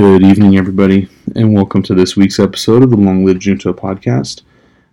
Good 0.00 0.24
evening, 0.24 0.56
everybody, 0.56 1.10
and 1.36 1.52
welcome 1.52 1.82
to 1.82 1.94
this 1.94 2.16
week's 2.16 2.38
episode 2.38 2.82
of 2.82 2.88
the 2.88 2.96
Long 2.96 3.22
Live 3.22 3.38
Junto 3.38 3.74
podcast. 3.74 4.40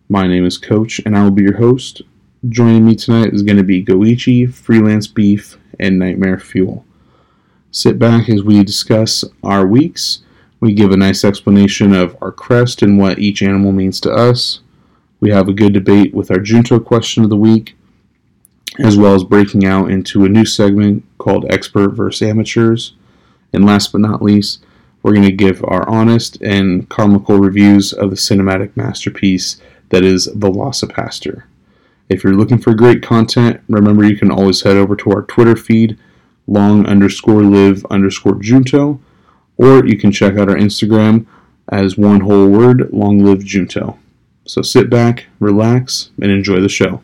My 0.10 0.28
name 0.28 0.46
is 0.46 0.58
Coach, 0.58 1.00
and 1.06 1.18
I 1.18 1.24
will 1.24 1.32
be 1.32 1.44
your 1.44 1.56
host. 1.56 2.02
Joining 2.50 2.86
me 2.86 2.94
tonight 2.94 3.34
is 3.34 3.42
going 3.42 3.56
to 3.56 3.64
be 3.64 3.86
Goichi, 3.86 4.54
Freelance 4.54 5.08
Beef, 5.08 5.58
and 5.80 5.98
Nightmare 5.98 6.38
Fuel. 6.38 6.84
Sit 7.72 7.98
back 7.98 8.28
as 8.28 8.44
we 8.44 8.62
discuss 8.66 9.24
our 9.44 9.66
weeks. 9.66 10.24
We 10.60 10.74
give 10.74 10.92
a 10.92 10.98
nice 10.98 11.24
explanation 11.24 11.94
of 11.94 12.18
our 12.22 12.34
crest 12.34 12.82
and 12.82 13.00
what 13.00 13.18
each 13.18 13.42
animal 13.42 13.72
means 13.72 14.02
to 14.02 14.12
us. 14.12 14.60
We 15.22 15.30
have 15.30 15.48
a 15.48 15.54
good 15.54 15.72
debate 15.72 16.14
with 16.14 16.30
our 16.32 16.40
Junto 16.40 16.82
question 16.82 17.24
of 17.24 17.30
the 17.30 17.38
week, 17.38 17.78
as 18.80 18.98
well 18.98 19.16
as 19.16 19.24
breaking 19.24 19.66
out 19.66 19.90
into 19.90 20.26
a 20.26 20.30
new 20.30 20.44
segment 20.44 21.06
called 21.18 21.46
Expert 21.50 21.92
versus 21.92 22.28
Amateurs. 22.28 22.92
And 23.54 23.66
last 23.66 23.94
but 23.94 24.02
not 24.02 24.22
least, 24.22 24.66
we're 25.08 25.14
going 25.14 25.24
to 25.24 25.32
give 25.32 25.64
our 25.64 25.88
honest 25.88 26.36
and 26.42 26.90
comical 26.90 27.38
reviews 27.38 27.94
of 27.94 28.10
the 28.10 28.18
cinematic 28.18 28.76
masterpiece 28.76 29.56
that 29.88 30.04
is 30.04 30.28
Velocipastor. 30.36 31.44
If 32.10 32.26
you're 32.26 32.36
looking 32.36 32.58
for 32.58 32.74
great 32.74 33.02
content, 33.02 33.62
remember 33.70 34.04
you 34.04 34.18
can 34.18 34.30
always 34.30 34.64
head 34.64 34.76
over 34.76 34.98
to 34.98 35.12
our 35.12 35.22
Twitter 35.22 35.56
feed, 35.56 35.98
long 36.46 36.86
underscore 36.86 37.42
live 37.44 37.86
underscore 37.90 38.36
junto, 38.36 39.00
or 39.56 39.86
you 39.86 39.98
can 39.98 40.12
check 40.12 40.36
out 40.36 40.50
our 40.50 40.58
Instagram 40.58 41.26
as 41.70 41.98
one 41.98 42.20
whole 42.20 42.50
word, 42.50 42.90
long 42.92 43.24
live 43.24 43.46
junto. 43.46 43.98
So 44.46 44.62
sit 44.62 44.90
back, 44.90 45.28
relax, 45.40 46.10
and 46.22 46.30
enjoy 46.30 46.60
the 46.60 46.68
show. 46.68 47.02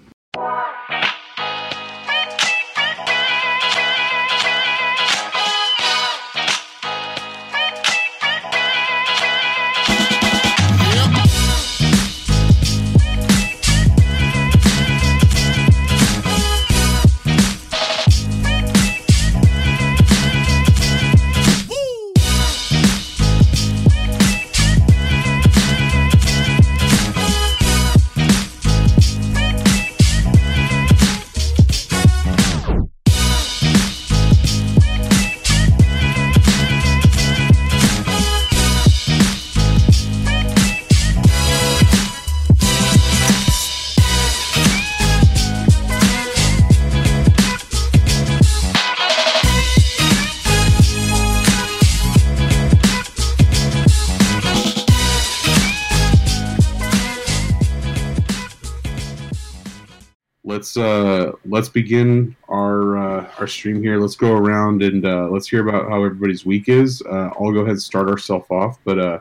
Let's 60.75 60.77
uh 60.77 61.31
let's 61.45 61.69
begin 61.69 62.35
our 62.49 62.97
uh, 62.97 63.31
our 63.39 63.47
stream 63.47 63.81
here. 63.81 63.99
Let's 63.99 64.15
go 64.15 64.33
around 64.33 64.81
and 64.83 65.05
uh, 65.05 65.27
let's 65.29 65.47
hear 65.47 65.67
about 65.67 65.89
how 65.89 66.03
everybody's 66.03 66.45
week 66.45 66.69
is. 66.69 67.01
Uh, 67.01 67.29
I'll 67.39 67.51
go 67.51 67.59
ahead 67.59 67.71
and 67.71 67.81
start 67.81 68.09
ourselves 68.09 68.47
off, 68.49 68.79
but 68.83 68.99
uh, 68.99 69.19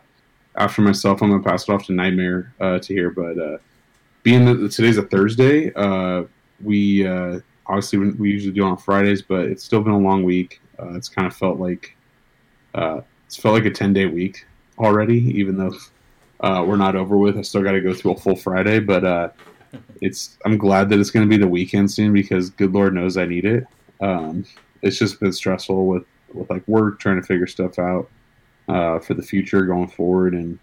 after 0.56 0.82
myself, 0.82 1.22
I'm 1.22 1.30
gonna 1.30 1.42
pass 1.42 1.68
it 1.68 1.72
off 1.72 1.86
to 1.86 1.92
Nightmare 1.92 2.52
uh, 2.60 2.78
to 2.78 2.94
hear. 2.94 3.10
But 3.10 3.60
being 4.22 4.44
that 4.44 4.70
today's 4.70 4.98
a 4.98 5.02
Thursday, 5.02 5.72
we 6.62 7.06
obviously 7.66 7.98
we 7.98 8.30
usually 8.30 8.52
do 8.52 8.64
on 8.64 8.76
Fridays, 8.76 9.22
but 9.22 9.46
it's 9.46 9.64
still 9.64 9.82
been 9.82 9.92
a 9.92 9.98
long 9.98 10.22
week. 10.22 10.60
It's 10.78 11.08
kind 11.08 11.26
of 11.26 11.36
felt 11.36 11.58
like 11.58 11.96
it's 12.74 13.36
felt 13.36 13.54
like 13.54 13.66
a 13.66 13.70
ten 13.70 13.92
day 13.92 14.06
week 14.06 14.46
already, 14.78 15.18
even 15.38 15.56
though 15.56 15.74
we're 16.64 16.76
not 16.76 16.96
over 16.96 17.16
with. 17.16 17.36
I 17.36 17.42
still 17.42 17.62
got 17.62 17.72
to 17.72 17.80
go 17.80 17.92
through 17.92 18.12
a 18.12 18.16
full 18.16 18.36
Friday, 18.36 18.78
but 18.80 19.34
it's 20.02 20.36
I'm 20.44 20.58
glad 20.58 20.90
that 20.90 20.98
it's 20.98 21.10
going 21.10 21.24
to 21.24 21.30
be 21.30 21.40
the 21.40 21.48
weekend 21.48 21.90
soon 21.90 22.12
because 22.12 22.50
good 22.50 22.72
Lord 22.74 22.92
knows 22.92 23.16
I 23.16 23.24
need 23.24 23.44
it. 23.44 23.64
Um, 24.00 24.44
it's 24.82 24.98
just 24.98 25.20
been 25.20 25.32
stressful 25.32 25.86
with 25.86 26.04
with 26.34 26.50
like 26.50 26.66
work, 26.66 26.98
trying 26.98 27.20
to 27.20 27.26
figure 27.26 27.46
stuff 27.46 27.78
out 27.78 28.10
uh, 28.68 28.98
for 28.98 29.14
the 29.14 29.22
future 29.22 29.64
going 29.64 29.86
forward, 29.86 30.34
and 30.34 30.58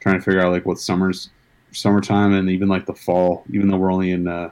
trying 0.00 0.18
to 0.18 0.24
figure 0.24 0.40
out 0.40 0.50
like 0.50 0.64
what 0.64 0.78
summer's 0.78 1.28
summertime 1.72 2.32
and 2.32 2.48
even 2.48 2.68
like 2.68 2.86
the 2.86 2.94
fall. 2.94 3.44
Even 3.52 3.68
though 3.68 3.76
we're 3.76 3.92
only 3.92 4.12
in 4.12 4.26
uh, 4.26 4.50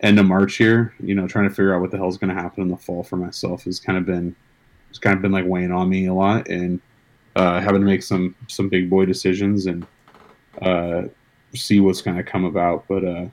end 0.00 0.20
of 0.20 0.26
March 0.26 0.54
here, 0.54 0.94
you 1.00 1.16
know, 1.16 1.26
trying 1.26 1.48
to 1.48 1.54
figure 1.54 1.74
out 1.74 1.80
what 1.80 1.90
the 1.90 1.96
hell's 1.96 2.18
going 2.18 2.34
to 2.34 2.40
happen 2.40 2.62
in 2.62 2.68
the 2.70 2.76
fall 2.76 3.02
for 3.02 3.16
myself 3.16 3.64
has 3.64 3.80
kind 3.80 3.98
of 3.98 4.06
been 4.06 4.34
it's 4.90 5.00
kind 5.00 5.16
of 5.16 5.22
been 5.22 5.32
like 5.32 5.44
weighing 5.44 5.72
on 5.72 5.88
me 5.88 6.06
a 6.06 6.14
lot, 6.14 6.48
and 6.48 6.80
uh, 7.34 7.60
having 7.60 7.80
to 7.80 7.86
make 7.86 8.04
some 8.04 8.36
some 8.46 8.68
big 8.68 8.88
boy 8.88 9.06
decisions 9.06 9.66
and 9.66 9.84
uh, 10.62 11.02
see 11.52 11.80
what's 11.80 12.00
going 12.00 12.16
to 12.16 12.22
come 12.22 12.44
about. 12.44 12.84
But 12.86 13.04
uh, 13.04 13.26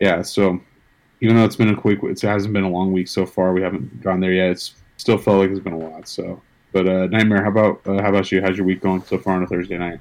yeah, 0.00 0.22
so 0.22 0.60
even 1.20 1.36
though 1.36 1.44
it's 1.44 1.56
been 1.56 1.68
a 1.68 1.76
quick, 1.76 2.02
it 2.02 2.20
hasn't 2.20 2.52
been 2.52 2.64
a 2.64 2.68
long 2.68 2.92
week 2.92 3.08
so 3.08 3.26
far. 3.26 3.52
We 3.52 3.62
haven't 3.62 4.02
gone 4.02 4.20
there 4.20 4.32
yet. 4.32 4.50
It's 4.50 4.74
still 4.96 5.18
felt 5.18 5.38
like 5.38 5.50
it's 5.50 5.60
been 5.60 5.74
a 5.74 5.78
lot. 5.78 6.08
So, 6.08 6.40
but 6.72 6.88
uh, 6.88 7.06
Nightmare, 7.06 7.42
how 7.42 7.50
about 7.50 7.86
uh, 7.86 8.02
how 8.02 8.08
about 8.08 8.32
you? 8.32 8.40
How's 8.40 8.56
your 8.56 8.66
week 8.66 8.80
going 8.80 9.02
so 9.04 9.18
far 9.18 9.34
on 9.34 9.42
a 9.42 9.46
Thursday 9.46 9.78
night? 9.78 10.00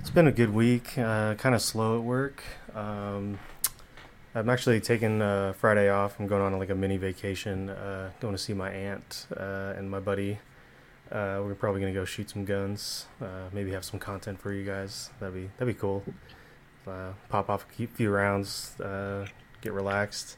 It's 0.00 0.10
been 0.10 0.26
a 0.26 0.32
good 0.32 0.52
week. 0.52 0.98
Uh, 0.98 1.34
kind 1.34 1.54
of 1.54 1.62
slow 1.62 1.98
at 1.98 2.04
work. 2.04 2.42
Um, 2.74 3.38
I'm 4.34 4.50
actually 4.50 4.80
taking 4.80 5.22
uh, 5.22 5.54
Friday 5.54 5.88
off. 5.88 6.20
I'm 6.20 6.26
going 6.26 6.42
on 6.42 6.58
like 6.58 6.68
a 6.68 6.74
mini 6.74 6.96
vacation, 6.98 7.70
uh, 7.70 8.10
going 8.20 8.34
to 8.34 8.38
see 8.38 8.52
my 8.52 8.70
aunt 8.70 9.26
uh, 9.34 9.74
and 9.76 9.90
my 9.90 10.00
buddy. 10.00 10.38
Uh, 11.10 11.40
we're 11.44 11.54
probably 11.54 11.80
gonna 11.80 11.92
go 11.92 12.04
shoot 12.04 12.30
some 12.30 12.44
guns. 12.44 13.06
Uh, 13.20 13.48
maybe 13.52 13.70
have 13.70 13.84
some 13.84 14.00
content 14.00 14.40
for 14.40 14.52
you 14.52 14.64
guys. 14.64 15.10
That'd 15.20 15.34
be 15.34 15.50
that'd 15.58 15.72
be 15.72 15.78
cool. 15.78 16.02
Uh, 16.86 17.12
pop 17.28 17.48
off 17.48 17.66
a 17.78 17.86
few 17.86 18.10
rounds. 18.10 18.78
Uh, 18.80 19.26
get 19.60 19.72
relaxed. 19.72 20.36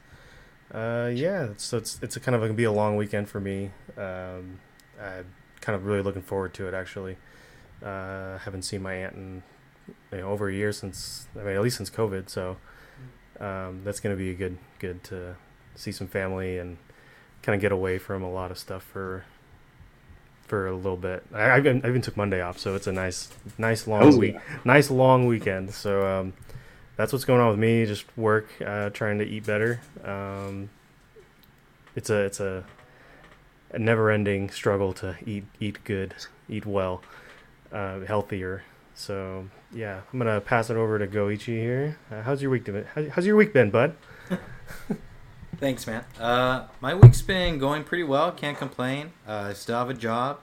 Uh, 0.73 1.11
yeah, 1.13 1.49
so 1.57 1.77
it's 1.77 1.99
it's 2.03 2.17
a 2.17 2.21
kind 2.21 2.35
of 2.35 2.41
gonna 2.41 2.55
be 2.55 2.65
a 2.65 2.73
long 2.73 2.97
weekend 2.97 3.29
for 3.29 3.41
me. 3.41 3.71
Um, 3.97 4.61
I'm 5.01 5.27
kind 5.61 5.77
of 5.77 5.85
really 5.85 6.03
looking 6.03 6.23
forward 6.23 6.55
to 6.55 6.67
it. 6.67 6.75
Actually, 6.75 7.17
uh, 7.83 8.39
haven't 8.39 8.63
seen 8.63 8.83
my 8.83 8.95
aunt 8.95 9.15
in 9.15 9.43
you 10.13 10.19
know, 10.19 10.29
over 10.29 10.49
a 10.49 10.55
year 10.55 10.73
since 10.73 11.29
I 11.39 11.45
mean 11.45 11.57
at 11.57 11.63
least 11.63 11.77
since 11.77 11.91
COVID. 11.91 12.29
So 12.29 12.57
um, 13.39 13.83
that's 13.85 14.01
gonna 14.01 14.17
be 14.17 14.31
a 14.31 14.35
good 14.35 14.59
good 14.79 15.05
to 15.05 15.37
see 15.77 15.93
some 15.93 16.09
family 16.09 16.59
and 16.59 16.79
kind 17.43 17.55
of 17.55 17.61
get 17.61 17.71
away 17.71 17.99
from 17.99 18.23
a 18.23 18.31
lot 18.31 18.51
of 18.51 18.59
stuff 18.59 18.83
for 18.83 19.25
for 20.47 20.67
a 20.69 20.75
little 20.75 20.97
bit. 20.97 21.25
I, 21.33 21.43
I, 21.43 21.59
even, 21.59 21.85
I 21.85 21.89
even 21.89 22.03
took 22.03 22.17
Monday 22.17 22.41
off, 22.41 22.59
so 22.59 22.75
it's 22.75 22.87
a 22.87 22.93
nice, 22.93 23.29
nice 23.59 23.87
long 23.87 24.11
Hell 24.11 24.19
week, 24.19 24.35
yeah. 24.35 24.59
nice 24.65 24.91
long 24.91 25.27
weekend. 25.27 25.73
So 25.73 26.07
um, 26.07 26.33
that's 26.97 27.13
what's 27.13 27.25
going 27.25 27.41
on 27.41 27.51
with 27.51 27.59
me. 27.59 27.85
Just 27.87 28.05
work, 28.17 28.49
uh, 28.65 28.91
trying 28.91 29.19
to 29.19 29.25
eat 29.25 29.45
better. 29.45 29.81
Um, 30.05 30.71
it's 31.95 32.11
a 32.11 32.17
it's 32.17 32.41
a, 32.41 32.65
a 33.73 33.79
never-ending 33.79 34.51
struggle 34.51 34.93
to 34.95 35.17
eat 35.25 35.45
eat 35.61 35.83
good, 35.85 36.15
eat 36.49 36.67
well, 36.67 37.03
uh, 37.73 38.01
healthier. 38.01 38.63
So 38.95 39.49
yeah, 39.73 40.01
I'm 40.13 40.19
gonna 40.19 40.41
pass 40.41 40.71
it 40.71 40.77
over 40.77 40.99
to 40.99 41.07
Goichi 41.07 41.59
here. 41.61 41.99
Uh, 42.11 42.23
how's 42.23 42.41
your 42.41 42.51
week 42.51 42.65
been? 42.65 42.85
How, 42.95 43.09
how's 43.11 43.27
your 43.27 43.37
week 43.37 43.53
been, 43.53 43.71
bud? 43.71 43.95
Thanks, 45.59 45.87
man. 45.87 46.05
Uh, 46.21 46.67
my 46.83 46.95
week's 46.95 47.23
been 47.23 47.59
going 47.59 47.83
pretty 47.83 48.05
well. 48.05 48.31
Can't 48.31 48.59
complain. 48.59 49.13
Uh, 49.27 49.55
still 49.55 49.79
have 49.79 49.89
a 49.89 49.95
job. 49.95 50.41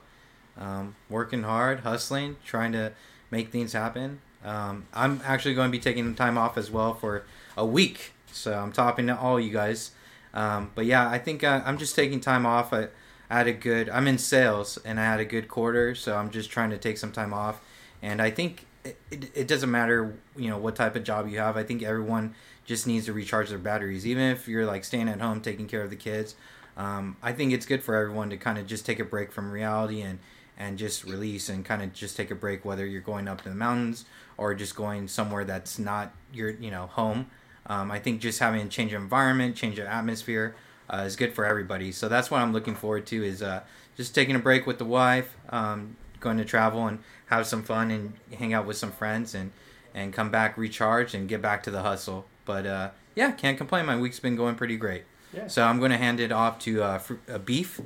Um, 0.58 0.96
working 1.08 1.44
hard, 1.44 1.80
hustling, 1.80 2.36
trying 2.44 2.72
to 2.72 2.92
make 3.30 3.52
things 3.52 3.74
happen. 3.74 4.20
Um, 4.44 4.86
I'm 4.92 5.20
actually 5.24 5.54
going 5.54 5.68
to 5.68 5.72
be 5.72 5.78
taking 5.78 6.14
time 6.16 6.36
off 6.36 6.58
as 6.58 6.68
well 6.70 6.94
for 6.94 7.24
a 7.56 7.64
week. 7.64 8.12
So 8.32 8.54
I'm 8.54 8.72
talking 8.72 9.06
to 9.06 9.16
all 9.16 9.38
you 9.38 9.52
guys. 9.52 9.92
Um, 10.32 10.72
but 10.74 10.84
yeah, 10.84 11.08
I 11.08 11.18
think 11.18 11.44
uh, 11.44 11.62
I'm 11.64 11.78
just 11.78 11.94
taking 11.94 12.18
time 12.20 12.44
off. 12.44 12.72
I, 12.72 12.88
I 13.30 13.38
had 13.38 13.46
a 13.46 13.52
good. 13.52 13.88
I'm 13.88 14.08
in 14.08 14.18
sales 14.18 14.78
and 14.84 14.98
I 14.98 15.04
had 15.04 15.20
a 15.20 15.24
good 15.24 15.46
quarter, 15.46 15.94
so 15.94 16.16
I'm 16.16 16.30
just 16.30 16.50
trying 16.50 16.70
to 16.70 16.78
take 16.78 16.98
some 16.98 17.12
time 17.12 17.32
off. 17.32 17.60
And 18.02 18.20
I 18.20 18.30
think 18.30 18.66
it, 18.84 18.98
it, 19.12 19.30
it 19.32 19.48
doesn't 19.48 19.70
matter, 19.70 20.16
you 20.36 20.50
know, 20.50 20.58
what 20.58 20.74
type 20.74 20.96
of 20.96 21.04
job 21.04 21.28
you 21.28 21.38
have. 21.38 21.56
I 21.56 21.62
think 21.62 21.84
everyone 21.84 22.34
just 22.64 22.86
needs 22.86 23.06
to 23.06 23.12
recharge 23.12 23.50
their 23.50 23.58
batteries, 23.58 24.06
even 24.06 24.24
if 24.24 24.48
you're 24.48 24.66
like 24.66 24.84
staying 24.84 25.08
at 25.08 25.20
home 25.20 25.40
taking 25.40 25.66
care 25.66 25.82
of 25.82 25.90
the 25.90 25.96
kids. 25.96 26.34
Um, 26.76 27.16
I 27.22 27.32
think 27.32 27.52
it's 27.52 27.66
good 27.66 27.82
for 27.82 27.94
everyone 27.94 28.30
to 28.30 28.36
kind 28.36 28.58
of 28.58 28.66
just 28.66 28.84
take 28.84 28.98
a 28.98 29.04
break 29.04 29.32
from 29.32 29.50
reality 29.50 30.00
and 30.00 30.18
and 30.56 30.78
just 30.78 31.04
release 31.04 31.48
and 31.48 31.64
kind 31.64 31.82
of 31.82 31.92
just 31.92 32.16
take 32.16 32.30
a 32.30 32.34
break, 32.34 32.64
whether 32.64 32.86
you're 32.86 33.00
going 33.00 33.26
up 33.26 33.42
to 33.42 33.48
the 33.48 33.54
mountains 33.54 34.04
or 34.36 34.54
just 34.54 34.76
going 34.76 35.08
somewhere 35.08 35.44
that's 35.44 35.78
not 35.78 36.12
your 36.32 36.50
you 36.50 36.70
know 36.70 36.86
home. 36.86 37.26
Um, 37.66 37.90
I 37.90 37.98
think 37.98 38.20
just 38.20 38.40
having 38.40 38.60
a 38.60 38.68
change 38.68 38.92
of 38.92 39.02
environment, 39.02 39.56
change 39.56 39.78
of 39.78 39.86
atmosphere 39.86 40.54
uh, 40.92 40.98
is 41.06 41.16
good 41.16 41.32
for 41.32 41.44
everybody. 41.44 41.92
So 41.92 42.08
that's 42.08 42.30
what 42.30 42.40
I'm 42.40 42.52
looking 42.52 42.74
forward 42.74 43.06
to 43.06 43.24
is 43.24 43.42
uh, 43.42 43.62
just 43.96 44.14
taking 44.14 44.36
a 44.36 44.38
break 44.38 44.66
with 44.66 44.78
the 44.78 44.84
wife, 44.84 45.36
um, 45.48 45.96
going 46.20 46.38
to 46.38 46.44
travel 46.44 46.86
and 46.86 46.98
have 47.26 47.46
some 47.46 47.62
fun 47.62 47.90
and 47.90 48.14
hang 48.36 48.52
out 48.52 48.66
with 48.66 48.76
some 48.76 48.92
friends 48.92 49.34
and 49.34 49.52
and 49.94 50.12
come 50.12 50.30
back 50.30 50.58
recharged 50.58 51.14
and 51.14 51.28
get 51.28 51.40
back 51.40 51.62
to 51.62 51.70
the 51.70 51.82
hustle. 51.82 52.26
But 52.44 52.66
uh, 52.66 52.90
yeah, 53.14 53.32
can't 53.32 53.56
complain. 53.58 53.86
My 53.86 53.96
week's 53.96 54.20
been 54.20 54.36
going 54.36 54.54
pretty 54.54 54.76
great. 54.76 55.04
Yeah. 55.32 55.46
So 55.48 55.64
I'm 55.64 55.78
going 55.78 55.90
to 55.90 55.96
hand 55.96 56.20
it 56.20 56.30
off 56.32 56.58
to 56.60 56.82
uh, 56.82 56.98
fr- 56.98 57.14
uh, 57.32 57.38
Beef. 57.38 57.80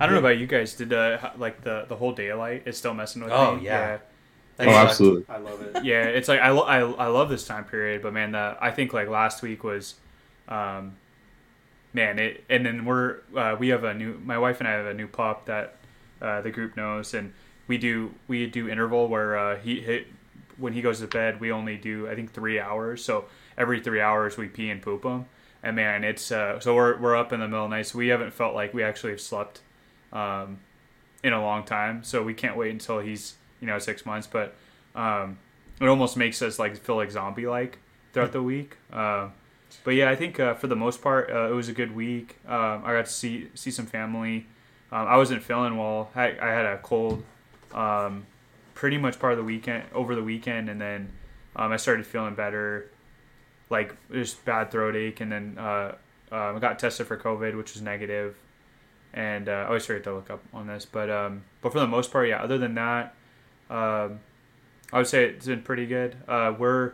I 0.00 0.06
don't 0.06 0.14
know 0.14 0.18
about 0.20 0.38
you 0.38 0.46
guys. 0.46 0.74
Did 0.74 0.92
uh, 0.92 1.30
like 1.36 1.62
the 1.62 1.84
the 1.88 1.94
whole 1.96 2.12
daylight 2.12 2.62
is 2.66 2.76
still 2.76 2.94
messing 2.94 3.22
with 3.22 3.32
Oh, 3.32 3.56
me? 3.56 3.64
yeah. 3.66 3.98
Oh, 4.58 4.68
absolutely. 4.68 5.24
I 5.28 5.38
love 5.38 5.60
it. 5.62 5.84
yeah. 5.84 6.02
Yeah, 6.04 6.08
It's 6.10 6.28
like 6.28 6.40
I, 6.40 6.50
lo- 6.50 6.62
I 6.64 6.78
I 6.80 7.06
love 7.06 7.28
this 7.28 7.46
time 7.46 7.64
period, 7.64 8.02
but 8.02 8.12
man, 8.12 8.32
the 8.32 8.56
I 8.60 8.70
think 8.70 8.92
like 8.92 9.08
last 9.08 9.42
week 9.42 9.62
was, 9.64 9.94
um, 10.48 10.96
man, 11.92 12.18
it 12.18 12.44
and 12.50 12.66
then 12.66 12.84
we're 12.84 13.18
uh, 13.36 13.56
we 13.58 13.68
have 13.68 13.84
a 13.84 13.94
new 13.94 14.20
my 14.24 14.38
wife 14.38 14.58
and 14.60 14.68
I 14.68 14.72
have 14.72 14.86
a 14.86 14.94
new 14.94 15.06
pup 15.06 15.46
that 15.46 15.76
uh, 16.20 16.40
the 16.42 16.50
group 16.50 16.76
knows, 16.76 17.14
and 17.14 17.32
we 17.68 17.78
do 17.78 18.12
we 18.28 18.46
do 18.46 18.68
interval 18.68 19.08
where 19.08 19.38
uh, 19.38 19.56
he 19.58 19.80
hit 19.80 20.06
when 20.58 20.72
he 20.72 20.82
goes 20.82 21.00
to 21.00 21.06
bed 21.06 21.40
we 21.40 21.50
only 21.52 21.76
do 21.76 22.08
I 22.08 22.14
think 22.14 22.32
three 22.32 22.60
hours, 22.60 23.04
so 23.04 23.26
every 23.56 23.80
three 23.80 24.00
hours 24.00 24.36
we 24.36 24.48
pee 24.48 24.70
and 24.70 24.80
poop 24.80 25.04
him, 25.04 25.26
and 25.62 25.76
man, 25.76 26.04
it's 26.04 26.32
uh, 26.32 26.60
so 26.60 26.74
we're 26.74 26.98
we're 26.98 27.16
up 27.16 27.32
in 27.32 27.40
the 27.40 27.48
middle 27.48 27.64
of 27.64 27.70
the 27.70 27.76
night, 27.76 27.86
so 27.86 27.98
we 27.98 28.08
haven't 28.08 28.32
felt 28.32 28.54
like 28.54 28.74
we 28.74 28.82
actually 28.82 29.12
have 29.12 29.20
slept 29.20 29.60
um, 30.12 30.58
in 31.22 31.32
a 31.32 31.40
long 31.40 31.64
time. 31.64 32.02
So 32.04 32.22
we 32.22 32.34
can't 32.34 32.56
wait 32.56 32.70
until 32.70 32.98
he's 33.00 33.34
you 33.60 33.66
know 33.66 33.78
six 33.78 34.04
months. 34.04 34.26
But 34.26 34.54
um, 34.94 35.38
it 35.80 35.86
almost 35.86 36.16
makes 36.16 36.42
us 36.42 36.58
like 36.58 36.76
feel 36.76 36.96
like 36.96 37.10
zombie 37.10 37.46
like 37.46 37.78
throughout 38.12 38.32
the 38.32 38.42
week. 38.42 38.76
Uh, 38.92 39.28
but 39.84 39.92
yeah, 39.92 40.10
I 40.10 40.16
think 40.16 40.38
uh, 40.38 40.54
for 40.54 40.66
the 40.66 40.76
most 40.76 41.00
part 41.02 41.30
uh, 41.30 41.48
it 41.48 41.54
was 41.54 41.68
a 41.68 41.72
good 41.72 41.94
week. 41.94 42.36
Um, 42.46 42.82
I 42.84 42.92
got 42.92 43.06
to 43.06 43.12
see 43.12 43.48
see 43.54 43.70
some 43.70 43.86
family. 43.86 44.46
Um, 44.90 45.08
I 45.08 45.16
wasn't 45.16 45.42
feeling 45.42 45.78
well. 45.78 46.10
I, 46.14 46.36
I 46.38 46.48
had 46.48 46.66
a 46.66 46.76
cold, 46.78 47.24
um, 47.72 48.26
pretty 48.74 48.98
much 48.98 49.18
part 49.18 49.32
of 49.32 49.38
the 49.38 49.44
weekend 49.44 49.84
over 49.92 50.14
the 50.14 50.22
weekend, 50.22 50.68
and 50.68 50.80
then 50.80 51.12
um, 51.56 51.72
I 51.72 51.76
started 51.76 52.06
feeling 52.06 52.34
better. 52.34 52.90
Like 53.70 53.96
just 54.12 54.44
bad 54.44 54.70
throat 54.70 54.96
ache, 54.96 55.20
and 55.20 55.32
then 55.32 55.56
uh, 55.58 55.94
uh, 56.30 56.54
I 56.54 56.58
got 56.58 56.78
tested 56.78 57.06
for 57.06 57.16
COVID, 57.16 57.56
which 57.56 57.72
was 57.72 57.80
negative 57.80 58.36
and 59.14 59.48
uh, 59.48 59.52
I 59.52 59.66
always 59.66 59.84
forget 59.84 60.04
to 60.04 60.14
look 60.14 60.30
up 60.30 60.42
on 60.54 60.66
this, 60.66 60.86
but 60.86 61.10
um, 61.10 61.44
but 61.60 61.72
for 61.72 61.80
the 61.80 61.86
most 61.86 62.10
part, 62.10 62.28
yeah. 62.28 62.42
Other 62.42 62.58
than 62.58 62.74
that, 62.74 63.14
um, 63.68 64.20
I 64.92 64.98
would 64.98 65.06
say 65.06 65.24
it's 65.24 65.46
been 65.46 65.62
pretty 65.62 65.86
good. 65.86 66.16
Uh, 66.26 66.54
we're 66.58 66.92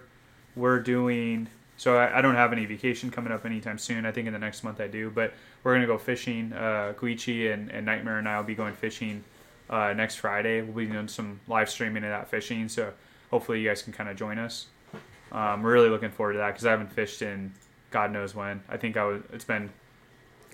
we're 0.56 0.80
doing 0.80 1.48
so. 1.76 1.96
I, 1.96 2.18
I 2.18 2.20
don't 2.20 2.34
have 2.34 2.52
any 2.52 2.66
vacation 2.66 3.10
coming 3.10 3.32
up 3.32 3.46
anytime 3.46 3.78
soon. 3.78 4.04
I 4.04 4.12
think 4.12 4.26
in 4.26 4.32
the 4.32 4.38
next 4.38 4.64
month 4.64 4.80
I 4.80 4.88
do, 4.88 5.10
but 5.10 5.32
we're 5.62 5.74
gonna 5.74 5.86
go 5.86 5.98
fishing. 5.98 6.52
Uh, 6.52 6.92
and, 7.00 7.70
and 7.70 7.86
Nightmare 7.86 8.18
and 8.18 8.28
I 8.28 8.36
will 8.36 8.44
be 8.44 8.56
going 8.56 8.74
fishing 8.74 9.22
uh, 9.70 9.92
next 9.92 10.16
Friday. 10.16 10.62
We'll 10.62 10.74
be 10.74 10.86
doing 10.86 11.08
some 11.08 11.40
live 11.48 11.70
streaming 11.70 12.04
of 12.04 12.10
that 12.10 12.28
fishing, 12.28 12.68
so 12.68 12.92
hopefully 13.30 13.60
you 13.60 13.68
guys 13.68 13.82
can 13.82 13.92
kind 13.92 14.08
of 14.08 14.16
join 14.16 14.38
us. 14.38 14.66
Um, 15.30 15.62
we're 15.62 15.72
really 15.72 15.90
looking 15.90 16.10
forward 16.10 16.34
to 16.34 16.38
that 16.38 16.48
because 16.48 16.66
I 16.66 16.70
haven't 16.70 16.92
fished 16.92 17.22
in 17.22 17.52
God 17.90 18.12
knows 18.12 18.34
when. 18.34 18.62
I 18.68 18.76
think 18.76 18.96
I 18.96 19.04
was. 19.04 19.22
It's 19.32 19.44
been 19.44 19.70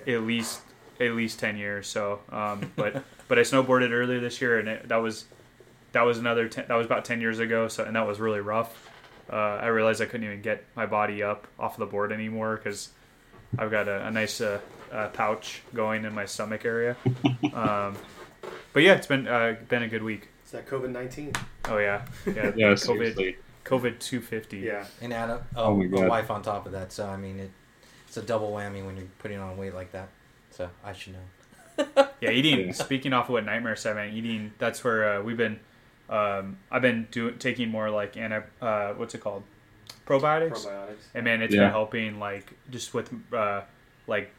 at 0.07 0.23
least 0.23 0.61
at 1.01 1.13
least 1.13 1.39
10 1.39 1.57
years 1.57 1.87
so 1.87 2.21
um, 2.31 2.71
but 2.77 3.03
but 3.29 3.39
i 3.39 3.43
snowboarded 3.43 3.91
earlier 3.91 4.21
this 4.21 4.41
year 4.41 4.59
and 4.59 4.69
it, 4.69 4.89
that 4.89 4.97
was 4.97 5.25
that 5.93 6.03
was 6.03 6.19
another 6.19 6.49
10, 6.49 6.67
that 6.69 6.75
was 6.75 6.87
about 6.87 7.05
10 7.05 7.21
years 7.21 7.39
ago 7.39 7.69
so 7.69 7.85
and 7.85 7.97
that 7.97 8.07
was 8.07 8.21
really 8.21 8.41
rough 8.41 8.91
uh, 9.33 9.37
i 9.37 9.67
realized 9.67 10.01
i 10.01 10.05
couldn't 10.05 10.25
even 10.27 10.43
get 10.43 10.65
my 10.77 10.87
body 10.87 11.23
up 11.23 11.47
off 11.59 11.77
the 11.77 11.87
board 11.87 12.13
anymore 12.13 12.57
because 12.57 12.91
i've 13.59 13.71
got 13.71 13.89
a, 13.89 14.07
a 14.07 14.11
nice 14.11 14.41
uh, 14.41 14.61
uh, 14.93 15.09
pouch 15.09 15.63
going 15.75 16.05
in 16.05 16.15
my 16.15 16.25
stomach 16.25 16.65
area 16.65 16.97
um, 17.55 17.97
but 18.75 18.83
yeah 18.83 18.93
it's 18.93 19.07
been 19.07 19.27
uh, 19.27 19.57
been 19.69 19.83
a 19.83 19.89
good 19.89 20.03
week 20.03 20.29
It's 20.43 20.51
that 20.51 20.69
COVID 20.69 20.91
nineteen. 20.91 21.33
oh 21.71 21.79
yeah 21.79 22.05
yeah, 22.27 22.53
Yeah, 22.57 22.67
covid 22.73 22.79
seriously. 22.79 23.37
covid 23.65 23.99
250 23.99 24.59
Yeah. 24.59 24.85
And 25.01 25.15
add 25.15 25.31
a, 25.31 25.47
Oh 25.57 25.65
oh, 25.65 25.77
my 25.79 25.85
a 25.87 25.89
God. 25.89 26.09
wife 26.09 26.31
on 26.31 26.43
top 26.43 26.67
of 26.67 26.73
that. 26.73 26.93
So 26.93 27.07
I 27.09 27.17
mean, 27.17 27.39
it, 27.41 27.51
it's 28.07 28.17
a 28.19 28.23
double 28.23 28.53
whammy 28.53 28.85
when 28.85 28.97
you're 28.99 29.07
putting 29.19 29.39
on 29.39 29.57
weight 29.57 29.75
like 29.75 29.93
that. 29.93 30.09
So 30.51 30.69
I 30.85 30.93
should 30.93 31.15
know. 31.15 32.07
Yeah, 32.21 32.31
eating. 32.31 32.73
Speaking 32.73 33.13
off 33.13 33.27
of 33.27 33.33
what 33.33 33.45
Nightmare 33.45 33.75
said, 33.77 33.97
man, 33.97 34.13
eating. 34.15 34.53
That's 34.59 34.83
where 34.85 35.15
uh, 35.19 35.23
we've 35.23 35.37
been. 35.37 35.59
Um, 36.09 36.59
I've 36.71 36.81
been 36.83 37.09
doing 37.11 37.39
taking 37.39 37.69
more 37.71 37.91
like 37.91 38.17
anti. 38.17 38.41
Uh, 38.63 38.93
what's 38.95 39.15
it 39.15 39.21
called? 39.21 39.43
Probiotics. 40.07 40.65
Probiotics. 40.67 41.05
And 41.15 41.25
man, 41.25 41.43
it's 41.43 41.55
Yeah. 41.55 41.63
been 41.65 41.71
helping 41.71 42.19
like 42.21 42.53
just 42.71 42.95
with 42.95 43.11
uh, 43.33 43.63
like 44.07 44.31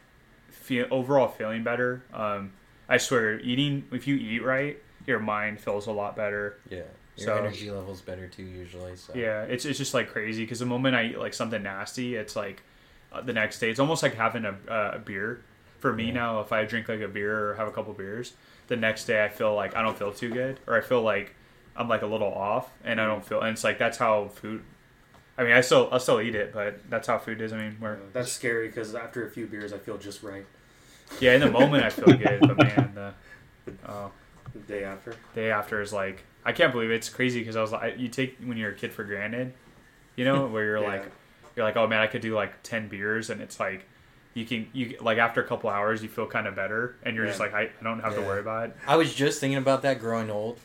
feel 0.49 0.87
overall 0.89 1.27
feeling 1.27 1.63
better. 1.63 2.03
Um, 2.13 2.53
I 2.89 2.97
swear, 2.97 3.39
eating 3.39 3.85
if 3.91 4.07
you 4.07 4.15
eat 4.15 4.43
right, 4.43 4.77
your 5.07 5.19
mind 5.19 5.59
feels 5.59 5.87
a 5.87 5.91
lot 5.91 6.15
better. 6.15 6.57
Yeah. 6.69 6.83
Your 7.17 7.27
So- 7.27 7.35
energy 7.37 7.71
level's 7.71 8.01
better 8.01 8.27
too 8.27 8.43
usually. 8.43 8.95
So 8.95 9.13
Yeah, 9.15 9.43
it's 9.43 9.65
it's 9.65 9.77
just 9.77 9.93
like 9.93 10.09
crazy 10.09 10.43
because 10.43 10.59
the 10.59 10.65
moment 10.65 10.95
I 10.95 11.05
eat 11.05 11.17
like 11.19 11.33
something 11.33 11.63
nasty, 11.63 12.15
it's 12.15 12.35
like 12.35 12.61
uh, 13.13 13.21
the 13.21 13.33
next 13.33 13.59
day. 13.59 13.69
It's 13.69 13.79
almost 13.79 14.03
like 14.03 14.15
having 14.15 14.43
a, 14.45 14.55
uh, 14.69 14.91
a 14.95 14.99
beer. 14.99 15.41
For 15.79 15.93
me 15.93 16.05
Yeah. 16.07 16.13
now, 16.13 16.39
if 16.41 16.51
I 16.51 16.65
drink 16.65 16.89
like 16.89 17.01
a 17.01 17.07
beer 17.07 17.51
or 17.51 17.55
have 17.55 17.67
a 17.67 17.71
couple 17.71 17.93
beers, 17.93 18.33
the 18.67 18.75
next 18.75 19.05
day 19.05 19.23
I 19.23 19.29
feel 19.29 19.53
like 19.55 19.75
I 19.75 19.81
don't 19.83 19.97
feel 19.97 20.11
too 20.11 20.29
good, 20.29 20.59
or 20.67 20.75
I 20.75 20.81
feel 20.81 21.01
like 21.01 21.35
I'm 21.77 21.87
like 21.87 22.01
a 22.01 22.07
little 22.07 22.33
off, 22.33 22.71
and 22.83 22.99
I 22.99 23.05
don't 23.05 23.23
feel. 23.25 23.39
And 23.41 23.49
it's 23.49 23.63
like 23.63 23.77
that's 23.77 23.97
how 23.97 24.27
food. 24.29 24.63
I 25.37 25.43
mean, 25.43 25.51
I 25.53 25.61
still 25.61 25.87
I'll 25.91 25.99
still 25.99 26.19
eat 26.21 26.33
it, 26.35 26.53
but 26.53 26.89
that's 26.89 27.07
how 27.07 27.17
food 27.19 27.39
is. 27.41 27.53
I 27.53 27.57
mean, 27.57 27.77
we're 27.79 27.97
That's 28.13 28.31
scary 28.31 28.67
because 28.67 28.95
after 28.95 29.25
a 29.25 29.29
few 29.29 29.45
beers, 29.47 29.71
I 29.73 29.77
feel 29.77 29.97
just 29.97 30.23
right. 30.23 30.45
Yeah. 31.19 31.33
In 31.33 31.41
the 31.41 31.51
moment, 31.51 31.83
I 31.83 31.89
feel 31.89 32.15
good, 32.17 32.39
but 32.41 32.57
man, 32.57 32.91
the 32.95 33.13
oh, 33.87 34.11
The 34.53 34.59
day 34.59 34.83
after. 34.83 35.15
day 35.33 35.51
after 35.51 35.81
is 35.81 35.93
like 35.93 36.23
I 36.45 36.51
can't 36.51 36.71
believe 36.71 36.91
it. 36.91 36.95
it's 36.95 37.09
crazy 37.09 37.39
because 37.39 37.55
I 37.55 37.61
was 37.61 37.71
like 37.71 37.97
you 37.99 38.07
take 38.07 38.37
when 38.43 38.57
you're 38.57 38.71
a 38.71 38.75
kid 38.75 38.93
for 38.93 39.03
granted, 39.03 39.53
you 40.15 40.25
know, 40.25 40.47
where 40.53 40.63
you're 40.63 40.81
Yeah. 40.81 40.87
like 40.87 41.11
you're 41.55 41.65
like 41.65 41.75
oh 41.77 41.87
man 41.87 42.01
I 42.01 42.07
could 42.07 42.21
do 42.21 42.35
like 42.35 42.61
ten 42.63 42.87
beers 42.87 43.29
and 43.29 43.41
it's 43.41 43.59
like 43.59 43.85
you 44.33 44.45
can 44.45 44.67
you 44.73 44.97
like 45.01 45.17
after 45.17 45.41
a 45.41 45.47
couple 45.47 45.69
hours 45.69 46.03
you 46.03 46.09
feel 46.09 46.27
kind 46.27 46.45
of 46.47 46.55
better 46.55 46.95
and 47.03 47.15
you're 47.15 47.25
just 47.25 47.39
like 47.39 47.53
I, 47.53 47.61
I 47.79 47.83
don't 47.83 48.01
have 48.01 48.15
to 48.15 48.21
worry 48.21 48.41
about 48.41 48.69
it. 48.69 48.75
I 48.85 48.97
was 48.97 49.13
just 49.15 49.39
thinking 49.39 49.57
about 49.57 49.81
that 49.83 49.99
growing 49.99 50.29
old. 50.29 50.59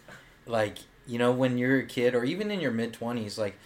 Like, 0.47 0.79
you 1.07 1.19
know, 1.19 1.31
when 1.31 1.57
you're 1.59 1.79
a 1.79 1.87
kid 1.87 2.15
or 2.17 2.25
even 2.25 2.51
in 2.51 2.59
your 2.61 2.73
mid 2.73 2.93
20s, 2.93 3.39
like 3.39 3.57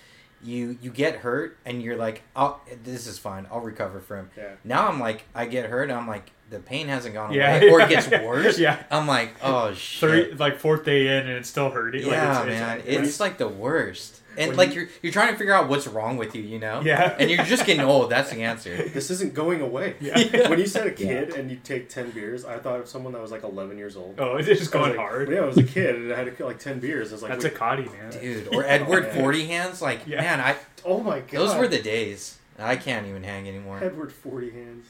you 0.42 0.76
you 0.82 0.90
get 0.90 1.16
hurt 1.16 1.56
and 1.64 1.80
you're 1.82 1.96
like, 1.96 2.20
"Oh, 2.36 2.60
this 2.82 3.06
is 3.06 3.18
fine. 3.18 3.46
I'll 3.50 3.60
recover 3.62 3.98
from." 4.00 4.28
Yeah. 4.36 4.50
Now 4.62 4.88
I'm 4.88 5.00
like 5.00 5.24
I 5.34 5.46
get 5.46 5.70
hurt 5.70 5.84
and 5.84 5.92
I'm 5.98 6.06
like 6.06 6.30
the 6.50 6.58
pain 6.60 6.88
hasn't 6.88 7.14
gone 7.14 7.32
Yeah. 7.32 7.56
away 7.56 7.70
or 7.70 7.80
it 7.80 7.88
gets 7.88 8.08
worse. 8.22 8.58
Yeah. 8.58 8.82
I'm 8.90 9.06
like, 9.06 9.34
"Oh 9.42 9.72
shit." 9.74 10.00
Three 10.28 10.32
like 10.34 10.58
fourth 10.58 10.84
day 10.84 11.06
in 11.18 11.26
and 11.26 11.36
it's 11.38 11.48
still 11.48 11.70
hurting. 11.70 12.06
yeah, 12.06 12.38
like, 12.40 12.48
it's, 12.48 12.60
man. 12.60 12.82
It's, 12.86 13.08
It's, 13.08 13.20
like 13.20 13.38
the 13.38 13.48
worst. 13.48 14.20
And 14.36 14.48
When 14.48 14.56
like 14.56 14.74
you- 14.74 14.80
you're 14.82 14.88
you're 15.02 15.12
trying 15.12 15.30
to 15.32 15.38
figure 15.38 15.54
out 15.54 15.68
what's 15.68 15.86
wrong 15.86 16.16
with 16.16 16.34
you, 16.34 16.42
you 16.42 16.58
know? 16.58 16.80
yeah. 16.84 17.14
And 17.20 17.30
you're 17.30 17.44
just 17.44 17.64
getting 17.66 17.84
old. 17.84 18.10
That's 18.10 18.30
the 18.30 18.42
answer. 18.42 18.88
This 18.92 19.08
isn't 19.10 19.32
going 19.32 19.60
away. 19.60 19.94
Yeah. 20.00 20.48
When 20.50 20.58
you 20.58 20.66
said 20.66 20.86
a 20.88 20.90
kid 20.90 21.34
and 21.34 21.50
you 21.50 21.56
take 21.62 21.88
10 21.88 22.10
beers, 22.10 22.44
I 22.44 22.58
thought 22.58 22.80
of 22.80 22.88
someone 22.88 23.12
that 23.12 23.22
was 23.22 23.30
like 23.30 23.44
11 23.44 23.78
years 23.78 23.96
old. 23.96 24.16
oh, 24.18 24.36
it's 24.36 24.48
just 24.48 24.74
I 24.74 24.78
going 24.78 24.90
like- 24.90 24.98
hard. 24.98 25.30
Yeah, 25.30 25.38
I 25.42 25.44
was 25.46 25.56
a 25.56 25.62
kid 25.62 25.94
and 25.94 26.12
I 26.12 26.16
had 26.18 26.40
like 26.40 26.58
10 26.58 26.80
beers. 26.80 27.10
I 27.10 27.14
was 27.14 27.22
like, 27.22 27.30
That's 27.32 27.44
a 27.44 27.48
wait, 27.48 27.56
Cotty, 27.56 27.92
man. 27.92 28.10
Dude, 28.20 28.54
or 28.54 28.64
Edward 28.64 29.04
Yeah. 29.06 29.20
Forty 29.20 29.46
Hands, 29.46 29.80
like 29.80 30.00
Yeah. 30.06 30.20
man, 30.20 30.40
I 30.40 30.56
oh 30.84 31.00
my 31.00 31.20
god. 31.20 31.30
those 31.30 31.54
were 31.56 31.68
the 31.68 31.80
days. 31.80 32.36
I 32.58 32.76
can't 32.76 33.06
even 33.06 33.22
hang 33.24 33.48
anymore. 33.48 33.80
Edward 33.82 34.12
40 34.12 34.50
hands. 34.50 34.86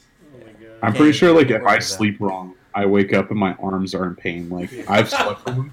I'm 0.81 0.93
pretty 0.93 1.13
sure, 1.13 1.33
like, 1.33 1.49
if 1.49 1.63
I 1.63 1.79
sleep 1.79 2.19
wrong, 2.19 2.55
I 2.73 2.85
wake 2.85 3.13
up 3.13 3.31
and 3.31 3.39
my 3.39 3.53
arms 3.53 3.95
are 3.95 4.05
in 4.05 4.15
pain. 4.15 4.49
Like, 4.49 4.69
I've 4.89 5.09
slept 5.09 5.47
wrong. 5.47 5.71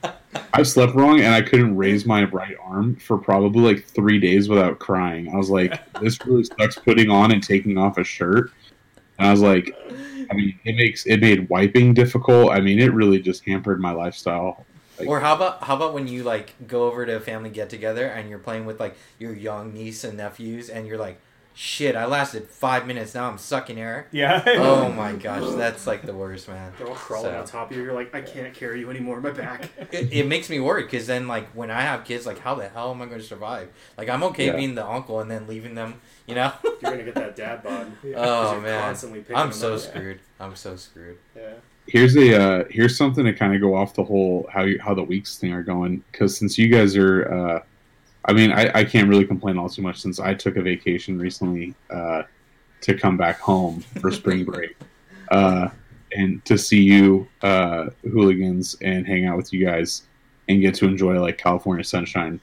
I've 0.54 0.68
slept 0.68 0.94
wrong, 0.94 1.20
and 1.20 1.34
I 1.34 1.42
couldn't 1.42 1.76
raise 1.76 2.06
my 2.06 2.24
right 2.24 2.56
arm 2.62 2.96
for 2.96 3.18
probably 3.18 3.74
like 3.74 3.84
three 3.84 4.18
days 4.18 4.48
without 4.48 4.78
crying. 4.78 5.28
I 5.28 5.36
was 5.36 5.50
like, 5.50 5.80
this 6.00 6.24
really 6.24 6.44
sucks 6.44 6.78
putting 6.78 7.10
on 7.10 7.32
and 7.32 7.42
taking 7.42 7.76
off 7.76 7.98
a 7.98 8.04
shirt. 8.04 8.52
And 9.18 9.26
I 9.28 9.30
was 9.30 9.40
like, 9.40 9.74
I 10.30 10.34
mean, 10.34 10.58
it 10.64 10.76
makes 10.76 11.06
it 11.06 11.18
made 11.20 11.48
wiping 11.48 11.94
difficult. 11.94 12.50
I 12.50 12.60
mean, 12.60 12.78
it 12.78 12.92
really 12.94 13.20
just 13.20 13.44
hampered 13.44 13.80
my 13.80 13.92
lifestyle. 13.92 14.66
Like, 14.98 15.08
Or 15.08 15.20
how 15.20 15.34
about 15.34 15.64
how 15.64 15.76
about 15.76 15.94
when 15.94 16.06
you 16.08 16.22
like 16.22 16.54
go 16.66 16.84
over 16.86 17.04
to 17.06 17.16
a 17.16 17.20
family 17.20 17.50
get 17.50 17.68
together 17.70 18.06
and 18.06 18.30
you're 18.30 18.38
playing 18.38 18.66
with 18.66 18.78
like 18.80 18.96
your 19.18 19.34
young 19.34 19.72
niece 19.74 20.04
and 20.04 20.16
nephews 20.16 20.68
and 20.70 20.86
you're 20.86 20.98
like, 20.98 21.20
shit, 21.54 21.94
I 21.96 22.06
lasted 22.06 22.48
five 22.48 22.86
minutes. 22.86 23.14
Now 23.14 23.28
I'm 23.30 23.38
sucking 23.38 23.78
air. 23.78 24.06
Yeah. 24.10 24.42
Oh 24.46 24.90
my 24.96 25.12
gosh, 25.12 25.54
that's 25.56 25.86
like 25.86 26.02
the 26.02 26.14
worst, 26.14 26.48
man. 26.48 26.72
They're 26.78 26.88
all 26.88 26.94
crawling 26.94 27.32
So- 27.32 27.38
on 27.40 27.46
top 27.46 27.70
of 27.70 27.76
you. 27.76 27.82
You're 27.82 27.92
like, 27.92 28.14
I 28.14 28.20
can't 28.22 28.54
carry 28.54 28.80
you 28.80 28.90
anymore. 28.90 29.20
My 29.20 29.30
back. 29.30 29.68
It, 29.92 30.12
it 30.12 30.26
makes 30.26 30.48
me 30.48 30.58
worried 30.60 30.84
because 30.90 31.06
then 31.06 31.28
like 31.28 31.48
when 31.50 31.70
I 31.70 31.82
have 31.82 32.04
kids, 32.04 32.24
like 32.26 32.38
how 32.38 32.54
the 32.54 32.68
hell 32.68 32.90
am 32.92 33.02
I 33.02 33.06
going 33.06 33.20
to 33.20 33.26
survive? 33.26 33.68
Like 33.98 34.08
I'm 34.08 34.22
okay 34.24 34.46
Yeah. 34.46 34.56
being 34.56 34.74
the 34.74 34.86
uncle 34.86 35.20
and 35.20 35.30
then 35.30 35.46
leaving 35.46 35.74
them, 35.74 36.00
you 36.26 36.34
know. 36.34 36.52
You're 36.64 36.74
gonna 36.92 37.02
get 37.04 37.14
that 37.16 37.36
dad 37.36 37.62
bod. 37.62 37.92
'cause 38.02 38.12
oh 38.16 38.60
man, 38.60 38.80
constantly 38.82 39.20
picking 39.20 39.36
I'm 39.36 39.48
them 39.50 39.58
so 39.58 39.74
up. 39.74 39.80
screwed. 39.80 40.20
I'm 40.40 40.56
so 40.56 40.76
screwed. 40.76 41.18
Yeah. 41.36 41.52
here's 41.86 42.16
a 42.16 42.40
uh, 42.40 42.64
here's 42.70 42.96
something 42.96 43.24
to 43.24 43.32
kind 43.32 43.54
of 43.54 43.60
go 43.60 43.74
off 43.74 43.94
the 43.94 44.04
whole 44.04 44.48
how 44.52 44.62
you, 44.62 44.78
how 44.80 44.94
the 44.94 45.02
weeks 45.02 45.36
thing 45.38 45.52
are 45.52 45.62
going 45.64 46.02
because 46.12 46.36
since 46.36 46.56
you 46.56 46.68
guys 46.68 46.96
are 46.96 47.30
uh, 47.32 47.62
I 48.24 48.32
mean 48.32 48.52
I, 48.52 48.70
I 48.74 48.84
can't 48.84 49.08
really 49.08 49.24
complain 49.24 49.58
all 49.58 49.68
too 49.68 49.82
much 49.82 50.00
since 50.00 50.20
I 50.20 50.34
took 50.34 50.56
a 50.56 50.62
vacation 50.62 51.18
recently 51.18 51.74
uh, 51.90 52.22
to 52.82 52.94
come 52.94 53.16
back 53.16 53.38
home 53.40 53.80
for 54.00 54.10
spring 54.10 54.44
break 54.50 54.76
uh, 55.30 55.68
and 56.14 56.44
to 56.44 56.58
see 56.58 56.82
you 56.82 57.26
uh, 57.42 57.86
hooligans 58.02 58.76
and 58.82 59.06
hang 59.06 59.26
out 59.26 59.36
with 59.36 59.52
you 59.52 59.64
guys 59.64 60.02
and 60.48 60.60
get 60.60 60.74
to 60.74 60.86
enjoy 60.86 61.20
like 61.20 61.38
California 61.38 61.84
sunshine. 61.84 62.40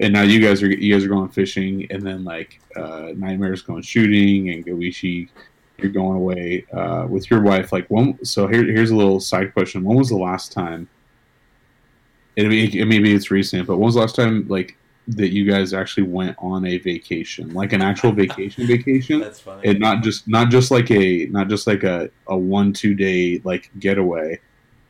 And 0.00 0.12
now 0.12 0.22
you 0.22 0.40
guys 0.40 0.62
are 0.62 0.68
you 0.68 0.92
guys 0.92 1.04
are 1.04 1.08
going 1.08 1.30
fishing, 1.30 1.86
and 1.90 2.02
then 2.02 2.22
like 2.22 2.60
uh, 2.76 3.12
Nightmare's 3.16 3.62
going 3.62 3.82
shooting, 3.82 4.50
and 4.50 4.66
Goichi, 4.66 5.30
you're 5.78 5.90
going 5.90 6.16
away 6.18 6.66
uh, 6.72 7.06
with 7.08 7.30
your 7.30 7.40
wife. 7.40 7.72
Like 7.72 7.86
when? 7.88 8.22
So 8.22 8.46
here, 8.46 8.64
here's 8.64 8.90
a 8.90 8.96
little 8.96 9.20
side 9.20 9.54
question: 9.54 9.84
When 9.84 9.96
was 9.96 10.10
the 10.10 10.18
last 10.18 10.52
time? 10.52 10.86
It, 12.36 12.46
maybe 12.86 13.14
it's 13.14 13.30
recent, 13.30 13.66
but 13.66 13.78
when 13.78 13.86
was 13.86 13.94
the 13.94 14.02
last 14.02 14.16
time 14.16 14.46
like 14.48 14.76
that 15.08 15.32
you 15.32 15.48
guys 15.48 15.72
actually 15.72 16.02
went 16.02 16.36
on 16.38 16.66
a 16.66 16.78
vacation, 16.78 17.52
like 17.54 17.72
an 17.72 17.82
actual 17.82 18.12
vacation 18.12 18.66
vacation? 18.66 19.20
That's 19.20 19.40
funny. 19.40 19.68
and 19.68 19.78
not 19.78 20.02
just 20.02 20.26
not 20.26 20.50
just 20.50 20.70
like 20.70 20.90
a 20.90 21.26
not 21.26 21.48
just 21.48 21.66
like 21.66 21.84
a, 21.84 22.10
a 22.26 22.36
one 22.36 22.72
two 22.72 22.94
day 22.94 23.40
like 23.44 23.70
getaway 23.78 24.40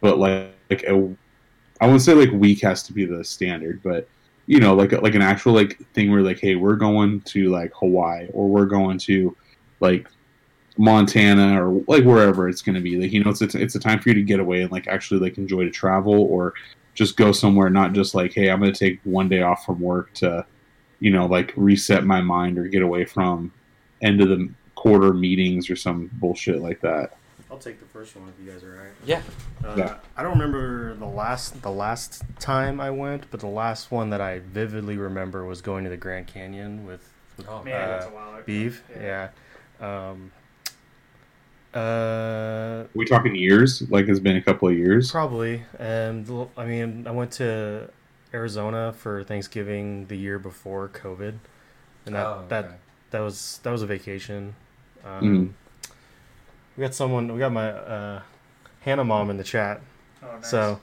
but 0.00 0.18
like 0.18 0.52
like 0.70 0.82
a 0.84 1.14
i 1.80 1.84
wouldn't 1.84 2.02
say 2.02 2.14
like 2.14 2.30
week 2.32 2.60
has 2.62 2.82
to 2.82 2.92
be 2.92 3.04
the 3.04 3.22
standard 3.24 3.80
but 3.82 4.08
you 4.46 4.60
know 4.60 4.74
like 4.74 4.92
like 4.92 5.14
an 5.14 5.22
actual 5.22 5.52
like 5.52 5.78
thing 5.92 6.10
where 6.10 6.22
like 6.22 6.38
hey 6.38 6.54
we're 6.54 6.76
going 6.76 7.20
to 7.22 7.50
like 7.50 7.72
hawaii 7.74 8.26
or 8.32 8.48
we're 8.48 8.66
going 8.66 8.98
to 8.98 9.36
like 9.80 10.08
montana 10.78 11.62
or 11.62 11.82
like 11.88 12.04
wherever 12.04 12.48
it's 12.48 12.62
going 12.62 12.74
to 12.74 12.80
be 12.80 12.98
like 12.98 13.12
you 13.12 13.22
know 13.22 13.30
it's, 13.30 13.42
it's 13.42 13.54
it's 13.54 13.74
a 13.74 13.80
time 13.80 13.98
for 13.98 14.10
you 14.10 14.14
to 14.14 14.22
get 14.22 14.40
away 14.40 14.62
and 14.62 14.70
like 14.70 14.86
actually 14.86 15.18
like 15.18 15.38
enjoy 15.38 15.64
to 15.64 15.70
travel 15.70 16.14
or 16.14 16.54
just 16.96 17.16
go 17.16 17.30
somewhere 17.30 17.70
not 17.70 17.92
just 17.92 18.14
like 18.14 18.32
hey 18.32 18.50
i'm 18.50 18.58
going 18.58 18.72
to 18.72 18.78
take 18.78 18.98
one 19.04 19.28
day 19.28 19.42
off 19.42 19.64
from 19.64 19.78
work 19.80 20.12
to 20.14 20.44
you 20.98 21.10
know 21.12 21.26
like 21.26 21.52
reset 21.56 22.04
my 22.04 22.20
mind 22.20 22.58
or 22.58 22.64
get 22.66 22.82
away 22.82 23.04
from 23.04 23.52
end 24.02 24.20
of 24.20 24.28
the 24.28 24.48
quarter 24.74 25.12
meetings 25.12 25.70
or 25.70 25.76
some 25.76 26.10
bullshit 26.14 26.60
like 26.60 26.80
that. 26.82 27.16
I'll 27.50 27.58
take 27.58 27.80
the 27.80 27.86
first 27.86 28.14
one 28.14 28.28
if 28.28 28.44
you 28.44 28.50
guys 28.52 28.62
are 28.62 28.72
right. 28.74 28.92
Yeah. 29.06 29.22
Uh, 29.64 29.74
Yeah. 29.76 29.96
I 30.16 30.22
don't 30.22 30.32
remember 30.32 30.94
the 30.94 31.06
last 31.06 31.62
the 31.62 31.70
last 31.70 32.22
time 32.40 32.80
I 32.80 32.90
went, 32.90 33.30
but 33.30 33.40
the 33.40 33.46
last 33.46 33.90
one 33.90 34.10
that 34.10 34.20
I 34.20 34.40
vividly 34.40 34.96
remember 34.98 35.44
was 35.46 35.62
going 35.62 35.84
to 35.84 35.90
the 35.90 35.96
Grand 35.96 36.26
Canyon 36.26 36.86
with, 36.86 37.08
with 37.36 37.48
Oh, 37.48 37.62
Man, 37.62 37.74
uh, 37.82 37.86
that's 37.86 38.06
a 38.06 38.10
while 38.10 38.34
ago. 38.34 38.42
Beef. 38.44 38.82
Yeah. 39.00 39.28
Um, 39.80 40.30
uh, 41.76 42.84
we 42.94 43.04
talking 43.04 43.34
years? 43.34 43.88
Like 43.90 44.08
it's 44.08 44.20
been 44.20 44.36
a 44.36 44.42
couple 44.42 44.68
of 44.68 44.76
years. 44.76 45.10
probably. 45.10 45.62
And 45.78 46.28
I 46.56 46.64
mean, 46.64 47.06
I 47.06 47.10
went 47.10 47.32
to 47.32 47.88
Arizona 48.32 48.92
for 48.96 49.24
Thanksgiving 49.24 50.06
the 50.06 50.16
year 50.16 50.38
before 50.38 50.88
COVID, 50.88 51.34
and 52.06 52.14
that 52.14 52.26
Oh, 52.26 52.44
that 52.48 52.64
okay. 52.64 52.74
that 53.10 53.20
was 53.20 53.60
that 53.62 53.70
was 53.70 53.82
a 53.82 53.86
vacation. 53.86 54.54
Um, 55.04 55.22
Mhm. 55.22 55.52
We 56.76 56.82
got 56.82 56.94
someone. 56.94 57.32
We 57.32 57.38
got 57.38 57.52
my 57.52 57.70
uh, 57.70 58.22
Hannah 58.80 59.04
mom 59.04 59.30
in 59.30 59.36
the 59.38 59.44
chat. 59.44 59.80
Oh, 60.22 60.26
nice. 60.36 60.50
So, 60.50 60.80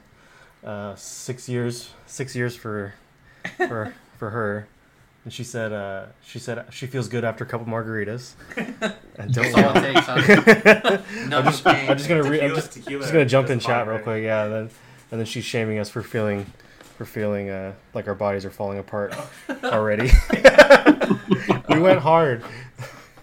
uh, 0.64 0.94
six 0.96 1.48
years, 1.48 1.90
six 2.06 2.34
years 2.34 2.56
for, 2.56 2.94
for 3.56 3.94
for 4.18 4.30
her, 4.30 4.66
and 5.24 5.32
she 5.32 5.42
said, 5.44 5.72
uh, 5.72 6.06
she 6.24 6.38
said 6.38 6.66
she 6.70 6.86
feels 6.86 7.08
good 7.08 7.24
after 7.24 7.44
a 7.44 7.46
couple 7.46 7.66
margaritas. 7.66 8.34
And 9.16 9.32
don't 9.32 9.52
That's 9.52 9.56
all 9.56 9.76
it 9.76 9.94
takes. 9.94 11.28
No 11.28 11.38
I'm 11.38 11.44
just. 11.44 11.64
I'm 11.66 11.96
just 11.96 12.08
gonna 12.08 12.24
re- 12.24 12.40
I'm 12.42 12.54
just, 12.54 12.72
tequila 12.72 13.00
just 13.02 13.12
gonna 13.12 13.24
jump 13.24 13.48
in 13.48 13.60
chat 13.60 13.86
real 13.86 14.00
quick. 14.00 14.24
Yeah, 14.24 14.48
then 14.48 14.70
and 15.12 15.20
then 15.20 15.24
she's 15.24 15.44
shaming 15.44 15.78
us 15.78 15.88
for 15.88 16.02
feeling, 16.02 16.46
for 16.96 17.04
feeling 17.04 17.48
uh, 17.48 17.74
like 17.94 18.08
our 18.08 18.16
bodies 18.16 18.44
are 18.44 18.50
falling 18.50 18.78
apart 18.80 19.14
already. 19.64 20.10
we 21.68 21.78
went 21.78 22.00
hard. 22.00 22.42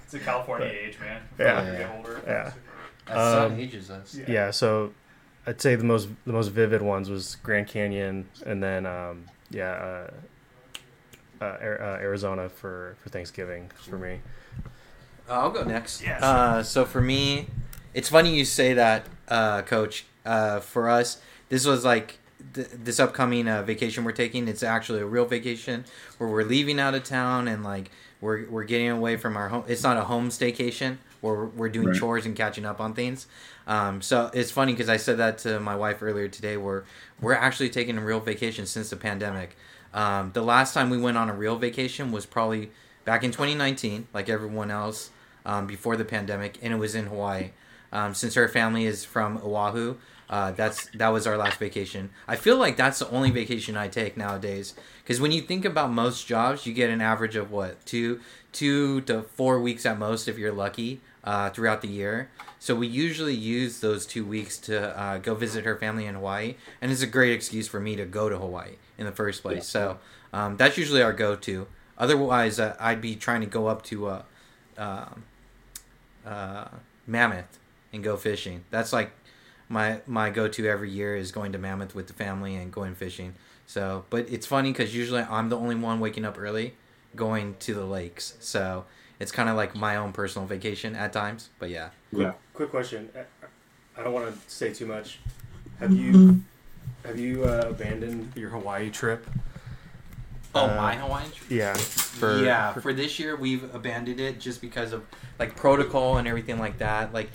It's 0.06 0.14
a 0.14 0.20
California 0.20 0.68
age, 0.68 0.98
man. 1.00 1.22
Yeah. 1.38 1.60
Before 1.62 1.72
we 1.74 1.78
get 1.78 1.92
older. 1.98 2.22
Yeah. 2.26 2.52
That 3.08 3.18
Um, 3.18 3.60
ages 3.60 3.92
us. 3.92 4.16
Yeah. 4.16 4.26
yeah 4.28 4.52
so 4.52 4.94
i'd 5.48 5.60
say 5.60 5.76
the 5.76 5.84
most 5.84 6.08
the 6.26 6.32
most 6.32 6.50
vivid 6.50 6.82
ones 6.84 7.10
was 7.10 7.36
grand 7.44 7.68
canyon 7.68 8.30
and 8.46 8.62
then 8.62 8.86
um 8.86 9.26
yeah 9.50 9.72
Ar- 9.72 10.04
uh 10.06 10.12
arizona 11.46 12.50
for 12.50 12.96
for 13.02 13.10
thanksgiving 13.10 13.70
for 13.76 13.98
me 13.98 14.20
Uh, 15.30 15.34
I'll 15.34 15.50
go 15.52 15.64
next. 15.64 16.02
Yes. 16.02 16.22
Uh, 16.22 16.62
so 16.64 16.84
for 16.84 17.00
me, 17.00 17.48
it's 17.94 18.10
funny 18.10 18.36
you 18.36 18.44
say 18.44 18.74
that, 18.74 19.06
uh, 19.28 19.62
Coach. 19.62 20.06
Uh, 20.26 20.60
for 20.60 20.90
us, 20.90 21.22
this 21.50 21.66
was 21.66 21.86
like 21.86 22.20
th- 22.54 22.68
this 22.74 23.00
upcoming 23.00 23.48
uh, 23.48 23.62
vacation 23.64 24.04
we're 24.04 24.12
taking. 24.12 24.48
It's 24.48 24.64
actually 24.64 25.00
a 25.00 25.06
real 25.06 25.26
vacation 25.26 25.86
where 26.18 26.30
we're 26.30 26.44
leaving 26.44 26.80
out 26.80 26.96
of 26.96 27.04
town 27.04 27.48
and 27.48 27.64
like 27.64 27.92
we're 28.20 28.50
we're 28.50 28.66
getting 28.66 28.90
away 28.90 29.16
from 29.16 29.38
our 29.38 29.50
home. 29.50 29.64
It's 29.68 29.84
not 29.84 29.96
a 29.98 30.04
home 30.04 30.30
staycation 30.30 30.98
where 31.22 31.36
we're, 31.36 31.46
we're 31.46 31.70
doing 31.70 31.88
Right. 31.88 31.96
chores 32.00 32.26
and 32.26 32.36
catching 32.36 32.66
up 32.66 32.80
on 32.82 32.94
things. 32.94 33.28
Um, 33.68 34.02
so 34.02 34.30
it's 34.34 34.52
funny 34.52 34.74
because 34.74 34.90
I 34.90 34.98
said 34.98 35.18
that 35.18 35.38
to 35.40 35.60
my 35.60 35.76
wife 35.76 36.02
earlier 36.02 36.28
today. 36.28 36.58
Where 36.58 36.84
we're 37.22 37.34
actually 37.48 37.70
taking 37.70 37.98
a 37.98 38.02
real 38.02 38.20
vacation 38.20 38.66
since 38.66 38.90
the 38.90 38.98
pandemic. 38.98 39.56
Um, 39.94 40.32
the 40.34 40.42
last 40.42 40.74
time 40.74 40.90
we 40.90 40.98
went 40.98 41.18
on 41.18 41.30
a 41.30 41.34
real 41.34 41.58
vacation 41.58 42.12
was 42.12 42.26
probably 42.26 42.72
back 43.06 43.24
in 43.24 43.32
2019, 43.32 44.08
like 44.14 44.30
everyone 44.30 44.72
else, 44.72 45.12
um, 45.46 45.68
before 45.68 45.98
the 45.98 46.06
pandemic, 46.06 46.58
and 46.62 46.74
it 46.74 46.78
was 46.78 46.96
in 46.96 47.08
Hawaii. 47.08 47.52
Um, 47.92 48.14
since 48.14 48.38
our 48.38 48.48
family 48.48 48.86
is 48.86 49.04
from 49.04 49.38
Oahu, 49.38 49.98
uh, 50.30 50.52
that's 50.52 50.90
that 50.94 51.10
was 51.10 51.28
our 51.28 51.36
last 51.36 51.60
vacation. 51.60 52.10
I 52.26 52.38
feel 52.38 52.56
like 52.56 52.78
that's 52.78 53.00
the 53.00 53.10
only 53.10 53.32
vacation 53.32 53.76
I 53.76 53.90
take 53.90 54.16
nowadays. 54.16 54.76
Because 55.04 55.20
when 55.20 55.34
you 55.34 55.42
think 55.42 55.66
about 55.66 55.92
most 55.92 56.26
jobs, 56.26 56.66
you 56.66 56.74
get 56.74 56.90
an 56.90 57.02
average 57.02 57.36
of 57.36 57.52
what 57.52 57.86
two, 57.86 58.22
two 58.54 59.02
to 59.02 59.24
four 59.24 59.60
weeks 59.60 59.86
at 59.86 60.00
most 60.00 60.30
if 60.30 60.38
you're 60.38 60.54
lucky 60.54 61.02
uh, 61.26 61.50
throughout 61.50 61.82
the 61.82 61.90
year. 61.90 62.30
So 62.60 62.76
we 62.76 62.88
usually 62.88 63.36
use 63.36 63.82
those 63.82 64.06
two 64.06 64.24
weeks 64.24 64.58
to 64.60 64.98
uh, 64.98 65.18
go 65.18 65.36
visit 65.36 65.66
her 65.66 65.76
family 65.76 66.06
in 66.06 66.16
Hawaii, 66.16 66.56
and 66.82 66.94
it's 66.94 67.02
a 67.02 67.08
great 67.08 67.34
excuse 67.34 67.68
for 67.68 67.82
me 67.82 67.98
to 67.98 68.06
go 68.06 68.30
to 68.30 68.38
Hawaii 68.38 68.76
in 69.02 69.06
the 69.06 69.12
first 69.12 69.42
place. 69.42 69.68
So 69.68 69.98
um, 70.32 70.56
that's 70.56 70.78
usually 70.78 71.02
our 71.02 71.12
go-to. 71.12 71.68
Otherwise, 71.98 72.60
uh, 72.60 72.76
I'd 72.80 73.02
be 73.02 73.16
trying 73.16 73.42
to 73.42 73.48
go 73.48 73.68
up 73.68 73.82
to 73.86 74.08
uh, 74.08 74.22
um 74.78 75.24
uh, 76.26 76.68
Mammoth 77.08 77.60
and 77.92 78.04
go 78.04 78.16
fishing. 78.16 78.64
That's 78.70 78.94
like 78.94 79.12
my 79.68 80.00
my 80.08 80.30
go-to 80.30 80.68
every 80.68 80.90
year 80.90 81.16
is 81.16 81.32
going 81.32 81.52
to 81.52 81.58
Mammoth 81.58 81.94
with 81.94 82.08
the 82.08 82.14
family 82.14 82.56
and 82.56 82.72
going 82.72 82.96
fishing. 82.96 83.34
So, 83.68 84.06
but 84.10 84.30
it's 84.30 84.46
funny 84.46 84.72
because 84.72 84.96
usually 84.96 85.22
I'm 85.22 85.50
the 85.50 85.58
only 85.58 85.76
one 85.76 86.00
waking 86.00 86.26
up 86.26 86.38
early, 86.40 86.76
going 87.16 87.56
to 87.60 87.74
the 87.74 87.86
lakes. 87.86 88.36
So 88.40 88.86
it's 89.20 89.32
kind 89.32 89.50
of 89.50 89.56
like 89.56 89.76
my 89.76 89.96
own 89.98 90.14
personal 90.14 90.48
vacation 90.48 90.96
at 90.96 91.12
times. 91.14 91.50
But 91.60 91.70
yeah. 91.70 91.90
Yeah. 92.12 92.34
quick 92.54 92.70
question 92.70 93.10
i 93.98 94.04
don't 94.04 94.14
want 94.14 94.34
to 94.34 94.50
say 94.50 94.74
too 94.74 94.86
much 94.86 95.20
have 95.80 95.92
you 95.92 96.42
have 97.06 97.20
you 97.20 97.44
uh, 97.46 97.66
abandoned 97.70 98.32
your 98.36 98.50
hawaii 98.50 98.90
trip 98.90 99.26
Oh, 100.54 100.66
Uh, 100.70 100.76
my 100.76 100.96
Hawaiian 100.96 101.32
trip. 101.32 101.50
yeah 101.50 101.74
for 101.76 102.38
yeah, 102.44 102.74
for- 102.74 102.82
for, 102.82 102.94
this 102.94 103.20
year 103.20 103.38
we've 103.38 103.74
abandoned 103.74 104.20
it 104.20 104.38
just 104.40 104.60
because 104.60 104.92
of 104.92 105.06
like 105.40 105.56
protocol 105.56 106.18
and 106.18 106.28
everything 106.28 106.60
like 106.60 106.78
that. 106.80 107.14
Like, 107.14 107.30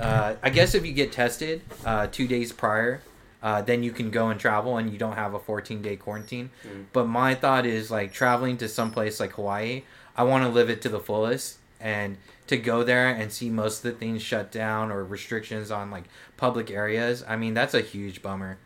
uh, 0.00 0.36
I 0.42 0.48
guess 0.48 0.74
if 0.74 0.86
you 0.86 0.92
get 0.94 1.12
tested 1.12 1.60
uh, 1.84 2.06
two 2.06 2.26
days 2.26 2.52
prior, 2.52 3.02
uh, 3.42 3.60
then 3.60 3.82
you 3.82 3.92
can 3.92 4.10
go 4.10 4.30
and 4.30 4.40
travel 4.40 4.78
and 4.78 4.90
you 4.90 4.96
don't 4.96 5.14
have 5.16 5.34
a 5.34 5.38
14 5.38 5.82
day 5.82 5.96
quarantine. 5.96 6.48
Mm. 6.66 6.86
But 6.94 7.06
my 7.06 7.34
thought 7.34 7.66
is 7.66 7.90
like 7.90 8.14
traveling 8.14 8.56
to 8.56 8.66
some 8.68 8.90
place 8.90 9.20
like 9.20 9.32
Hawaii, 9.32 9.82
I 10.16 10.22
want 10.22 10.44
to 10.44 10.48
live 10.48 10.70
it 10.70 10.80
to 10.82 10.88
the 10.88 11.00
fullest 11.00 11.58
and 11.78 12.16
to 12.46 12.56
go 12.56 12.82
there 12.82 13.08
and 13.08 13.30
see 13.30 13.50
most 13.50 13.84
of 13.84 13.92
the 13.92 13.98
things 13.98 14.22
shut 14.22 14.50
down 14.50 14.90
or 14.90 15.04
restrictions 15.04 15.70
on 15.70 15.90
like 15.90 16.04
public 16.38 16.70
areas. 16.70 17.22
I 17.28 17.36
mean, 17.36 17.52
that's 17.52 17.74
a 17.74 17.82
huge 17.82 18.22
bummer 18.22 18.56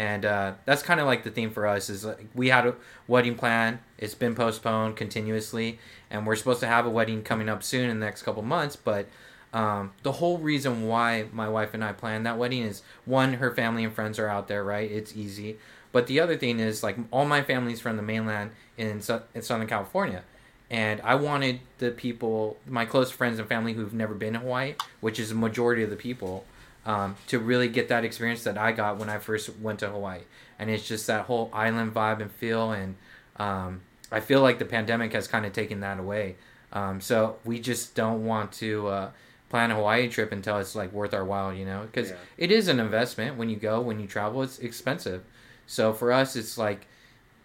and 0.00 0.24
uh, 0.24 0.54
that's 0.64 0.82
kind 0.82 0.98
of 0.98 1.04
like 1.04 1.24
the 1.24 1.30
theme 1.30 1.50
for 1.50 1.66
us 1.66 1.90
is 1.90 2.06
like 2.06 2.26
we 2.34 2.48
had 2.48 2.66
a 2.66 2.74
wedding 3.06 3.34
plan 3.34 3.78
it's 3.98 4.14
been 4.14 4.34
postponed 4.34 4.96
continuously 4.96 5.78
and 6.10 6.26
we're 6.26 6.36
supposed 6.36 6.60
to 6.60 6.66
have 6.66 6.86
a 6.86 6.90
wedding 6.90 7.22
coming 7.22 7.50
up 7.50 7.62
soon 7.62 7.90
in 7.90 8.00
the 8.00 8.06
next 8.06 8.22
couple 8.22 8.42
months 8.42 8.76
but 8.76 9.06
um, 9.52 9.92
the 10.02 10.12
whole 10.12 10.38
reason 10.38 10.88
why 10.88 11.26
my 11.34 11.50
wife 11.50 11.74
and 11.74 11.84
i 11.84 11.92
planned 11.92 12.24
that 12.24 12.38
wedding 12.38 12.62
is 12.62 12.82
one 13.04 13.34
her 13.34 13.54
family 13.54 13.84
and 13.84 13.92
friends 13.92 14.18
are 14.18 14.28
out 14.28 14.48
there 14.48 14.64
right? 14.64 14.90
It's 14.90 15.14
easy. 15.14 15.58
But 15.92 16.06
the 16.06 16.20
other 16.20 16.36
thing 16.36 16.60
is 16.60 16.82
like 16.82 16.96
all 17.10 17.26
my 17.26 17.42
family's 17.42 17.80
from 17.80 17.96
the 17.96 18.02
mainland 18.02 18.52
in, 18.78 19.02
Sou- 19.02 19.22
in 19.34 19.42
southern 19.42 19.66
california. 19.66 20.22
And 20.70 21.02
i 21.02 21.14
wanted 21.14 21.60
the 21.78 21.90
people 21.90 22.56
my 22.66 22.86
close 22.86 23.10
friends 23.10 23.38
and 23.38 23.46
family 23.46 23.74
who've 23.74 23.92
never 23.92 24.14
been 24.14 24.32
to 24.32 24.38
hawaii 24.38 24.76
which 25.00 25.18
is 25.18 25.30
a 25.30 25.34
majority 25.34 25.82
of 25.82 25.90
the 25.90 25.96
people 25.96 26.46
um, 26.86 27.16
to 27.28 27.38
really 27.38 27.68
get 27.68 27.88
that 27.88 28.04
experience 28.04 28.44
that 28.44 28.56
I 28.58 28.72
got 28.72 28.98
when 28.98 29.08
I 29.08 29.18
first 29.18 29.50
went 29.58 29.80
to 29.80 29.88
Hawaii. 29.90 30.20
And 30.58 30.70
it's 30.70 30.86
just 30.86 31.06
that 31.06 31.26
whole 31.26 31.50
island 31.52 31.94
vibe 31.94 32.20
and 32.20 32.30
feel. 32.30 32.72
And 32.72 32.96
um, 33.36 33.80
I 34.12 34.20
feel 34.20 34.42
like 34.42 34.58
the 34.58 34.64
pandemic 34.64 35.12
has 35.12 35.28
kind 35.28 35.46
of 35.46 35.52
taken 35.52 35.80
that 35.80 35.98
away. 35.98 36.36
Um, 36.72 37.00
so 37.00 37.36
we 37.44 37.60
just 37.60 37.94
don't 37.94 38.24
want 38.24 38.52
to 38.52 38.86
uh, 38.88 39.10
plan 39.48 39.70
a 39.70 39.74
Hawaii 39.74 40.08
trip 40.08 40.32
until 40.32 40.58
it's 40.58 40.74
like 40.74 40.92
worth 40.92 41.12
our 41.14 41.24
while, 41.24 41.52
you 41.52 41.64
know? 41.64 41.82
Because 41.82 42.10
Yeah. 42.10 42.16
it 42.38 42.50
is 42.52 42.68
an 42.68 42.78
investment 42.80 43.36
when 43.36 43.48
you 43.48 43.56
go, 43.56 43.80
when 43.80 43.98
you 44.00 44.06
travel, 44.06 44.42
it's 44.42 44.58
expensive. 44.58 45.22
So 45.66 45.92
for 45.92 46.12
us, 46.12 46.36
it's 46.36 46.56
like 46.58 46.86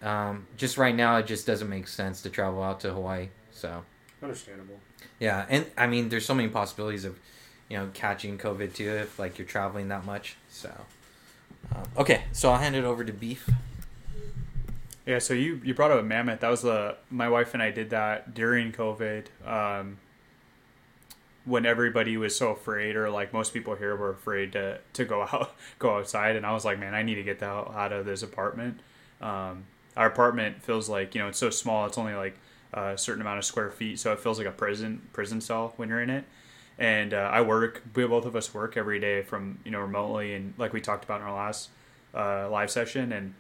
um, 0.02 0.46
just 0.58 0.78
right 0.78 0.96
now, 0.96 1.18
it 1.18 1.26
just 1.26 1.48
doesn't 1.48 1.70
make 1.70 1.88
sense 1.88 2.22
to 2.22 2.30
travel 2.30 2.62
out 2.62 2.80
to 2.82 2.94
Hawaii. 2.94 3.30
So. 3.52 3.84
understandable 4.22 4.80
Yeah, 5.20 5.46
and 5.50 5.66
I 5.78 5.88
mean, 5.88 6.10
there's 6.10 6.26
so 6.26 6.36
many 6.36 6.50
possibilities 6.50 7.06
of 7.06 7.18
you 7.70 7.78
know 7.78 7.90
catching 7.94 8.38
COVID 8.38 8.74
too 8.74 8.90
if 8.90 9.20
like 9.20 9.38
you're 9.38 9.48
traveling 9.48 9.88
that 9.90 10.06
much. 10.06 10.36
So 10.50 10.72
um, 11.74 11.84
okay, 11.98 12.24
so 12.32 12.52
I'll 12.52 12.60
hand 12.60 12.76
it 12.76 12.84
over 12.84 13.04
to 13.04 13.14
Beef. 13.14 13.50
Yeah, 15.06 15.20
so 15.20 15.34
you 15.34 15.62
you 15.64 15.74
brought 15.74 15.92
up 15.92 16.00
a 16.00 16.04
Mammoth. 16.04 16.40
That 16.40 16.50
was 16.50 16.64
the 16.64 16.98
my 17.10 17.30
wife 17.30 17.54
and 17.54 17.62
I 17.62 17.72
did 17.72 17.92
that 17.92 18.34
during 18.34 18.72
COVID, 18.72 19.26
um, 19.46 19.98
when 21.46 21.66
everybody 21.66 22.18
was 22.18 22.36
so 22.36 22.52
afraid, 22.52 22.96
or 22.96 23.10
like 23.10 23.32
most 23.32 23.54
people 23.54 23.76
here 23.76 23.96
were 23.96 24.12
afraid 24.12 24.54
to 24.54 24.80
to 24.94 25.06
go 25.06 25.22
out 25.22 25.56
go 25.80 25.98
outside. 25.98 26.36
And 26.36 26.46
I 26.46 26.54
was 26.54 26.66
like, 26.66 26.80
man, 26.80 26.96
I 26.96 27.04
need 27.04 27.16
to 27.16 27.24
get 27.24 27.40
the 27.40 27.46
hell 27.46 27.74
out 27.76 27.92
of 27.92 28.06
this 28.06 28.24
apartment. 28.24 28.80
Um, 29.22 29.66
our 29.96 30.08
apartment 30.08 30.62
feels 30.62 30.90
like 30.90 31.14
you 31.16 31.22
know 31.22 31.28
it's 31.28 31.40
so 31.40 31.50
small. 31.50 31.86
It's 31.86 31.98
only 31.98 32.16
like 32.16 32.38
a 32.74 32.98
certain 32.98 33.22
amount 33.22 33.38
of 33.38 33.46
square 33.46 33.70
feet, 33.70 34.00
so 34.00 34.12
it 34.12 34.20
feels 34.20 34.40
like 34.40 34.48
a 34.48 34.52
prison 34.52 35.02
prison 35.14 35.40
cell 35.40 35.74
when 35.78 35.90
you're 35.90 36.02
in 36.02 36.10
it. 36.10 36.26
And 36.78 37.14
uh, 37.14 37.30
I 37.32 37.42
work. 37.42 37.84
We 37.96 38.06
both 38.06 38.26
of 38.26 38.36
us 38.36 38.54
work 38.54 38.76
every 38.76 39.00
day 39.00 39.22
from 39.22 39.60
you 39.64 39.72
know 39.72 39.80
remotely, 39.80 40.34
and 40.34 40.54
like 40.58 40.74
we 40.74 40.82
talked 40.82 41.06
about 41.06 41.22
in 41.22 41.28
our 41.28 41.36
last 41.36 41.70
uh, 42.14 42.50
live 42.50 42.70
session, 42.70 43.14
and 43.14 43.34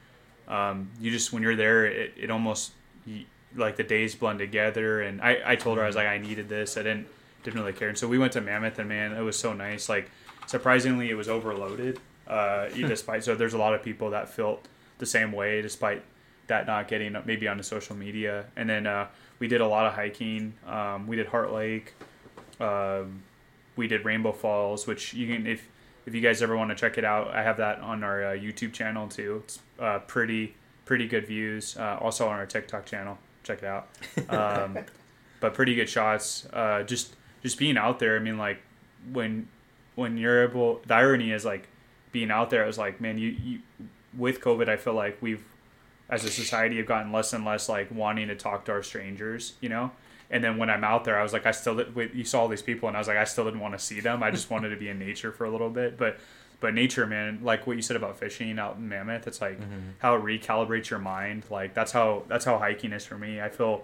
um, 0.47 0.89
you 0.99 1.11
just 1.11 1.33
when 1.33 1.43
you're 1.43 1.55
there, 1.55 1.85
it, 1.85 2.13
it 2.15 2.31
almost 2.31 2.71
you, 3.05 3.25
like 3.55 3.75
the 3.75 3.83
days 3.83 4.15
blend 4.15 4.39
together. 4.39 5.01
And 5.01 5.21
I, 5.21 5.41
I 5.45 5.55
told 5.55 5.77
her 5.77 5.83
I 5.83 5.87
was 5.87 5.95
like 5.95 6.07
I 6.07 6.17
needed 6.17 6.47
this. 6.47 6.77
I 6.77 6.83
didn't 6.83 7.07
didn't 7.43 7.59
really 7.59 7.73
care. 7.73 7.89
And 7.89 7.97
so 7.97 8.07
we 8.07 8.17
went 8.17 8.33
to 8.33 8.41
Mammoth, 8.41 8.79
and 8.79 8.87
man, 8.87 9.13
it 9.13 9.21
was 9.21 9.37
so 9.37 9.53
nice. 9.53 9.89
Like 9.89 10.09
surprisingly, 10.47 11.09
it 11.09 11.15
was 11.15 11.29
overloaded. 11.29 11.99
Uh, 12.27 12.67
despite 12.75 13.23
so, 13.23 13.35
there's 13.35 13.53
a 13.53 13.57
lot 13.57 13.73
of 13.73 13.83
people 13.83 14.11
that 14.11 14.29
felt 14.29 14.67
the 14.97 15.05
same 15.05 15.31
way, 15.31 15.61
despite 15.61 16.03
that 16.47 16.67
not 16.67 16.87
getting 16.87 17.15
maybe 17.25 17.47
on 17.47 17.57
the 17.57 17.63
social 17.63 17.95
media. 17.95 18.45
And 18.55 18.69
then 18.69 18.87
uh, 18.87 19.07
we 19.39 19.47
did 19.47 19.61
a 19.61 19.67
lot 19.67 19.87
of 19.87 19.93
hiking. 19.93 20.53
Um, 20.67 21.07
we 21.07 21.15
did 21.15 21.27
Heart 21.27 21.53
Lake. 21.53 21.93
Um, 22.59 23.23
we 23.75 23.87
did 23.87 24.05
Rainbow 24.05 24.31
Falls, 24.31 24.87
which 24.87 25.13
you 25.13 25.27
can 25.27 25.47
if 25.47 25.67
if 26.05 26.13
you 26.13 26.21
guys 26.21 26.41
ever 26.41 26.55
want 26.55 26.69
to 26.69 26.75
check 26.75 26.97
it 26.97 27.03
out, 27.03 27.29
I 27.33 27.41
have 27.43 27.57
that 27.57 27.79
on 27.79 28.03
our 28.03 28.23
uh, 28.23 28.29
YouTube 28.31 28.73
channel 28.73 29.07
too. 29.07 29.41
It's 29.43 29.59
uh, 29.79 29.99
pretty 29.99 30.55
pretty 30.85 31.07
good 31.07 31.27
views. 31.27 31.75
Uh, 31.77 31.97
also 31.99 32.27
on 32.27 32.37
our 32.37 32.45
TikTok 32.45 32.85
channel, 32.85 33.17
check 33.43 33.63
it 33.63 33.65
out. 33.65 33.87
Um, 34.29 34.77
but 35.39 35.53
pretty 35.53 35.75
good 35.75 35.89
shots. 35.89 36.47
Uh, 36.53 36.83
just 36.83 37.15
just 37.41 37.57
being 37.57 37.77
out 37.77 37.99
there. 37.99 38.15
I 38.15 38.19
mean, 38.19 38.37
like 38.37 38.59
when 39.11 39.47
when 39.95 40.17
you're 40.17 40.43
able. 40.43 40.81
The 40.85 40.93
irony 40.93 41.31
is 41.31 41.43
like 41.43 41.67
being 42.11 42.31
out 42.31 42.49
there. 42.49 42.63
I 42.63 42.67
was 42.67 42.77
like, 42.77 43.01
man, 43.01 43.17
you, 43.17 43.29
you 43.29 43.59
with 44.17 44.41
COVID, 44.41 44.69
I 44.69 44.77
feel 44.77 44.93
like 44.93 45.17
we've 45.21 45.43
as 46.07 46.23
a 46.23 46.29
society 46.29 46.77
have 46.77 46.85
gotten 46.85 47.11
less 47.11 47.33
and 47.33 47.43
less 47.43 47.67
like 47.67 47.89
wanting 47.91 48.27
to 48.27 48.35
talk 48.35 48.65
to 48.65 48.71
our 48.71 48.83
strangers. 48.83 49.53
You 49.59 49.69
know. 49.69 49.91
And 50.29 50.43
then 50.43 50.57
when 50.57 50.69
I'm 50.69 50.83
out 50.83 51.03
there, 51.03 51.19
I 51.19 51.23
was 51.23 51.33
like, 51.33 51.45
I 51.45 51.51
still 51.51 51.81
you 52.13 52.23
saw 52.23 52.41
all 52.41 52.47
these 52.47 52.61
people, 52.61 52.87
and 52.87 52.97
I 52.97 52.99
was 52.99 53.07
like, 53.07 53.17
I 53.17 53.25
still 53.25 53.45
didn't 53.45 53.59
want 53.59 53.73
to 53.73 53.79
see 53.79 53.99
them. 53.99 54.23
I 54.23 54.31
just 54.31 54.49
wanted 54.49 54.69
to 54.69 54.75
be 54.75 54.89
in 54.89 54.99
nature 54.99 55.31
for 55.31 55.45
a 55.45 55.51
little 55.51 55.69
bit. 55.69 55.97
But 55.97 56.17
but 56.59 56.73
nature, 56.73 57.05
man, 57.05 57.39
like 57.43 57.67
what 57.67 57.75
you 57.75 57.81
said 57.81 57.95
about 57.95 58.17
fishing 58.17 58.57
out 58.57 58.77
in 58.77 58.89
Mammoth, 58.89 59.27
it's 59.27 59.41
like 59.41 59.59
mm-hmm. 59.59 59.91
how 59.99 60.15
it 60.15 60.23
recalibrates 60.23 60.89
your 60.89 60.99
mind. 60.99 61.45
Like 61.49 61.73
that's 61.73 61.91
how 61.91 62.23
that's 62.27 62.45
how 62.45 62.57
hiking 62.57 62.91
is 62.91 63.05
for 63.05 63.17
me. 63.17 63.39
I 63.39 63.49
feel, 63.49 63.83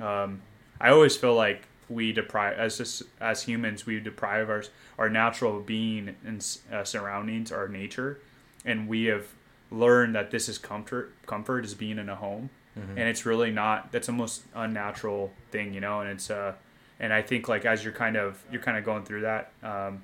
um, 0.00 0.40
I 0.80 0.90
always 0.90 1.16
feel 1.16 1.34
like 1.34 1.66
we 1.88 2.12
deprive 2.12 2.56
as 2.56 2.78
just, 2.78 3.02
as 3.20 3.42
humans 3.42 3.84
we 3.84 4.00
deprive 4.00 4.48
our 4.48 4.64
our 4.98 5.10
natural 5.10 5.60
being 5.60 6.16
and 6.24 6.58
uh, 6.72 6.84
surroundings, 6.84 7.52
our 7.52 7.68
nature, 7.68 8.20
and 8.64 8.88
we 8.88 9.04
have 9.04 9.26
learned 9.70 10.14
that 10.14 10.30
this 10.30 10.48
is 10.48 10.56
comfort. 10.56 11.12
Comfort 11.26 11.64
is 11.64 11.74
being 11.74 11.98
in 11.98 12.08
a 12.08 12.16
home 12.16 12.48
mm-hmm. 12.78 12.98
and 12.98 13.08
it's 13.08 13.26
really 13.26 13.50
not. 13.50 13.92
That's 13.92 14.08
a 14.08 14.12
most 14.12 14.42
unnatural 14.54 15.32
thing, 15.50 15.74
you 15.74 15.80
know. 15.80 16.00
And 16.00 16.10
it's 16.10 16.30
uh, 16.30 16.54
and 16.98 17.12
I 17.12 17.22
think 17.22 17.48
like 17.48 17.64
as 17.64 17.84
you're 17.84 17.92
kind 17.92 18.16
of 18.16 18.42
you're 18.50 18.62
kind 18.62 18.76
of 18.76 18.84
going 18.84 19.04
through 19.04 19.22
that. 19.22 19.52
Um, 19.62 20.02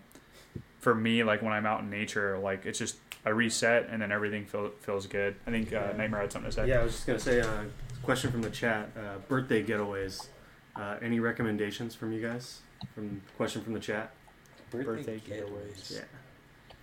for 0.80 0.94
me, 0.94 1.24
like 1.24 1.42
when 1.42 1.52
I'm 1.52 1.66
out 1.66 1.80
in 1.80 1.90
nature, 1.90 2.38
like 2.38 2.64
it's 2.64 2.78
just 2.78 2.96
a 3.24 3.34
reset 3.34 3.88
and 3.90 4.00
then 4.00 4.12
everything 4.12 4.46
feel, 4.46 4.70
feels 4.80 5.06
good. 5.06 5.34
I 5.46 5.50
think 5.50 5.72
uh, 5.72 5.88
yeah. 5.90 5.96
Nightmare 5.96 6.20
had 6.20 6.32
something 6.32 6.50
to 6.50 6.54
say. 6.54 6.68
Yeah, 6.68 6.80
I 6.80 6.84
was 6.84 6.92
just 6.92 7.06
gonna 7.06 7.18
say. 7.18 7.40
Uh, 7.40 7.64
question 8.02 8.30
from 8.30 8.42
the 8.42 8.50
chat: 8.50 8.88
uh, 8.96 9.18
birthday 9.28 9.62
getaways. 9.62 10.28
Uh, 10.76 10.96
any 11.02 11.20
recommendations 11.20 11.94
from 11.94 12.12
you 12.12 12.22
guys? 12.22 12.60
From 12.94 13.20
question 13.36 13.62
from 13.62 13.72
the 13.72 13.80
chat. 13.80 14.12
Birthday, 14.70 14.84
birthday 14.84 15.20
getaways. 15.28 16.00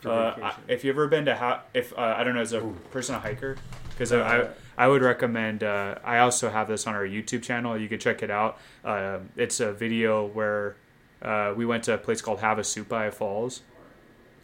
Yeah. 0.04 0.10
Uh, 0.10 0.52
if 0.68 0.84
you've 0.84 0.96
ever 0.96 1.08
been 1.08 1.26
to 1.26 1.36
ha- 1.36 1.64
if 1.74 1.98
uh, 1.98 2.16
I 2.18 2.24
don't 2.24 2.36
know 2.36 2.42
as 2.42 2.52
a 2.52 2.60
Ooh. 2.60 2.76
person 2.92 3.16
a 3.16 3.20
hiker 3.20 3.56
because 3.90 4.12
uh, 4.12 4.22
I, 4.22 4.63
I 4.78 4.88
would 4.88 5.02
recommend. 5.02 5.64
Uh, 5.64 5.96
I 6.04 6.20
also 6.20 6.50
have 6.50 6.68
this 6.68 6.88
on 6.88 6.96
our 6.96 7.06
YouTube 7.06 7.44
channel. 7.44 7.78
You 7.78 7.88
can 7.88 8.00
check 8.00 8.24
it 8.24 8.32
out. 8.32 8.58
Uh, 8.84 9.20
it's 9.36 9.60
a 9.60 9.72
video 9.72 10.26
where 10.26 10.76
uh, 11.22 11.54
we 11.56 11.66
went 11.66 11.84
to 11.86 11.94
a 11.94 11.98
place 11.98 12.22
called 12.22 12.40
Havasupai 12.40 13.14
Falls, 13.14 13.62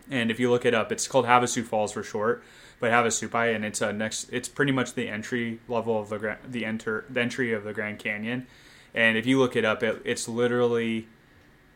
and 0.09 0.31
if 0.31 0.39
you 0.39 0.49
look 0.49 0.65
it 0.65 0.73
up, 0.73 0.91
it's 0.91 1.07
called 1.07 1.25
Havasu 1.25 1.63
Falls 1.63 1.91
for 1.91 2.03
short. 2.03 2.43
But 2.79 2.91
Havasupai, 2.91 3.53
and 3.53 3.65
it's 3.65 3.81
a 3.81 3.91
next. 3.91 4.29
It's 4.31 4.47
pretty 4.47 4.71
much 4.71 4.93
the 4.93 5.09
entry 5.09 5.59
level 5.67 5.99
of 5.99 6.09
the 6.09 6.37
the 6.47 6.65
enter 6.65 7.05
the 7.09 7.21
entry 7.21 7.53
of 7.53 7.63
the 7.63 7.73
Grand 7.73 7.99
Canyon. 7.99 8.47
And 8.93 9.17
if 9.17 9.25
you 9.25 9.37
look 9.39 9.55
it 9.55 9.65
up, 9.65 9.83
it, 9.83 10.01
it's 10.05 10.27
literally 10.27 11.07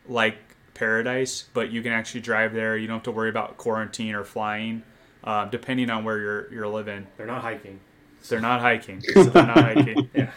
like 0.08 0.36
paradise, 0.74 1.44
but 1.54 1.70
you 1.70 1.82
can 1.82 1.92
actually 1.92 2.20
drive 2.20 2.52
there. 2.52 2.76
You 2.76 2.86
don't 2.86 2.96
have 2.96 3.04
to 3.04 3.10
worry 3.10 3.30
about 3.30 3.56
quarantine 3.56 4.14
or 4.14 4.24
flying, 4.24 4.82
uh, 5.22 5.44
depending 5.46 5.90
on 5.90 6.04
where 6.04 6.18
you're 6.18 6.52
you're 6.52 6.68
living. 6.68 7.06
They're 7.16 7.26
not 7.26 7.42
hiking. 7.42 7.80
They're 8.28 8.40
not 8.40 8.60
hiking. 8.60 9.02
So 9.02 9.24
they're 9.24 9.46
not 9.46 9.58
hiking. 9.58 10.10
Yeah. 10.14 10.30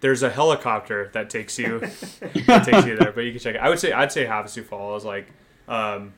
There's 0.00 0.22
a 0.22 0.30
helicopter 0.30 1.10
that 1.12 1.28
takes 1.28 1.58
you 1.58 1.80
that 2.46 2.64
takes 2.64 2.86
you 2.86 2.96
there, 2.96 3.10
but 3.10 3.22
you 3.22 3.32
can 3.32 3.40
check 3.40 3.56
it. 3.56 3.58
I 3.58 3.68
would 3.68 3.80
say 3.80 3.90
I'd 3.92 4.12
say 4.12 4.26
Havasu 4.26 4.64
Falls 4.64 5.04
like 5.04 5.26
um, 5.66 6.14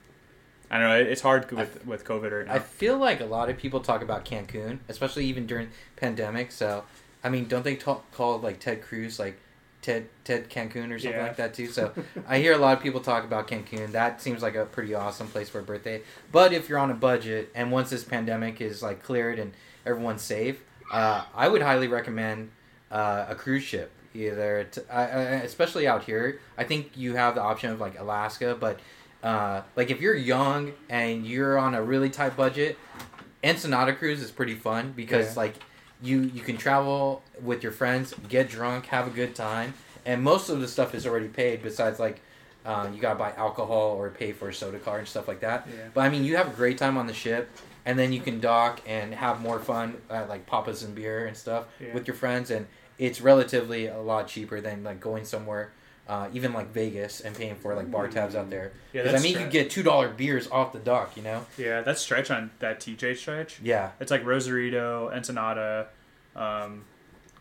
I 0.71 0.79
don't 0.79 0.89
know. 0.89 1.11
It's 1.11 1.21
hard 1.21 1.51
with 1.51 1.85
with 1.85 2.05
COVID 2.05 2.31
right 2.31 2.47
now. 2.47 2.55
I 2.55 2.59
feel 2.61 2.97
like 2.97 3.21
a 3.21 3.25
lot 3.25 3.51
of 3.51 3.59
people 3.59 3.81
talk 3.81 4.03
about 4.03 4.25
Cancun, 4.25 4.79
especially 4.89 5.27
even 5.27 5.47
during 5.47 5.71
pandemic. 5.97 6.53
So, 6.53 6.85
I 7.25 7.29
mean, 7.29 7.49
don't 7.49 7.65
they 7.65 7.75
talk, 7.75 8.11
call 8.13 8.39
like 8.39 8.61
Ted 8.61 8.81
Cruz 8.81 9.19
like 9.19 9.41
Ted 9.83 10.09
Ted 10.23 10.49
Cancun 10.49 10.93
or 10.93 10.99
something 10.99 11.19
yeah. 11.19 11.27
like 11.27 11.37
that 11.37 11.55
too? 11.55 11.67
So, 11.67 11.93
I 12.29 12.39
hear 12.39 12.53
a 12.53 12.59
lot 12.59 12.77
of 12.77 12.83
people 12.83 13.01
talk 13.01 13.25
about 13.25 13.49
Cancun. 13.49 13.91
That 13.91 14.23
seems 14.23 14.43
like 14.43 14.55
a 14.55 14.65
pretty 14.65 14.95
awesome 14.95 15.27
place 15.27 15.49
for 15.49 15.59
a 15.59 15.63
birthday. 15.63 16.03
But 16.31 16.53
if 16.53 16.69
you're 16.69 16.79
on 16.79 16.93
a 16.93 16.95
budget 16.95 17.51
and 17.55 17.73
once 17.73 17.91
this 17.91 18.05
pandemic 18.05 18.61
is 18.61 18.81
like 18.81 19.03
cleared 19.03 19.41
and 19.41 19.53
everyone's 19.85 20.23
safe, 20.23 20.63
uh, 20.91 21.25
I 21.35 21.49
would 21.49 21.63
highly 21.63 21.89
recommend 21.89 22.51
uh, 22.91 23.27
a 23.29 23.35
cruise 23.35 23.63
ship. 23.63 23.93
Either, 24.13 24.65
t- 24.65 24.81
especially 24.91 25.87
out 25.87 26.03
here, 26.03 26.41
I 26.59 26.65
think 26.65 26.97
you 26.97 27.15
have 27.15 27.37
the 27.37 27.43
option 27.43 27.71
of 27.71 27.81
like 27.81 27.97
Alaska, 27.97 28.57
but 28.59 28.81
uh, 29.23 29.63
like 29.77 29.91
if 29.91 30.01
you're 30.01 30.17
young 30.17 30.73
and 30.89 31.25
you're 31.25 31.57
on 31.57 31.77
a 31.77 31.83
really 31.83 32.11
tight 32.11 32.37
budget, 32.37 32.77
Ensenada 33.45 33.93
cruise 33.93 34.21
is 34.21 34.33
pretty 34.33 34.57
fun 34.57 34.93
because 34.97 35.35
yeah. 35.35 35.43
like 35.43 35.55
you 36.03 36.23
you 36.23 36.43
can 36.43 36.57
travel 36.57 37.23
with 37.41 37.63
your 37.63 37.71
friends, 37.71 38.13
get 38.29 38.49
drunk, 38.49 38.87
have 38.87 39.07
a 39.07 39.11
good 39.11 39.37
time, 39.37 39.75
and 40.05 40.23
most 40.23 40.49
of 40.49 40.61
the 40.61 40.67
stuff 40.67 40.93
is 40.95 41.07
already 41.07 41.29
paid. 41.29 41.63
Besides 41.63 42.01
like 42.01 42.21
um, 42.65 42.93
you 42.93 43.01
gotta 43.01 43.19
buy 43.19 43.33
alcohol 43.37 43.93
or 43.93 44.11
pay 44.11 44.33
for 44.33 44.49
a 44.49 44.55
soda 44.55 44.79
card 44.79 45.01
and 45.01 45.09
stuff 45.09 45.29
like 45.29 45.41
that. 45.41 45.69
Yeah. 45.69 45.85
But 45.95 46.01
I 46.01 46.09
mean, 46.09 46.25
you 46.25 46.37
have 46.37 46.49
a 46.49 46.57
great 46.57 46.79
time 46.79 46.97
on 46.97 47.07
the 47.07 47.15
ship 47.15 47.49
and 47.85 47.99
then 47.99 48.13
you 48.13 48.21
can 48.21 48.41
dock 48.41 48.81
and 48.87 49.15
have 49.15 49.41
more 49.41 49.59
fun 49.59 49.97
at 50.09 50.29
like 50.29 50.47
papas 50.47 50.83
and 50.83 50.95
beer 50.95 51.27
and 51.27 51.37
stuff 51.37 51.67
yeah. 51.81 51.93
with 51.95 52.07
your 52.07 52.17
friends 52.17 52.51
and 52.51 52.67
it's 52.99 53.21
relatively 53.21 53.87
a 53.87 53.99
lot 53.99 54.29
cheaper 54.29 54.61
than 54.61 54.85
like 54.85 55.01
going 55.01 55.25
somewhere 55.25 55.73
uh, 56.11 56.29
even 56.33 56.53
like 56.53 56.73
Vegas 56.73 57.21
and 57.21 57.37
paying 57.37 57.55
for 57.55 57.73
like 57.77 57.89
bar 57.89 58.09
tabs 58.09 58.35
out 58.35 58.51
there. 58.51 58.73
Yeah, 58.93 59.03
I 59.03 59.13
mean, 59.13 59.35
stretch. 59.35 59.45
you 59.45 59.49
get 59.49 59.71
two 59.71 59.85
dollar 59.85 60.09
beers 60.09 60.49
off 60.51 60.73
the 60.73 60.81
dock, 60.81 61.17
you 61.17 61.23
know. 61.23 61.47
Yeah, 61.57 61.83
that 61.83 61.99
stretch 61.99 62.33
on 62.33 62.51
that 62.59 62.81
TJ 62.81 63.17
stretch. 63.17 63.61
Yeah, 63.63 63.93
it's 64.01 64.11
like 64.11 64.25
Rosarito, 64.25 65.09
Ensenada, 65.11 65.87
um, 66.35 66.83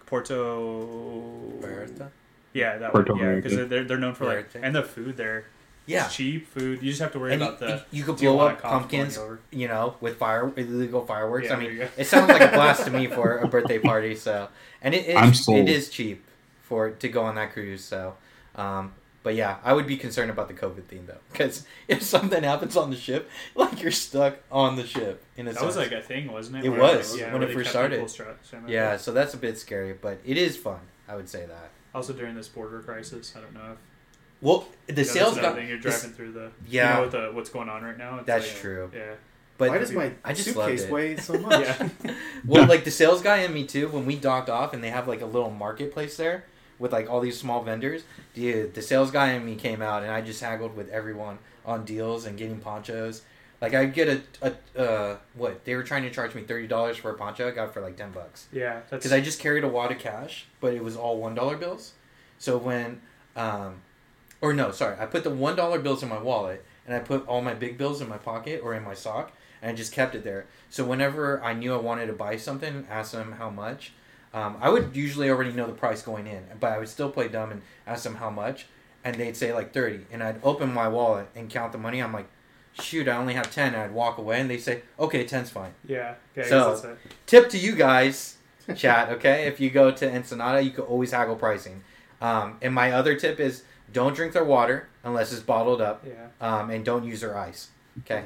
Porto. 0.06 1.52
Vallarta? 1.62 2.10
Yeah, 2.54 2.78
that 2.78 2.92
Puerto 2.92 3.14
one. 3.14 3.22
Yeah, 3.24 3.36
because 3.36 3.70
they're 3.70 3.84
they're 3.84 3.98
known 3.98 4.14
for 4.14 4.26
like 4.26 4.52
and 4.54 4.76
the 4.76 4.84
food 4.84 5.18
there 5.18 5.46
yeah. 5.90 6.06
It's 6.06 6.16
cheap 6.16 6.48
food. 6.48 6.82
You 6.84 6.90
just 6.90 7.02
have 7.02 7.12
to 7.14 7.20
worry 7.20 7.34
and 7.34 7.42
about 7.42 7.60
you, 7.62 7.68
the. 7.68 7.86
You 7.92 8.04
could 8.04 8.18
blow 8.18 8.40
up 8.40 8.62
pumpkins, 8.62 9.20
you 9.52 9.68
know, 9.68 9.96
with 10.00 10.18
fire 10.18 10.54
illegal 10.56 11.06
fireworks. 11.06 11.48
Yeah, 11.48 11.56
I 11.56 11.60
mean, 11.60 11.88
it 11.98 12.06
sounds 12.06 12.30
like 12.30 12.42
a 12.42 12.50
blast 12.50 12.86
to 12.86 12.92
me 12.92 13.08
for 13.18 13.40
a 13.40 13.48
birthday 13.48 13.80
party. 13.80 14.16
So, 14.16 14.50
and 14.82 14.94
it 14.94 15.08
is 15.08 15.50
it 15.50 15.68
is 15.68 15.90
cheap 15.90 16.24
for 16.62 16.92
to 16.92 17.10
go 17.10 17.24
on 17.24 17.36
that 17.36 17.54
cruise. 17.54 17.84
So, 17.84 18.16
um, 18.56 18.94
but 19.24 19.34
yeah, 19.34 19.58
I 19.64 19.74
would 19.74 19.88
be 19.88 19.98
concerned 19.98 20.30
about 20.30 20.48
the 20.48 20.54
COVID 20.54 20.86
thing 20.86 21.06
though, 21.08 21.18
because 21.32 21.66
if 21.88 22.04
something 22.04 22.44
happens 22.44 22.78
on 22.78 22.92
the 22.92 22.96
ship, 22.96 23.30
like 23.56 23.82
you're 23.82 23.92
stuck 23.92 24.38
on 24.52 24.76
the 24.76 24.86
ship. 24.86 25.24
In 25.38 25.48
a 25.48 25.52
that 25.52 25.60
sense. 25.60 25.66
was 25.66 25.78
like 25.78 25.92
a 25.92 26.02
thing, 26.02 26.32
wasn't 26.32 26.58
it? 26.58 26.66
It 26.66 26.70
Where 26.70 26.82
was 26.82 27.18
yeah, 27.18 27.34
when 27.34 27.42
it 27.42 27.52
first 27.52 27.72
started. 27.72 28.08
Yeah, 28.68 28.98
so 28.98 29.12
that's 29.12 29.34
a 29.34 29.38
bit 29.38 29.58
scary, 29.58 29.94
but 29.94 30.20
it 30.24 30.38
is 30.38 30.56
fun. 30.56 30.82
I 31.08 31.16
would 31.16 31.28
say 31.28 31.48
that. 31.48 31.72
Also 31.96 32.14
during 32.14 32.36
this 32.36 32.48
border 32.48 32.82
crisis, 32.82 33.34
I 33.36 33.42
don't 33.42 33.56
know 33.56 33.72
if 33.72 33.78
well, 34.42 34.68
the 34.88 35.04
sales 35.04 35.38
got. 35.38 35.56
Thing. 35.56 35.68
You're 35.68 35.78
driving 35.78 36.12
through 36.12 36.32
the. 36.34 36.52
Yeah. 36.68 36.90
You 36.90 36.96
know, 36.96 37.02
with 37.02 37.12
the, 37.12 37.32
what's 37.34 37.50
going 37.50 37.70
on 37.70 37.84
right 37.84 37.98
now. 37.98 38.18
It's 38.18 38.28
that's 38.28 38.48
like, 38.48 38.62
true. 38.62 38.92
Yeah. 38.94 39.14
But 39.58 39.70
why 39.70 39.78
does 39.78 39.92
my 39.92 40.14
I 40.24 40.32
just 40.34 40.54
suitcase 40.54 40.88
weigh 40.88 41.18
so 41.18 41.38
much? 41.40 41.60
yeah. 41.60 41.90
well, 42.46 42.66
like 42.68 42.86
the 42.86 42.92
sales 42.92 43.22
guy 43.22 43.38
and 43.38 43.54
me 43.54 43.66
too. 43.66 43.90
When 43.90 44.06
we 44.06 44.16
docked 44.16 44.50
off, 44.50 44.74
and 44.74 44.84
they 44.84 44.90
have 44.90 45.08
like 45.08 45.22
a 45.22 45.26
little 45.26 45.50
marketplace 45.50 46.16
there 46.16 46.46
with 46.80 46.94
like 46.94 47.10
all 47.10 47.20
these 47.20 47.38
small 47.38 47.62
vendors, 47.62 48.04
Dude, 48.34 48.74
the 48.74 48.82
sales 48.82 49.12
guy 49.12 49.32
and 49.32 49.46
me 49.46 49.56
came 49.56 49.82
out, 49.82 50.04
and 50.04 50.12
I 50.12 50.22
just 50.22 50.42
haggled 50.42 50.78
with 50.78 50.90
everyone 50.90 51.40
on 51.66 51.84
deals 51.84 52.26
and 52.26 52.38
getting 52.38 52.60
ponchos. 52.60 53.22
Like 53.62 53.74
I 53.74 53.86
get 53.86 54.08
a, 54.08 54.54
a 54.76 54.82
uh, 54.82 55.18
what 55.34 55.66
they 55.66 55.76
were 55.76 55.84
trying 55.84 56.04
to 56.04 56.10
charge 56.10 56.34
me 56.34 56.44
thirty 56.44 56.68
dollars 56.68 56.96
for 56.96 57.12
a 57.12 57.16
poncho. 57.16 57.50
I 57.50 57.52
got 57.52 57.68
it 57.68 57.74
for 57.74 57.82
like 57.82 57.98
ten 57.98 58.12
bucks 58.12 58.48
Yeah, 58.54 58.80
because 58.90 59.12
I 59.12 59.20
just 59.20 59.40
carried 59.42 59.66
a 59.66 59.68
wad 59.68 59.92
of 59.92 60.00
cash, 60.00 60.46
but 60.62 60.74
it 60.74 60.82
was 60.84 60.96
all 60.96 61.20
one 61.20 61.36
dollar 61.36 61.58
bills. 61.58 61.94
So 62.38 62.58
when, 62.58 63.02
um, 63.36 63.82
or 64.42 64.54
no, 64.54 64.72
sorry, 64.72 64.96
I 65.00 65.06
put 65.06 65.24
the 65.24 65.30
one 65.30 65.56
dollar 65.56 65.80
bills 65.80 66.04
in 66.04 66.10
my 66.10 66.20
wallet, 66.22 66.64
and 66.86 66.96
I 66.96 67.00
put 67.00 67.28
all 67.28 67.42
my 67.42 67.54
big 67.54 67.78
bills 67.78 68.02
in 68.02 68.08
my 68.10 68.18
pocket 68.18 68.62
or 68.64 68.74
in 68.74 68.84
my 68.84 68.94
sock, 68.94 69.32
and 69.62 69.72
I 69.72 69.76
just 69.76 69.92
kept 69.92 70.16
it 70.16 70.24
there. 70.24 70.46
So 70.70 70.86
whenever 70.86 71.44
I 71.44 71.54
knew 71.54 71.74
I 71.74 71.78
wanted 71.78 72.08
to 72.08 72.14
buy 72.14 72.38
something, 72.38 72.88
ask 72.90 73.12
them 73.12 73.34
how 73.34 73.50
much. 73.50 73.94
Um, 74.34 74.58
I 74.62 74.70
would 74.70 74.96
usually 74.96 75.30
already 75.30 75.52
know 75.52 75.66
the 75.66 75.74
price 75.74 76.02
going 76.04 76.28
in, 76.28 76.44
but 76.60 76.72
I 76.72 76.78
would 76.78 76.88
still 76.90 77.10
play 77.10 77.28
dumb 77.28 77.52
and 77.52 77.62
ask 77.88 78.04
them 78.04 78.16
how 78.16 78.30
much, 78.30 78.68
and 79.04 79.16
they'd 79.16 79.36
say 79.36 79.54
like 79.54 79.74
thirty, 79.74 80.06
and 80.12 80.24
I'd 80.24 80.40
open 80.44 80.72
my 80.74 80.88
wallet 80.88 81.28
and 81.36 81.50
count 81.50 81.72
the 81.72 81.78
money. 81.80 82.00
I'm 82.02 82.14
like, 82.14 82.30
shoot, 82.80 83.08
I 83.08 83.18
only 83.18 83.34
have 83.34 83.52
ten, 83.52 83.74
and 83.74 83.82
I'd 83.84 83.92
walk 83.94 84.18
away, 84.20 84.40
and 84.40 84.50
they 84.50 84.58
say, 84.60 84.84
okay, 85.00 85.26
ten's 85.26 85.50
fine 85.50 85.74
yeah. 85.86 86.16
Okay, 86.38 86.48
So- 86.48 86.96
tip 87.26 87.50
to 87.50 87.58
you 87.58 87.74
guys, 87.76 88.38
chat. 88.76 89.10
Okay, 89.10 89.48
if 89.48 89.60
you 89.60 89.70
go 89.72 89.90
to 89.92 90.10
Ensenada, 90.10 90.62
you 90.62 90.72
can 90.72 90.84
always 90.84 91.12
haggle 91.12 91.36
pricing. 91.36 91.84
Um, 92.22 92.58
and 92.62 92.74
my 92.74 92.92
other 92.92 93.16
tip 93.16 93.40
is 93.40 93.64
don't 93.94 94.16
drink 94.16 94.34
their 94.34 94.44
water 94.44 94.88
unless 95.04 95.32
it's 95.32 95.42
bottled 95.42 95.82
up, 95.82 96.06
Yeah. 96.08 96.28
um, 96.42 96.70
and 96.70 96.84
don't 96.84 97.04
use 97.04 97.22
their 97.22 97.38
ice. 97.38 97.70
Okay. 98.02 98.26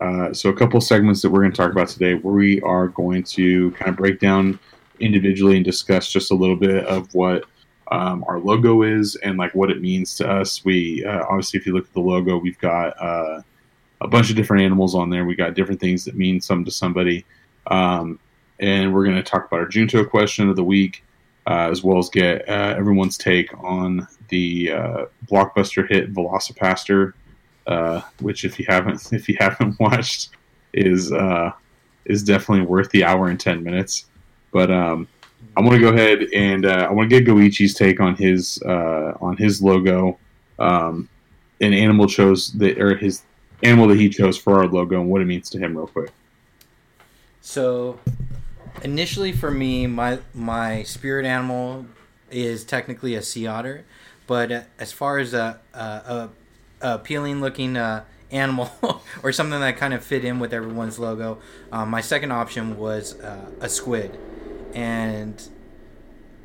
Uh, 0.00 0.32
so 0.32 0.48
a 0.48 0.54
couple 0.54 0.80
segments 0.80 1.20
that 1.22 1.30
we're 1.30 1.40
going 1.40 1.52
to 1.52 1.56
talk 1.56 1.70
about 1.70 1.88
today, 1.88 2.14
where 2.14 2.34
we 2.34 2.60
are 2.62 2.88
going 2.88 3.22
to 3.22 3.70
kind 3.72 3.90
of 3.90 3.96
break 3.96 4.18
down 4.20 4.58
individually 5.00 5.56
and 5.56 5.64
discuss 5.64 6.10
just 6.10 6.30
a 6.30 6.34
little 6.34 6.56
bit 6.56 6.86
of 6.86 7.14
what 7.14 7.44
um, 7.92 8.24
our 8.26 8.38
logo 8.40 8.82
is 8.82 9.16
and 9.16 9.36
like 9.36 9.54
what 9.54 9.70
it 9.70 9.80
means 9.82 10.14
to 10.16 10.28
us. 10.28 10.64
We 10.64 11.04
uh, 11.04 11.24
obviously, 11.28 11.60
if 11.60 11.66
you 11.66 11.74
look 11.74 11.86
at 11.86 11.92
the 11.92 12.00
logo, 12.00 12.38
we've 12.38 12.58
got 12.58 13.00
uh, 13.00 13.42
a 14.00 14.08
bunch 14.08 14.30
of 14.30 14.36
different 14.36 14.62
animals 14.62 14.94
on 14.94 15.10
there. 15.10 15.24
We 15.24 15.36
got 15.36 15.54
different 15.54 15.80
things 15.80 16.04
that 16.06 16.16
mean 16.16 16.40
something 16.40 16.64
to 16.64 16.70
somebody, 16.70 17.24
um, 17.66 18.18
and 18.58 18.94
we're 18.94 19.04
going 19.04 19.16
to 19.16 19.22
talk 19.22 19.46
about 19.46 19.60
our 19.60 19.68
Junto 19.68 20.04
question 20.04 20.48
of 20.48 20.56
the 20.56 20.64
week, 20.64 21.04
uh, 21.46 21.68
as 21.70 21.82
well 21.84 21.98
as 21.98 22.08
get 22.08 22.48
uh, 22.48 22.74
everyone's 22.76 23.16
take 23.16 23.52
on 23.62 24.06
the 24.28 24.72
uh, 24.72 25.04
blockbuster 25.26 25.88
hit 25.88 26.12
Velocipastor 26.12 27.12
uh, 27.66 28.00
which 28.20 28.44
if 28.44 28.58
you 28.58 28.64
haven't 28.68 29.08
if 29.12 29.28
you 29.28 29.36
haven't 29.38 29.78
watched 29.80 30.30
is 30.72 31.12
uh, 31.12 31.52
is 32.04 32.22
definitely 32.22 32.64
worth 32.64 32.90
the 32.90 33.04
hour 33.04 33.28
and 33.28 33.40
ten 33.40 33.62
minutes. 33.62 34.06
But 34.52 34.70
um, 34.70 35.08
I 35.56 35.60
want 35.60 35.72
to 35.74 35.80
go 35.80 35.88
ahead 35.88 36.28
and 36.34 36.66
I 36.66 36.90
want 36.90 37.10
to 37.10 37.20
get 37.20 37.28
Goichi's 37.28 37.74
take 37.74 38.00
on 38.00 38.14
his 38.16 38.62
on 38.62 39.36
his 39.36 39.60
logo, 39.60 40.18
um, 40.58 41.08
an 41.60 41.72
animal 41.72 42.06
chose 42.06 42.52
that 42.54 42.80
or 42.80 42.96
his 42.96 43.22
animal 43.62 43.88
that 43.88 43.98
he 43.98 44.08
chose 44.08 44.36
for 44.36 44.58
our 44.58 44.66
logo 44.66 45.00
and 45.00 45.10
what 45.10 45.20
it 45.20 45.26
means 45.26 45.50
to 45.50 45.58
him, 45.58 45.76
real 45.76 45.86
quick. 45.86 46.10
So, 47.40 47.98
initially 48.82 49.32
for 49.32 49.50
me, 49.50 49.86
my 49.86 50.20
my 50.34 50.82
spirit 50.82 51.26
animal 51.26 51.86
is 52.30 52.64
technically 52.64 53.14
a 53.14 53.22
sea 53.22 53.46
otter, 53.46 53.84
but 54.26 54.52
uh, 54.52 54.62
as 54.78 54.92
far 54.92 55.18
as 55.18 55.34
a 55.34 55.60
a, 55.74 55.78
a, 55.78 56.30
appealing 56.94 57.40
looking 57.40 57.76
uh, 57.76 58.04
animal 58.30 58.70
or 59.22 59.32
something 59.32 59.60
that 59.60 59.76
kind 59.76 59.94
of 59.94 60.04
fit 60.04 60.24
in 60.24 60.38
with 60.38 60.52
everyone's 60.52 60.98
logo, 60.98 61.38
um, 61.72 61.90
my 61.90 62.00
second 62.00 62.32
option 62.32 62.76
was 62.78 63.18
uh, 63.20 63.50
a 63.60 63.68
squid, 63.68 64.18
and 64.74 65.48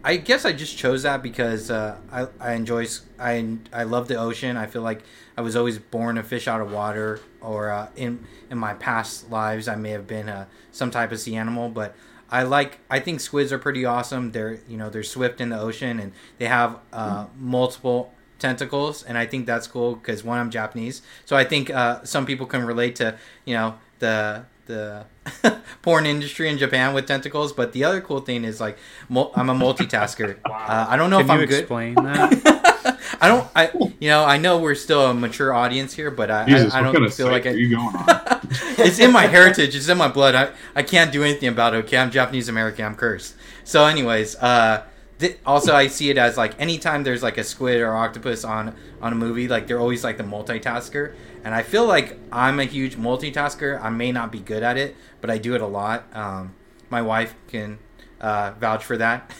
I 0.03 0.17
guess 0.17 0.45
I 0.45 0.53
just 0.53 0.77
chose 0.77 1.03
that 1.03 1.21
because 1.21 1.69
uh, 1.69 1.97
I 2.11 2.27
I 2.39 2.53
enjoy 2.53 2.87
I 3.19 3.57
I 3.71 3.83
love 3.83 4.07
the 4.07 4.15
ocean. 4.15 4.57
I 4.57 4.65
feel 4.65 4.81
like 4.81 5.03
I 5.37 5.41
was 5.41 5.55
always 5.55 5.77
born 5.77 6.17
a 6.17 6.23
fish 6.23 6.47
out 6.47 6.59
of 6.59 6.71
water, 6.71 7.19
or 7.39 7.71
uh, 7.71 7.89
in 7.95 8.25
in 8.49 8.57
my 8.57 8.73
past 8.73 9.29
lives 9.29 9.67
I 9.67 9.75
may 9.75 9.91
have 9.91 10.07
been 10.07 10.27
uh, 10.27 10.45
some 10.71 10.89
type 10.89 11.11
of 11.11 11.19
sea 11.19 11.35
animal. 11.35 11.69
But 11.69 11.95
I 12.31 12.43
like 12.43 12.79
I 12.89 12.99
think 12.99 13.19
squids 13.19 13.51
are 13.51 13.59
pretty 13.59 13.85
awesome. 13.85 14.31
They're 14.31 14.59
you 14.67 14.77
know 14.77 14.89
they're 14.89 15.03
swift 15.03 15.41
in 15.41 15.49
the 15.49 15.59
ocean 15.59 15.99
and 15.99 16.13
they 16.37 16.45
have 16.47 16.77
uh, 16.93 17.25
multiple 17.37 18.13
tentacles, 18.39 19.03
and 19.03 19.17
I 19.17 19.25
think 19.25 19.45
that's 19.45 19.67
cool 19.67 19.95
because 19.95 20.23
one 20.23 20.39
I'm 20.39 20.49
Japanese, 20.49 21.01
so 21.25 21.35
I 21.35 21.43
think 21.43 21.69
uh, 21.69 22.03
some 22.03 22.25
people 22.25 22.45
can 22.45 22.65
relate 22.65 22.95
to 22.97 23.17
you 23.45 23.53
know 23.53 23.75
the 23.99 24.45
the 24.65 25.05
porn 25.81 26.05
industry 26.05 26.49
in 26.49 26.57
Japan 26.57 26.93
with 26.93 27.05
tentacles. 27.05 27.53
But 27.53 27.73
the 27.73 27.83
other 27.83 28.01
cool 28.01 28.21
thing 28.21 28.45
is 28.45 28.61
like 28.61 28.77
mul- 29.09 29.31
I'm 29.35 29.49
a 29.49 29.55
multitasker. 29.55 30.37
uh, 30.45 30.85
I 30.89 30.95
don't 30.97 31.09
know 31.09 31.17
Can 31.17 31.25
if 31.25 31.27
you 31.35 31.41
I'm 31.41 31.47
good. 31.47 31.59
explain 31.59 31.93
that? 31.95 32.97
I 33.21 33.27
don't. 33.27 33.47
I 33.55 33.71
you 33.99 34.09
know 34.09 34.23
I 34.25 34.37
know 34.37 34.57
we're 34.59 34.75
still 34.75 35.05
a 35.07 35.13
mature 35.13 35.53
audience 35.53 35.93
here, 35.93 36.09
but 36.09 36.31
I 36.31 36.45
Jesus, 36.45 36.73
I, 36.73 36.79
I 36.79 36.83
don't 36.83 36.95
feel 36.95 37.27
site 37.27 37.31
like 37.31 37.45
are 37.45 37.49
I, 37.49 37.53
you 37.53 37.75
going 37.75 37.95
on? 37.95 38.40
it's 38.77 38.99
in 38.99 39.13
my 39.13 39.27
heritage. 39.27 39.75
It's 39.75 39.87
in 39.87 39.97
my 39.97 40.09
blood. 40.09 40.35
I, 40.35 40.49
I 40.75 40.83
can't 40.83 41.11
do 41.11 41.23
anything 41.23 41.47
about 41.47 41.73
it. 41.73 41.77
Okay, 41.85 41.97
I'm 41.97 42.11
Japanese 42.11 42.49
American. 42.49 42.83
I'm 42.83 42.95
cursed. 42.95 43.35
So, 43.63 43.85
anyways, 43.85 44.35
uh, 44.35 44.83
th- 45.19 45.37
also 45.45 45.73
I 45.73 45.87
see 45.87 46.09
it 46.09 46.17
as 46.17 46.35
like 46.35 46.59
anytime 46.59 47.03
there's 47.03 47.23
like 47.23 47.37
a 47.37 47.45
squid 47.45 47.79
or 47.79 47.95
octopus 47.95 48.43
on 48.43 48.75
on 49.01 49.13
a 49.13 49.15
movie, 49.15 49.47
like 49.47 49.67
they're 49.67 49.79
always 49.79 50.03
like 50.03 50.17
the 50.17 50.23
multitasker, 50.23 51.13
and 51.45 51.55
I 51.55 51.63
feel 51.63 51.85
like 51.85 52.17
I'm 52.29 52.59
a 52.59 52.65
huge 52.65 52.97
multitasker. 52.97 53.81
I 53.81 53.89
may 53.89 54.11
not 54.11 54.33
be 54.33 54.39
good 54.39 54.63
at 54.63 54.75
it, 54.77 54.97
but 55.21 55.29
I 55.29 55.37
do 55.37 55.55
it 55.55 55.61
a 55.61 55.67
lot. 55.67 56.05
Um, 56.13 56.53
my 56.89 57.01
wife 57.01 57.35
can 57.47 57.79
uh, 58.19 58.51
vouch 58.59 58.83
for 58.83 58.97
that 58.97 59.31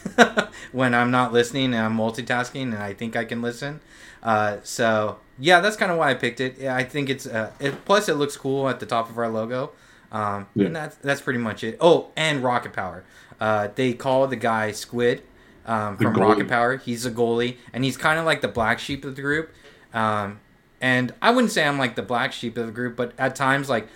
when 0.71 0.95
I'm 0.95 1.11
not 1.11 1.33
listening 1.33 1.73
and 1.73 1.83
I'm 1.83 1.97
multitasking, 1.97 2.63
and 2.63 2.75
I 2.75 2.93
think 2.93 3.17
I 3.17 3.25
can 3.25 3.41
listen. 3.41 3.81
Uh, 4.23 4.57
so 4.63 5.17
yeah, 5.41 5.59
that's 5.59 5.75
kind 5.75 5.91
of 5.91 5.97
why 5.97 6.11
I 6.11 6.13
picked 6.13 6.39
it. 6.39 6.57
Yeah, 6.59 6.75
I 6.75 6.83
think 6.83 7.09
it's 7.09 7.25
uh, 7.27 7.51
it, 7.59 7.83
plus 7.85 8.07
it 8.07 8.13
looks 8.15 8.37
cool 8.37 8.69
at 8.69 8.79
the 8.79 8.85
top 8.85 9.09
of 9.09 9.17
our 9.17 9.27
logo, 9.27 9.71
um, 10.11 10.47
Yeah. 10.55 10.67
and 10.67 10.75
that's 10.75 10.95
that's 10.97 11.19
pretty 11.21 11.39
much 11.39 11.63
it. 11.63 11.77
Oh, 11.81 12.11
and 12.15 12.43
Rocket 12.43 12.73
Power. 12.73 13.03
Uh, 13.39 13.69
they 13.73 13.93
call 13.93 14.27
the 14.27 14.35
guy 14.35 14.71
Squid 14.71 15.23
um, 15.65 15.97
from. 15.97 16.13
Rocket 16.13 16.47
Power. 16.47 16.77
He's 16.77 17.05
a 17.05 17.11
goalie, 17.11 17.57
and 17.73 17.83
he's 17.83 17.97
kind 17.97 18.19
of 18.19 18.25
like 18.25 18.41
the 18.41 18.47
black 18.47 18.79
sheep 18.79 19.03
of 19.03 19.15
the 19.15 19.21
group. 19.21 19.49
Um, 19.93 20.39
and 20.79 21.13
I 21.21 21.31
wouldn't 21.31 21.51
say 21.51 21.65
I'm 21.67 21.77
like 21.77 21.95
the 21.95 22.01
black 22.03 22.33
sheep 22.33 22.57
of 22.57 22.65
the 22.67 22.71
group, 22.71 22.95
but 22.95 23.13
at 23.17 23.35
times 23.35 23.69
like 23.69 23.87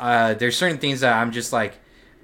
uh, 0.00 0.34
there's 0.34 0.56
certain 0.56 0.78
things 0.78 1.00
that 1.00 1.14
I'm 1.14 1.32
just 1.32 1.52
like 1.52 1.74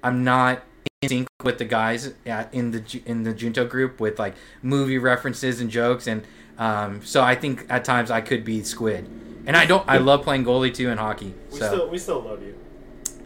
I'm 0.02 0.24
not 0.24 0.62
in 1.02 1.08
sync 1.08 1.28
with 1.42 1.58
the 1.58 1.64
guys 1.64 2.12
at, 2.26 2.52
in 2.52 2.70
the 2.72 3.02
in 3.06 3.22
the 3.22 3.32
Junto 3.32 3.64
group 3.66 4.00
with 4.00 4.18
like 4.18 4.34
movie 4.62 4.98
references 4.98 5.60
and 5.60 5.70
jokes, 5.70 6.06
and 6.06 6.22
um, 6.60 7.04
so 7.04 7.22
I 7.22 7.34
think 7.34 7.66
at 7.68 7.84
times 7.84 8.10
I 8.12 8.20
could 8.20 8.44
be 8.44 8.62
Squid. 8.62 9.08
And 9.46 9.56
I 9.56 9.64
don't. 9.66 9.82
I 9.88 9.96
love 9.98 10.22
playing 10.22 10.44
goalie 10.44 10.72
too 10.72 10.90
in 10.90 10.98
hockey. 10.98 11.34
We 11.50 11.56
still 11.56 11.88
we 11.88 11.98
still 11.98 12.20
love 12.20 12.42
you. 12.42 12.54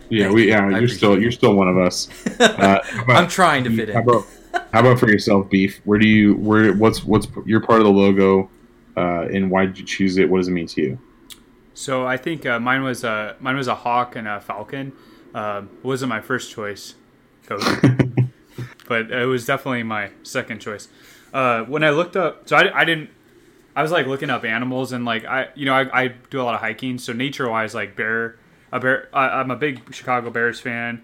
Yeah, 0.08 0.24
Thank 0.24 0.34
we 0.36 0.42
you. 0.44 0.48
yeah, 0.50 0.66
I 0.66 0.78
you're 0.78 0.88
still 0.88 1.20
you're 1.20 1.32
still 1.32 1.54
one 1.54 1.68
of 1.68 1.76
us. 1.76 2.08
Uh, 2.40 2.78
about- 3.02 3.10
I'm 3.10 3.28
trying 3.28 3.64
to 3.64 3.76
fit 3.76 3.88
How 3.90 4.00
in. 4.00 4.08
about, 4.08 4.24
how 4.72 4.80
about 4.80 4.98
for 5.00 5.08
yourself, 5.10 5.50
Beef? 5.50 5.80
Where 5.84 5.98
do 5.98 6.06
you 6.08 6.34
where 6.36 6.72
what's 6.74 7.04
what's 7.04 7.26
your 7.44 7.60
part 7.60 7.80
of 7.80 7.84
the 7.86 7.92
logo, 7.92 8.48
uh, 8.96 9.22
and 9.32 9.50
why 9.50 9.66
did 9.66 9.78
you 9.78 9.84
choose 9.84 10.16
it? 10.16 10.30
What 10.30 10.38
does 10.38 10.48
it 10.48 10.52
mean 10.52 10.68
to 10.68 10.80
you? 10.82 10.98
So 11.74 12.06
I 12.06 12.16
think 12.16 12.46
uh, 12.46 12.60
mine 12.60 12.84
was 12.84 13.02
a 13.02 13.34
mine 13.40 13.56
was 13.56 13.66
a 13.66 13.74
hawk 13.74 14.14
and 14.14 14.28
a 14.28 14.40
falcon. 14.40 14.92
Um, 15.34 15.68
wasn't 15.82 16.10
my 16.10 16.20
first 16.20 16.52
choice, 16.52 16.94
coach, 17.46 17.64
but 18.88 19.10
it 19.10 19.26
was 19.26 19.44
definitely 19.46 19.82
my 19.82 20.10
second 20.22 20.60
choice. 20.60 20.86
Uh, 21.32 21.64
when 21.64 21.82
I 21.82 21.90
looked 21.90 22.16
up, 22.16 22.48
so 22.48 22.56
I, 22.56 22.82
I 22.82 22.84
didn't. 22.84 23.10
I 23.76 23.82
was 23.82 23.90
like 23.90 24.06
looking 24.06 24.30
up 24.30 24.44
animals 24.44 24.92
and 24.92 25.04
like 25.04 25.24
I 25.24 25.48
you 25.54 25.66
know 25.66 25.74
I, 25.74 26.04
I 26.04 26.08
do 26.08 26.40
a 26.40 26.44
lot 26.44 26.54
of 26.54 26.60
hiking. 26.60 26.98
So 26.98 27.12
nature 27.12 27.48
wise, 27.48 27.74
like 27.74 27.96
bear, 27.96 28.37
a 28.72 28.80
bear. 28.80 29.08
I, 29.12 29.40
I'm 29.40 29.50
a 29.50 29.56
big 29.56 29.94
Chicago 29.94 30.30
Bears 30.30 30.60
fan. 30.60 31.02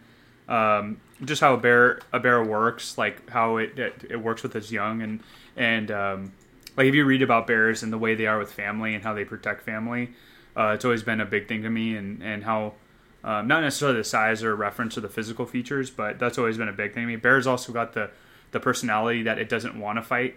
Um, 0.49 1.01
just 1.25 1.41
how 1.41 1.55
a 1.55 1.57
bear 1.57 2.01
a 2.13 2.21
bear 2.21 2.43
works, 2.43 2.97
like 2.97 3.29
how 3.31 3.57
it 3.57 3.79
it, 3.79 4.07
it 4.11 4.17
works 4.17 4.43
with 4.43 4.55
its 4.57 4.71
young 4.71 5.03
and 5.03 5.21
and 5.57 5.91
um, 5.91 6.33
like 6.77 6.87
if 6.87 6.95
you 6.95 7.05
read 7.05 7.23
about 7.23 7.47
bears 7.47 7.83
and 7.83 7.93
the 7.93 7.99
way 7.99 8.15
they 8.15 8.27
are 8.27 8.39
with 8.39 8.53
family 8.53 8.95
and 8.95 9.03
how 9.03 9.15
they 9.15 9.25
protect 9.25 9.63
family, 9.63 10.11
uh, 10.57 10.73
it's 10.75 10.85
always 10.85 11.03
been 11.03 11.21
a 11.21 11.27
big 11.27 11.49
thing 11.49 11.63
to 11.63 11.71
me 11.71 11.97
and 11.97 12.23
and 12.23 12.45
how 12.45 12.75
um, 13.23 13.47
not 13.49 13.63
necessarily 13.63 13.99
the 13.99 14.05
size 14.05 14.43
or 14.43 14.55
reference 14.57 14.97
or 14.97 15.03
the 15.03 15.09
physical 15.09 15.45
features, 15.45 15.91
but 15.91 16.19
that's 16.19 16.39
always 16.39 16.57
been 16.57 16.69
a 16.69 16.73
big 16.73 16.95
thing 16.95 17.03
to 17.03 17.07
me. 17.07 17.17
Bears 17.17 17.47
also 17.47 17.73
got 17.73 17.93
the 17.93 18.11
the 18.53 18.61
personality 18.61 19.23
that 19.23 19.39
it 19.39 19.49
doesn't 19.49 19.79
want 19.79 19.99
to 19.99 20.03
fight, 20.03 20.37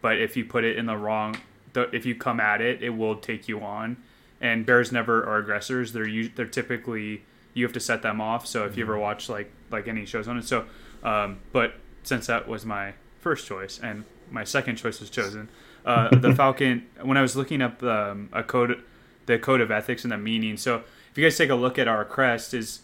but 0.00 0.18
if 0.18 0.36
you 0.36 0.44
put 0.44 0.64
it 0.64 0.76
in 0.76 0.86
the 0.86 0.96
wrong, 0.96 1.36
the, 1.72 1.94
if 1.94 2.06
you 2.06 2.14
come 2.14 2.40
at 2.40 2.60
it, 2.60 2.82
it 2.82 2.90
will 2.90 3.16
take 3.16 3.48
you 3.48 3.60
on. 3.60 3.96
And 4.40 4.64
bears 4.64 4.90
never 4.90 5.22
are 5.24 5.38
aggressors. 5.38 5.92
They're 5.92 6.28
they're 6.34 6.46
typically 6.46 7.24
you 7.52 7.64
have 7.64 7.72
to 7.74 7.80
set 7.80 8.02
them 8.02 8.20
off. 8.20 8.46
So 8.46 8.64
if 8.64 8.76
you 8.76 8.84
ever 8.84 8.98
watch 8.98 9.28
like 9.28 9.52
like 9.70 9.86
any 9.86 10.06
shows 10.06 10.28
on 10.28 10.38
it, 10.38 10.44
so 10.44 10.64
um, 11.02 11.40
but 11.52 11.74
since 12.02 12.26
that 12.26 12.48
was 12.48 12.64
my 12.64 12.94
first 13.20 13.46
choice 13.46 13.78
and 13.78 14.04
my 14.30 14.44
second 14.44 14.76
choice 14.76 15.00
was 15.00 15.10
chosen, 15.10 15.48
uh, 15.84 16.08
the 16.16 16.34
Falcon. 16.36 16.86
When 17.02 17.16
I 17.16 17.22
was 17.22 17.36
looking 17.36 17.60
up 17.60 17.82
um, 17.82 18.28
a 18.32 18.42
code, 18.42 18.82
the 19.26 19.38
code 19.38 19.60
of 19.60 19.70
ethics 19.70 20.04
and 20.04 20.12
the 20.12 20.18
meaning. 20.18 20.56
So 20.56 20.76
if 21.10 21.18
you 21.18 21.24
guys 21.24 21.36
take 21.36 21.50
a 21.50 21.54
look 21.54 21.78
at 21.78 21.88
our 21.88 22.04
crest, 22.04 22.54
is 22.54 22.80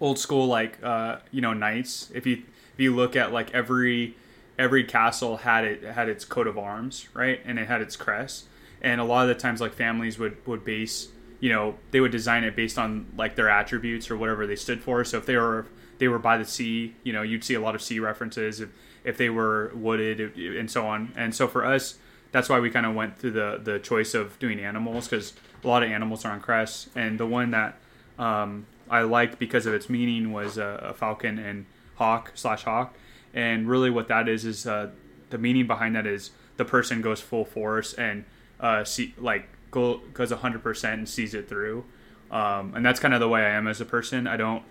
old 0.00 0.18
school 0.18 0.46
like 0.46 0.82
uh, 0.82 1.18
you 1.30 1.40
know 1.40 1.52
knights. 1.52 2.10
If 2.14 2.26
you 2.26 2.42
if 2.74 2.80
you 2.80 2.94
look 2.94 3.16
at 3.16 3.32
like 3.32 3.54
every 3.54 4.16
every 4.58 4.84
castle 4.84 5.38
had 5.38 5.64
it 5.64 5.84
had 5.84 6.08
its 6.08 6.24
coat 6.24 6.46
of 6.46 6.58
arms, 6.58 7.08
right, 7.14 7.40
and 7.44 7.58
it 7.58 7.66
had 7.66 7.82
its 7.82 7.96
crest. 7.96 8.46
And 8.82 9.00
a 9.00 9.04
lot 9.04 9.28
of 9.28 9.28
the 9.28 9.40
times, 9.40 9.60
like 9.60 9.74
families 9.74 10.18
would 10.18 10.36
would 10.46 10.64
base, 10.64 11.08
you 11.40 11.50
know, 11.50 11.76
they 11.90 12.00
would 12.00 12.12
design 12.12 12.44
it 12.44 12.56
based 12.56 12.78
on 12.78 13.06
like 13.16 13.36
their 13.36 13.48
attributes 13.48 14.10
or 14.10 14.16
whatever 14.16 14.46
they 14.46 14.56
stood 14.56 14.82
for. 14.82 15.04
So 15.04 15.18
if 15.18 15.26
they 15.26 15.36
were 15.36 15.66
they 15.98 16.08
were 16.08 16.18
by 16.18 16.38
the 16.38 16.44
sea, 16.44 16.94
you 17.02 17.12
know, 17.12 17.22
you'd 17.22 17.44
see 17.44 17.54
a 17.54 17.60
lot 17.60 17.74
of 17.74 17.82
sea 17.82 17.98
references. 18.00 18.60
If, 18.60 18.70
if 19.06 19.16
they 19.16 19.30
were 19.30 19.70
wooded 19.72 20.36
and 20.36 20.70
so 20.70 20.84
on. 20.84 21.12
And 21.16 21.34
so 21.34 21.46
for 21.46 21.64
us, 21.64 21.96
that's 22.32 22.48
why 22.48 22.58
we 22.58 22.70
kind 22.70 22.84
of 22.84 22.94
went 22.94 23.16
through 23.16 23.30
the 23.30 23.60
the 23.62 23.78
choice 23.78 24.12
of 24.12 24.38
doing 24.38 24.58
animals 24.58 25.08
because 25.08 25.32
a 25.64 25.68
lot 25.68 25.82
of 25.82 25.90
animals 25.90 26.24
are 26.24 26.32
on 26.32 26.40
crests, 26.40 26.90
and 26.94 27.18
the 27.18 27.26
one 27.26 27.52
that 27.52 27.78
um, 28.18 28.66
I 28.90 29.02
liked 29.02 29.38
because 29.38 29.64
of 29.64 29.74
its 29.74 29.88
meaning 29.88 30.32
was 30.32 30.58
a, 30.58 30.90
a 30.90 30.92
falcon 30.92 31.38
and 31.38 31.66
hawk 31.94 32.32
slash 32.34 32.64
hawk, 32.64 32.94
and 33.34 33.68
really 33.68 33.90
what 33.90 34.08
that 34.08 34.28
is 34.28 34.44
is 34.44 34.66
uh, 34.66 34.90
the 35.30 35.38
meaning 35.38 35.66
behind 35.66 35.96
that 35.96 36.06
is 36.06 36.30
the 36.56 36.64
person 36.64 37.02
goes 37.02 37.20
full 37.20 37.44
force 37.44 37.92
and 37.94 38.24
uh, 38.60 38.84
see 38.84 39.14
like 39.18 39.48
go, 39.70 39.98
goes 40.12 40.30
hundred 40.30 40.62
percent 40.62 40.98
and 40.98 41.08
sees 41.08 41.34
it 41.34 41.48
through, 41.48 41.84
um, 42.30 42.74
and 42.74 42.84
that's 42.84 43.00
kind 43.00 43.14
of 43.14 43.20
the 43.20 43.28
way 43.28 43.42
I 43.42 43.50
am 43.50 43.66
as 43.66 43.80
a 43.80 43.84
person. 43.84 44.26
I 44.26 44.36
don't 44.36 44.62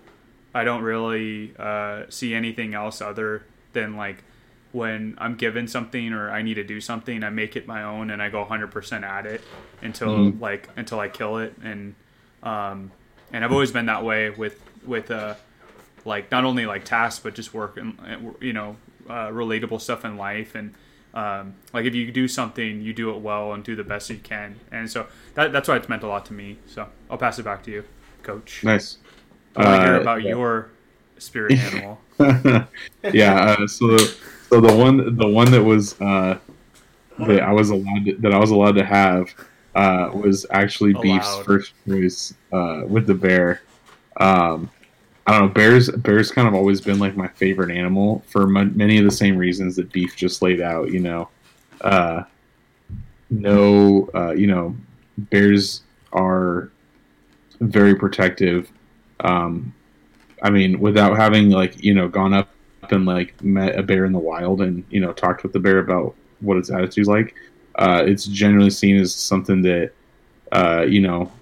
I 0.54 0.64
don't 0.64 0.82
really 0.82 1.54
uh, 1.58 2.04
see 2.08 2.34
anything 2.34 2.74
else 2.74 3.00
other 3.00 3.44
than 3.72 3.96
like 3.96 4.24
when 4.72 5.14
I'm 5.18 5.36
given 5.36 5.68
something 5.68 6.12
or 6.12 6.30
I 6.30 6.42
need 6.42 6.54
to 6.54 6.64
do 6.64 6.80
something, 6.80 7.24
I 7.24 7.30
make 7.30 7.56
it 7.56 7.66
my 7.66 7.82
own 7.82 8.10
and 8.10 8.22
I 8.22 8.28
go 8.28 8.44
100% 8.44 9.02
at 9.02 9.24
it 9.26 9.40
until 9.80 10.08
mm-hmm. 10.08 10.42
like 10.42 10.68
until 10.76 11.00
I 11.00 11.08
kill 11.08 11.38
it 11.38 11.54
and 11.62 11.94
um, 12.42 12.92
and 13.32 13.44
I've 13.44 13.52
always 13.52 13.72
been 13.72 13.86
that 13.86 14.04
way 14.04 14.30
with 14.30 14.60
with 14.84 15.10
uh, 15.10 15.34
like 16.06 16.30
not 16.30 16.44
only 16.44 16.66
like 16.66 16.84
tasks 16.84 17.20
but 17.22 17.34
just 17.34 17.52
work 17.52 17.76
and 17.76 18.34
you 18.40 18.52
know 18.52 18.76
uh, 19.08 19.28
relatable 19.28 19.80
stuff 19.80 20.04
in 20.04 20.16
life 20.16 20.54
and 20.54 20.74
um, 21.14 21.54
like 21.72 21.84
if 21.84 21.94
you 21.94 22.10
do 22.12 22.28
something 22.28 22.80
you 22.82 22.92
do 22.92 23.10
it 23.10 23.18
well 23.18 23.52
and 23.52 23.64
do 23.64 23.74
the 23.74 23.84
best 23.84 24.10
you 24.10 24.18
can 24.18 24.58
and 24.70 24.90
so 24.90 25.06
that, 25.34 25.52
that's 25.52 25.68
why 25.68 25.76
it's 25.76 25.88
meant 25.88 26.02
a 26.02 26.06
lot 26.06 26.26
to 26.26 26.32
me 26.32 26.58
so 26.66 26.88
I'll 27.10 27.18
pass 27.18 27.38
it 27.38 27.44
back 27.44 27.62
to 27.64 27.70
you 27.70 27.84
coach 28.22 28.62
nice 28.64 28.98
I 29.56 29.64
want 29.64 29.80
to 29.80 29.86
hear 29.86 29.96
uh, 29.96 30.00
about 30.00 30.22
yeah. 30.22 30.30
your 30.30 30.70
spirit 31.18 31.52
animal 31.52 31.98
yeah 33.12 33.56
uh, 33.58 33.66
so 33.66 33.96
so 33.96 34.60
the 34.60 34.74
one 34.74 35.16
the 35.16 35.26
one 35.26 35.50
that 35.50 35.62
was 35.62 36.00
uh, 36.00 36.38
that 37.18 37.42
I 37.42 37.52
was 37.52 37.70
allowed 37.70 38.04
to, 38.04 38.16
that 38.16 38.32
I 38.32 38.38
was 38.38 38.50
allowed 38.50 38.76
to 38.76 38.84
have 38.84 39.34
uh, 39.74 40.10
was 40.12 40.46
actually 40.50 40.92
allowed. 40.92 41.02
Beef's 41.02 41.38
first 41.38 41.72
choice 41.86 42.34
uh, 42.52 42.82
with 42.86 43.06
the 43.06 43.14
bear. 43.14 43.62
Um, 44.18 44.70
I 45.26 45.32
don't 45.32 45.48
know. 45.48 45.54
Bears 45.54 45.90
bears 45.90 46.30
kind 46.30 46.46
of 46.46 46.54
always 46.54 46.80
been 46.80 46.98
like 46.98 47.16
my 47.16 47.28
favorite 47.28 47.76
animal 47.76 48.22
for 48.28 48.42
m- 48.44 48.76
many 48.76 48.98
of 48.98 49.04
the 49.04 49.10
same 49.10 49.36
reasons 49.36 49.74
that 49.76 49.90
Beef 49.92 50.14
just 50.14 50.40
laid 50.40 50.60
out. 50.60 50.90
You 50.92 51.00
know, 51.00 51.28
uh, 51.80 52.22
no, 53.30 54.08
uh, 54.14 54.32
you 54.32 54.46
know, 54.46 54.76
bears 55.18 55.82
are 56.12 56.70
very 57.60 57.94
protective. 57.94 58.70
Um, 59.20 59.74
I 60.42 60.50
mean, 60.50 60.78
without 60.78 61.16
having 61.16 61.50
like 61.50 61.82
you 61.82 61.94
know 61.94 62.08
gone 62.08 62.32
up 62.32 62.50
and 62.90 63.04
like 63.04 63.42
met 63.42 63.76
a 63.76 63.82
bear 63.82 64.04
in 64.04 64.12
the 64.12 64.18
wild 64.18 64.60
and 64.60 64.84
you 64.90 65.00
know 65.00 65.12
talked 65.12 65.42
with 65.42 65.52
the 65.52 65.58
bear 65.58 65.78
about 65.78 66.14
what 66.40 66.56
its 66.56 66.70
attitude's 66.70 67.08
like, 67.08 67.34
uh, 67.76 68.04
it's 68.06 68.26
generally 68.26 68.70
seen 68.70 68.96
as 68.96 69.14
something 69.14 69.62
that 69.62 69.92
uh, 70.52 70.84
you 70.88 71.00
know 71.00 71.32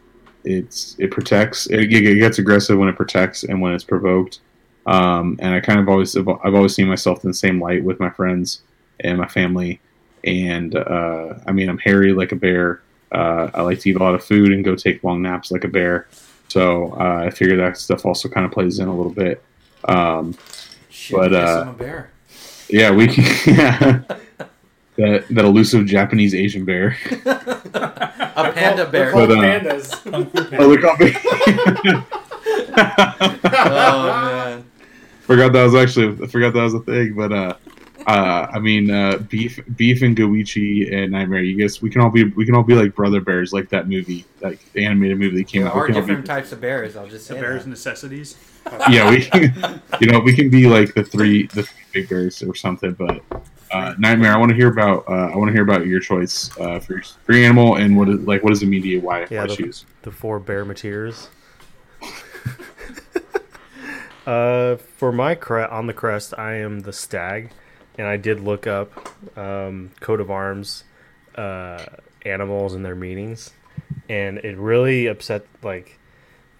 it's 0.44 0.96
it 0.98 1.11
protects. 1.11 1.66
It, 1.66 1.92
it, 1.92 2.18
gets 2.18 2.38
aggressive 2.38 2.78
when 2.78 2.88
it 2.88 2.96
protects 2.96 3.44
and 3.44 3.61
when 3.61 3.72
it's 3.72 3.85
provoked. 3.85 4.40
Um, 4.87 5.38
and 5.40 5.54
I 5.54 5.61
kind 5.61 5.80
of 5.80 5.88
always 5.88 6.16
I've 6.16 6.28
always 6.28 6.74
seen 6.74 6.87
myself 6.87 7.24
in 7.24 7.30
the 7.30 7.35
same 7.35 7.61
light 7.61 7.83
with 7.83 8.00
my 8.00 8.11
friends 8.11 8.62
and 9.00 9.18
my 9.18 9.28
family. 9.28 9.80
And 10.24 10.76
uh, 10.76 11.35
I 11.46 11.52
mean, 11.52 11.68
I'm 11.68 11.78
hairy 11.78 12.12
like 12.12 12.33
a 12.33 12.37
bear. 12.37 12.83
Uh, 13.12 13.50
I 13.54 13.62
like 13.62 13.80
to 13.80 13.90
eat 13.90 13.96
a 13.96 13.98
lot 14.02 14.14
of 14.14 14.24
food 14.24 14.52
and 14.52 14.64
go 14.64 14.74
take 14.74 15.04
long 15.04 15.22
naps 15.22 15.50
like 15.50 15.64
a 15.64 15.68
bear. 15.68 16.09
So 16.48 16.92
uh, 17.00 17.24
I 17.26 17.30
figure 17.30 17.57
that 17.57 17.76
stuff 17.76 18.04
also 18.04 18.28
kind 18.28 18.46
of 18.46 18.52
plays 18.52 18.78
in 18.78 18.88
a 18.88 18.94
little 18.94 19.12
bit. 19.12 19.42
Um, 19.88 20.37
but 21.11 21.35
uh, 21.35 21.72
yeah, 22.68 22.90
we 22.90 23.09
can. 23.09 23.24
Yeah, 23.46 24.02
that 24.96 25.26
that 25.28 25.44
elusive 25.44 25.87
Japanese 25.87 26.35
Asian 26.35 26.64
bear. 26.64 26.96
a 27.14 28.52
panda 28.54 28.88
bear. 28.88 29.12
But, 29.12 29.30
uh, 29.30 29.35
pandas. 29.35 30.00
oh, 30.59 30.68
they're 30.68 30.80
called 30.80 30.98
pandas. 30.98 32.04
oh 33.44 34.26
man. 34.26 34.64
Forgot 35.22 35.52
that 35.52 35.64
was 35.64 35.74
actually. 35.74 36.22
I 36.22 36.26
forgot 36.26 36.52
that 36.52 36.62
was 36.62 36.74
a 36.74 36.80
thing, 36.80 37.14
but 37.14 37.33
uh, 37.33 37.54
uh, 38.07 38.46
I 38.52 38.59
mean, 38.59 38.90
uh, 38.90 39.18
beef, 39.28 39.59
beef, 39.76 40.02
and 40.02 40.16
Goichi 40.16 40.92
and 40.92 41.12
Nightmare. 41.12 41.42
You 41.42 41.57
guess 41.57 41.80
we 41.80 41.88
can 41.88 42.02
all 42.02 42.11
be 42.11 42.24
we 42.24 42.44
can 42.44 42.54
all 42.54 42.62
be 42.62 42.74
like 42.74 42.94
brother 42.94 43.20
bears, 43.20 43.52
like 43.52 43.70
that 43.70 43.88
movie, 43.88 44.26
like 44.42 44.61
the 44.72 44.85
animated 44.85 45.18
movie 45.18 45.38
that 45.38 45.48
came 45.48 45.62
there 45.62 45.70
out. 45.70 45.74
There 45.74 45.85
are 45.85 45.88
different 45.88 46.26
types 46.26 46.52
of 46.52 46.61
bears. 46.61 46.96
I'll 46.96 47.09
just 47.09 47.26
say 47.26 47.35
the 47.35 47.40
bears' 47.40 47.64
that. 47.64 47.70
necessities. 47.70 48.37
yeah, 48.90 49.11
we, 49.11 49.24
can, 49.24 49.83
you 50.00 50.07
know, 50.07 50.20
we 50.20 50.35
can 50.35 50.50
be 50.50 50.66
like 50.66 50.94
the 50.94 51.04
three 51.04 51.46
the 51.48 51.62
three 51.62 51.85
big 51.92 52.09
bears 52.09 52.42
or 52.42 52.54
something. 52.54 52.92
But 52.92 53.22
uh, 53.74 53.94
Nightmare, 53.98 54.32
I 54.32 54.37
want 54.37 54.50
to 54.50 54.56
hear 54.56 54.68
about. 54.68 55.04
Uh, 55.08 55.32
I 55.32 55.37
want 55.37 55.48
to 55.48 55.52
hear 55.52 55.64
about 55.64 55.87
your 55.87 55.98
choice 55.98 56.48
uh, 56.60 56.78
for 56.78 56.94
your, 56.94 57.02
for 57.02 57.32
your 57.32 57.44
animal 57.44 57.74
and 57.76 57.96
what 57.98 58.08
is 58.08 58.20
like 58.20 58.44
what 58.44 58.52
is 58.52 58.60
the 58.60 58.66
media 58.66 59.00
why 59.00 59.26
yeah, 59.30 59.40
why 59.40 59.46
the, 59.48 59.56
choose 59.56 59.84
the 60.02 60.12
four 60.12 60.38
bear 60.38 60.64
materials. 60.64 61.28
uh, 64.26 64.76
for 64.76 65.10
my 65.10 65.34
cre- 65.34 65.62
on 65.62 65.88
the 65.88 65.92
crest, 65.92 66.34
I 66.38 66.54
am 66.54 66.80
the 66.80 66.92
stag 66.92 67.50
and 67.98 68.06
I 68.06 68.16
did 68.16 68.40
look 68.40 68.66
up 68.68 69.08
um, 69.37 69.90
coat 70.00 70.20
of 70.20 70.30
arms 70.30 70.84
uh, 71.34 71.84
animals 72.24 72.74
and 72.74 72.84
their 72.84 72.94
meanings, 72.94 73.52
and 74.08 74.38
it 74.38 74.56
really 74.56 75.06
upset 75.06 75.46
like 75.64 75.98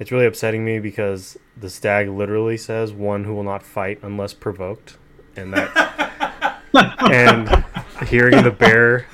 it's 0.01 0.11
really 0.11 0.27
upsetting 0.27 0.65
me 0.65 0.81
because 0.81 1.39
the 1.57 1.71
stag 1.71 2.09
literally 2.09 2.57
says 2.57 2.93
one 2.93 3.23
who 3.23 3.35
will 3.35 3.45
not 3.45 3.63
fight 3.63 4.01
unless 4.03 4.35
provoked, 4.35 4.97
and 5.37 5.55
that 5.55 5.95
and 6.75 7.65
hearing 8.07 8.43
the 8.43 8.51
bear 8.51 9.07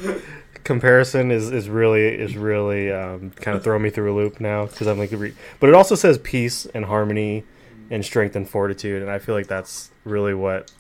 comparison 0.64 1.30
is, 1.30 1.50
is 1.50 1.68
really 1.68 2.06
is 2.06 2.36
really 2.36 2.92
um, 2.92 3.30
kind 3.32 3.56
of 3.56 3.64
throwing 3.64 3.82
me 3.82 3.90
through 3.90 4.12
a 4.12 4.16
loop 4.16 4.40
now 4.40 4.66
because 4.66 4.86
I'm 4.86 4.98
like, 4.98 5.10
re- 5.12 5.34
but 5.58 5.68
it 5.68 5.74
also 5.74 5.94
says 5.94 6.18
peace 6.18 6.66
and 6.66 6.84
harmony 6.84 7.44
and 7.90 8.04
strength 8.04 8.36
and 8.36 8.48
fortitude, 8.48 9.02
and 9.02 9.10
I 9.10 9.18
feel 9.18 9.34
like 9.34 9.48
that's 9.48 9.90
really 10.04 10.34
what 10.34 10.72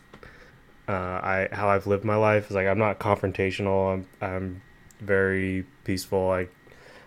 uh, 0.88 0.92
I 0.92 1.48
how 1.52 1.68
I've 1.68 1.86
lived 1.86 2.04
my 2.04 2.16
life 2.16 2.50
is 2.50 2.56
like 2.56 2.66
I'm 2.66 2.78
not 2.78 2.98
confrontational. 2.98 3.94
I'm 3.94 4.06
I'm 4.20 4.62
very 5.00 5.66
peaceful. 5.84 6.30
I 6.30 6.48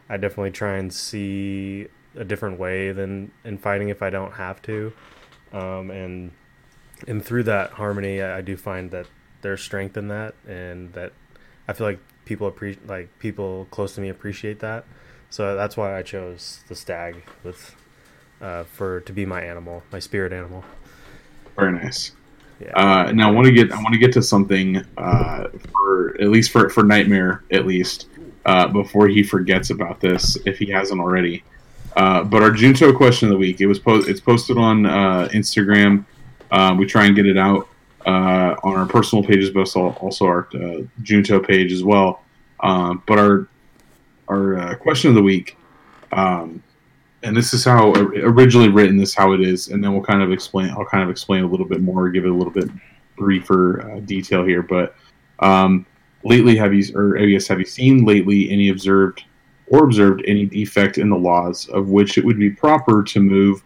I 0.09 0.17
definitely 0.17 0.51
try 0.51 0.77
and 0.77 0.93
see 0.93 1.87
a 2.15 2.23
different 2.23 2.59
way 2.59 2.91
than 2.91 3.31
in 3.43 3.57
fighting 3.57 3.89
if 3.89 4.01
I 4.01 4.09
don't 4.09 4.33
have 4.33 4.61
to, 4.63 4.93
um, 5.51 5.89
and 5.89 6.31
and 7.07 7.23
through 7.23 7.43
that 7.43 7.71
harmony, 7.71 8.21
I, 8.21 8.37
I, 8.37 8.41
do 8.41 8.55
find 8.55 8.91
that 8.91 9.07
there's 9.43 9.61
strength 9.61 9.95
in 9.95 10.07
that, 10.07 10.33
and 10.47 10.91
that 10.93 11.13
I 11.67 11.73
feel 11.73 11.85
like 11.85 11.99
people 12.25 12.47
appreciate 12.47 12.87
like 12.87 13.19
people 13.19 13.67
close 13.69 13.93
to 13.95 14.01
me 14.01 14.09
appreciate 14.09 14.59
that. 14.61 14.85
So 15.29 15.55
that's 15.55 15.77
why 15.77 15.97
I 15.97 16.01
chose 16.01 16.63
the 16.67 16.75
stag 16.75 17.23
with 17.43 17.75
uh, 18.41 18.63
for 18.63 19.01
to 19.01 19.13
be 19.13 19.25
my 19.25 19.41
animal, 19.41 19.83
my 19.91 19.99
spirit 19.99 20.33
animal. 20.33 20.63
Very 21.55 21.71
nice. 21.71 22.11
Yeah. 22.59 22.71
Uh, 22.77 23.11
now 23.11 23.29
I 23.29 23.31
want 23.31 23.45
to 23.47 23.53
get 23.53 23.71
I 23.71 23.75
want 23.75 23.93
to 23.93 23.99
get 23.99 24.13
to 24.13 24.21
something 24.21 24.83
uh, 24.97 25.49
for 25.71 26.21
at 26.21 26.29
least 26.29 26.51
for 26.51 26.69
for 26.69 26.83
Nightmare 26.83 27.43
at 27.51 27.65
least 27.65 28.07
uh, 28.45 28.67
before 28.67 29.07
he 29.07 29.23
forgets 29.23 29.69
about 29.69 29.99
this 29.99 30.37
if 30.45 30.57
he 30.57 30.69
hasn't 30.69 30.99
already. 30.99 31.43
Uh, 31.95 32.23
but 32.23 32.41
our 32.41 32.51
Junto 32.51 32.95
question 32.95 33.27
of 33.27 33.33
the 33.33 33.37
week 33.37 33.61
it 33.61 33.67
was 33.67 33.79
po- 33.79 34.03
it's 34.07 34.21
posted 34.21 34.57
on 34.57 34.85
uh, 34.85 35.27
Instagram. 35.33 36.05
Uh, 36.51 36.75
we 36.77 36.85
try 36.85 37.05
and 37.05 37.15
get 37.15 37.25
it 37.25 37.37
out 37.37 37.67
on 38.05 38.77
our 38.77 38.85
personal 38.85 39.23
pages, 39.23 39.49
but 39.51 39.61
also, 39.61 39.89
also 39.99 40.25
our 40.25 40.47
Junto 41.01 41.39
page 41.39 41.71
as 41.71 41.83
well. 41.83 42.21
Um, 42.59 43.03
but 43.05 43.19
our 43.19 43.47
our 44.29 44.75
question 44.77 45.09
of 45.09 45.15
the 45.15 45.23
week. 45.23 45.57
Um, 46.11 46.63
and 47.23 47.35
this 47.35 47.53
is 47.53 47.63
how 47.63 47.93
originally 47.93 48.69
written. 48.69 48.97
This 48.97 49.09
is 49.09 49.15
how 49.15 49.31
it 49.31 49.41
is, 49.41 49.69
and 49.69 49.83
then 49.83 49.93
we'll 49.93 50.03
kind 50.03 50.21
of 50.21 50.31
explain. 50.31 50.69
I'll 50.71 50.85
kind 50.85 51.03
of 51.03 51.09
explain 51.09 51.43
a 51.43 51.47
little 51.47 51.65
bit 51.65 51.81
more, 51.81 52.09
give 52.09 52.25
it 52.25 52.31
a 52.31 52.33
little 52.33 52.51
bit 52.51 52.69
briefer 53.17 53.81
uh, 53.81 53.99
detail 54.01 54.43
here. 54.43 54.61
But 54.61 54.95
um, 55.39 55.85
lately, 56.23 56.57
have 56.57 56.73
you, 56.73 56.83
or 56.95 57.17
I 57.17 57.25
guess, 57.25 57.47
have 57.47 57.59
you 57.59 57.65
seen 57.65 58.05
lately 58.05 58.51
any 58.51 58.69
observed 58.69 59.23
or 59.67 59.85
observed 59.85 60.23
any 60.27 60.45
defect 60.45 60.97
in 60.97 61.09
the 61.09 61.15
laws 61.15 61.69
of 61.69 61.89
which 61.89 62.17
it 62.17 62.25
would 62.25 62.37
be 62.37 62.49
proper 62.49 63.01
to 63.03 63.19
move 63.21 63.63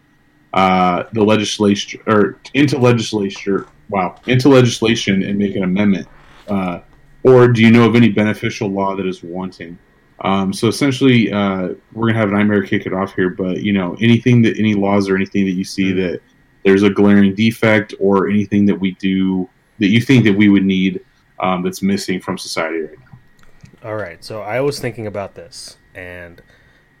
uh, 0.54 1.04
the 1.12 1.22
legislation 1.22 2.00
or 2.06 2.38
into 2.54 2.78
legislature? 2.78 3.66
Wow, 3.90 4.16
into 4.26 4.48
legislation 4.48 5.22
and 5.22 5.38
make 5.38 5.56
an 5.56 5.62
amendment. 5.62 6.06
Uh, 6.46 6.80
or 7.22 7.48
do 7.48 7.62
you 7.62 7.70
know 7.70 7.88
of 7.88 7.96
any 7.96 8.08
beneficial 8.08 8.68
law 8.68 8.94
that 8.96 9.06
is 9.06 9.22
wanting? 9.22 9.78
Um, 10.20 10.52
so 10.52 10.68
essentially, 10.68 11.32
uh, 11.32 11.74
we're 11.92 12.08
gonna 12.08 12.18
have 12.18 12.30
Nightmare 12.30 12.62
kick 12.64 12.86
it 12.86 12.92
off 12.92 13.14
here, 13.14 13.30
but 13.30 13.62
you 13.62 13.72
know, 13.72 13.96
anything 14.00 14.42
that 14.42 14.58
any 14.58 14.74
laws 14.74 15.08
or 15.08 15.16
anything 15.16 15.44
that 15.46 15.52
you 15.52 15.64
see 15.64 15.92
mm-hmm. 15.92 16.00
that 16.00 16.20
there's 16.64 16.82
a 16.82 16.90
glaring 16.90 17.34
defect 17.34 17.94
or 18.00 18.28
anything 18.28 18.66
that 18.66 18.74
we 18.74 18.92
do 18.92 19.48
that 19.78 19.88
you 19.88 20.00
think 20.00 20.24
that 20.24 20.34
we 20.34 20.48
would 20.48 20.64
need 20.64 21.04
um, 21.40 21.62
that's 21.62 21.82
missing 21.82 22.20
from 22.20 22.36
society 22.36 22.80
right 22.80 22.98
now. 22.98 23.88
All 23.88 23.96
right. 23.96 24.24
So 24.24 24.42
I 24.42 24.60
was 24.60 24.80
thinking 24.80 25.06
about 25.06 25.34
this, 25.34 25.78
and 25.94 26.42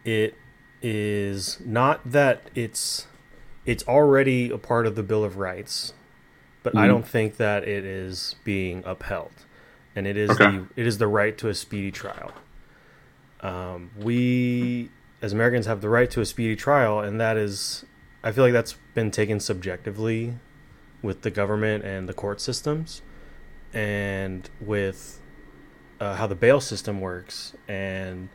it 0.04 0.34
is 0.80 1.58
not 1.64 2.12
that 2.12 2.42
it's 2.54 3.08
it's 3.66 3.86
already 3.88 4.50
a 4.50 4.58
part 4.58 4.86
of 4.86 4.94
the 4.94 5.02
Bill 5.02 5.24
of 5.24 5.36
Rights, 5.36 5.92
but 6.72 6.78
I 6.78 6.86
Mhm. 6.86 6.88
don't 6.88 7.06
think 7.06 7.36
that 7.38 7.66
it 7.66 7.84
is 7.84 8.36
being 8.44 8.82
upheld, 8.84 9.32
and 9.96 10.06
it 10.06 10.16
is 10.16 10.30
Okay. 10.32 10.58
the 10.58 10.64
it 10.76 10.86
is 10.86 10.98
the 10.98 11.06
right 11.06 11.36
to 11.38 11.48
a 11.48 11.54
speedy 11.54 11.90
trial. 11.90 12.32
Um, 13.40 13.90
we 13.98 14.90
as 15.22 15.32
Americans 15.32 15.66
have 15.66 15.80
the 15.80 15.88
right 15.88 16.10
to 16.10 16.20
a 16.20 16.26
speedy 16.26 16.56
trial, 16.56 17.00
and 17.00 17.20
that 17.20 17.36
is, 17.36 17.84
I 18.22 18.32
feel 18.32 18.44
like 18.44 18.52
that's 18.52 18.74
been 18.94 19.10
taken 19.10 19.40
subjectively 19.40 20.34
with 21.02 21.22
the 21.22 21.30
government 21.30 21.84
and 21.84 22.08
the 22.08 22.12
court 22.12 22.40
systems, 22.40 23.02
and 23.72 24.48
with 24.60 25.20
uh, 26.00 26.16
how 26.16 26.26
the 26.26 26.36
bail 26.36 26.60
system 26.60 27.00
works. 27.00 27.54
And 27.66 28.28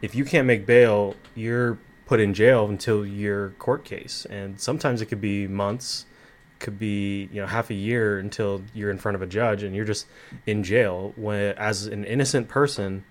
if 0.00 0.14
you 0.14 0.24
can't 0.24 0.46
make 0.46 0.64
bail, 0.66 1.16
you're 1.34 1.78
put 2.06 2.20
in 2.20 2.32
jail 2.32 2.66
until 2.68 3.04
your 3.04 3.50
court 3.58 3.84
case, 3.84 4.24
and 4.30 4.60
sometimes 4.60 5.02
it 5.02 5.06
could 5.06 5.20
be 5.20 5.46
months, 5.48 6.06
could 6.62 6.78
be 6.78 7.28
you 7.32 7.40
know 7.42 7.46
half 7.46 7.68
a 7.68 7.74
year 7.74 8.18
until 8.18 8.62
you're 8.72 8.90
in 8.90 8.96
front 8.96 9.16
of 9.16 9.20
a 9.22 9.26
judge, 9.26 9.62
and 9.62 9.74
you're 9.76 9.84
just 9.84 10.06
in 10.46 10.62
jail. 10.62 11.12
When 11.16 11.54
as 11.58 11.86
an 11.86 12.04
innocent 12.04 12.48
person, 12.48 13.04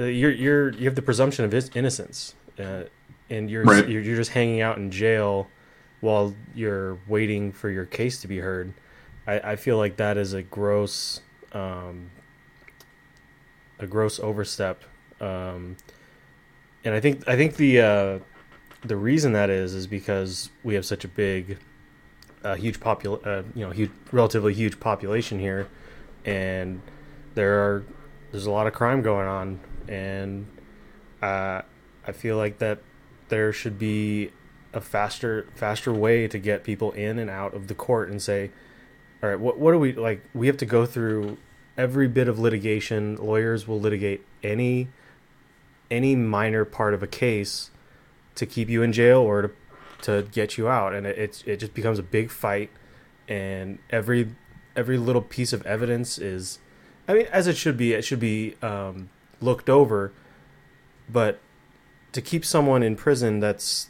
uh, 0.00 0.04
you're 0.04 0.32
you're 0.32 0.70
you 0.70 0.86
have 0.86 0.96
the 0.96 1.02
presumption 1.02 1.44
of 1.44 1.54
innocence, 1.76 2.34
uh, 2.58 2.84
and 3.30 3.48
you're, 3.50 3.62
Right. 3.64 3.88
you're 3.88 4.02
you're 4.02 4.16
just 4.16 4.32
hanging 4.32 4.60
out 4.60 4.78
in 4.78 4.90
jail 4.90 5.48
while 6.00 6.34
you're 6.54 6.98
waiting 7.06 7.52
for 7.52 7.70
your 7.70 7.84
case 7.84 8.20
to 8.22 8.26
be 8.28 8.38
heard. 8.38 8.72
I, 9.26 9.52
I 9.52 9.56
feel 9.56 9.76
like 9.76 9.96
that 9.98 10.16
is 10.16 10.32
a 10.32 10.42
gross 10.42 11.20
um, 11.52 12.10
a 13.78 13.86
gross 13.86 14.18
overstep, 14.18 14.82
um, 15.20 15.76
and 16.84 16.94
I 16.94 17.00
think 17.00 17.28
I 17.28 17.36
think 17.36 17.56
the 17.56 17.80
uh, 17.80 18.18
the 18.84 18.96
reason 18.96 19.32
that 19.34 19.50
is 19.50 19.74
is 19.74 19.86
because 19.86 20.48
we 20.64 20.74
have 20.74 20.84
such 20.84 21.04
a 21.04 21.08
big, 21.08 21.58
uh, 22.44 22.54
huge 22.54 22.80
popul 22.80 23.24
uh, 23.26 23.42
you 23.54 23.64
know, 23.64 23.70
huge, 23.70 23.90
relatively 24.10 24.54
huge 24.54 24.80
population 24.80 25.38
here, 25.38 25.68
and 26.24 26.80
there 27.34 27.60
are 27.60 27.84
there's 28.30 28.46
a 28.46 28.50
lot 28.50 28.66
of 28.66 28.72
crime 28.72 29.02
going 29.02 29.26
on, 29.26 29.60
and 29.88 30.46
uh, 31.20 31.62
I 32.06 32.12
feel 32.12 32.36
like 32.36 32.58
that 32.58 32.80
there 33.28 33.52
should 33.52 33.78
be 33.78 34.32
a 34.72 34.80
faster 34.80 35.46
faster 35.54 35.92
way 35.92 36.26
to 36.28 36.38
get 36.38 36.64
people 36.64 36.92
in 36.92 37.18
and 37.18 37.30
out 37.30 37.54
of 37.54 37.68
the 37.68 37.74
court 37.74 38.08
and 38.08 38.20
say, 38.20 38.50
all 39.22 39.28
right, 39.28 39.38
what 39.38 39.58
what 39.58 39.72
do 39.72 39.78
we 39.78 39.92
like? 39.92 40.22
We 40.34 40.46
have 40.46 40.56
to 40.58 40.66
go 40.66 40.86
through 40.86 41.38
every 41.76 42.08
bit 42.08 42.28
of 42.28 42.38
litigation. 42.38 43.16
Lawyers 43.16 43.68
will 43.68 43.80
litigate 43.80 44.24
any 44.42 44.88
any 45.90 46.16
minor 46.16 46.64
part 46.64 46.94
of 46.94 47.02
a 47.02 47.06
case 47.06 47.70
to 48.34 48.46
keep 48.46 48.68
you 48.68 48.82
in 48.82 48.92
jail 48.92 49.18
or 49.18 49.42
to 49.42 49.50
to 50.02 50.28
get 50.32 50.58
you 50.58 50.68
out, 50.68 50.94
and 50.94 51.06
it 51.06 51.18
it's, 51.18 51.42
it 51.46 51.56
just 51.58 51.74
becomes 51.74 51.98
a 51.98 52.02
big 52.02 52.30
fight, 52.30 52.70
and 53.28 53.78
every 53.90 54.34
every 54.76 54.98
little 54.98 55.22
piece 55.22 55.52
of 55.52 55.64
evidence 55.66 56.18
is, 56.18 56.58
I 57.06 57.14
mean, 57.14 57.26
as 57.32 57.46
it 57.46 57.56
should 57.56 57.76
be, 57.76 57.92
it 57.92 58.02
should 58.02 58.20
be 58.20 58.54
um, 58.62 59.10
looked 59.40 59.68
over, 59.68 60.12
but 61.08 61.40
to 62.12 62.20
keep 62.20 62.44
someone 62.44 62.82
in 62.82 62.96
prison 62.96 63.40
that's 63.40 63.88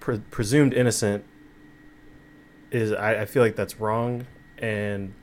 pre- 0.00 0.18
presumed 0.30 0.74
innocent 0.74 1.24
is 2.70 2.92
I, 2.92 3.22
I 3.22 3.24
feel 3.26 3.42
like 3.42 3.56
that's 3.56 3.78
wrong. 3.78 4.26
And 4.58 5.14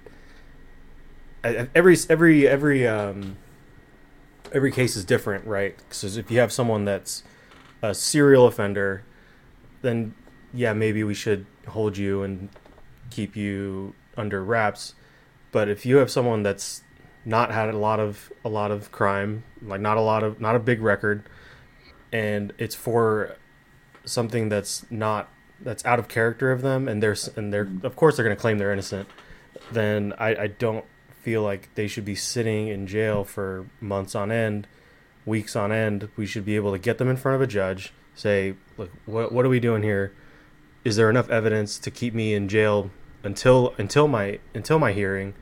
every 1.43 1.97
every 2.09 2.47
every 2.47 2.87
um 2.87 3.37
every 4.51 4.71
case 4.71 4.95
is 4.95 5.05
different 5.05 5.45
right? 5.45 5.77
Because 5.77 6.17
if 6.17 6.29
you 6.29 6.39
have 6.39 6.51
someone 6.51 6.85
that's 6.85 7.23
a 7.81 7.93
serial 7.93 8.45
offender 8.45 9.03
then 9.81 10.13
yeah 10.53 10.73
maybe 10.73 11.03
we 11.03 11.13
should 11.13 11.45
hold 11.67 11.97
you 11.97 12.23
and 12.23 12.49
keep 13.09 13.35
you 13.35 13.93
under 14.17 14.43
wraps. 14.43 14.95
But 15.51 15.67
if 15.69 15.85
you 15.85 15.97
have 15.97 16.11
someone 16.11 16.43
that's 16.43 16.83
not 17.25 17.51
had 17.51 17.69
a 17.69 17.77
lot 17.77 17.99
of 17.99 18.31
a 18.45 18.49
lot 18.49 18.71
of 18.71 18.91
crime 18.91 19.43
like 19.61 19.81
not 19.81 19.97
a 19.97 20.01
lot 20.01 20.23
of 20.23 20.39
not 20.39 20.55
a 20.55 20.59
big 20.59 20.81
record 20.81 21.21
and 22.13 22.53
it's 22.57 22.73
for 22.73 23.35
something 24.05 24.47
that's 24.47 24.89
not 24.89 25.29
that's 25.59 25.83
out 25.85 25.99
of 25.99 26.07
character 26.07 26.51
of 26.51 26.61
them 26.61 26.87
and 26.87 27.03
they're 27.03 27.17
and 27.35 27.53
they're 27.53 27.65
mm-hmm. 27.65 27.85
of 27.85 27.95
course 27.97 28.15
they're 28.15 28.23
going 28.23 28.35
to 28.35 28.39
claim 28.39 28.57
they're 28.57 28.71
innocent 28.71 29.07
then 29.69 30.13
I, 30.17 30.43
I 30.43 30.47
don't 30.47 30.85
feel 31.21 31.43
like 31.43 31.75
they 31.75 31.87
should 31.87 32.05
be 32.05 32.15
sitting 32.15 32.69
in 32.69 32.87
jail 32.87 33.25
for 33.25 33.67
months 33.81 34.15
on 34.15 34.31
end 34.31 34.65
weeks 35.29 35.55
on 35.55 35.71
end. 35.71 36.09
We 36.17 36.25
should 36.25 36.43
be 36.43 36.57
able 36.57 36.73
to 36.73 36.79
get 36.79 36.97
them 36.97 37.07
in 37.07 37.15
front 37.15 37.35
of 37.35 37.41
a 37.41 37.47
judge 37.47 37.93
say 38.19 38.55
look 38.77 38.91
what, 39.05 39.31
what 39.31 39.45
are 39.45 39.49
we 39.49 39.59
doing 39.59 39.83
here? 39.83 40.13
Is 40.83 40.95
there 40.95 41.09
enough 41.09 41.29
evidence 41.29 41.77
to 41.79 41.91
keep 41.91 42.13
me 42.13 42.33
in 42.33 42.47
jail 42.47 42.91
until 43.23 43.73
until 43.77 44.07
my 44.07 44.39
until 44.53 44.79
my 44.79 44.91
hearing? 44.91 45.33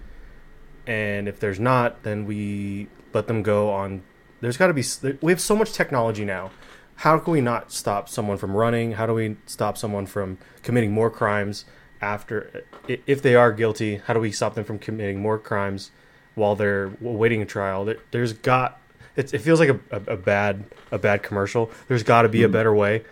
And 0.85 1.27
if 1.27 1.39
there's 1.39 1.59
not 1.59 2.03
then 2.03 2.25
we 2.25 2.87
let 3.13 3.27
them 3.27 3.43
go 3.43 3.69
on. 3.71 4.03
There's 4.41 4.57
got 4.57 4.67
to 4.67 4.73
be 4.73 4.83
we 5.21 5.31
have 5.31 5.41
so 5.41 5.55
much 5.55 5.73
technology 5.73 6.25
now. 6.25 6.51
How 6.97 7.19
can 7.19 7.33
we 7.33 7.41
not 7.41 7.71
stop 7.71 8.09
someone 8.09 8.37
from 8.37 8.55
running? 8.55 8.93
How 8.93 9.05
do 9.05 9.13
we 9.13 9.37
stop 9.45 9.77
someone 9.77 10.05
from 10.05 10.37
committing 10.63 10.91
more 10.91 11.09
crimes 11.09 11.65
after 12.01 12.63
if 12.87 13.23
they 13.23 13.33
are 13.33 13.51
guilty 13.51 13.95
how 14.05 14.13
do 14.13 14.19
we 14.19 14.31
stop 14.31 14.53
them 14.53 14.63
from 14.63 14.77
committing 14.77 15.19
more 15.19 15.39
crimes 15.39 15.89
while 16.35 16.55
they're 16.55 16.91
waiting 17.01 17.41
a 17.41 17.45
trial? 17.45 17.85
There, 17.85 17.97
there's 18.11 18.33
got 18.33 18.79
it, 19.17 19.33
it 19.33 19.39
feels 19.39 19.59
like 19.59 19.69
a, 19.69 19.79
a, 19.91 20.13
a 20.13 20.17
bad 20.17 20.63
a 20.91 20.97
bad 20.97 21.21
commercial 21.23 21.69
there's 21.89 22.03
got 22.03 22.21
to 22.21 22.29
be 22.29 22.43
a 22.43 22.49
better 22.49 22.73
way 22.73 23.03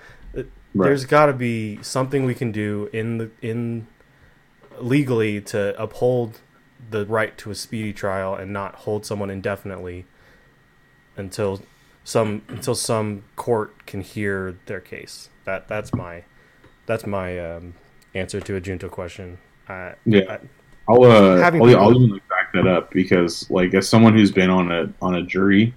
Right. 0.77 0.87
there's 0.87 1.05
got 1.05 1.27
to 1.27 1.33
be 1.33 1.81
something 1.83 2.25
we 2.25 2.35
can 2.35 2.51
do 2.51 2.89
in 2.91 3.17
the 3.17 3.29
in 3.41 3.87
legally 4.79 5.39
to 5.39 5.81
uphold 5.81 6.41
the 6.89 7.05
right 7.05 7.37
to 7.37 7.49
a 7.49 7.55
speedy 7.55 7.93
trial 7.93 8.35
and 8.35 8.51
not 8.51 8.75
hold 8.75 9.05
someone 9.05 9.29
indefinitely 9.29 10.05
until 11.15 11.61
some 12.03 12.41
until 12.49 12.75
some 12.75 13.23
court 13.37 13.85
can 13.85 14.01
hear 14.01 14.57
their 14.65 14.81
case. 14.81 15.29
That 15.45 15.69
that's 15.69 15.93
my 15.93 16.23
that's 16.87 17.05
my 17.07 17.39
um, 17.39 17.73
answer 18.13 18.41
to 18.41 18.55
a 18.57 18.59
Junto 18.61 18.89
question. 18.89 19.37
I, 19.69 19.93
Yeah. 20.05 20.21
I- 20.29 20.39
I'll 20.87 21.03
uh, 21.03 21.37
I'll, 21.39 21.77
I'll 21.79 21.95
even 21.95 22.09
like 22.11 22.27
back 22.29 22.51
that 22.53 22.67
up 22.67 22.91
because 22.91 23.49
like 23.49 23.73
as 23.73 23.89
someone 23.89 24.13
who's 24.13 24.31
been 24.31 24.51
on 24.51 24.71
a 24.71 24.93
on 25.01 25.15
a 25.15 25.23
jury, 25.23 25.73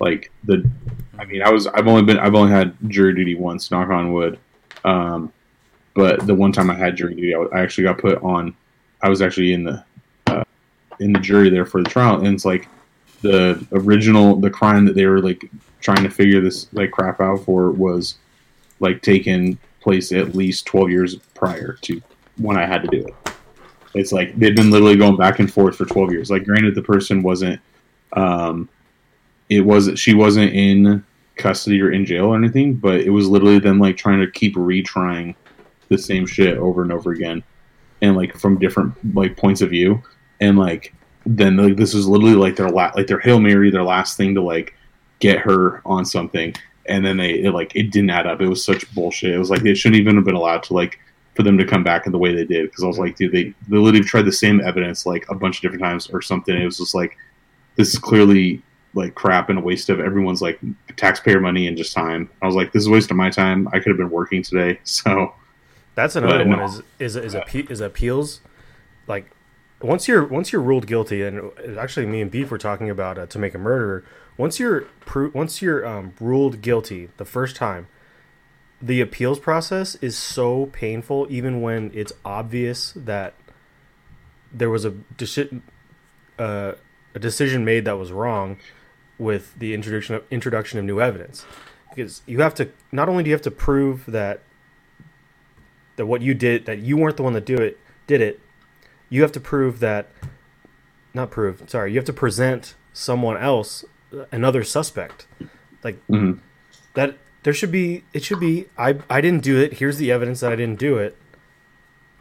like 0.00 0.30
the, 0.44 0.68
I 1.18 1.24
mean 1.24 1.42
I 1.42 1.50
was 1.50 1.66
I've 1.66 1.86
only 1.86 2.02
been 2.02 2.18
I've 2.18 2.34
only 2.34 2.52
had 2.52 2.74
jury 2.88 3.14
duty 3.14 3.34
once, 3.34 3.70
knock 3.70 3.88
on 3.90 4.12
wood, 4.12 4.38
um, 4.84 5.32
but 5.94 6.26
the 6.26 6.34
one 6.34 6.52
time 6.52 6.70
I 6.70 6.74
had 6.74 6.96
jury 6.96 7.14
duty, 7.14 7.34
I, 7.34 7.40
I 7.56 7.60
actually 7.62 7.84
got 7.84 7.98
put 7.98 8.22
on, 8.22 8.54
I 9.02 9.08
was 9.08 9.22
actually 9.22 9.52
in 9.52 9.64
the, 9.64 9.84
uh, 10.26 10.44
in 10.98 11.12
the 11.12 11.20
jury 11.20 11.50
there 11.50 11.66
for 11.66 11.82
the 11.82 11.90
trial, 11.90 12.18
and 12.18 12.28
it's 12.28 12.44
like 12.44 12.68
the 13.22 13.64
original 13.72 14.36
the 14.36 14.50
crime 14.50 14.84
that 14.86 14.94
they 14.94 15.06
were 15.06 15.20
like 15.20 15.50
trying 15.80 16.02
to 16.02 16.10
figure 16.10 16.40
this 16.40 16.68
like 16.72 16.90
crap 16.90 17.20
out 17.20 17.44
for 17.44 17.70
was 17.70 18.16
like 18.80 19.02
taken 19.02 19.58
place 19.80 20.12
at 20.12 20.34
least 20.34 20.66
twelve 20.66 20.90
years 20.90 21.16
prior 21.34 21.74
to 21.82 22.00
when 22.40 22.56
I 22.56 22.66
had 22.66 22.82
to 22.82 22.88
do 22.88 23.06
it. 23.06 23.14
It's 23.94 24.12
like 24.12 24.38
they've 24.38 24.54
been 24.54 24.70
literally 24.70 24.96
going 24.96 25.16
back 25.16 25.38
and 25.38 25.52
forth 25.52 25.76
for 25.76 25.84
12 25.84 26.12
years. 26.12 26.30
Like, 26.30 26.44
granted, 26.44 26.74
the 26.74 26.82
person 26.82 27.22
wasn't, 27.22 27.60
um, 28.12 28.68
it 29.50 29.60
wasn't, 29.60 29.98
she 29.98 30.14
wasn't 30.14 30.52
in 30.54 31.04
custody 31.36 31.80
or 31.82 31.90
in 31.90 32.06
jail 32.06 32.26
or 32.26 32.36
anything, 32.36 32.74
but 32.74 33.00
it 33.00 33.10
was 33.10 33.28
literally 33.28 33.58
them 33.58 33.78
like 33.78 33.96
trying 33.96 34.20
to 34.20 34.30
keep 34.30 34.54
retrying 34.54 35.34
the 35.88 35.98
same 35.98 36.26
shit 36.26 36.56
over 36.56 36.82
and 36.82 36.92
over 36.92 37.10
again, 37.10 37.42
and 38.00 38.16
like 38.16 38.36
from 38.38 38.58
different 38.58 38.94
like 39.14 39.36
points 39.36 39.60
of 39.60 39.70
view, 39.70 40.02
and 40.40 40.58
like 40.58 40.94
then 41.26 41.56
like 41.56 41.76
this 41.76 41.94
was 41.94 42.06
literally 42.06 42.36
like 42.36 42.56
their 42.56 42.70
la- 42.70 42.92
like 42.94 43.08
their 43.08 43.18
hail 43.18 43.40
mary, 43.40 43.70
their 43.70 43.82
last 43.82 44.16
thing 44.16 44.34
to 44.34 44.40
like 44.40 44.74
get 45.18 45.38
her 45.38 45.82
on 45.84 46.04
something, 46.04 46.54
and 46.86 47.04
then 47.04 47.16
they 47.16 47.40
it, 47.40 47.52
like 47.52 47.74
it 47.74 47.90
didn't 47.90 48.10
add 48.10 48.26
up. 48.26 48.40
It 48.40 48.48
was 48.48 48.64
such 48.64 48.92
bullshit. 48.94 49.34
It 49.34 49.38
was 49.38 49.50
like 49.50 49.62
they 49.62 49.74
shouldn't 49.74 50.00
even 50.00 50.14
have 50.16 50.24
been 50.24 50.36
allowed 50.36 50.62
to 50.64 50.74
like 50.74 50.98
for 51.34 51.42
them 51.42 51.58
to 51.58 51.66
come 51.66 51.82
back 51.82 52.06
in 52.06 52.12
the 52.12 52.18
way 52.18 52.34
they 52.34 52.44
did 52.44 52.66
because 52.68 52.84
I 52.84 52.86
was 52.86 52.98
like, 52.98 53.16
dude, 53.16 53.32
they, 53.32 53.54
they 53.68 53.76
literally 53.76 54.04
tried 54.04 54.26
the 54.26 54.32
same 54.32 54.60
evidence 54.60 55.06
like 55.06 55.24
a 55.28 55.34
bunch 55.34 55.56
of 55.56 55.62
different 55.62 55.82
times 55.82 56.08
or 56.10 56.20
something. 56.20 56.56
It 56.56 56.64
was 56.64 56.78
just 56.78 56.94
like, 56.94 57.16
this 57.76 57.92
is 57.92 57.98
clearly 57.98 58.62
like 58.94 59.14
crap 59.14 59.48
and 59.48 59.58
a 59.58 59.62
waste 59.62 59.88
of 59.88 60.00
everyone's 60.00 60.42
like 60.42 60.58
taxpayer 60.96 61.40
money 61.40 61.66
and 61.66 61.76
just 61.76 61.94
time. 61.94 62.28
I 62.42 62.46
was 62.46 62.54
like, 62.54 62.72
this 62.72 62.82
is 62.82 62.86
a 62.88 62.90
waste 62.90 63.10
of 63.10 63.16
my 63.16 63.30
time. 63.30 63.68
I 63.68 63.78
could 63.78 63.88
have 63.88 63.96
been 63.96 64.10
working 64.10 64.42
today. 64.42 64.80
So 64.84 65.34
That's 65.94 66.16
another 66.16 66.46
one 66.46 66.58
no. 66.58 66.64
is 66.64 66.82
is 66.98 67.16
is, 67.16 67.34
appe- 67.34 67.70
is 67.70 67.80
appeals. 67.80 68.40
Like 69.06 69.30
once 69.80 70.08
you're 70.08 70.24
once 70.24 70.52
you're 70.52 70.62
ruled 70.62 70.86
guilty, 70.86 71.22
and 71.22 71.50
actually 71.78 72.06
me 72.06 72.20
and 72.20 72.30
Beef 72.30 72.50
were 72.50 72.58
talking 72.58 72.90
about 72.90 73.18
uh, 73.18 73.26
to 73.26 73.38
make 73.38 73.54
a 73.54 73.58
murderer. 73.58 74.04
Once 74.36 74.58
you're 74.58 74.82
pro- 75.00 75.30
once 75.30 75.62
you're 75.62 75.86
um, 75.86 76.12
ruled 76.20 76.60
guilty 76.62 77.10
the 77.16 77.24
first 77.24 77.56
time, 77.56 77.86
the 78.82 79.00
appeals 79.00 79.38
process 79.38 79.94
is 79.96 80.16
so 80.16 80.66
painful. 80.66 81.26
Even 81.30 81.60
when 81.62 81.90
it's 81.94 82.12
obvious 82.24 82.92
that 82.96 83.34
there 84.52 84.70
was 84.70 84.84
a 84.84 84.90
deci- 85.16 85.62
uh, 86.38 86.72
a 87.14 87.18
decision 87.18 87.64
made 87.64 87.84
that 87.84 87.98
was 87.98 88.10
wrong 88.10 88.58
with 89.20 89.56
the 89.58 89.74
introduction 89.74 90.14
of 90.16 90.24
introduction 90.30 90.78
of 90.78 90.84
new 90.84 91.00
evidence 91.00 91.44
because 91.90 92.22
you 92.26 92.40
have 92.40 92.54
to 92.54 92.68
not 92.90 93.08
only 93.08 93.22
do 93.22 93.28
you 93.30 93.34
have 93.34 93.42
to 93.42 93.50
prove 93.50 94.06
that 94.06 94.40
that 95.96 96.06
what 96.06 96.22
you 96.22 96.32
did 96.34 96.64
that 96.66 96.78
you 96.78 96.96
weren't 96.96 97.16
the 97.16 97.22
one 97.22 97.34
that 97.34 97.44
do 97.44 97.56
it 97.56 97.78
did 98.06 98.20
it 98.20 98.40
you 99.10 99.20
have 99.22 99.30
to 99.32 99.40
prove 99.40 99.78
that 99.80 100.08
not 101.12 101.30
prove 101.30 101.62
sorry 101.68 101.92
you 101.92 101.98
have 101.98 102.04
to 102.04 102.12
present 102.12 102.74
someone 102.92 103.36
else 103.36 103.84
another 104.32 104.64
suspect 104.64 105.26
like 105.84 105.98
Mhm. 106.08 106.38
that 106.94 107.16
there 107.42 107.52
should 107.52 107.70
be 107.70 108.04
it 108.14 108.24
should 108.24 108.40
be 108.40 108.66
i 108.78 108.96
i 109.10 109.20
didn't 109.20 109.42
do 109.44 109.58
it 109.60 109.74
here's 109.74 109.98
the 109.98 110.10
evidence 110.10 110.40
that 110.40 110.50
i 110.52 110.56
didn't 110.56 110.78
do 110.78 110.96
it 110.96 111.16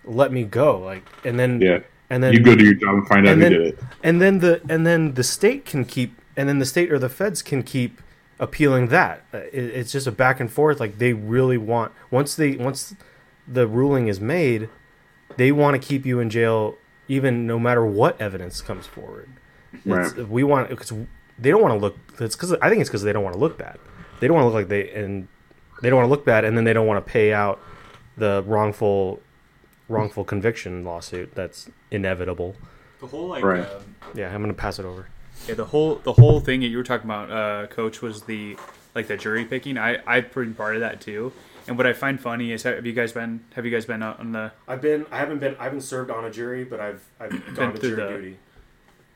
let 0.04 0.32
me 0.34 0.44
go 0.44 0.78
like 0.80 1.04
and 1.24 1.40
then 1.40 1.62
Yeah. 1.62 1.80
and 2.10 2.22
then 2.24 2.34
you 2.34 2.42
go 2.42 2.56
do 2.56 2.66
your 2.66 2.74
job 2.74 2.96
and 2.96 3.08
find 3.08 3.26
out 3.28 3.34
and 3.34 3.42
who 3.44 3.50
then- 3.50 3.60
did 3.60 3.74
it. 3.74 3.80
and 4.04 4.22
then 4.22 4.40
the 4.40 4.62
and 4.68 4.86
then 4.86 5.14
the 5.14 5.24
state 5.24 5.66
can 5.66 5.86
keep 5.86 6.19
and 6.40 6.48
then 6.48 6.60
the 6.60 6.66
state 6.66 6.90
or 6.92 6.98
the 6.98 7.10
feds 7.10 7.42
can 7.42 7.62
keep 7.64 8.02
appealing 8.40 8.88
that. 8.88 9.24
Uh, 9.34 9.40
it, 9.52 9.66
it's 9.80 9.92
just 9.92 10.08
a 10.08 10.12
back 10.12 10.40
and 10.40 10.50
forth 10.50 10.80
like 10.80 10.98
they 10.98 11.12
really 11.12 11.58
want 11.58 11.92
once 12.10 12.36
they 12.36 12.56
once 12.56 12.96
the 13.46 13.68
ruling 13.68 14.08
is 14.08 14.22
made 14.22 14.70
they 15.36 15.52
want 15.52 15.80
to 15.80 15.86
keep 15.88 16.06
you 16.06 16.20
in 16.20 16.30
jail 16.30 16.76
even 17.10 17.46
no 17.46 17.60
matter 17.60 17.86
what 17.86 18.20
evidence 18.22 18.62
comes 18.62 18.86
forward. 18.88 19.30
It's, 19.86 20.16
we 20.16 20.44
want 20.44 20.70
because 20.70 20.94
they 21.38 21.50
don't 21.52 21.62
want 21.62 21.74
to 21.74 21.80
look 21.80 21.98
it's 22.20 22.36
because 22.36 22.54
i 22.54 22.70
think 22.70 22.82
it's 22.82 22.90
because 22.90 23.04
they 23.04 23.14
don't 23.14 23.24
want 23.24 23.34
to 23.36 23.40
look 23.40 23.58
bad. 23.58 23.78
They 24.22 24.28
don't 24.28 24.36
want 24.36 24.44
to 24.44 24.48
look 24.48 24.56
like 24.56 24.70
they 24.70 24.90
and 24.92 25.28
they 25.82 25.90
don't 25.90 25.98
want 25.98 26.08
to 26.08 26.10
look 26.12 26.26
bad 26.26 26.46
and 26.46 26.56
then 26.58 26.64
they 26.64 26.74
don't 26.74 26.88
want 26.88 27.06
to 27.06 27.12
pay 27.12 27.34
out 27.34 27.60
the 28.18 28.44
wrongful 28.48 29.22
wrongful 29.90 30.24
conviction 30.24 30.84
lawsuit 30.86 31.36
that's 31.36 31.70
inevitable. 31.92 32.56
The 33.02 33.08
whole 33.08 33.28
like 33.28 33.44
Right. 33.44 33.66
um, 33.66 33.96
yeah, 34.14 34.34
I'm 34.34 34.42
gonna 34.42 34.54
pass 34.54 34.80
it 34.80 34.86
over. 34.86 35.08
Yeah, 35.48 35.56
the 35.56 35.66
whole 35.66 35.96
the 35.96 36.14
whole 36.14 36.40
thing 36.40 36.60
that 36.62 36.68
you 36.68 36.78
were 36.78 36.84
talking 36.84 37.06
about, 37.10 37.32
uh, 37.32 37.68
Coach, 37.68 38.02
was 38.02 38.24
the 38.24 38.58
like 38.96 39.08
the 39.08 39.18
jury 39.18 39.46
picking. 39.46 39.78
I 39.78 39.98
I've 40.06 40.32
been 40.34 40.54
part 40.54 40.76
of 40.76 40.82
that 40.82 41.02
too. 41.02 41.32
And 41.68 41.78
what 41.78 41.86
I 41.86 41.94
find 41.94 42.20
funny 42.20 42.52
is 42.52 42.64
have 42.64 42.86
you 42.86 42.94
guys 42.94 43.12
been 43.14 43.44
have 43.56 43.66
you 43.66 43.72
guys 43.72 43.86
been 43.86 44.02
on 44.02 44.32
the 44.32 44.52
I've 44.68 44.82
been, 44.82 45.06
I 45.12 45.18
haven't 45.20 45.40
been, 45.40 45.56
I 45.60 45.66
haven't 45.66 45.82
served 45.82 46.10
on 46.10 46.26
a 46.26 46.32
jury, 46.32 46.64
but 46.64 46.80
I've, 46.80 47.04
I've 47.20 47.32
gone 47.56 47.74
to 47.76 47.80
jury 47.80 47.96
the- 47.96 48.08
duty. 48.10 48.38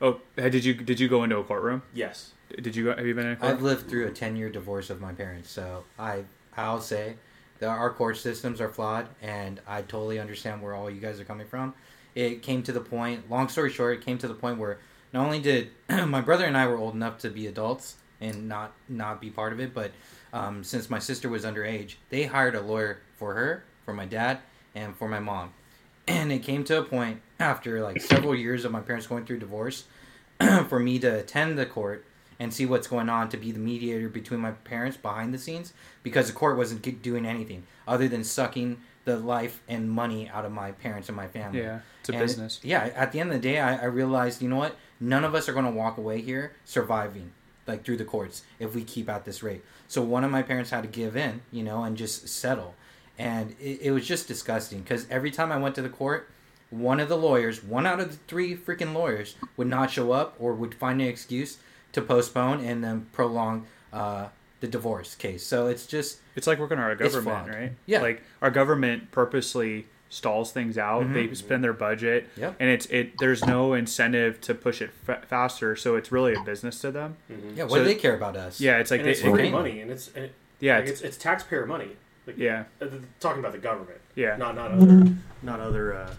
oh 0.01 0.19
did 0.35 0.63
you 0.63 0.73
did 0.73 0.99
you 0.99 1.07
go 1.07 1.23
into 1.23 1.37
a 1.37 1.43
courtroom? 1.43 1.81
Yes. 1.93 2.31
Did 2.61 2.75
you 2.75 2.83
go, 2.85 2.95
have 2.95 3.05
you 3.07 3.15
been 3.15 3.25
in 3.25 3.31
a 3.33 3.35
court? 3.35 3.51
I've 3.51 3.61
lived 3.63 3.89
through 3.89 4.05
a 4.07 4.11
10 4.11 4.35
year 4.35 4.49
divorce 4.49 4.89
of 4.91 5.01
my 5.01 5.13
parents, 5.13 5.49
so 5.49 5.83
I 5.97 6.23
I'll 6.55 6.81
say 6.81 7.15
that 7.59 7.67
our 7.69 7.89
court 7.91 8.17
systems 8.17 8.61
are 8.61 8.69
flawed, 8.69 9.07
and 9.21 9.59
I 9.67 9.81
totally 9.81 10.19
understand 10.19 10.61
where 10.61 10.75
all 10.75 10.89
you 10.89 10.99
guys 11.01 11.19
are 11.19 11.23
coming 11.25 11.47
from. 11.47 11.73
It 12.13 12.43
came 12.43 12.61
to 12.63 12.71
the 12.71 12.81
point. 12.81 13.29
Long 13.31 13.49
story 13.49 13.71
short, 13.71 13.97
it 13.97 14.05
came 14.05 14.19
to 14.19 14.27
the 14.27 14.33
point 14.35 14.59
where 14.59 14.77
not 15.13 15.25
only 15.25 15.39
did 15.39 15.69
my 16.07 16.21
brother 16.21 16.45
and 16.45 16.57
I 16.57 16.67
were 16.67 16.77
old 16.77 16.95
enough 16.95 17.19
to 17.19 17.29
be 17.29 17.47
adults 17.47 17.95
and 18.19 18.47
not 18.47 18.73
not 18.89 19.21
be 19.21 19.29
part 19.29 19.53
of 19.53 19.59
it, 19.59 19.73
but 19.73 19.91
um, 20.31 20.63
since 20.63 20.89
my 20.89 20.99
sister 20.99 21.29
was 21.29 21.45
underage, 21.45 21.95
they 22.09 22.23
hired 22.23 22.55
a 22.55 22.61
lawyer 22.61 22.99
for 23.17 23.33
her, 23.35 23.63
for 23.85 23.93
my 23.93 24.05
dad, 24.05 24.39
and 24.73 24.95
for 24.95 25.07
my 25.07 25.19
mom. 25.19 25.53
And 26.05 26.33
it 26.33 26.39
came 26.39 26.65
to 26.65 26.79
a 26.79 26.83
point 26.83 27.21
after 27.39 27.81
like 27.81 28.01
several 28.01 28.35
years 28.35 28.65
of 28.65 28.73
my 28.73 28.81
parents 28.81 29.07
going 29.07 29.25
through 29.25 29.39
divorce 29.39 29.85
for 30.67 30.77
me 30.77 30.99
to 30.99 31.19
attend 31.19 31.57
the 31.57 31.65
court 31.65 32.03
and 32.39 32.53
see 32.53 32.65
what's 32.65 32.87
going 32.87 33.07
on 33.07 33.29
to 33.29 33.37
be 33.37 33.53
the 33.53 33.59
mediator 33.59 34.09
between 34.09 34.41
my 34.41 34.51
parents 34.51 34.97
behind 34.97 35.33
the 35.33 35.37
scenes 35.37 35.71
because 36.03 36.27
the 36.27 36.33
court 36.33 36.57
wasn't 36.57 37.01
doing 37.01 37.25
anything 37.25 37.63
other 37.87 38.09
than 38.09 38.21
sucking 38.21 38.81
the 39.05 39.17
life 39.17 39.61
and 39.69 39.89
money 39.89 40.29
out 40.29 40.43
of 40.43 40.51
my 40.51 40.71
parents 40.73 41.07
and 41.07 41.15
my 41.15 41.27
family. 41.27 41.61
yeah, 41.61 41.79
it's 42.01 42.09
a 42.09 42.13
And 42.13 42.21
business. 42.21 42.59
Yeah, 42.63 42.89
at 42.95 43.13
the 43.13 43.19
end 43.21 43.29
of 43.31 43.41
the 43.41 43.47
day, 43.47 43.59
I, 43.59 43.77
I 43.77 43.85
realized, 43.85 44.41
you 44.41 44.49
know 44.49 44.57
what? 44.57 44.75
None 45.03 45.25
of 45.25 45.35
us 45.35 45.49
are 45.49 45.53
going 45.53 45.65
to 45.65 45.71
walk 45.71 45.97
away 45.97 46.21
here 46.21 46.53
surviving, 46.63 47.33
like 47.67 47.83
through 47.83 47.97
the 47.97 48.05
courts, 48.05 48.43
if 48.57 48.73
we 48.73 48.85
keep 48.85 49.09
at 49.09 49.25
this 49.25 49.43
rate. 49.43 49.61
So 49.89 50.01
one 50.01 50.23
of 50.23 50.31
my 50.31 50.41
parents 50.41 50.69
had 50.69 50.83
to 50.83 50.87
give 50.87 51.17
in, 51.17 51.41
you 51.51 51.61
know, 51.61 51.83
and 51.83 51.97
just 51.97 52.29
settle. 52.29 52.75
And 53.19 53.53
it, 53.59 53.81
it 53.81 53.91
was 53.91 54.07
just 54.07 54.29
disgusting 54.29 54.79
because 54.79 55.05
every 55.09 55.29
time 55.29 55.51
I 55.51 55.57
went 55.57 55.75
to 55.75 55.81
the 55.81 55.89
court, 55.89 56.29
one 56.69 57.01
of 57.01 57.09
the 57.09 57.17
lawyers, 57.17 57.61
one 57.61 57.85
out 57.85 57.99
of 57.99 58.11
the 58.11 58.17
three 58.27 58.55
freaking 58.55 58.93
lawyers, 58.93 59.35
would 59.57 59.67
not 59.67 59.91
show 59.91 60.13
up 60.13 60.35
or 60.39 60.53
would 60.53 60.73
find 60.73 61.01
an 61.01 61.07
excuse 61.07 61.57
to 61.91 62.01
postpone 62.01 62.63
and 62.63 62.81
then 62.81 63.07
prolong 63.11 63.67
uh, 63.91 64.27
the 64.61 64.67
divorce 64.67 65.15
case. 65.15 65.45
So 65.45 65.67
it's 65.67 65.85
just 65.85 66.19
It's 66.37 66.47
like 66.47 66.59
working 66.59 66.77
on 66.77 66.85
our 66.85 66.95
government, 66.95 67.49
right? 67.49 67.73
Yeah. 67.85 68.01
Like 68.01 68.23
our 68.41 68.49
government 68.51 69.11
purposely 69.11 69.87
stalls 70.13 70.51
things 70.51 70.77
out. 70.77 71.03
Mhm. 71.05 71.13
They 71.13 71.33
spend 71.33 71.63
their 71.63 71.73
budget, 71.73 72.29
Yep. 72.37 72.55
and 72.59 72.69
it's 72.69 72.85
it. 72.87 73.17
There's 73.17 73.43
no 73.45 73.73
incentive 73.73 74.39
to 74.41 74.53
push 74.53 74.81
it 74.81 74.91
fa- 74.91 75.21
faster, 75.27 75.75
so 75.75 75.95
it's 75.95 76.11
really 76.11 76.33
a 76.33 76.39
business 76.41 76.79
to 76.81 76.91
them. 76.91 77.17
yeah. 77.55 77.63
What 77.63 77.71
So- 77.71 77.77
do 77.79 77.83
they 77.85 77.95
care 77.95 78.15
about 78.15 78.35
us? 78.37 78.61
Yeah, 78.61 78.77
it's 78.77 78.91
like 78.91 78.99
and 78.99 79.07
they, 79.07 79.11
it's 79.11 79.21
it- 79.21 79.29
free 79.31 79.41
okay. 79.43 79.49
money, 79.51 79.79
and 79.81 79.89
it's, 79.91 80.09
and 80.15 80.25
it, 80.25 80.33
yeah, 80.59 80.75
like, 80.75 80.83
it's, 80.83 80.91
it's, 81.01 81.01
it's 81.01 81.17
taxpayer 81.17 81.65
money. 81.65 81.89
Like, 82.27 82.37
yeah, 82.37 82.63
uh, 82.81 82.85
talking 83.19 83.39
about 83.39 83.51
the 83.51 83.57
government, 83.57 83.99
yeah. 84.15 84.37
not 84.37 84.55
not 84.55 84.71
other, 84.71 85.07
not 85.41 85.59
other, 85.59 85.93
uh, 85.93 86.13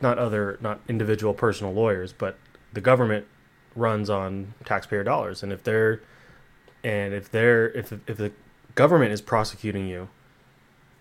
not 0.00 0.18
other, 0.18 0.58
not 0.60 0.80
individual 0.88 1.34
personal 1.34 1.72
lawyers, 1.72 2.12
but 2.12 2.36
the 2.72 2.80
government 2.80 3.26
runs 3.76 4.10
on 4.10 4.54
taxpayer 4.64 5.04
dollars, 5.04 5.42
and 5.44 5.52
if 5.52 5.62
they're, 5.62 6.00
and 6.82 7.14
if 7.14 7.30
they're, 7.30 7.68
if 7.70 7.92
if 8.08 8.16
the 8.16 8.32
government 8.74 9.12
is 9.12 9.20
prosecuting 9.20 9.86
you, 9.86 10.08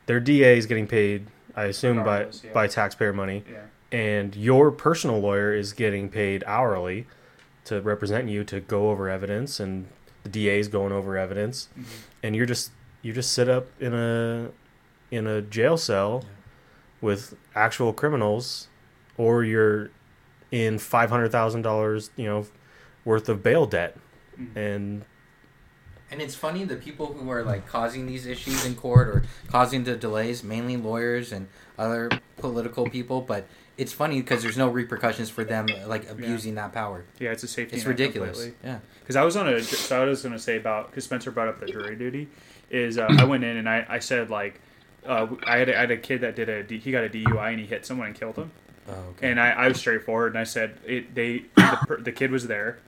their 0.05 0.19
DA 0.19 0.57
is 0.57 0.65
getting 0.67 0.85
paid, 0.85 1.25
I 1.55 1.65
assume 1.65 2.03
by 2.03 2.27
yeah. 2.43 2.53
by 2.53 2.67
taxpayer 2.67 3.13
money. 3.13 3.43
yeah. 3.49 3.63
and 3.91 4.35
your 4.35 4.69
personal 4.71 5.19
lawyer 5.19 5.51
is 5.53 5.73
getting 5.73 6.09
paid 6.09 6.43
hourly 6.45 7.07
to 7.65 7.81
represent 7.81 8.29
you 8.29 8.43
to 8.45 8.59
go 8.59 8.89
over 8.91 9.09
evidence 9.09 9.59
and 9.59 9.87
the 10.23 10.29
DA 10.29 10.59
is 10.59 10.67
going 10.67 10.91
over 10.91 11.17
evidence 11.17 11.69
Mhm. 11.77 11.83
and 12.23 12.35
you're 12.35 12.45
just 12.45 12.71
you 13.01 13.13
just 13.13 13.31
sit 13.31 13.49
up 13.49 13.67
in 13.79 13.93
a 13.93 14.49
in 15.11 15.25
a 15.25 15.41
jail 15.41 15.75
cell 15.77 16.21
Yeah. 16.23 16.29
with 17.01 17.35
actual 17.55 17.93
criminals 17.93 18.67
or 19.17 19.43
you're 19.43 19.89
in 20.51 20.77
$500,000, 20.79 22.09
you 22.15 22.25
know, 22.25 22.45
worth 23.05 23.27
of 23.29 23.41
bail 23.43 23.65
debt 23.65 23.95
Mhm. 24.39 24.55
and 24.55 25.05
And 26.11 26.21
it's 26.21 26.35
funny 26.35 26.63
the 26.63 26.75
people 26.75 27.07
who 27.13 27.29
are 27.29 27.43
like 27.43 27.67
causing 27.67 28.05
these 28.07 28.25
issues 28.25 28.65
in 28.65 28.75
court 28.75 29.07
or 29.07 29.23
causing 29.47 29.83
the 29.83 29.95
delays, 29.95 30.43
mainly 30.43 30.75
lawyers 30.77 31.31
and 31.31 31.47
other 31.77 32.09
political 32.37 32.89
people. 32.89 33.21
But 33.21 33.45
it's 33.77 33.93
funny 33.93 34.19
because 34.21 34.41
there's 34.43 34.57
no 34.57 34.69
repercussions 34.69 35.29
for 35.29 35.43
them 35.43 35.67
like 35.87 36.09
abusing 36.09 36.55
that 36.55 36.73
power. 36.73 37.05
Yeah, 37.19 37.31
it's 37.31 37.43
a 37.43 37.47
safety. 37.47 37.77
It's 37.77 37.85
ridiculous. 37.85 38.37
completely. 38.37 38.57
Yeah. 38.63 38.79
Because 39.01 39.15
I 39.15 39.23
was 39.23 39.35
on 39.37 39.47
a, 39.47 39.61
so 39.61 40.01
I 40.01 40.05
was 40.05 40.21
going 40.21 40.33
to 40.33 40.39
say 40.39 40.57
about 40.57 40.89
because 40.89 41.03
Spencer 41.03 41.31
brought 41.31 41.47
up 41.47 41.59
the 41.59 41.67
jury 41.67 41.95
duty, 41.95 42.27
is 42.69 42.97
uh, 42.97 43.07
I 43.17 43.23
went 43.23 43.43
in 43.43 43.57
and 43.57 43.69
I, 43.69 43.85
I 43.87 43.99
said 43.99 44.29
like, 44.29 44.59
uh, 45.05 45.27
I 45.45 45.57
had 45.57 45.69
a, 45.69 45.77
I 45.77 45.81
had 45.81 45.91
a 45.91 45.97
kid 45.97 46.21
that 46.21 46.35
did 46.35 46.49
a 46.49 46.63
he 46.75 46.91
got 46.91 47.03
a 47.03 47.09
DUI 47.09 47.51
and 47.51 47.59
he 47.59 47.65
hit 47.65 47.85
someone 47.85 48.07
and 48.07 48.15
killed 48.15 48.35
him, 48.35 48.51
Oh, 48.89 48.93
okay. 49.11 49.31
and 49.31 49.39
I, 49.39 49.51
I 49.51 49.67
was 49.69 49.77
straightforward 49.77 50.33
and 50.33 50.39
I 50.39 50.43
said 50.43 50.77
it 50.85 51.15
they 51.15 51.45
the, 51.55 51.97
the 52.01 52.11
kid 52.11 52.31
was 52.31 52.47
there, 52.47 52.79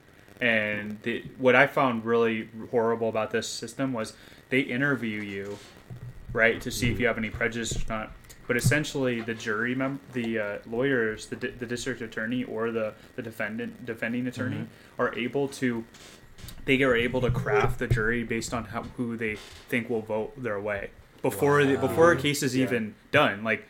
and 0.42 0.98
the, 1.02 1.24
what 1.38 1.54
I 1.54 1.66
found 1.66 2.04
really 2.04 2.48
horrible 2.70 3.08
about 3.08 3.30
this 3.30 3.48
system 3.48 3.92
was 3.92 4.14
they 4.50 4.60
interview 4.60 5.20
you, 5.22 5.58
right, 6.32 6.60
to 6.60 6.70
see 6.70 6.90
if 6.90 6.98
you 7.00 7.06
have 7.06 7.16
any 7.18 7.30
prejudice 7.30 7.76
or 7.76 7.84
not. 7.88 8.12
But 8.48 8.56
essentially, 8.56 9.20
the 9.20 9.34
jury 9.34 9.74
mem- 9.74 10.00
the 10.12 10.38
uh, 10.38 10.58
lawyers, 10.68 11.26
the, 11.26 11.36
di- 11.36 11.50
the 11.50 11.64
district 11.64 12.00
attorney 12.02 12.42
or 12.44 12.72
the, 12.72 12.92
the 13.14 13.22
defendant 13.22 13.86
defending 13.86 14.26
attorney 14.26 14.66
are 14.98 15.14
able 15.14 15.48
to 15.48 15.84
they 16.64 16.82
are 16.82 16.94
able 16.96 17.20
to 17.20 17.30
craft 17.30 17.78
the 17.78 17.86
jury 17.86 18.24
based 18.24 18.52
on 18.52 18.64
how 18.64 18.82
who 18.96 19.16
they 19.16 19.36
think 19.68 19.88
will 19.88 20.00
vote 20.00 20.32
their 20.42 20.58
way 20.58 20.90
before 21.22 21.64
the, 21.64 21.76
before 21.76 22.10
a 22.10 22.16
case 22.16 22.42
is 22.42 22.56
Yeah. 22.56 22.64
even 22.64 22.94
done. 23.12 23.44
Like 23.44 23.64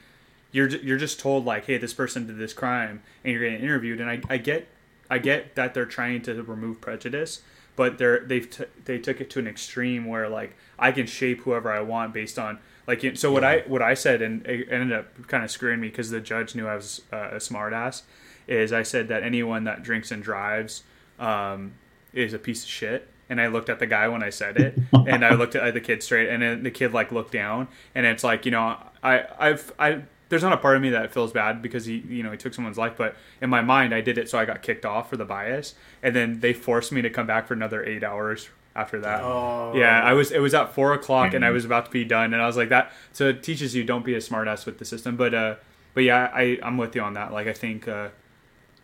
you're 0.52 0.68
you're 0.68 0.96
just 0.98 1.20
told 1.20 1.44
like, 1.44 1.66
hey, 1.66 1.76
this 1.76 1.92
person 1.92 2.26
did 2.26 2.38
this 2.38 2.54
crime, 2.54 3.02
and 3.24 3.32
you're 3.34 3.42
getting 3.42 3.62
interviewed. 3.62 4.00
And 4.00 4.08
I, 4.08 4.20
I 4.30 4.38
get 4.38 4.66
I 5.12 5.18
get 5.18 5.56
that 5.56 5.74
they're 5.74 5.84
trying 5.84 6.22
to 6.22 6.42
remove 6.42 6.80
prejudice, 6.80 7.42
but 7.76 7.98
they're 7.98 8.20
they've 8.20 8.48
t- 8.48 8.64
they 8.86 8.98
took 8.98 9.20
it 9.20 9.28
to 9.30 9.40
an 9.40 9.46
extreme 9.46 10.06
where 10.06 10.26
like 10.26 10.56
I 10.78 10.90
can 10.90 11.06
shape 11.06 11.42
whoever 11.42 11.70
I 11.70 11.82
want 11.82 12.14
based 12.14 12.38
on 12.38 12.60
like 12.86 13.04
so 13.18 13.30
what 13.30 13.44
I 13.44 13.58
what 13.66 13.82
I 13.82 13.92
said 13.92 14.22
and 14.22 14.46
it 14.46 14.68
ended 14.70 14.90
up 14.96 15.28
kind 15.28 15.44
of 15.44 15.50
screwing 15.50 15.80
me 15.80 15.88
because 15.88 16.08
the 16.08 16.20
judge 16.20 16.54
knew 16.54 16.66
I 16.66 16.76
was 16.76 17.02
uh, 17.12 17.28
a 17.32 17.40
smart 17.40 17.74
ass 17.74 18.04
is 18.48 18.72
I 18.72 18.82
said 18.84 19.08
that 19.08 19.22
anyone 19.22 19.64
that 19.64 19.82
drinks 19.82 20.10
and 20.10 20.22
drives 20.22 20.82
um, 21.18 21.74
is 22.14 22.32
a 22.32 22.38
piece 22.38 22.64
of 22.64 22.70
shit. 22.70 23.08
And 23.28 23.38
I 23.38 23.48
looked 23.48 23.68
at 23.68 23.80
the 23.80 23.86
guy 23.86 24.08
when 24.08 24.22
I 24.22 24.30
said 24.30 24.56
it, 24.58 24.78
and 24.92 25.24
I 25.24 25.34
looked 25.34 25.56
at 25.56 25.74
the 25.74 25.80
kid 25.80 26.02
straight, 26.02 26.30
and 26.30 26.42
then 26.42 26.62
the 26.62 26.70
kid 26.70 26.92
like 26.94 27.12
looked 27.12 27.32
down, 27.32 27.68
and 27.94 28.06
it's 28.06 28.24
like 28.24 28.44
you 28.44 28.50
know 28.50 28.76
I 29.02 29.24
I've 29.38 29.72
I 29.78 30.02
there's 30.32 30.42
not 30.42 30.54
a 30.54 30.56
part 30.56 30.76
of 30.76 30.82
me 30.82 30.88
that 30.88 31.12
feels 31.12 31.30
bad 31.30 31.60
because 31.60 31.84
he 31.84 31.98
you 32.08 32.22
know 32.22 32.30
he 32.30 32.38
took 32.38 32.54
someone's 32.54 32.78
life, 32.78 32.94
but 32.96 33.14
in 33.42 33.50
my 33.50 33.60
mind 33.60 33.94
I 33.94 34.00
did 34.00 34.16
it 34.16 34.30
so 34.30 34.38
I 34.38 34.46
got 34.46 34.62
kicked 34.62 34.86
off 34.86 35.10
for 35.10 35.18
the 35.18 35.26
bias, 35.26 35.74
and 36.02 36.16
then 36.16 36.40
they 36.40 36.54
forced 36.54 36.90
me 36.90 37.02
to 37.02 37.10
come 37.10 37.26
back 37.26 37.46
for 37.46 37.52
another 37.52 37.84
eight 37.84 38.02
hours 38.02 38.48
after 38.74 38.98
that. 39.00 39.20
Oh. 39.22 39.74
Yeah, 39.76 40.02
I 40.02 40.14
was. 40.14 40.32
It 40.32 40.38
was 40.38 40.54
at 40.54 40.72
four 40.72 40.94
o'clock, 40.94 41.34
and 41.34 41.44
I 41.44 41.50
was 41.50 41.66
about 41.66 41.84
to 41.84 41.90
be 41.90 42.02
done, 42.04 42.32
and 42.32 42.42
I 42.42 42.46
was 42.46 42.56
like 42.56 42.70
that. 42.70 42.92
So 43.12 43.28
it 43.28 43.42
teaches 43.42 43.74
you 43.74 43.84
don't 43.84 44.06
be 44.06 44.14
a 44.14 44.20
smartass 44.20 44.64
with 44.64 44.78
the 44.78 44.86
system, 44.86 45.16
but 45.16 45.34
uh, 45.34 45.56
but 45.92 46.04
yeah, 46.04 46.30
I 46.32 46.58
I'm 46.62 46.78
with 46.78 46.96
you 46.96 47.02
on 47.02 47.12
that. 47.12 47.30
Like 47.30 47.46
I 47.46 47.52
think 47.52 47.86
uh, 47.86 48.08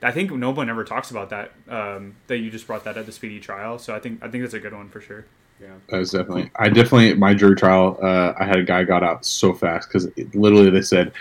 I 0.03 0.13
think 0.13 0.31
no 0.31 0.51
one 0.51 0.69
ever 0.69 0.85
talks 0.85 1.11
about 1.11 1.31
that. 1.31 1.53
Um, 1.67 2.17
that 2.27 2.39
you 2.39 2.51
just 2.51 2.67
brought 2.67 2.85
that 2.85 2.99
at 2.99 3.07
the 3.07 3.13
speedy 3.13 3.41
trial, 3.41 3.79
so 3.79 3.95
I 3.95 4.01
think 4.01 4.23
I 4.23 4.29
think 4.29 4.45
that's 4.45 4.53
a 4.53 4.61
good 4.61 4.75
one 4.75 4.91
for 4.91 5.01
sure. 5.01 5.25
Yeah, 5.61 5.69
that 5.89 5.99
was 5.99 6.13
definitely. 6.13 6.51
I 6.57 6.69
definitely 6.69 7.15
my 7.15 7.35
jury 7.35 7.57
trial. 7.57 7.99
Uh, 8.03 8.33
I 8.39 8.45
had 8.45 8.57
a 8.57 8.63
guy 8.63 8.85
got 8.85 9.03
out 9.03 9.25
so 9.25 9.53
fast 9.53 9.89
because 9.89 10.09
literally 10.35 10.71
they 10.71 10.83
said, 10.83 11.13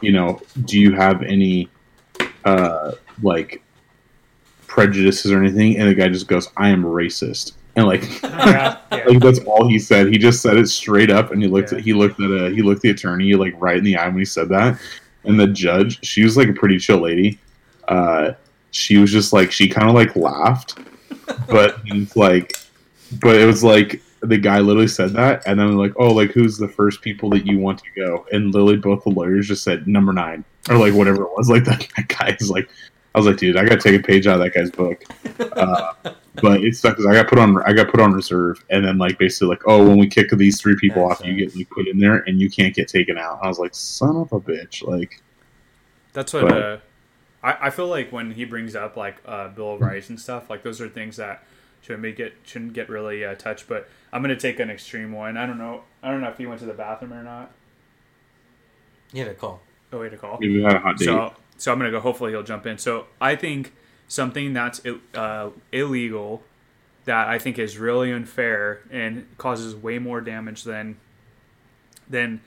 you 0.00 0.12
know, 0.12 0.40
do 0.64 0.78
you 0.78 0.92
have 0.92 1.22
any, 1.22 1.68
uh, 2.44 2.92
like, 3.22 3.62
prejudices 4.66 5.30
or 5.32 5.42
anything? 5.42 5.76
And 5.78 5.88
the 5.88 5.94
guy 5.94 6.08
just 6.08 6.26
goes, 6.28 6.48
"I 6.56 6.68
am 6.68 6.82
racist," 6.84 7.52
and 7.76 7.86
like, 7.86 8.02
yeah, 8.22 8.78
yeah. 8.92 9.04
like 9.06 9.20
that's 9.20 9.40
all 9.40 9.68
he 9.68 9.78
said. 9.78 10.08
He 10.08 10.18
just 10.18 10.42
said 10.42 10.56
it 10.56 10.68
straight 10.68 11.10
up, 11.10 11.32
and 11.32 11.42
he 11.42 11.48
looked 11.48 11.72
Yeah. 11.72 11.78
at 11.78 11.84
he 11.84 11.92
looked 11.92 12.20
at 12.20 12.30
a 12.30 12.50
he 12.50 12.62
looked 12.62 12.82
the 12.82 12.90
attorney 12.90 13.34
like 13.34 13.54
right 13.58 13.76
in 13.76 13.84
the 13.84 13.96
eye 13.96 14.08
when 14.08 14.18
he 14.18 14.24
said 14.24 14.48
that, 14.50 14.80
and 15.24 15.38
the 15.38 15.46
judge, 15.48 16.04
she 16.04 16.22
was 16.24 16.36
like 16.36 16.48
a 16.48 16.52
pretty 16.52 16.78
chill 16.78 16.98
lady. 16.98 17.38
Uh, 17.88 18.32
she 18.70 18.98
was 18.98 19.10
just 19.10 19.32
like 19.32 19.50
she 19.50 19.68
kind 19.68 19.88
of 19.88 19.94
like 19.94 20.14
laughed, 20.16 20.78
but 21.48 21.80
like, 22.14 22.56
but 23.20 23.36
it 23.36 23.44
was 23.46 23.64
like 23.64 24.00
the 24.20 24.38
guy 24.38 24.60
literally 24.60 24.88
said 24.88 25.12
that, 25.12 25.46
and 25.46 25.58
then 25.58 25.76
like, 25.76 25.92
oh, 25.96 26.12
like 26.12 26.30
who's 26.30 26.58
the 26.58 26.68
first 26.68 27.02
people 27.02 27.30
that 27.30 27.46
you 27.46 27.58
want 27.58 27.78
to 27.78 27.90
go? 27.96 28.26
And 28.32 28.52
literally 28.52 28.76
both 28.76 29.04
the 29.04 29.10
lawyers 29.10 29.48
just 29.48 29.64
said 29.64 29.86
number 29.86 30.12
nine 30.12 30.44
or 30.68 30.76
like 30.76 30.94
whatever 30.94 31.22
it 31.22 31.30
was. 31.36 31.48
Like 31.50 31.64
that, 31.64 31.86
that 31.96 32.08
guy 32.08 32.36
is 32.38 32.50
like, 32.50 32.68
I 33.14 33.18
was 33.18 33.26
like, 33.26 33.38
dude, 33.38 33.56
I 33.56 33.64
got 33.64 33.80
to 33.80 33.90
take 33.90 34.00
a 34.00 34.02
page 34.02 34.26
out 34.26 34.40
of 34.40 34.44
that 34.44 34.54
guy's 34.54 34.70
book. 34.70 35.02
Uh, 35.56 35.92
but 36.42 36.62
it 36.62 36.78
because 36.80 37.06
I 37.06 37.12
got 37.14 37.28
put 37.28 37.38
on 37.38 37.60
I 37.62 37.72
got 37.72 37.90
put 37.90 38.00
on 38.00 38.12
reserve, 38.12 38.64
and 38.70 38.84
then 38.84 38.98
like 38.98 39.18
basically 39.18 39.48
like, 39.48 39.62
oh, 39.66 39.86
when 39.86 39.98
we 39.98 40.06
kick 40.06 40.30
these 40.30 40.60
three 40.60 40.76
people 40.76 41.08
That's 41.08 41.20
off, 41.20 41.26
you 41.26 41.34
get 41.34 41.56
like 41.56 41.70
put 41.70 41.88
in 41.88 41.98
there, 41.98 42.18
and 42.26 42.40
you 42.40 42.50
can't 42.50 42.74
get 42.74 42.88
taken 42.88 43.18
out. 43.18 43.40
I 43.42 43.48
was 43.48 43.58
like, 43.58 43.74
son 43.74 44.16
of 44.16 44.32
a 44.32 44.40
bitch, 44.40 44.86
like. 44.86 45.22
That's 46.12 46.32
what 46.32 46.48
But- 46.48 46.62
uh, 46.62 46.78
I, 47.42 47.56
I 47.66 47.70
feel 47.70 47.86
like 47.86 48.12
when 48.12 48.32
he 48.32 48.44
brings 48.44 48.76
up 48.76 48.96
like 48.96 49.16
uh, 49.24 49.48
Bill 49.48 49.74
of 49.74 49.80
Rights 49.80 50.10
and 50.10 50.20
stuff, 50.20 50.50
like 50.50 50.62
those 50.62 50.80
are 50.80 50.88
things 50.88 51.16
that 51.16 51.42
shouldn't 51.82 52.02
be 52.02 52.12
get 52.12 52.34
shouldn't 52.44 52.72
get 52.72 52.88
really 52.88 53.24
uh, 53.24 53.34
touched. 53.34 53.68
But 53.68 53.88
I'm 54.12 54.22
gonna 54.22 54.36
take 54.36 54.60
an 54.60 54.70
extreme 54.70 55.12
one. 55.12 55.36
I 55.36 55.46
don't 55.46 55.58
know. 55.58 55.82
I 56.02 56.10
don't 56.10 56.20
know 56.20 56.28
if 56.28 56.38
he 56.38 56.46
went 56.46 56.60
to 56.60 56.66
the 56.66 56.72
bathroom 56.74 57.12
or 57.12 57.22
not. 57.22 57.52
You 59.12 59.24
had 59.24 59.32
a 59.32 59.34
call. 59.34 59.60
Oh, 59.92 60.00
wait 60.00 60.10
to 60.10 60.16
call. 60.16 60.38
Maybe 60.40 60.56
we 60.56 60.62
had 60.62 60.76
a 60.76 60.78
hot 60.78 60.98
date. 60.98 61.06
So, 61.06 61.34
so 61.56 61.72
I'm 61.72 61.78
gonna 61.78 61.90
go. 61.90 62.00
Hopefully, 62.00 62.32
he'll 62.32 62.42
jump 62.42 62.66
in. 62.66 62.78
So, 62.78 63.06
I 63.20 63.34
think 63.36 63.72
something 64.08 64.52
that's 64.52 64.80
uh, 65.14 65.50
illegal 65.72 66.42
that 67.04 67.28
I 67.28 67.38
think 67.38 67.58
is 67.58 67.78
really 67.78 68.12
unfair 68.12 68.82
and 68.90 69.26
causes 69.38 69.74
way 69.74 69.98
more 69.98 70.20
damage 70.20 70.64
than 70.64 70.96
than 72.08 72.40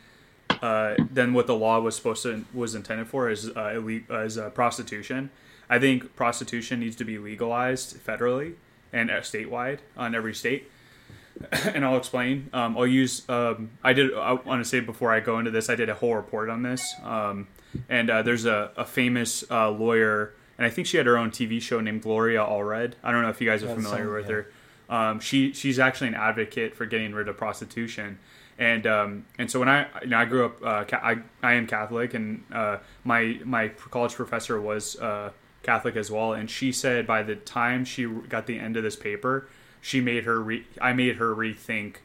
uh, 0.62 0.96
than 1.12 1.34
what 1.34 1.48
the 1.48 1.56
law 1.56 1.80
was 1.80 1.96
supposed 1.96 2.24
to 2.24 2.46
was 2.54 2.76
intended 2.76 3.08
for 3.08 3.30
is 3.30 3.50
uh, 3.50 3.74
ille- 3.76 4.26
is 4.26 4.38
uh, 4.38 4.50
prostitution. 4.52 5.32
I 5.70 5.80
think 5.80 6.16
prostitution 6.16 6.80
needs 6.80 6.96
to 6.98 7.06
be 7.06 7.18
legalized 7.18 7.98
federally 8.06 8.56
and 8.94 9.12
uh, 9.12 9.20
statewide 9.20 9.80
on 9.98 10.16
every 10.16 10.34
state. 10.34 10.70
and 11.52 11.84
I'll 11.84 11.98
explain. 11.98 12.50
Um, 12.54 12.78
I'll 12.78 12.88
use. 12.88 13.28
Um, 13.28 13.72
I 13.84 13.94
did. 13.94 14.14
I 14.14 14.34
want 14.34 14.64
to 14.64 14.70
say 14.70 14.80
before 14.80 15.12
I 15.12 15.20
go 15.20 15.40
into 15.40 15.52
this, 15.52 15.70
I 15.70 15.76
did 15.76 15.90
a 15.90 15.96
whole 15.96 16.16
report 16.16 16.50
on 16.50 16.62
this. 16.62 16.94
Um, 17.04 17.48
and 17.90 18.10
uh, 18.10 18.22
there's 18.22 18.46
a, 18.46 18.72
a 18.78 18.86
famous 18.86 19.44
uh, 19.50 19.70
lawyer, 19.72 20.34
and 20.58 20.66
I 20.66 20.70
think 20.70 20.88
she 20.88 20.98
had 20.98 21.08
her 21.08 21.18
own 21.18 21.32
TV 21.32 21.60
show 21.60 21.82
named 21.82 22.04
Gloria 22.04 22.42
Allred. 22.42 22.94
I 23.04 23.12
don't 23.12 23.24
know 23.24 23.30
if 23.30 23.42
you 23.42 23.50
guys 23.50 23.64
are 23.64 23.74
familiar 23.74 24.14
with 24.14 24.30
yeah. 24.30 24.32
her. 24.32 24.48
Um, 24.90 25.20
she 25.20 25.54
she's 25.54 25.80
actually 25.80 26.10
an 26.10 26.16
advocate 26.16 26.76
for 26.76 26.86
getting 26.86 27.14
rid 27.14 27.28
of 27.28 27.38
prostitution. 27.38 28.20
And 28.60 28.86
um, 28.86 29.26
and 29.40 29.50
so 29.50 29.60
when 29.60 29.70
I 29.70 29.88
you 30.04 30.10
know 30.10 30.18
I 30.18 30.26
grew 30.26 30.46
up 30.46 30.64
uh, 30.64 30.86
I 30.98 31.18
I 31.42 31.54
am 31.54 31.66
Catholic 31.66 32.14
and 32.14 32.44
uh, 32.54 32.78
my 33.04 33.40
my 33.44 33.70
college 33.70 34.14
professor 34.14 34.62
was 34.62 34.96
uh, 34.98 35.32
Catholic 35.64 35.96
as 35.96 36.12
well 36.12 36.34
and 36.34 36.50
she 36.50 36.72
said 36.72 37.08
by 37.08 37.24
the 37.24 37.36
time 37.36 37.84
she 37.84 38.06
got 38.06 38.46
the 38.46 38.60
end 38.60 38.78
of 38.78 38.84
this 38.84 38.96
paper 38.96 39.48
she 39.82 40.00
made 40.00 40.26
her 40.26 40.42
re- 40.42 40.68
I 40.80 40.94
made 40.94 41.16
her 41.18 41.36
rethink 41.36 41.96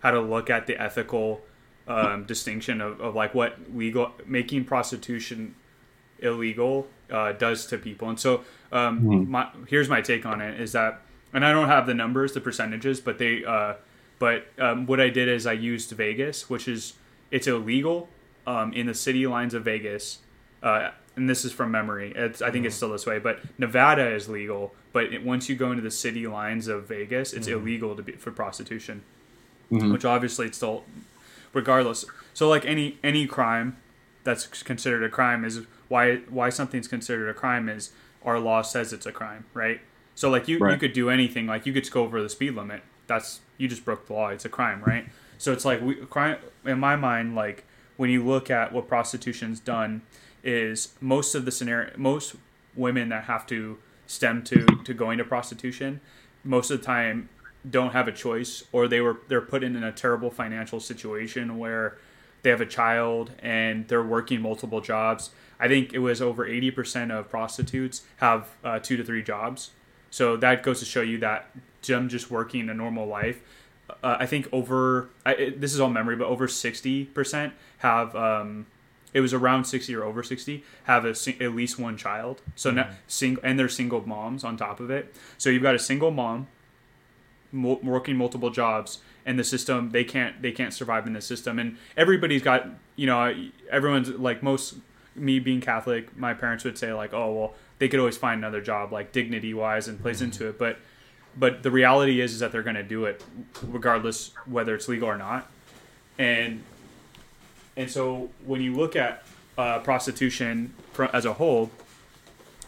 how 0.00 0.10
to 0.10 0.20
look 0.20 0.50
at 0.50 0.66
the 0.66 0.80
ethical 0.80 1.42
um, 1.86 2.24
distinction 2.24 2.80
of, 2.80 3.00
of 3.00 3.14
like 3.14 3.34
what 3.34 3.58
legal 3.74 4.12
making 4.26 4.64
prostitution 4.64 5.54
illegal 6.18 6.86
uh, 7.10 7.32
does 7.32 7.66
to 7.66 7.78
people. 7.78 8.08
And 8.08 8.18
so, 8.18 8.42
um, 8.70 9.30
my, 9.30 9.48
here's 9.68 9.88
my 9.88 10.00
take 10.00 10.24
on 10.24 10.40
it: 10.40 10.60
is 10.60 10.72
that, 10.72 11.02
and 11.32 11.44
I 11.44 11.52
don't 11.52 11.68
have 11.68 11.86
the 11.86 11.94
numbers, 11.94 12.32
the 12.32 12.40
percentages, 12.40 13.00
but 13.00 13.18
they, 13.18 13.44
uh, 13.44 13.74
but 14.18 14.46
um, 14.58 14.86
what 14.86 15.00
I 15.00 15.08
did 15.08 15.28
is 15.28 15.46
I 15.46 15.52
used 15.52 15.90
Vegas, 15.90 16.48
which 16.48 16.68
is 16.68 16.94
it's 17.30 17.46
illegal 17.46 18.08
um, 18.46 18.72
in 18.72 18.86
the 18.86 18.94
city 18.94 19.26
lines 19.26 19.54
of 19.54 19.64
Vegas. 19.64 20.18
Uh, 20.62 20.90
and 21.16 21.28
this 21.28 21.44
is 21.44 21.52
from 21.52 21.70
memory. 21.70 22.12
It's, 22.16 22.40
I 22.40 22.50
think 22.50 22.64
it's 22.64 22.74
mm. 22.74 22.78
still 22.78 22.92
this 22.92 23.06
way, 23.06 23.18
but 23.18 23.40
Nevada 23.58 24.14
is 24.14 24.28
legal. 24.28 24.74
But 24.92 25.12
it, 25.12 25.24
once 25.24 25.48
you 25.48 25.56
go 25.56 25.70
into 25.70 25.82
the 25.82 25.90
city 25.90 26.26
lines 26.26 26.68
of 26.68 26.88
Vegas, 26.88 27.32
it's 27.32 27.48
mm. 27.48 27.52
illegal 27.52 27.94
to 27.96 28.02
be 28.02 28.12
for 28.12 28.30
prostitution, 28.30 29.02
mm-hmm. 29.70 29.92
which 29.92 30.04
obviously 30.04 30.46
it's 30.46 30.56
still, 30.56 30.84
regardless. 31.52 32.04
So 32.34 32.48
like 32.48 32.64
any 32.64 32.98
any 33.02 33.26
crime, 33.26 33.76
that's 34.24 34.46
considered 34.62 35.02
a 35.02 35.08
crime 35.08 35.44
is 35.44 35.60
why 35.88 36.16
why 36.28 36.48
something's 36.48 36.88
considered 36.88 37.28
a 37.28 37.34
crime 37.34 37.68
is 37.68 37.90
our 38.24 38.38
law 38.38 38.62
says 38.62 38.92
it's 38.92 39.06
a 39.06 39.12
crime, 39.12 39.44
right? 39.52 39.80
So 40.14 40.30
like 40.30 40.48
you 40.48 40.66
you 40.66 40.76
could 40.76 40.92
do 40.92 41.10
anything, 41.10 41.46
like 41.46 41.66
you 41.66 41.72
could 41.72 41.90
go 41.90 42.04
over 42.04 42.22
the 42.22 42.28
speed 42.28 42.54
limit. 42.54 42.82
That's 43.06 43.40
you 43.58 43.68
just 43.68 43.84
broke 43.84 44.06
the 44.06 44.14
law. 44.14 44.28
It's 44.28 44.44
a 44.44 44.48
crime, 44.48 44.82
right? 44.84 45.06
So 45.38 45.52
it's 45.52 45.64
like 45.64 45.80
we 45.82 45.94
crime 45.94 46.38
in 46.64 46.78
my 46.78 46.96
mind 46.96 47.34
like 47.34 47.64
when 47.96 48.10
you 48.10 48.24
look 48.24 48.50
at 48.50 48.72
what 48.72 48.88
prostitution's 48.88 49.60
done 49.60 50.02
is 50.42 50.94
most 51.00 51.34
of 51.34 51.44
the 51.44 51.50
scenario 51.50 51.92
most 51.96 52.34
women 52.74 53.08
that 53.08 53.24
have 53.24 53.46
to 53.46 53.78
stem 54.06 54.42
to 54.42 54.66
to 54.84 54.94
going 54.94 55.18
to 55.18 55.24
prostitution 55.24 56.00
most 56.44 56.70
of 56.70 56.80
the 56.80 56.84
time 56.84 57.28
don't 57.68 57.92
have 57.92 58.08
a 58.08 58.12
choice 58.12 58.64
or 58.72 58.88
they 58.88 59.00
were 59.00 59.18
they're 59.28 59.40
put 59.40 59.62
in 59.62 59.80
a 59.82 59.92
terrible 59.92 60.30
financial 60.30 60.80
situation 60.80 61.58
where 61.58 61.96
they 62.42 62.50
have 62.50 62.60
a 62.60 62.66
child 62.66 63.30
and 63.40 63.86
they're 63.86 64.02
working 64.02 64.40
multiple 64.40 64.80
jobs. 64.80 65.30
I 65.60 65.68
think 65.68 65.94
it 65.94 66.00
was 66.00 66.20
over 66.20 66.44
80% 66.44 67.12
of 67.16 67.30
prostitutes 67.30 68.02
have 68.16 68.48
uh, 68.64 68.80
two 68.80 68.96
to 68.96 69.04
three 69.04 69.22
jobs. 69.22 69.70
So 70.10 70.36
that 70.38 70.64
goes 70.64 70.80
to 70.80 70.84
show 70.84 71.02
you 71.02 71.18
that 71.18 71.50
them 71.86 72.08
just 72.08 72.32
working 72.32 72.68
a 72.68 72.74
normal 72.74 73.06
life 73.06 73.40
uh, 74.02 74.16
i 74.20 74.26
think 74.26 74.48
over 74.52 75.10
I, 75.24 75.32
it, 75.34 75.60
this 75.60 75.74
is 75.74 75.80
all 75.80 75.90
memory 75.90 76.16
but 76.16 76.26
over 76.26 76.46
60% 76.46 77.52
have 77.78 78.16
um, 78.16 78.66
it 79.12 79.20
was 79.20 79.34
around 79.34 79.64
60 79.64 79.94
or 79.94 80.04
over 80.04 80.22
60 80.22 80.64
have 80.84 81.04
a, 81.04 81.10
at 81.42 81.54
least 81.54 81.78
one 81.78 81.96
child. 81.96 82.40
So 82.54 82.70
hmm. 82.70 82.76
now 82.76 82.90
sing- 83.06 83.38
and 83.42 83.58
they're 83.58 83.68
single 83.68 84.06
moms 84.06 84.44
on 84.44 84.56
top 84.56 84.80
of 84.80 84.90
it. 84.90 85.14
So 85.38 85.50
you've 85.50 85.62
got 85.62 85.74
a 85.74 85.78
single 85.78 86.10
mom 86.10 86.48
mo- 87.50 87.80
working 87.82 88.16
multiple 88.16 88.50
jobs 88.50 88.98
and 89.24 89.38
the 89.38 89.44
system 89.44 89.90
they 89.90 90.04
can't 90.04 90.42
they 90.42 90.52
can't 90.52 90.72
survive 90.72 91.06
in 91.06 91.12
the 91.12 91.20
system. 91.20 91.58
And 91.58 91.76
everybody's 91.96 92.42
got 92.42 92.66
you 92.96 93.06
know 93.06 93.34
everyone's 93.70 94.08
like 94.10 94.42
most 94.42 94.76
me 95.14 95.38
being 95.38 95.60
catholic 95.60 96.16
my 96.16 96.32
parents 96.32 96.64
would 96.64 96.78
say 96.78 96.90
like 96.94 97.12
oh 97.12 97.32
well 97.32 97.54
they 97.78 97.88
could 97.88 98.00
always 98.00 98.16
find 98.16 98.38
another 98.38 98.62
job 98.62 98.92
like 98.92 99.12
dignity 99.12 99.52
wise 99.52 99.88
and 99.88 100.00
plays 100.00 100.20
hmm. 100.20 100.26
into 100.26 100.48
it. 100.48 100.58
But 100.58 100.78
but 101.36 101.62
the 101.62 101.70
reality 101.70 102.20
is 102.20 102.32
is 102.32 102.40
that 102.40 102.52
they're 102.52 102.62
going 102.62 102.76
to 102.76 102.82
do 102.82 103.04
it 103.04 103.24
regardless 103.62 104.32
whether 104.46 104.74
it's 104.74 104.88
legal 104.88 105.08
or 105.08 105.18
not. 105.18 105.50
And 106.18 106.62
and 107.76 107.90
so 107.90 108.30
when 108.44 108.60
you 108.60 108.74
look 108.74 108.94
at 108.96 109.22
uh, 109.58 109.78
prostitution 109.80 110.72
as 111.12 111.24
a 111.24 111.34
whole 111.34 111.70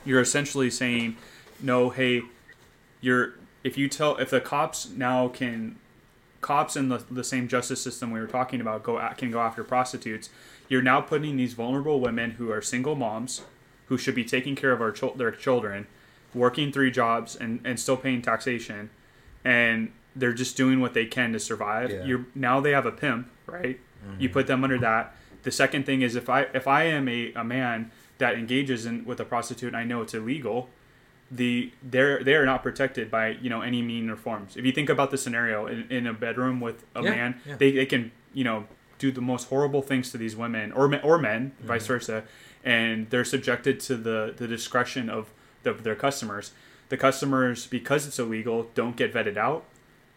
you're 0.05 0.21
essentially 0.21 0.71
saying 0.71 1.17
no 1.61 1.91
hey 1.91 2.23
you're 3.01 3.35
if 3.63 3.79
you 3.79 3.89
tell 3.89 4.17
if 4.19 4.31
the 4.31 4.41
cops 4.41 4.89
now 4.91 5.29
can 5.29 5.77
cops 6.41 6.77
in 6.77 6.91
the, 6.91 6.99
the 7.11 7.25
same 7.25 7.49
justice 7.49 7.81
system 7.83 8.11
we 8.11 8.21
were 8.21 8.27
talking 8.27 8.61
about 8.61 8.83
go 8.83 8.99
at, 8.99 9.17
can 9.17 9.31
go 9.31 9.41
after 9.41 9.65
prostitutes 9.65 10.29
you're 10.69 10.83
now 10.83 11.01
putting 11.01 11.37
these 11.37 11.55
vulnerable 11.55 12.01
women 12.01 12.33
who 12.33 12.51
are 12.51 12.61
single 12.61 12.95
moms 12.95 13.43
who 13.87 13.97
should 13.99 14.15
be 14.15 14.25
taking 14.25 14.55
care 14.55 14.73
of 14.73 14.81
our 14.83 14.95
their 15.17 15.31
children 15.31 15.87
working 16.35 16.71
three 16.73 16.91
jobs 16.91 17.35
and, 17.37 17.61
and 17.65 17.79
still 17.81 17.97
paying 17.97 18.21
taxation 18.21 18.91
and 19.45 19.91
they're 20.17 20.33
just 20.35 20.57
doing 20.57 20.81
what 20.81 20.93
they 20.95 21.07
can 21.07 21.33
to 21.33 21.39
survive 21.41 21.91
Yeah. 21.91 22.05
you're 22.05 22.27
now 22.35 22.61
they 22.61 22.73
have 22.73 22.85
a 22.87 22.93
pimp 22.93 23.31
right 23.47 23.81
you 24.19 24.29
put 24.29 24.47
them 24.47 24.63
under 24.65 24.79
that 24.79 25.15
the 25.43 25.51
second 25.51 25.85
thing 25.85 26.03
is 26.03 26.17
if 26.17 26.29
i 26.29 26.43
if 26.55 26.67
i 26.67 26.85
am 26.85 27.09
a, 27.09 27.33
a 27.35 27.45
man 27.45 27.91
that 28.19 28.35
engages 28.35 28.87
in 28.87 29.05
with 29.05 29.21
a 29.21 29.25
prostitute 29.25 29.69
and 29.69 29.77
i 29.77 29.85
know 29.85 30.03
it's 30.03 30.15
illegal 30.15 30.69
the 31.31 31.73
they're 31.83 32.23
they 32.23 32.35
are 32.35 32.47
not 32.47 32.63
protected 32.63 33.11
by 33.11 33.31
you 33.31 33.51
know 33.51 33.61
any 33.61 33.83
mean 33.83 34.11
or 34.11 34.17
forms. 34.17 34.57
If 34.57 34.65
you 34.65 34.73
think 34.73 34.89
about 34.89 35.11
the 35.11 35.19
scenario 35.19 35.67
in, 35.67 35.91
in 35.91 36.07
a 36.07 36.13
bedroom 36.13 36.61
with 36.61 36.85
a 36.95 37.03
Yeah, 37.03 37.11
man, 37.11 37.41
yeah. 37.47 37.57
they, 37.57 37.73
they 37.73 37.87
can 37.87 38.13
you 38.33 38.45
know 38.45 38.67
do 38.99 39.11
the 39.11 39.21
most 39.21 39.49
horrible 39.49 39.83
things 39.83 40.11
to 40.13 40.19
these 40.19 40.37
women 40.37 40.73
or 40.73 40.89
men, 40.89 41.01
or 41.03 41.19
men, 41.19 41.53
mm-hmm. 41.57 41.67
vice 41.67 41.87
versa, 41.87 42.25
and 42.63 43.11
they're 43.11 43.25
subjected 43.25 43.81
to 43.81 43.97
the 43.97 44.35
the 44.37 44.47
discretion 44.47 45.09
of 45.09 45.31
the, 45.63 45.73
their 45.73 45.97
customers. 45.97 46.53
The 46.91 46.97
customers, 46.99 47.67
because 47.67 48.07
it's 48.07 48.19
illegal, 48.19 48.69
don't 48.75 48.95
get 48.95 49.13
vetted 49.13 49.39
out. 49.39 49.65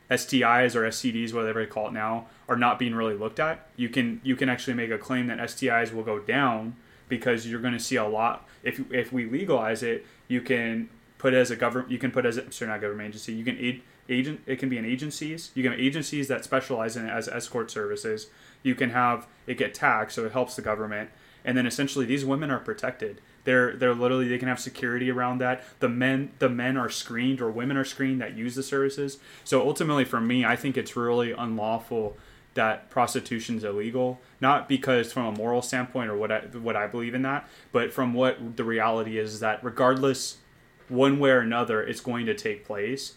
STIs 0.10 0.76
or 0.76 0.88
STDs, 0.88 1.34
whatever 1.34 1.60
they 1.60 1.70
call 1.70 1.88
it 1.88 1.94
now, 1.94 2.28
are 2.48 2.56
not 2.56 2.80
being 2.80 2.96
really 2.96 3.16
looked 3.16 3.40
at. 3.40 3.68
You 3.76 3.90
can 3.90 4.22
you 4.24 4.36
can 4.36 4.50
actually 4.50 4.74
make 4.74 4.92
a 4.92 4.98
claim 4.98 5.28
that 5.28 5.40
STIs 5.40 5.94
will 5.94 6.04
go 6.04 6.20
down 6.20 6.76
because 7.10 7.48
you're 7.48 7.62
going 7.62 7.74
to 7.74 7.80
see 7.80 7.96
a 7.96 8.08
lot. 8.08 8.48
If 8.64 8.92
if 8.92 9.12
we 9.12 9.26
legalize 9.26 9.84
it, 9.84 10.06
you 10.28 10.42
can 10.42 10.90
put 11.18 11.34
as 11.34 11.52
a 11.52 11.56
government. 11.56 11.92
You 11.92 11.98
can 11.98 12.12
put 12.12 12.26
as 12.26 12.38
a, 12.38 12.52
sorry, 12.52 12.72
not 12.72 12.82
government 12.82 13.10
agency. 13.10 13.34
You 13.34 13.44
can 13.44 13.58
aid, 13.58 13.82
agent. 14.10 14.42
It 14.46 14.58
can 14.58 14.70
be 14.70 14.78
in 14.78 14.86
agencies. 14.86 15.52
You 15.56 15.64
can 15.64 15.74
have 15.74 15.82
agencies 15.82 16.28
that 16.28 16.44
specialize 16.44 16.96
in 16.96 17.06
it 17.06 17.12
as 17.12 17.28
escort 17.28 17.72
services. 17.72 18.28
You 18.64 18.76
can 18.76 18.92
have 18.92 19.28
it 19.46 19.58
get 19.58 19.74
taxed, 19.74 20.16
so 20.16 20.26
it 20.26 20.32
helps 20.32 20.56
the 20.56 20.62
government. 20.62 21.10
And 21.44 21.58
then 21.58 21.66
essentially, 21.66 22.06
these 22.06 22.26
women 22.26 22.52
are 22.52 22.60
protected. 22.60 23.22
They're 23.48 23.78
they're 23.78 23.96
literally 23.96 24.28
they 24.28 24.38
can 24.38 24.50
have 24.50 24.60
security 24.60 25.10
around 25.10 25.38
that. 25.38 25.64
The 25.80 25.88
men 25.88 26.32
the 26.40 26.50
men 26.50 26.76
are 26.76 26.90
screened 26.90 27.40
or 27.40 27.50
women 27.50 27.78
are 27.78 27.86
screened 27.86 28.20
that 28.20 28.36
use 28.36 28.56
the 28.56 28.62
services. 28.62 29.20
So 29.46 29.66
ultimately, 29.66 30.04
for 30.04 30.20
me, 30.20 30.44
I 30.44 30.58
think 30.58 30.76
it's 30.76 30.98
really 30.98 31.32
unlawful 31.32 32.18
that 32.56 32.90
prostitution 32.90 33.56
is 33.56 33.64
illegal. 33.64 34.20
Not 34.42 34.68
because 34.68 35.14
from 35.14 35.28
a 35.28 35.32
moral 35.32 35.62
standpoint 35.62 36.10
or 36.10 36.18
what 36.18 36.30
I 36.30 36.40
what 36.62 36.76
I 36.76 36.88
believe 36.88 37.16
in 37.16 37.22
that, 37.22 37.48
but 37.72 37.94
from 37.94 38.14
what 38.14 38.58
the 38.58 38.66
reality 38.66 39.18
is 39.18 39.40
that 39.40 39.64
regardless, 39.64 40.40
one 40.90 41.18
way 41.18 41.30
or 41.30 41.40
another, 41.40 41.82
it's 41.82 42.02
going 42.02 42.26
to 42.26 42.34
take 42.34 42.66
place, 42.66 43.14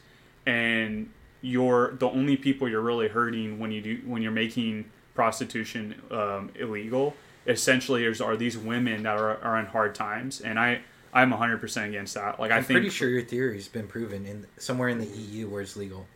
and 0.46 1.10
you're 1.40 1.96
the 1.96 2.08
only 2.08 2.36
people 2.36 2.68
you're 2.68 2.80
really 2.80 3.08
hurting 3.08 3.58
when 3.58 3.72
you 3.72 3.82
do 3.82 4.00
when 4.06 4.22
you're 4.22 4.30
making 4.30 4.84
prostitution 5.12 6.00
um, 6.12 6.50
illegal 6.54 7.16
essentially 7.46 8.04
is, 8.04 8.20
are 8.20 8.36
these 8.36 8.56
women 8.58 9.02
that 9.04 9.16
are, 9.16 9.42
are 9.42 9.58
in 9.58 9.66
hard 9.66 9.94
times 9.94 10.40
and 10.40 10.58
i 10.58 10.80
i'm 11.12 11.32
100% 11.32 11.88
against 11.88 12.14
that 12.14 12.38
like 12.38 12.50
i 12.52 12.56
I'm 12.58 12.62
think 12.64 12.76
pretty 12.76 12.90
sure 12.90 13.08
your 13.08 13.22
theory's 13.22 13.66
been 13.68 13.88
proven 13.88 14.26
in 14.26 14.46
somewhere 14.58 14.88
in 14.88 14.98
the 14.98 15.06
EU 15.06 15.48
where 15.48 15.62
it's 15.62 15.76
legal, 15.76 16.06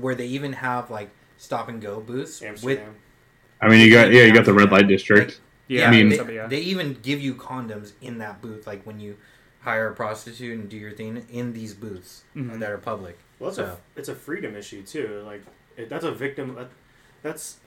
where 0.00 0.14
they 0.14 0.26
even 0.26 0.52
have 0.52 0.90
like 0.90 1.10
stop 1.38 1.68
and 1.68 1.80
go 1.80 2.00
booths 2.00 2.40
with. 2.62 2.80
I 3.60 3.68
mean, 3.68 3.80
you 3.80 3.92
got 3.92 4.10
yeah, 4.12 4.22
you 4.24 4.32
got 4.34 4.44
the 4.44 4.52
red 4.54 4.70
light 4.70 4.86
district. 4.86 5.40
yeah, 5.68 5.88
I 5.88 5.90
mean- 5.90 6.10
they, 6.10 6.34
yeah. 6.34 6.46
they 6.46 6.60
even 6.60 6.94
give 7.02 7.20
you 7.20 7.34
condoms 7.34 7.92
in 8.02 8.18
that 8.18 8.40
booth, 8.42 8.66
like 8.66 8.82
when 8.84 9.00
you 9.00 9.16
hire 9.60 9.88
a 9.88 9.94
prostitute 9.94 10.58
and 10.58 10.68
do 10.68 10.76
your 10.76 10.92
thing 10.92 11.26
in 11.30 11.52
these 11.52 11.74
booths 11.74 12.22
Mhm. 12.36 12.60
that 12.60 12.70
are 12.70 12.78
public. 12.78 13.18
Well, 13.38 13.48
it's 13.48 13.56
So- 13.56 13.64
a 13.64 13.98
it's 13.98 14.08
a 14.08 14.14
freedom 14.14 14.54
issue 14.56 14.82
too. 14.82 15.22
Like 15.26 15.42
it, 15.76 15.88
that's 15.88 16.04
a 16.04 16.12
victim. 16.12 16.54
That, 16.54 16.68
that's 17.22 17.58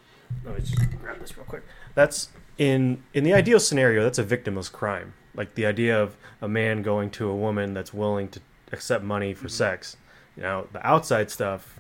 let 0.45 0.55
me 0.55 0.62
just 0.62 0.78
grab 1.01 1.20
this 1.20 1.36
real 1.38 1.45
quick. 1.45 1.64
That's 1.95 2.30
in 2.60 3.01
in 3.16 3.24
the 3.24 3.34
ideal 3.34 3.60
scenario. 3.60 4.03
That's 4.03 4.20
a 4.20 4.24
victimless 4.24 4.72
crime. 4.72 5.14
Like 5.34 5.55
the 5.55 5.66
idea 5.66 5.99
of 5.99 6.16
a 6.41 6.47
man 6.47 6.84
going 6.84 7.10
to 7.12 7.28
a 7.30 7.36
woman 7.36 7.74
that's 7.74 7.93
willing 7.93 8.28
to 8.30 8.39
accept 8.72 9.03
money 9.03 9.34
for 9.34 9.49
sex. 9.49 9.97
You 10.36 10.43
know, 10.43 10.68
the 10.74 10.86
outside 10.86 11.32
stuff, 11.32 11.80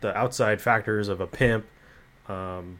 the 0.00 0.16
outside 0.16 0.60
factors 0.62 1.08
of 1.08 1.20
a 1.20 1.26
pimp, 1.26 1.66
um, 2.28 2.78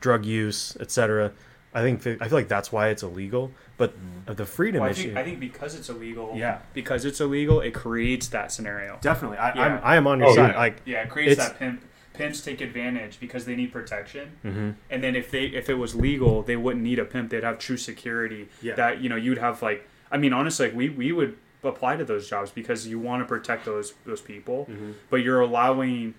drug 0.00 0.24
use, 0.24 0.76
etc. 0.80 1.32
I 1.74 1.80
think 1.80 2.00
I 2.20 2.28
feel 2.28 2.38
like 2.38 2.48
that's 2.48 2.70
why 2.70 2.88
it's 2.88 3.02
illegal. 3.02 3.50
But 3.78 3.94
of 4.26 4.36
the 4.36 4.44
freedom 4.46 4.80
Well, 4.80 4.88
I 4.88 4.92
issue, 4.92 5.14
I 5.16 5.24
think 5.24 5.40
because 5.40 5.74
it's 5.74 5.88
illegal 5.88 6.32
Yeah. 6.36 6.58
because 6.74 7.04
it's 7.04 7.20
illegal 7.20 7.60
it 7.60 7.72
creates 7.72 8.28
that 8.28 8.52
scenario 8.52 8.98
definitely, 9.00 9.38
I, 9.38 9.54
Yeah. 9.54 9.62
I'm 9.62 9.80
I 9.82 9.96
am 9.96 10.06
on 10.06 10.18
your 10.20 10.28
Oh, 10.28 10.34
side. 10.36 10.50
yeah. 10.52 10.58
Like, 10.58 10.76
yeah 10.84 11.02
it 11.02 11.08
creates 11.10 11.36
that 11.38 11.58
pimp 11.58 11.82
pimps 12.14 12.40
take 12.42 12.60
advantage 12.60 13.18
because 13.20 13.44
they 13.44 13.54
need 13.56 13.72
protection 13.72 14.32
mhm. 14.44 14.74
and 14.90 15.02
then 15.02 15.16
if 15.16 15.30
they 15.30 15.44
if 15.46 15.68
it 15.70 15.74
was 15.74 15.94
legal 15.94 16.42
they 16.42 16.56
wouldn't 16.56 16.84
need 16.84 16.98
a 16.98 17.04
pimp 17.04 17.30
they'd 17.30 17.44
have 17.44 17.58
true 17.58 17.76
security 17.76 18.48
Yeah. 18.60 18.74
that 18.74 19.00
you 19.00 19.08
know 19.08 19.16
you'd 19.16 19.38
have 19.38 19.62
like 19.62 19.88
i 20.10 20.16
mean 20.18 20.32
honestly 20.32 20.66
like 20.66 20.76
we 20.76 20.88
we 20.90 21.12
would 21.12 21.36
apply 21.64 21.96
to 21.96 22.04
those 22.04 22.28
jobs 22.28 22.50
because 22.50 22.86
you 22.86 22.98
want 22.98 23.22
to 23.22 23.26
protect 23.26 23.64
those 23.64 23.94
those 24.04 24.20
people 24.20 24.66
Mhm. 24.70 24.94
but 25.10 25.16
you're 25.18 25.40
allowing 25.40 26.14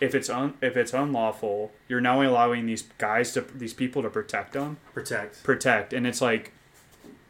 if 0.00 0.14
it's 0.14 0.30
un, 0.30 0.54
if 0.62 0.76
it's 0.76 0.92
unlawful 0.94 1.72
you're 1.88 2.00
now 2.00 2.22
allowing 2.22 2.66
these 2.66 2.82
guys 2.98 3.32
to 3.32 3.40
these 3.54 3.74
people 3.74 4.02
to 4.02 4.10
protect 4.10 4.52
them 4.52 4.76
protect. 4.94 5.42
protect 5.44 5.92
and 5.92 6.06
it's 6.06 6.20
like 6.20 6.52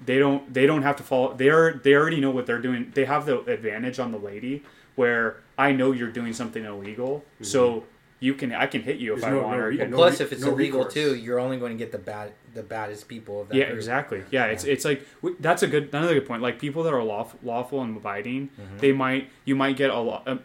they 0.05 0.19
don't 0.19 0.53
they 0.55 0.67
don't 0.67 0.83
have 0.83 0.97
to 0.97 1.03
follow 1.03 1.35
they 1.35 1.49
are 1.51 1.75
they 1.75 1.95
already 1.95 2.21
know 2.21 2.31
what 2.31 2.47
they're 2.47 2.61
doing 2.63 2.91
they 2.95 3.05
have 3.05 3.27
the 3.27 3.41
advantage 3.45 3.99
on 3.99 4.11
the 4.13 4.19
lady 4.19 4.63
where 4.97 5.37
i 5.59 5.71
know 5.73 5.93
you're 5.93 6.11
doing 6.11 6.33
something 6.33 6.65
illegal 6.65 7.25
so 7.43 7.85
you 8.21 8.35
can 8.35 8.53
i 8.55 8.67
can 8.67 8.83
hit 8.83 8.99
you 8.99 9.15
if 9.15 9.21
There's 9.23 9.33
i 9.33 9.37
no- 9.37 9.43
want 9.43 9.57
no 9.59 9.65
or 9.65 9.69
re- 9.69 9.79
you- 9.79 9.87
no 9.87 9.97
Plus, 9.97 10.21
re- 10.21 10.27
if 10.27 10.33
it's 10.33 10.43
no 10.43 10.53
illegal 10.53 10.81
recourse. 10.81 10.95
too, 10.95 11.15
you're 11.17 11.41
only 11.41 11.57
going 11.59 11.73
to 11.73 11.79
get 11.79 11.91
the 11.91 11.99
bad, 11.99 12.33
the 12.55 12.63
baddest 12.63 13.09
people 13.09 13.41
of 13.43 13.49
that. 13.49 13.57
yeah 13.57 13.65
group. 13.67 13.77
exactly 13.79 14.23
yeah 14.31 14.45
it's 14.47 14.65
Yeah. 14.65 14.73
it's 14.75 14.85
like 14.85 15.07
w- 15.23 15.37
that's 15.41 15.63
a 15.63 15.67
good 15.67 15.89
another 15.93 16.15
good 16.15 16.27
point 16.27 16.43
like 16.43 16.59
people 16.59 16.83
that 16.85 16.93
are 16.93 17.03
lawful, 17.03 17.39
lawful 17.43 17.83
and 17.83 17.97
abiding 17.97 18.51
Mm-hmm. 18.61 18.79
they 18.79 18.93
might 18.93 19.31
you 19.45 19.57
might 19.57 19.77
get 19.77 19.91
a 19.91 19.99
lot 19.99 20.27
um, 20.29 20.41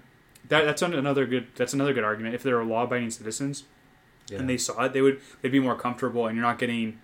that, 0.47 0.63
that's 0.65 0.81
an- 0.81 0.93
another 0.93 1.25
good 1.25 1.47
that's 1.55 1.73
another 1.73 1.93
good 1.93 2.03
argument 2.03 2.33
if 2.35 2.43
they're 2.43 2.63
law-abiding 2.63 3.09
citizens 3.11 3.63
Yeah. 4.29 4.39
and 4.39 4.49
they 4.49 4.57
saw 4.57 4.85
it, 4.85 4.93
they 4.93 5.01
would 5.01 5.19
they'd 5.41 5.51
be 5.51 5.59
more 5.59 5.75
comfortable, 5.75 6.25
and 6.27 6.35
you're 6.35 6.45
not 6.45 6.57
getting. 6.59 6.99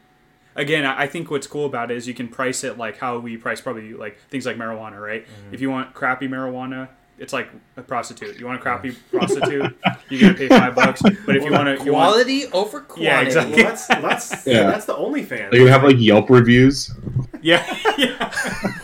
Again, 0.55 0.85
I 0.85 1.03
I 1.03 1.07
think 1.07 1.29
what's 1.31 1.47
cool 1.47 1.65
about 1.65 1.91
it 1.91 1.97
is 1.97 2.07
you 2.07 2.13
can 2.13 2.27
price 2.27 2.63
it 2.63 2.77
like 2.77 2.97
how 2.97 3.17
we 3.19 3.37
price 3.37 3.61
probably 3.61 3.93
like 3.93 4.17
things 4.29 4.45
like 4.45 4.57
marijuana, 4.57 4.99
right? 5.01 5.23
Mm-hmm. 5.25 5.53
If 5.53 5.61
you 5.61 5.69
want 5.69 5.93
crappy 5.93 6.27
marijuana, 6.27 6.89
it's 7.21 7.31
like 7.33 7.49
a 7.77 7.81
prostitute. 7.81 8.37
You 8.39 8.45
want 8.47 8.59
a 8.59 8.61
crappy 8.61 8.91
prostitute, 9.11 9.77
you 10.09 10.19
gotta 10.19 10.33
pay 10.33 10.47
five 10.49 10.75
bucks. 10.75 11.01
But 11.25 11.35
if 11.37 11.43
you 11.45 11.51
want 11.51 11.77
to, 11.79 11.85
you 11.85 11.93
want 11.93 12.11
quality 12.13 12.45
over 12.47 12.81
quantity. 12.81 13.05
Yeah, 13.05 13.21
exactly. 13.21 13.55
Well, 13.63 13.63
that's 13.71 13.87
that's 13.87 14.45
Yeah. 14.47 14.63
that's 14.71 14.85
the 14.85 14.95
OnlyFans. 14.95 15.51
They 15.51 15.59
can 15.59 15.67
have 15.67 15.83
like 15.83 15.97
Yelp 15.99 16.29
reviews. 16.29 16.91
yeah, 17.41 17.63
yeah, 17.97 18.29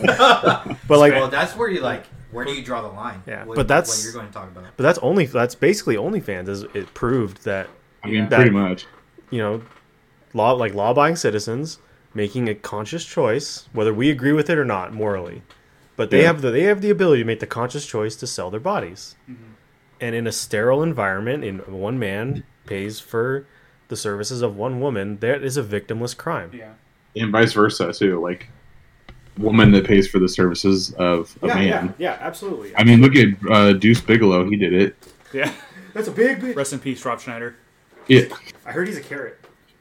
but 0.88 0.98
like, 0.98 1.12
well, 1.12 1.28
that's 1.28 1.54
where 1.56 1.68
you 1.70 1.80
like. 1.80 2.04
Where 2.30 2.44
do 2.44 2.52
you 2.52 2.62
draw 2.62 2.82
the 2.82 2.88
line? 2.88 3.22
Yeah, 3.26 3.44
What- 3.44 3.56
but 3.56 3.68
that's- 3.68 3.88
what 3.88 4.04
you're 4.04 4.12
going 4.12 4.26
to 4.26 4.32
talk 4.32 4.50
about. 4.50 4.64
but 4.76 4.82
that's 4.82 4.98
only 4.98 5.24
that's 5.26 5.54
basically 5.54 5.96
OnlyFans. 5.96 6.48
Is 6.48 6.62
it 6.74 6.92
proved 6.94 7.44
that 7.44 7.68
I 8.04 8.08
mean, 8.08 8.14
Yeah. 8.16 8.26
pretty 8.28 8.50
much. 8.50 8.86
you 9.30 9.38
know, 9.38 9.62
law 10.34 10.52
like 10.52 10.74
law-abiding 10.74 11.16
citizens 11.16 11.78
making 12.14 12.48
a 12.48 12.54
conscious 12.54 13.04
choice, 13.04 13.68
whether 13.72 13.94
we 13.94 14.10
agree 14.10 14.32
with 14.32 14.50
it 14.50 14.58
or 14.58 14.64
not 14.64 14.92
morally, 14.92 15.42
but 15.98 16.08
they 16.10 16.20
Yeah. 16.22 16.28
have 16.28 16.40
the 16.40 16.50
they 16.50 16.62
have 16.62 16.80
the 16.80 16.88
ability 16.88 17.20
to 17.20 17.26
make 17.26 17.40
the 17.40 17.46
conscious 17.46 17.84
choice 17.84 18.16
to 18.16 18.26
sell 18.26 18.50
their 18.50 18.60
bodies, 18.60 19.16
and 20.00 20.14
in 20.14 20.26
a 20.26 20.32
sterile 20.32 20.82
environment, 20.82 21.44
in 21.44 21.58
one 21.58 21.98
man 21.98 22.44
pays 22.64 22.98
for 23.00 23.44
the 23.88 23.96
services 23.96 24.40
of 24.40 24.56
one 24.56 24.80
woman. 24.80 25.18
That 25.20 25.42
is 25.42 25.56
a 25.58 25.62
victimless 25.62 26.16
crime. 26.16 26.50
yeah. 26.54 26.72
And 27.16 27.32
vice 27.32 27.52
versa 27.52 27.92
too. 27.92 28.20
Like 28.20 28.48
woman 29.36 29.70
that 29.72 29.86
pays 29.86 30.06
for 30.08 30.18
the 30.18 30.28
services 30.28 30.92
of 30.94 31.36
a 31.42 31.46
man. 31.48 31.94
yeah, 31.98 32.16
absolutely. 32.20 32.74
I 32.76 32.84
mean, 32.84 33.00
look 33.00 33.14
at 33.16 33.28
uh, 33.50 33.72
Deuce 33.74 34.00
Bigalow. 34.00 34.48
He 34.50 34.56
did 34.56 34.72
it. 34.72 34.96
yeah. 35.32 35.52
that's 35.94 36.08
a 36.08 36.10
big, 36.12 36.40
big. 36.40 36.56
Rest 36.56 36.72
in 36.72 36.78
peace, 36.80 37.04
Rob 37.04 37.20
Schneider. 37.20 37.56
Yeah. 38.08 38.24
I 38.66 38.72
heard 38.72 38.88
he's 38.88 38.96
a 38.98 39.02
carrot. 39.02 39.38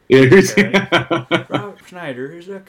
Yeah. 0.09 0.25
Rob 1.49 1.79
Schneider 1.85 2.31
is 2.31 2.49
a 2.49 2.63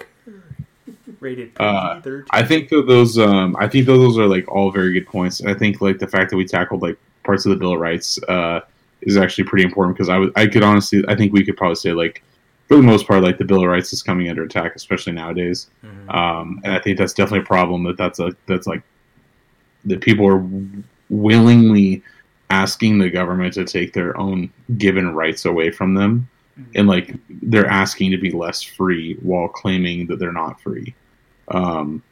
rated 1.20 1.52
Uh, 1.58 2.00
PG-13. 2.00 2.26
I 2.30 2.42
think 2.42 2.68
that 2.70 2.86
those. 2.86 3.18
Um, 3.18 3.56
I 3.58 3.68
think 3.68 3.86
that 3.86 3.92
those 3.92 4.18
are 4.18 4.26
like 4.26 4.46
all 4.48 4.70
very 4.70 4.92
good 4.92 5.06
points. 5.06 5.40
And 5.40 5.50
I 5.50 5.54
think 5.54 5.80
like 5.80 5.98
the 5.98 6.06
fact 6.06 6.30
that 6.30 6.36
we 6.36 6.44
tackled 6.44 6.82
like 6.82 6.98
parts 7.24 7.46
of 7.46 7.50
the 7.50 7.56
Bill 7.56 7.74
of 7.74 7.80
Rights 7.80 8.18
uh, 8.28 8.60
is 9.02 9.16
actually 9.16 9.44
pretty 9.44 9.64
important 9.64 9.96
because 9.96 10.08
I 10.08 10.18
would. 10.18 10.32
I 10.36 10.46
could 10.46 10.62
honestly. 10.62 11.04
I 11.08 11.14
think 11.14 11.32
we 11.32 11.44
could 11.44 11.56
probably 11.56 11.76
say 11.76 11.92
like. 11.92 12.22
For 12.68 12.76
the 12.76 12.82
most 12.82 13.08
part, 13.08 13.22
like 13.22 13.38
the 13.38 13.46
Bill 13.46 13.62
of 13.62 13.70
Rights 13.70 13.94
is 13.94 14.02
coming 14.02 14.28
under 14.28 14.42
attack, 14.42 14.76
especially 14.76 15.14
nowadays, 15.14 15.70
um, 16.10 16.60
and 16.64 16.74
I 16.74 16.78
think 16.78 16.98
that's 16.98 17.14
definitely 17.14 17.38
a 17.38 17.46
problem. 17.46 17.82
That 17.84 17.96
that's 17.96 18.18
a 18.18 18.36
that's 18.44 18.66
like 18.66 18.82
that 19.86 20.02
people 20.02 20.26
are 20.26 20.46
willingly 21.08 22.02
asking 22.50 22.98
the 22.98 23.08
government 23.08 23.54
to 23.54 23.64
take 23.64 23.94
their 23.94 24.14
own 24.18 24.52
given 24.76 25.14
rights 25.14 25.46
away 25.46 25.70
from 25.70 25.94
them 25.94 26.28
and 26.74 26.88
like 26.88 27.14
they're 27.28 27.66
asking 27.66 28.10
to 28.10 28.18
be 28.18 28.30
less 28.30 28.62
free 28.62 29.14
while 29.22 29.48
claiming 29.48 30.06
that 30.06 30.18
they're 30.18 30.32
not 30.32 30.60
free 30.60 30.94
um 31.50 32.02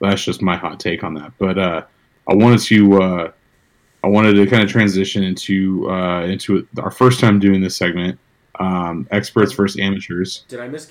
that's 0.00 0.24
just 0.24 0.42
my 0.42 0.56
hot 0.56 0.80
take 0.80 1.04
on 1.04 1.14
that 1.14 1.32
but 1.38 1.58
uh 1.58 1.82
i 2.28 2.34
wanted 2.34 2.60
to 2.60 3.02
uh 3.02 3.30
i 4.02 4.08
wanted 4.08 4.34
to 4.34 4.46
kind 4.46 4.62
of 4.62 4.70
transition 4.70 5.22
into 5.22 5.88
uh 5.90 6.22
into 6.24 6.66
our 6.78 6.90
first 6.90 7.20
time 7.20 7.38
doing 7.38 7.60
this 7.60 7.76
segment 7.76 8.18
um 8.58 9.06
experts 9.10 9.52
versus 9.52 9.80
amateurs 9.80 10.44
Did 10.48 10.60
I 10.60 10.68
miss 10.68 10.90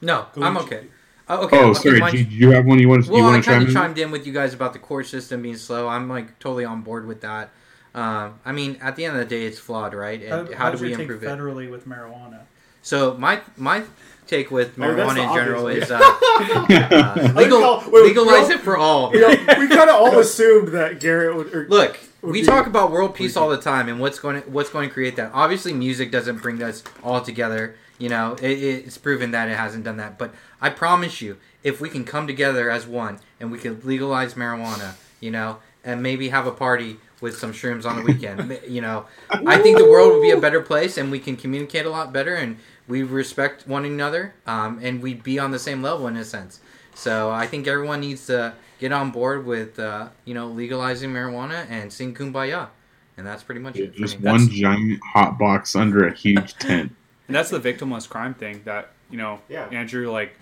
No, 0.00 0.26
I'm 0.36 0.56
okay. 0.58 0.86
Uh, 1.28 1.38
okay. 1.42 1.56
oh 1.56 1.70
okay, 1.70 1.78
sorry 1.80 2.00
mind 2.00 2.12
do 2.12 2.18
you- 2.18 2.48
you 2.48 2.50
have 2.52 2.66
one 2.66 2.78
you 2.78 2.88
want 2.88 3.04
to 3.04 3.08
you 3.08 3.14
Well, 3.14 3.26
I 3.26 3.30
want 3.32 3.44
to 3.44 3.50
kind 3.50 3.66
of 3.66 3.72
chimed 3.72 3.98
in 3.98 4.10
with 4.10 4.26
you 4.26 4.32
guys 4.32 4.52
about 4.52 4.72
the 4.72 4.78
court 4.78 5.06
system 5.06 5.42
being 5.42 5.56
slow. 5.56 5.88
I'm 5.88 6.08
like 6.08 6.38
totally 6.40 6.64
on 6.64 6.82
board 6.82 7.06
with 7.06 7.20
that. 7.22 7.50
Um, 7.94 8.40
I 8.44 8.52
mean, 8.52 8.78
at 8.80 8.96
the 8.96 9.04
end 9.04 9.16
of 9.16 9.20
the 9.20 9.36
day, 9.36 9.44
it's 9.44 9.58
flawed, 9.58 9.94
right? 9.94 10.20
And 10.22 10.52
how, 10.54 10.70
do 10.70 10.82
we 10.82 10.92
improve 10.94 11.22
it? 11.22 11.28
federally 11.28 11.70
with 11.70 11.86
marijuana? 11.86 12.40
So 12.80 13.14
my 13.16 13.40
my 13.56 13.84
take 14.26 14.50
with 14.50 14.78
Oh, 14.78 14.82
marijuana 14.82 15.14
the 15.16 15.22
in 15.22 15.34
general 15.34 15.68
is 15.68 15.90
uh, 15.90 15.98
uh, 16.00 17.32
legal, 17.36 17.60
call- 17.60 17.90
wait, 17.90 18.04
legalize 18.04 18.48
we 18.48 18.54
it 18.54 18.60
for 18.60 18.76
all. 18.76 19.10
we 19.10 19.20
kind 19.68 19.90
of 19.90 19.96
all 19.96 20.18
assumed 20.18 20.68
that 20.68 21.00
Garrett 21.00 21.36
would. 21.36 21.54
Or, 21.54 21.68
Look, 21.68 21.98
Would 22.22 22.32
we 22.32 22.42
talk 22.42 22.66
about 22.66 22.90
world 22.90 23.14
peace 23.14 23.36
all 23.36 23.48
the 23.48 23.60
time, 23.60 23.88
and 23.88 24.00
what's 24.00 24.18
going 24.18 24.42
to, 24.42 24.48
what's 24.50 24.70
going 24.70 24.88
to 24.88 24.92
create 24.94 25.16
that. 25.16 25.30
Obviously, 25.34 25.72
music 25.72 26.10
doesn't 26.10 26.38
bring 26.42 26.62
us 26.62 26.82
all 27.02 27.20
together. 27.20 27.76
You 27.98 28.08
know, 28.08 28.34
it, 28.40 28.50
it's 28.52 28.98
proven 28.98 29.30
that 29.32 29.48
it 29.48 29.56
hasn't 29.56 29.84
done 29.84 29.98
that. 29.98 30.18
But 30.18 30.34
I 30.60 30.70
promise 30.70 31.20
you, 31.20 31.36
if 31.62 31.80
we 31.80 31.88
can 31.88 32.04
come 32.04 32.26
together 32.26 32.70
as 32.70 32.86
one 32.86 33.20
and 33.38 33.52
we 33.52 33.58
can 33.58 33.80
legalize 33.84 34.34
marijuana, 34.34 34.94
you 35.20 35.30
know, 35.30 35.58
and 35.84 36.02
maybe 36.02 36.28
have 36.30 36.46
a 36.46 36.52
party 36.52 36.96
with 37.20 37.36
some 37.38 37.52
shrooms 37.52 37.84
on 37.84 37.96
the 37.96 38.02
weekend, 38.02 38.58
you 38.68 38.80
know, 38.80 39.06
I 39.30 39.58
think 39.58 39.78
the 39.78 39.84
world 39.88 40.14
would 40.14 40.22
be 40.22 40.30
a 40.30 40.40
better 40.40 40.60
place, 40.60 40.96
and 40.96 41.10
we 41.12 41.20
can 41.20 41.36
communicate 41.36 41.86
a 41.86 41.90
lot 41.90 42.12
better, 42.12 42.34
and 42.34 42.56
we 42.92 43.02
respect 43.02 43.66
one 43.66 43.84
another, 43.86 44.34
um, 44.46 44.78
and 44.82 45.02
we 45.02 45.14
be 45.14 45.38
on 45.38 45.50
the 45.50 45.58
same 45.58 45.80
level 45.82 46.06
in 46.08 46.16
a 46.16 46.24
sense. 46.24 46.60
So 46.94 47.30
I 47.30 47.46
think 47.46 47.66
everyone 47.66 48.00
needs 48.00 48.26
to 48.26 48.52
get 48.78 48.92
on 48.92 49.10
board 49.10 49.46
with 49.46 49.78
uh, 49.78 50.08
you 50.26 50.34
know 50.34 50.46
legalizing 50.48 51.10
marijuana 51.10 51.66
and 51.70 51.90
sing 51.92 52.14
kumbaya, 52.14 52.68
and 53.16 53.26
that's 53.26 53.42
pretty 53.42 53.60
much 53.62 53.76
it. 53.76 53.94
Just 53.94 54.20
one 54.20 54.40
That's- 54.42 54.48
giant 54.48 55.00
hot 55.14 55.38
box 55.38 55.74
under 55.74 56.06
a 56.06 56.12
huge 56.14 56.54
tent. 56.58 56.92
And 57.28 57.34
that's 57.36 57.48
the 57.50 57.60
victimless 57.60 58.06
crime 58.08 58.34
thing 58.34 58.60
that 58.64 58.90
you 59.10 59.16
know, 59.16 59.40
Yeah. 59.48 59.66
Andrew. 59.72 60.10
Like, 60.10 60.34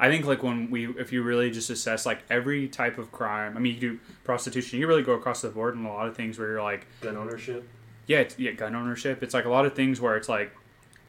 I 0.00 0.10
think 0.10 0.26
like 0.26 0.42
when 0.42 0.70
we, 0.70 0.88
if 0.98 1.12
you 1.12 1.22
really 1.22 1.50
just 1.50 1.70
assess 1.70 2.04
like 2.04 2.20
every 2.28 2.68
type 2.68 2.98
of 2.98 3.12
crime. 3.12 3.56
I 3.56 3.60
mean, 3.60 3.74
you 3.74 3.80
do 3.80 3.98
prostitution. 4.24 4.78
You 4.80 4.86
really 4.86 5.02
go 5.02 5.12
across 5.12 5.40
the 5.42 5.48
board 5.48 5.74
in 5.74 5.84
a 5.86 5.92
lot 5.92 6.06
of 6.08 6.16
things 6.16 6.38
where 6.38 6.48
you're 6.50 6.62
like, 6.62 6.86
Gun 7.00 7.16
ownership. 7.16 7.66
yeah, 8.06 8.18
it's, 8.18 8.38
yeah, 8.38 8.50
gun 8.52 8.74
ownership. 8.74 9.22
It's 9.22 9.32
like 9.34 9.44
a 9.46 9.48
lot 9.50 9.64
of 9.64 9.74
things 9.74 10.00
where 10.00 10.16
it's 10.16 10.28
like, 10.28 10.52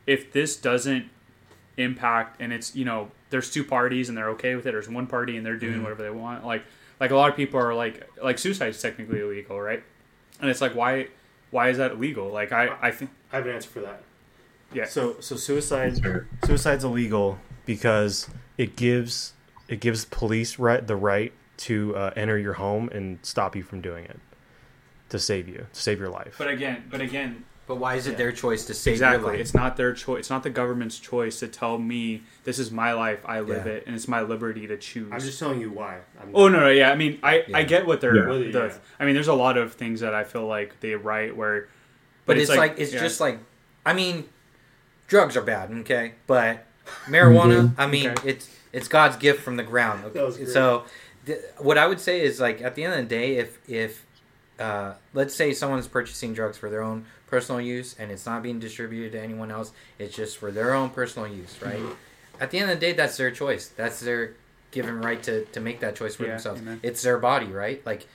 if 0.07 0.31
this 0.31 0.55
doesn't 0.55 1.09
impact, 1.77 2.41
and 2.41 2.53
it's 2.53 2.75
you 2.75 2.85
know, 2.85 3.11
there's 3.29 3.51
two 3.51 3.63
parties 3.63 4.09
and 4.09 4.17
they're 4.17 4.29
okay 4.29 4.55
with 4.55 4.65
it. 4.65 4.69
Or 4.69 4.73
there's 4.73 4.89
one 4.89 5.07
party 5.07 5.37
and 5.37 5.45
they're 5.45 5.57
doing 5.57 5.83
whatever 5.83 6.03
they 6.03 6.09
want. 6.09 6.45
Like, 6.45 6.63
like 6.99 7.11
a 7.11 7.15
lot 7.15 7.29
of 7.29 7.35
people 7.35 7.59
are 7.59 7.73
like, 7.73 8.07
like 8.21 8.37
suicide 8.37 8.69
is 8.69 8.81
technically 8.81 9.21
illegal, 9.21 9.59
right? 9.59 9.83
And 10.39 10.49
it's 10.49 10.61
like, 10.61 10.75
why, 10.75 11.07
why 11.51 11.69
is 11.69 11.77
that 11.77 11.91
illegal? 11.91 12.29
Like, 12.29 12.51
I, 12.51 12.75
I 12.81 12.91
think, 12.91 13.11
I 13.31 13.37
have 13.37 13.45
an 13.45 13.53
answer 13.53 13.69
for 13.69 13.81
that. 13.81 14.03
Yeah. 14.73 14.85
So 14.85 15.17
so 15.19 15.35
suicide 15.35 15.99
suicide's 16.43 16.83
illegal 16.83 17.37
because 17.65 18.27
it 18.57 18.75
gives 18.75 19.33
it 19.67 19.79
gives 19.79 20.05
police 20.05 20.59
right 20.59 20.85
the 20.85 20.95
right 20.95 21.31
to 21.57 21.95
uh, 21.95 22.11
enter 22.15 22.37
your 22.37 22.53
home 22.53 22.89
and 22.89 23.19
stop 23.21 23.55
you 23.55 23.63
from 23.63 23.79
doing 23.79 24.05
it 24.05 24.19
to 25.09 25.19
save 25.19 25.47
you 25.47 25.67
to 25.71 25.81
save 25.81 25.99
your 25.99 26.09
life. 26.09 26.35
but 26.37 26.49
again, 26.49 26.83
but 26.89 26.99
again, 26.99 27.45
But 27.68 27.78
why 27.78 27.95
is 27.95 28.05
it 28.05 28.11
Yeah. 28.11 28.18
their 28.18 28.32
choice 28.32 28.66
to 28.66 28.74
save 28.76 28.99
your 28.99 29.07
exactly, 29.09 29.32
life? 29.32 29.39
it's 29.39 29.53
not 29.55 29.76
their 29.76 29.91
choice. 29.93 30.20
It's 30.20 30.30
not 30.30 30.43
the 30.43 30.49
government's 30.51 30.99
choice 30.99 31.39
to 31.39 31.47
tell 31.47 31.78
me 31.80 32.22
this 32.43 32.59
is 32.59 32.70
my 32.70 32.93
life, 32.93 33.20
I 33.26 33.39
live 33.39 33.66
Yeah. 33.66 33.74
it, 33.74 33.84
and 33.88 33.95
it's 33.95 34.07
my 34.07 34.22
liberty 34.22 34.68
to 34.68 34.78
choose. 34.78 35.09
I'm 35.11 35.20
just 35.20 35.39
telling 35.39 35.59
you 35.61 35.72
why. 35.72 35.97
I'm, 36.22 36.30
Oh 36.34 36.47
no, 36.47 36.59
no, 36.59 36.70
yeah. 36.70 36.91
I 36.91 36.95
mean, 36.95 37.18
I, 37.24 37.43
Yeah. 37.47 37.57
I 37.57 37.63
get 37.63 37.88
what 37.88 38.01
they're. 38.01 38.16
Yeah. 38.16 38.51
The, 38.51 38.59
Yeah. 38.68 38.74
I 38.99 39.05
mean, 39.05 39.16
there's 39.16 39.28
a 39.28 39.34
lot 39.34 39.57
of 39.57 39.74
things 39.74 40.01
that 40.01 40.13
I 40.13 40.24
feel 40.24 40.45
like 40.45 40.80
they 40.80 40.93
write 40.95 41.36
where, 41.36 41.68
But, 42.28 42.38
it's, 42.38 42.49
like, 42.55 42.76
it's 42.78 42.93
yeah. 42.93 42.99
just 42.99 43.20
like 43.20 43.39
I 43.86 43.93
mean, 43.93 44.26
drugs 45.07 45.36
are 45.38 45.41
bad, 45.41 45.72
okay, 45.82 46.13
but 46.28 46.66
marijuana, 47.05 47.74
I 47.78 47.88
mean, 47.88 48.09
Okay. 48.11 48.30
it's 48.30 48.49
it's 48.74 48.88
God's 48.88 49.16
gift 49.16 49.41
from 49.41 49.55
the 49.55 49.63
ground. 49.63 50.03
Okay? 50.05 50.20
That 50.20 50.26
was 50.26 50.36
great. 50.38 50.49
So, 50.49 50.84
th- 51.26 51.39
what 51.59 51.78
I 51.78 51.88
would 51.88 51.99
say 51.99 52.22
is 52.22 52.39
like 52.41 52.61
at 52.61 52.76
the 52.76 52.84
end 52.84 52.93
of 52.93 52.99
the 52.99 53.05
day, 53.16 53.38
if 53.38 53.57
if 53.70 54.05
uh, 54.59 54.93
let's 55.13 55.34
say 55.36 55.53
someone's 55.53 55.88
purchasing 55.88 56.34
drugs 56.34 56.57
for 56.57 56.70
their 56.70 56.82
own 56.82 57.05
personal 57.28 57.59
use 57.61 57.95
and 57.99 58.11
it's 58.11 58.26
not 58.26 58.43
being 58.43 58.59
distributed 58.59 59.13
to 59.13 59.21
anyone 59.21 59.51
else, 59.51 59.71
it's 59.99 60.15
just 60.15 60.38
for 60.38 60.51
their 60.51 60.73
own 60.73 60.89
personal 60.89 61.28
use, 61.28 61.55
right? 61.61 61.80
Mm-hmm. 61.80 61.93
At 62.41 62.51
the 62.51 62.59
end 62.59 62.69
of 62.71 62.80
the 62.80 62.86
day, 62.86 62.93
that's 62.93 63.17
their 63.17 63.32
choice. 63.32 63.67
That's 63.69 63.99
their 63.99 64.34
given 64.71 64.99
right 65.01 65.23
to 65.23 65.45
to 65.45 65.59
make 65.61 65.80
that 65.80 65.95
choice 65.95 66.15
for 66.15 66.23
Yeah, 66.23 66.32
themselves. 66.32 66.61
amen. 66.61 66.80
It's 66.84 67.01
their 67.01 67.17
body, 67.17 67.45
right? 67.47 67.86
Like 67.86 68.07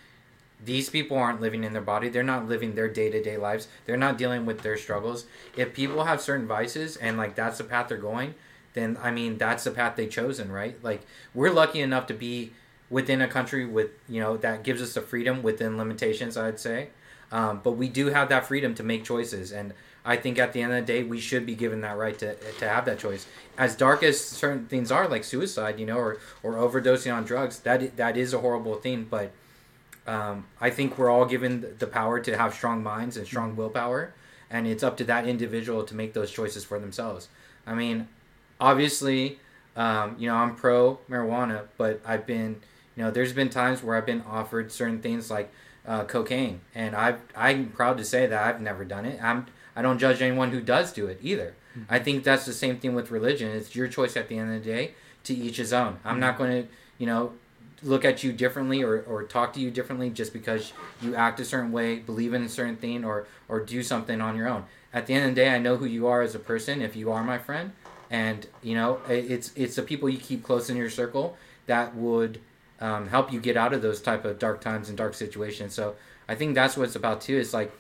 these 0.63 0.91
people 0.91 1.17
aren't 1.17 1.41
living 1.41 1.65
in 1.65 1.73
their 1.73 1.81
body. 1.83 2.11
They're 2.11 2.23
not 2.23 2.47
living 2.47 2.75
their 2.75 2.89
day 2.89 3.11
to 3.11 3.23
day 3.23 3.39
lives. 3.39 3.67
They're 3.87 3.97
not 3.97 4.19
dealing 4.19 4.45
with 4.45 4.61
their 4.61 4.77
struggles. 4.77 5.25
If 5.57 5.73
people 5.73 6.05
have 6.05 6.21
certain 6.21 6.47
vices 6.47 6.97
and 6.99 7.17
like 7.17 7.35
that's 7.35 7.57
the 7.59 7.65
path 7.65 7.89
they're 7.89 7.97
going, 7.97 8.35
then 8.75 8.99
I 9.03 9.11
mean 9.11 9.39
that's 9.39 9.65
the 9.65 9.71
path 9.71 9.97
they've 9.97 10.11
chosen, 10.11 10.53
right? 10.53 10.77
Like 10.85 11.01
we're 11.35 11.51
lucky 11.51 11.81
enough 11.81 12.07
to 12.09 12.15
be 12.15 12.53
within 12.91 13.23
a 13.23 13.29
country 13.29 13.65
with 13.65 13.91
you 14.09 14.21
know 14.21 14.37
that 14.37 14.63
gives 14.63 14.83
us 14.83 14.93
the 14.93 15.01
freedom 15.01 15.43
within 15.43 15.79
limitations. 15.79 16.37
I'd 16.37 16.61
say, 16.61 16.89
um, 17.33 17.61
but 17.62 17.72
we 17.72 17.89
do 17.89 18.07
have 18.07 18.28
that 18.31 18.47
freedom 18.47 18.74
to 18.74 18.83
make 18.83 19.05
choices, 19.05 19.53
and 19.53 19.72
I 20.05 20.16
think 20.16 20.39
at 20.39 20.53
the 20.53 20.62
end 20.62 20.72
of 20.72 20.87
the 20.87 20.93
day, 20.93 21.03
we 21.03 21.20
should 21.20 21.45
be 21.45 21.55
given 21.55 21.83
that 21.83 21.97
right 21.97 22.18
to 22.18 22.35
to 22.35 22.68
have 22.68 22.85
that 22.87 22.99
choice. 22.99 23.26
As 23.59 23.76
dark 23.76 24.03
as 24.03 24.20
certain 24.20 24.66
things 24.66 24.91
are, 24.91 25.09
like 25.09 25.24
suicide, 25.24 25.78
you 25.78 25.87
know, 25.87 25.99
or 25.99 26.18
or 26.43 26.55
overdosing 26.55 27.14
on 27.14 27.24
drugs, 27.24 27.61
that 27.61 27.97
that 27.97 28.16
is 28.16 28.33
a 28.33 28.39
horrible 28.39 28.76
thing, 28.76 29.07
but 29.09 29.33
um, 30.07 30.47
I 30.61 30.70
think 30.70 30.99
we're 30.99 31.11
all 31.11 31.26
given 31.26 31.76
the 31.78 31.87
power 31.87 32.18
to 32.20 32.37
have 32.37 32.55
strong 32.55 32.83
minds 32.83 33.16
and 33.16 33.26
strong 33.26 33.55
willpower, 33.55 34.12
and 34.51 34.66
it's 34.66 34.83
up 34.83 34.97
to 34.99 35.05
that 35.05 35.26
individual 35.26 35.85
to 35.85 35.95
make 35.95 36.14
those 36.14 36.31
choices 36.31 36.64
for 36.64 36.78
themselves. 36.78 37.28
I 37.66 37.74
mean, 37.74 38.09
obviously, 38.59 39.39
um, 39.76 40.16
you 40.18 40.28
know, 40.28 40.35
I'm 40.35 40.57
pro 40.57 40.99
marijuana, 41.09 41.66
but 41.76 42.01
I've 42.05 42.26
been, 42.26 42.61
you 42.97 43.05
know, 43.05 43.11
there's 43.11 43.33
been 43.33 43.51
times 43.51 43.83
where 43.83 43.97
I've 43.97 44.07
been 44.07 44.22
offered 44.22 44.72
certain 44.72 45.01
things 45.01 45.31
like 45.31 45.53
uh, 45.91 46.05
cocaine, 46.05 46.61
and 46.74 46.95
I 46.95 47.16
I'm 47.36 47.70
proud 47.70 47.99
to 47.99 48.05
say 48.05 48.26
that 48.26 48.47
I've 48.47 48.61
never 48.61 48.84
done 48.84 49.05
it. 49.05 49.22
I'm 49.22 49.47
I 49.74 49.82
don't 49.82 49.99
judge 49.99 50.22
anyone 50.22 50.51
who 50.53 50.61
does 50.61 50.93
do 50.93 51.07
it 51.07 51.18
either. 51.20 51.55
I 51.88 51.99
think 52.01 52.24
that's 52.24 52.47
the 52.47 52.53
same 52.53 52.78
thing 52.78 52.95
with 52.95 53.11
religion. 53.11 53.51
It's 53.51 53.74
your 53.74 53.88
choice 53.88 54.16
at 54.16 54.28
the 54.28 54.36
end 54.38 54.55
of 54.55 54.62
the 54.62 54.70
day. 54.70 54.95
To 55.24 55.34
each 55.34 55.59
his 55.59 55.72
own. 55.74 55.99
I'm 56.03 56.18
not 56.18 56.38
going 56.38 56.62
to, 56.62 56.68
you 56.97 57.07
know, 57.07 57.32
look 57.82 58.07
at 58.07 58.24
you 58.24 58.32
differently 58.32 58.82
or, 58.82 59.03
or 59.03 59.22
talk 59.22 59.53
to 59.53 59.61
you 59.61 59.70
differently 59.70 60.09
just 60.09 60.32
because 60.32 60.72
you 61.03 61.14
act 61.14 61.38
a 61.41 61.45
certain 61.45 61.72
way, 61.72 61.99
believe 61.99 62.32
in 62.32 62.43
a 62.43 62.49
certain 62.49 62.76
thing, 62.76 63.05
or 63.05 63.26
or 63.49 63.61
do 63.61 63.82
something 63.82 64.20
on 64.22 64.34
your 64.34 64.49
own. 64.49 64.64
At 64.95 65.07
the 65.07 65.14
end 65.14 65.28
of 65.28 65.34
the 65.34 65.43
day, 65.43 65.51
I 65.51 65.59
know 65.59 65.76
who 65.76 65.84
you 65.84 66.07
are 66.07 66.22
as 66.22 66.34
a 66.34 66.38
person. 66.38 66.80
If 66.80 66.97
you 66.97 67.12
are 67.12 67.22
my 67.22 67.38
friend, 67.38 67.72
and 68.11 68.47
you 68.62 68.74
know, 68.74 69.01
it's 69.09 69.53
it's 69.57 69.76
the 69.76 69.82
people 69.82 70.09
you 70.09 70.18
keep 70.18 70.43
close 70.43 70.70
in 70.70 70.76
your 70.76 70.91
circle 70.91 71.36
that 71.66 71.95
would 71.95 72.41
um, 72.81 73.09
help 73.09 73.33
you 73.33 73.41
get 73.41 73.57
out 73.57 73.72
of 73.72 73.83
those 73.83 74.01
type 74.01 74.24
of 74.24 74.39
dark 74.39 74.61
times 74.61 74.89
and 74.89 74.97
dark 74.97 75.14
situations. 75.14 75.74
So 75.74 75.97
I 76.28 76.35
think 76.35 76.55
that's 76.55 76.76
what 76.76 76.85
it's 76.85 76.97
about 76.97 77.20
too. 77.20 77.39
It's 77.39 77.53
like, 77.53 77.72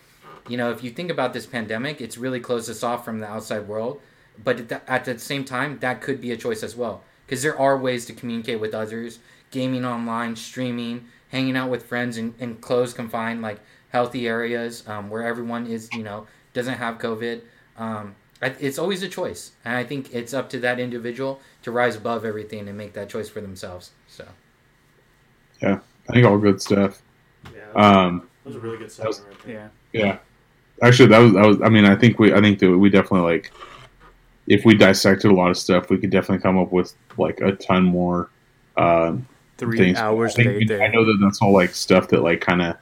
you 0.48 0.56
know, 0.56 0.70
if 0.70 0.82
you 0.82 0.90
think 0.90 1.10
about 1.10 1.32
this 1.32 1.46
pandemic, 1.46 2.00
it's 2.00 2.18
really 2.18 2.40
closed 2.40 2.68
us 2.68 2.82
off 2.82 3.04
from 3.04 3.20
the 3.20 3.26
outside 3.26 3.68
world. 3.68 4.00
But 4.42 4.72
at 4.88 5.04
the, 5.04 5.18
same 5.18 5.44
time, 5.44 5.78
that 5.80 6.00
could 6.00 6.20
be 6.20 6.32
a 6.32 6.36
choice 6.36 6.62
as 6.62 6.74
well 6.74 7.02
because 7.30 7.42
there 7.44 7.56
are 7.56 7.78
ways 7.78 8.06
to 8.06 8.12
communicate 8.12 8.58
with 8.58 8.74
others 8.74 9.20
gaming 9.52 9.84
online 9.84 10.34
streaming 10.34 11.06
hanging 11.28 11.56
out 11.56 11.70
with 11.70 11.86
friends 11.86 12.16
in, 12.16 12.34
in 12.40 12.56
closed 12.56 12.96
confined 12.96 13.40
like 13.40 13.60
healthy 13.90 14.26
areas 14.26 14.82
um, 14.88 15.08
where 15.08 15.22
everyone 15.22 15.64
is 15.64 15.88
you 15.92 16.02
know 16.02 16.26
doesn't 16.52 16.74
have 16.74 16.98
covid 16.98 17.40
um, 17.76 18.16
it's 18.42 18.78
always 18.78 19.02
a 19.04 19.08
choice 19.08 19.52
and 19.64 19.76
i 19.76 19.84
think 19.84 20.12
it's 20.12 20.34
up 20.34 20.50
to 20.50 20.58
that 20.58 20.80
individual 20.80 21.40
to 21.62 21.70
rise 21.70 21.94
above 21.94 22.24
everything 22.24 22.68
and 22.68 22.76
make 22.76 22.94
that 22.94 23.08
choice 23.08 23.28
for 23.28 23.40
themselves 23.40 23.92
so 24.08 24.26
I 25.62 26.12
think 26.12 26.26
all 26.26 26.38
good 26.38 26.60
stuff. 26.60 27.02
Yeah, 27.54 27.60
Um, 27.74 28.28
that 28.44 28.48
was 28.50 28.56
a 28.56 28.60
really 28.60 28.78
good 28.78 28.90
that 28.90 29.06
was- 29.06 29.16
segment 29.18 29.36
right 29.38 29.46
there. 29.46 29.70
yeah. 29.92 30.02
yeah, 30.06 30.18
actually, 30.86 31.08
that 31.08 31.18
was 31.18 31.32
that 31.34 31.46
was. 31.46 31.62
I 31.62 31.68
mean, 31.68 31.84
I 31.84 31.94
think 31.96 32.18
we 32.18 32.32
I 32.34 32.40
think 32.40 32.58
that 32.60 32.76
we 32.76 32.90
definitely 32.90 33.20
like 33.32 33.52
if 34.46 34.64
we 34.64 34.74
dissected 34.74 35.30
a 35.30 35.34
lot 35.34 35.50
of 35.50 35.56
stuff, 35.56 35.90
we 35.90 35.98
could 35.98 36.10
definitely 36.10 36.42
come 36.42 36.58
up 36.58 36.72
with 36.72 36.94
like 37.16 37.40
a 37.40 37.52
ton 37.52 37.84
more. 37.84 38.30
Uh, 38.76 39.16
Three 39.58 39.76
things. 39.78 39.98
hours 39.98 40.32
I, 40.32 40.42
think- 40.44 40.70
later. 40.70 40.82
I 40.82 40.88
know 40.88 41.04
that 41.04 41.18
that's 41.22 41.40
all 41.42 41.52
like 41.52 41.70
stuff 41.74 42.08
that 42.08 42.22
like 42.22 42.40
kind 42.40 42.62
of 42.62 42.76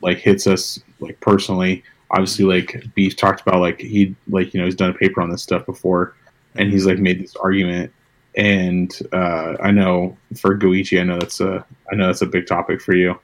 like 0.00 0.18
hits 0.18 0.46
us 0.46 0.80
like 1.00 1.20
personally. 1.20 1.84
Obviously, 2.10 2.46
like 2.46 2.82
Beef 2.94 3.14
talked 3.16 3.42
about 3.42 3.60
like 3.60 3.78
he 3.80 4.16
like 4.30 4.54
you 4.54 4.60
know 4.60 4.64
he's 4.64 4.74
done 4.74 4.88
a 4.90 4.94
paper 4.94 5.20
on 5.20 5.28
this 5.30 5.42
stuff 5.42 5.66
before, 5.66 6.14
and 6.54 6.72
he's 6.72 6.86
like 6.86 6.98
made 6.98 7.20
this 7.22 7.36
argument. 7.36 7.92
And 8.38 8.96
uh, 9.12 9.56
I 9.60 9.70
know 9.72 10.16
for 10.36 10.56
Goichi, 10.56 11.00
I 11.00 11.04
know 11.04 11.18
that's 11.18 11.40
a 11.40 11.66
I 11.92 11.96
know 11.96 12.06
that's 12.06 12.22
a 12.22 12.26
big 12.26 12.46
topic 12.46 12.80
for 12.80 12.94
you. 12.94 13.18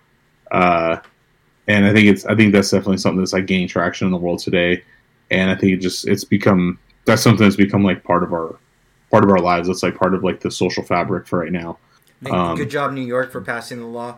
Uh, 0.50 0.96
and 1.68 1.86
I 1.86 1.92
think 1.94 2.08
it's 2.08 2.26
I 2.26 2.34
think 2.34 2.52
that's 2.52 2.70
definitely 2.70 2.98
something 2.98 3.20
that's 3.20 3.32
like 3.32 3.46
gaining 3.46 3.68
traction 3.68 4.06
in 4.06 4.12
the 4.12 4.18
world 4.18 4.40
today. 4.40 4.82
And 5.30 5.50
I 5.50 5.54
think 5.54 5.72
it 5.72 5.76
just 5.80 6.06
it's 6.08 6.24
become 6.24 6.78
that's 7.06 7.22
something 7.22 7.44
that's 7.44 7.56
become 7.56 7.84
like 7.84 8.02
part 8.04 8.22
of 8.24 8.32
our 8.32 8.56
part 9.10 9.22
of 9.24 9.30
our 9.30 9.38
lives. 9.38 9.68
It's 9.68 9.82
like 9.84 9.96
part 9.96 10.14
of 10.14 10.24
like 10.24 10.40
the 10.40 10.50
social 10.50 10.82
fabric 10.82 11.26
for 11.28 11.38
right 11.38 11.52
now. 11.52 11.78
Um, 12.30 12.56
good 12.56 12.70
job 12.70 12.92
new 12.92 13.02
york 13.02 13.30
for 13.30 13.42
passing 13.42 13.80
the 13.80 13.86
law 13.86 14.16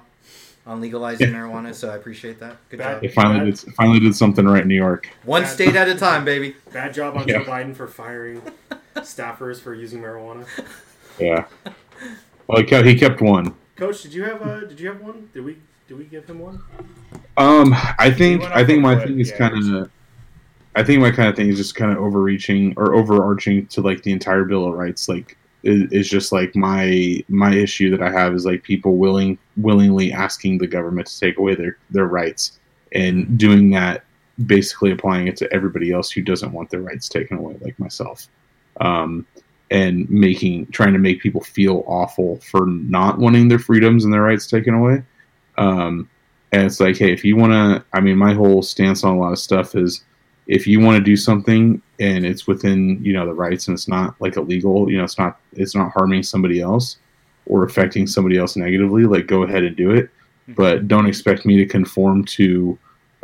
on 0.65 0.81
legalizing 0.81 1.31
marijuana 1.31 1.75
so 1.75 1.91
i 1.91 1.97
appreciate 1.97 2.39
that 2.39 2.57
good 2.71 2.77
Bad- 2.79 2.95
job 2.97 3.05
It 3.05 3.13
finally 3.15 3.51
did, 3.51 3.59
finally 3.75 3.99
did 3.99 4.15
something 4.15 4.45
right 4.47 4.63
in 4.63 4.69
New 4.69 4.77
York. 4.77 5.11
one 5.25 5.43
Bad- 5.43 5.49
state 5.51 5.75
at 5.75 5.89
a 5.89 5.97
time 5.97 6.25
baby 6.25 6.55
Bad 6.73 6.95
job 6.95 7.17
on 7.17 7.27
Yeah. 7.27 7.39
Joe 7.39 7.45
Biden 7.51 7.75
for 7.75 7.89
firing 7.89 8.43
staffers 8.99 9.61
for 9.61 9.75
using 9.75 10.01
marijuana. 10.03 10.47
Yeah. 11.19 11.47
Well, 12.47 12.59
he 12.59 12.65
kept, 12.65 12.87
he 12.87 12.95
kept 12.95 13.21
one. 13.21 13.55
Coach, 13.77 14.03
did 14.03 14.15
you 14.15 14.25
have 14.25 14.43
uh 14.43 14.61
did 14.61 14.81
you 14.81 14.89
have 14.89 15.01
one? 15.01 15.29
Did 15.35 15.45
we 15.45 15.59
did 15.89 15.99
we 15.99 16.05
give 16.05 16.27
him 16.29 16.39
one? 16.39 16.63
Um, 17.37 17.75
I 17.99 18.11
think 18.11 18.43
I 18.43 18.65
think 18.65 18.81
my 18.81 18.99
thing 19.05 19.21
is 19.21 19.31
yeah. 19.31 19.37
kind 19.39 19.77
of. 19.77 19.91
I 20.75 20.85
think 20.85 21.01
my 21.01 21.11
kind 21.11 21.29
of 21.29 21.37
thing 21.37 21.49
is 21.49 21.57
just 21.57 21.75
kind 21.75 21.91
of 21.91 21.99
overreaching 21.99 22.75
or 22.77 22.95
overarching 22.95 23.67
to 23.69 23.81
like 23.81 24.03
the 24.03 24.13
entire 24.13 24.45
Bill 24.45 24.67
of 24.69 24.75
Rights. 24.75 25.09
Like, 25.09 25.37
is, 25.63 25.91
is 25.91 26.09
just 26.09 26.33
like 26.33 26.55
my 26.55 27.23
my 27.29 27.55
issue 27.55 27.91
that 27.91 28.03
I 28.03 28.11
have 28.11 28.35
is 28.35 28.45
like 28.45 28.63
people 28.63 28.97
willing 28.97 29.39
willingly 29.57 30.13
asking 30.13 30.59
the 30.59 30.67
government 30.67 31.09
to 31.09 31.21
take 31.21 31.39
away 31.39 31.55
their 31.55 31.79
their 31.91 32.07
rights 32.07 32.59
and 32.93 33.39
doing 33.39 33.71
that, 33.71 34.05
basically 34.47 34.93
applying 34.93 35.29
it 35.29 35.37
to 35.39 35.53
everybody 35.53 35.93
else 35.93 36.11
who 36.11 36.23
doesn't 36.23 36.53
want 36.53 36.71
their 36.71 36.81
rights 36.81 37.09
taken 37.09 37.39
away, 37.39 37.57
like 37.61 37.79
myself. 37.79 38.29
Um, 38.81 39.27
and 39.71 40.09
making 40.09 40.67
trying 40.67 40.93
to 40.93 40.99
make 40.99 41.21
people 41.21 41.41
feel 41.41 41.85
awful 41.87 42.37
for 42.41 42.67
not 42.67 43.19
wanting 43.19 43.49
their 43.49 43.59
freedoms 43.59 44.05
and 44.05 44.13
their 44.13 44.23
rights 44.23 44.47
taken 44.47 44.75
away. 44.75 45.03
Um, 45.59 46.09
and 46.53 46.65
it's 46.65 46.81
like, 46.81 46.97
hey, 46.97 47.13
if 47.13 47.25
you 47.25 47.37
want 47.37 47.53
to, 47.53 47.85
I 47.93 48.01
mean, 48.01 48.17
my 48.17 48.33
whole 48.33 48.63
stance 48.63 49.03
on 49.03 49.17
a 49.17 49.19
lot 49.19 49.33
of 49.33 49.39
stuff 49.39 49.75
is 49.75 50.05
if 50.47 50.67
you 50.67 50.79
want 50.81 50.97
to 50.97 51.03
do 51.03 51.17
something 51.17 51.83
and 51.99 52.25
it's 52.25 52.47
within 52.47 53.03
you 53.03 53.13
know 53.13 53.27
the 53.27 53.35
rights 53.35 53.67
and 53.67 53.75
it's 53.75 53.89
not 53.89 54.15
like 54.21 54.37
illegal, 54.37 54.91
you 54.91 54.99
know, 54.99 55.05
it's 55.05 55.19
not 55.19 55.41
it's 55.53 55.75
not 55.75 55.93
harming 55.93 56.23
somebody 56.23 56.61
else 56.61 56.99
or 57.47 57.65
affecting 57.65 58.07
somebody 58.07 58.39
else 58.39 58.57
negatively, 58.57 59.05
like 59.05 59.27
go 59.27 59.43
ahead 59.43 59.65
and 59.65 59.77
do 59.77 59.91
it. 59.91 60.05
Mm-hmm. 60.05 60.55
But 60.55 60.87
don't 60.87 61.07
expect 61.07 61.45
me 61.45 61.57
to 61.57 61.67
conform 61.67 62.25
to 62.27 62.79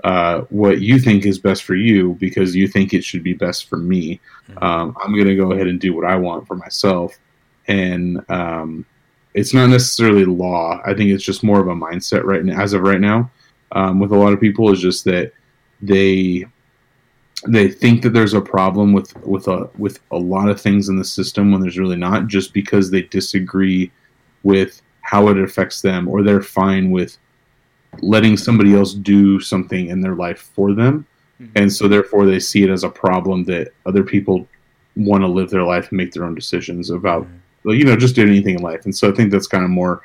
uh, 0.04 0.42
what 0.50 0.80
you 0.80 0.98
think 0.98 1.24
is 1.24 1.38
best 1.38 1.62
for 1.62 1.74
you 1.74 2.14
because 2.20 2.56
you 2.56 2.66
think 2.66 2.92
it 2.92 3.04
should 3.04 3.22
be 3.22 3.34
best 3.34 3.68
for 3.68 3.76
me. 3.76 4.20
Mm-hmm. 4.48 4.64
Um, 4.64 4.96
I'm 5.02 5.14
going 5.14 5.28
to 5.28 5.36
go 5.36 5.52
ahead 5.52 5.68
and 5.68 5.80
do 5.80 5.94
what 5.94 6.04
I 6.04 6.16
want 6.16 6.46
for 6.46 6.56
myself. 6.56 7.18
And 7.68 8.24
um, 8.28 8.84
it's 9.34 9.54
not 9.54 9.68
necessarily 9.68 10.24
law. 10.24 10.80
I 10.84 10.94
think 10.94 11.10
it's 11.10 11.24
just 11.24 11.44
more 11.44 11.60
of 11.60 11.68
a 11.68 11.74
mindset 11.74 12.24
right 12.24 12.44
now, 12.44 12.60
as 12.60 12.72
of 12.72 12.82
right 12.82 13.00
now, 13.00 13.30
um, 13.72 14.00
with 14.00 14.12
a 14.12 14.16
lot 14.16 14.32
of 14.32 14.40
people 14.40 14.72
is 14.72 14.80
just 14.80 15.04
that 15.04 15.32
they 15.80 16.44
they 17.48 17.68
think 17.68 18.02
that 18.02 18.10
there's 18.10 18.34
a 18.34 18.40
problem 18.40 18.92
with 18.92 19.16
with 19.24 19.48
a 19.48 19.68
with 19.76 20.00
a 20.10 20.18
lot 20.18 20.48
of 20.48 20.60
things 20.60 20.88
in 20.88 20.96
the 20.96 21.04
system 21.04 21.50
when 21.50 21.60
there's 21.60 21.78
really 21.78 21.96
not, 21.96 22.26
just 22.26 22.52
because 22.52 22.90
they 22.90 23.02
disagree 23.02 23.90
with 24.42 24.82
how 25.00 25.28
it 25.28 25.38
affects 25.38 25.80
them, 25.80 26.08
or 26.08 26.22
they're 26.22 26.42
fine 26.42 26.90
with 26.90 27.18
letting 28.00 28.36
somebody 28.36 28.74
else 28.74 28.94
do 28.94 29.38
something 29.40 29.88
in 29.88 30.00
their 30.00 30.14
life 30.14 30.50
for 30.54 30.72
them. 30.72 31.06
Mm-hmm. 31.40 31.52
And 31.56 31.72
so 31.72 31.88
therefore 31.88 32.26
they 32.26 32.40
see 32.40 32.62
it 32.62 32.70
as 32.70 32.84
a 32.84 32.88
problem 32.88 33.44
that 33.44 33.72
other 33.86 34.02
people 34.02 34.46
want 34.96 35.22
to 35.22 35.28
live 35.28 35.50
their 35.50 35.64
life 35.64 35.88
and 35.90 35.96
make 35.96 36.12
their 36.12 36.24
own 36.24 36.34
decisions 36.34 36.90
about 36.90 37.24
mm-hmm. 37.24 37.70
you 37.70 37.84
know 37.84 37.96
just 37.96 38.14
doing 38.14 38.28
anything 38.28 38.56
in 38.56 38.62
life. 38.62 38.84
And 38.84 38.96
so 38.96 39.10
I 39.10 39.14
think 39.14 39.30
that's 39.30 39.46
kind 39.46 39.64
of 39.64 39.70
more 39.70 40.02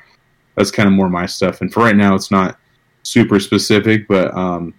that's 0.54 0.70
kind 0.70 0.88
of 0.88 0.92
more 0.92 1.08
my 1.08 1.26
stuff. 1.26 1.60
And 1.60 1.72
for 1.72 1.82
right 1.82 1.96
now 1.96 2.14
it's 2.14 2.30
not 2.30 2.58
super 3.02 3.40
specific, 3.40 4.08
but 4.08 4.34
um 4.34 4.74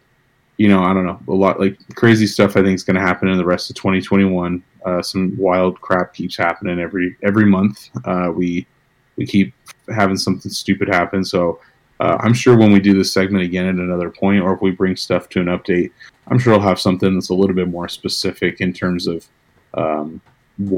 you 0.57 0.68
know, 0.68 0.84
I 0.84 0.93
don't 0.93 1.05
know, 1.05 1.20
a 1.30 1.34
lot 1.34 1.60
like 1.60 1.78
crazy 1.95 2.28
stuff 2.28 2.57
I 2.57 2.62
think 2.62 2.76
is 2.76 2.84
going 2.84 2.97
to 2.97 3.01
happen 3.01 3.30
in 3.30 3.38
the 3.38 3.45
rest 3.45 3.70
of 3.70 3.78
2021. 3.78 4.62
Uh, 4.86 5.01
some 5.01 5.36
wild 5.38 5.80
crap 5.80 6.14
keeps 6.14 6.36
happening 6.36 6.80
every 6.80 7.16
every 7.24 7.45
month. 7.45 7.89
Uh, 8.03 8.30
we 8.36 8.68
we 9.16 9.26
keep 9.26 9.53
having 9.95 10.18
something 10.18 10.51
stupid 10.51 10.89
happen. 10.89 11.24
So 11.24 11.62
uh, 12.00 12.18
I'm 12.20 12.34
sure 12.34 12.58
when 12.58 12.72
we 12.72 12.80
do 12.80 12.93
this 12.93 13.12
segment 13.12 13.43
again 13.43 13.68
at 13.68 13.76
another 13.76 14.10
point, 14.10 14.41
or 14.41 14.54
if 14.54 14.62
we 14.62 14.72
bring 14.72 14.95
stuff 14.95 15.28
to 15.30 15.41
an 15.41 15.47
update, 15.47 15.91
I'm 16.28 16.39
sure 16.39 16.54
I'll 16.54 16.60
have 16.62 16.80
something 16.80 17.14
that's 17.14 17.30
a 17.30 17.34
little 17.34 17.56
bit 17.56 17.68
more 17.68 17.89
specific 17.89 18.62
in 18.62 18.72
terms 18.72 19.08
of 19.08 19.28
um, 19.74 20.22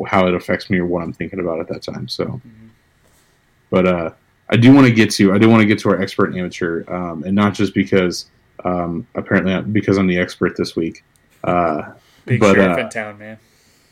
how 0.07 0.27
it 0.27 0.33
affects 0.33 0.69
me 0.69 0.79
or 0.79 0.85
what 0.85 1.03
I'm 1.03 1.13
thinking 1.13 1.39
about 1.39 1.59
at 1.59 1.67
that 1.67 1.83
time. 1.83 2.07
So, 2.07 2.25
mm-hmm. 2.25 2.67
but 3.69 3.87
uh, 3.87 4.11
I 4.49 4.57
do 4.57 4.73
want 4.73 4.87
to 4.87 4.93
get 4.93 5.11
to 5.11 5.33
I 5.33 5.37
do 5.37 5.49
want 5.49 5.61
to 5.61 5.67
get 5.67 5.79
to 5.79 5.89
our 5.89 6.01
expert 6.01 6.31
and 6.31 6.39
amateur, 6.39 6.83
um, 6.91 7.23
and 7.23 7.35
not 7.35 7.53
just 7.53 7.73
because 7.75 8.25
um, 8.65 9.05
apparently 9.15 9.61
because 9.71 9.97
I'm 9.97 10.07
the 10.07 10.17
expert 10.17 10.57
this 10.57 10.75
week. 10.75 11.03
Uh, 11.43 11.93
Big 12.25 12.39
but, 12.39 12.55
sheriff 12.55 12.77
uh, 12.77 12.81
in 12.81 12.89
town, 12.89 13.17
man. 13.19 13.37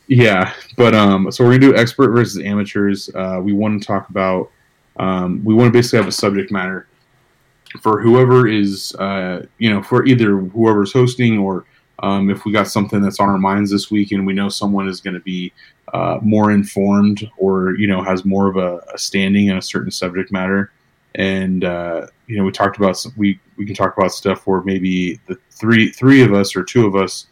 Yeah, 0.07 0.53
but 0.77 0.95
um, 0.95 1.31
so 1.31 1.43
we're 1.43 1.59
gonna 1.59 1.73
do 1.73 1.75
expert 1.75 2.09
versus 2.09 2.43
amateurs. 2.43 3.09
Uh, 3.13 3.39
we 3.43 3.53
want 3.53 3.79
to 3.79 3.87
talk 3.87 4.09
about 4.09 4.49
um, 4.97 5.43
we 5.43 5.53
want 5.53 5.67
to 5.67 5.71
basically 5.71 5.99
have 5.99 6.07
a 6.07 6.11
subject 6.11 6.51
matter 6.51 6.87
for 7.81 8.01
whoever 8.01 8.47
is, 8.47 8.95
uh, 8.95 9.45
you 9.57 9.69
know, 9.69 9.83
for 9.83 10.05
either 10.05 10.37
whoever's 10.37 10.91
hosting 10.91 11.37
or 11.37 11.65
um, 12.01 12.29
if 12.29 12.45
we 12.45 12.51
got 12.51 12.67
something 12.67 13.01
that's 13.01 13.19
on 13.19 13.29
our 13.29 13.37
minds 13.37 13.71
this 13.71 13.91
week 13.91 14.11
and 14.11 14.25
we 14.25 14.33
know 14.33 14.49
someone 14.49 14.87
is 14.87 15.01
going 15.01 15.15
to 15.15 15.19
be 15.19 15.51
uh, 15.93 16.19
more 16.21 16.51
informed 16.51 17.29
or 17.37 17.75
you 17.75 17.87
know 17.87 18.01
has 18.01 18.25
more 18.25 18.47
of 18.47 18.57
a, 18.57 18.77
a 18.93 18.97
standing 18.97 19.47
in 19.47 19.57
a 19.57 19.61
certain 19.61 19.91
subject 19.91 20.31
matter, 20.31 20.71
and 21.15 21.63
uh, 21.63 22.07
you 22.27 22.37
know 22.37 22.43
we 22.43 22.51
talked 22.51 22.77
about 22.77 22.97
some, 22.97 23.13
we 23.17 23.39
we 23.57 23.65
can 23.65 23.75
talk 23.75 23.97
about 23.97 24.11
stuff 24.11 24.47
where 24.47 24.61
maybe 24.61 25.19
the 25.27 25.37
three 25.51 25.91
three 25.91 26.21
of 26.21 26.33
us 26.33 26.55
or 26.55 26.63
two 26.63 26.85
of 26.85 26.95
us 26.95 27.27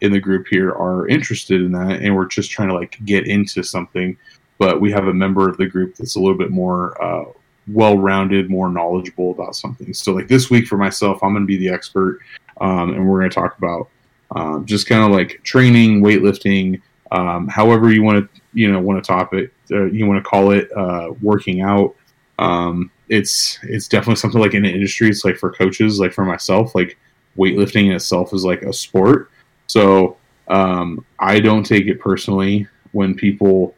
in 0.00 0.12
the 0.12 0.20
group 0.20 0.46
here 0.48 0.70
are 0.72 1.06
interested 1.08 1.60
in 1.60 1.72
that 1.72 2.00
and 2.00 2.14
we're 2.14 2.26
just 2.26 2.50
trying 2.50 2.68
to 2.68 2.74
like 2.74 2.98
get 3.04 3.26
into 3.26 3.62
something. 3.62 4.16
But 4.58 4.80
we 4.80 4.90
have 4.92 5.06
a 5.06 5.14
member 5.14 5.48
of 5.48 5.56
the 5.56 5.66
group 5.66 5.96
that's 5.96 6.16
a 6.16 6.20
little 6.20 6.36
bit 6.36 6.50
more 6.50 7.02
uh, 7.02 7.24
well-rounded, 7.68 8.50
more 8.50 8.70
knowledgeable 8.70 9.30
about 9.30 9.54
something. 9.54 9.92
So 9.94 10.12
like 10.12 10.28
this 10.28 10.50
week 10.50 10.66
for 10.66 10.76
myself, 10.76 11.22
I'm 11.22 11.32
going 11.32 11.42
to 11.42 11.46
be 11.46 11.56
the 11.56 11.68
expert, 11.68 12.20
um, 12.60 12.94
and 12.94 13.08
we're 13.08 13.20
going 13.20 13.30
to 13.30 13.34
talk 13.34 13.58
about 13.58 13.88
um, 14.34 14.64
just 14.64 14.86
kind 14.86 15.04
of 15.04 15.10
like 15.10 15.40
training, 15.42 16.02
weightlifting, 16.02 16.80
um, 17.12 17.48
however 17.48 17.92
you 17.92 18.02
want 18.02 18.32
to 18.32 18.40
you 18.52 18.70
know 18.70 18.80
want 18.80 19.02
to 19.02 19.06
top 19.06 19.34
it, 19.34 19.52
uh, 19.70 19.84
you 19.84 20.06
want 20.06 20.22
to 20.22 20.28
call 20.28 20.52
it 20.52 20.70
uh, 20.76 21.12
working 21.20 21.60
out. 21.60 21.94
Um, 22.38 22.90
it's 23.08 23.58
it's 23.62 23.88
definitely 23.88 24.16
something 24.16 24.40
like 24.40 24.54
in 24.54 24.62
the 24.62 24.72
industry. 24.72 25.08
It's 25.08 25.24
like 25.24 25.36
for 25.36 25.50
coaches, 25.50 25.98
like 25.98 26.12
for 26.12 26.24
myself, 26.24 26.74
like 26.74 26.96
weightlifting 27.36 27.86
in 27.86 27.92
itself 27.92 28.32
is 28.32 28.44
like 28.44 28.62
a 28.62 28.72
sport. 28.72 29.30
So 29.66 30.16
um, 30.48 31.04
I 31.18 31.40
don't 31.40 31.64
take 31.64 31.86
it 31.86 32.00
personally 32.00 32.66
when 32.92 33.14
people 33.14 33.74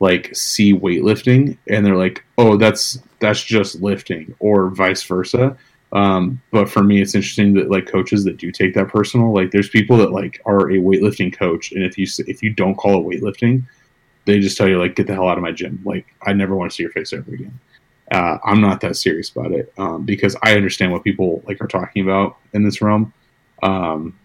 like 0.00 0.34
see 0.34 0.74
weightlifting 0.74 1.56
and 1.68 1.84
they're 1.84 1.96
like, 1.96 2.24
oh, 2.38 2.56
that's 2.56 2.98
that's 3.18 3.42
just 3.42 3.80
lifting, 3.80 4.34
or 4.38 4.70
vice 4.70 5.02
versa. 5.02 5.56
Um, 5.92 6.42
but 6.50 6.68
for 6.68 6.82
me, 6.82 7.00
it's 7.00 7.14
interesting 7.14 7.54
that 7.54 7.70
like 7.70 7.86
coaches 7.86 8.24
that 8.24 8.36
do 8.36 8.50
take 8.50 8.74
that 8.74 8.88
personal, 8.88 9.32
like 9.32 9.50
there's 9.50 9.68
people 9.68 9.96
that 9.98 10.12
like 10.12 10.40
are 10.44 10.70
a 10.70 10.76
weightlifting 10.76 11.36
coach, 11.36 11.72
and 11.72 11.82
if 11.82 11.96
you 11.96 12.06
if 12.26 12.42
you 12.42 12.50
don't 12.50 12.74
call 12.74 13.00
it 13.00 13.20
weightlifting, 13.20 13.64
they 14.24 14.40
just 14.40 14.56
tell 14.56 14.68
you 14.68 14.78
like 14.78 14.96
get 14.96 15.06
the 15.06 15.14
hell 15.14 15.28
out 15.28 15.38
of 15.38 15.42
my 15.42 15.52
gym. 15.52 15.80
Like 15.84 16.06
I 16.22 16.32
never 16.32 16.56
want 16.56 16.70
to 16.70 16.74
see 16.74 16.82
your 16.82 16.92
face 16.92 17.12
ever 17.12 17.32
again. 17.32 17.58
Uh, 18.10 18.38
I'm 18.44 18.60
not 18.60 18.80
that 18.82 18.96
serious 18.96 19.30
about 19.30 19.52
it 19.52 19.72
um, 19.78 20.04
because 20.04 20.36
I 20.42 20.54
understand 20.54 20.92
what 20.92 21.02
people 21.02 21.42
like 21.46 21.60
are 21.60 21.66
talking 21.66 22.04
about 22.04 22.36
in 22.52 22.62
this 22.62 22.80
realm. 22.80 23.12
Um, 23.62 24.16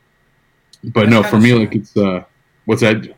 but 0.84 1.10
that's 1.10 1.12
no, 1.12 1.24
for 1.24 1.40
me, 1.40 1.50
sad. 1.52 1.60
like 1.60 1.76
it's 1.76 1.96
uh, 1.96 2.24
what's 2.66 2.82
that? 2.82 3.16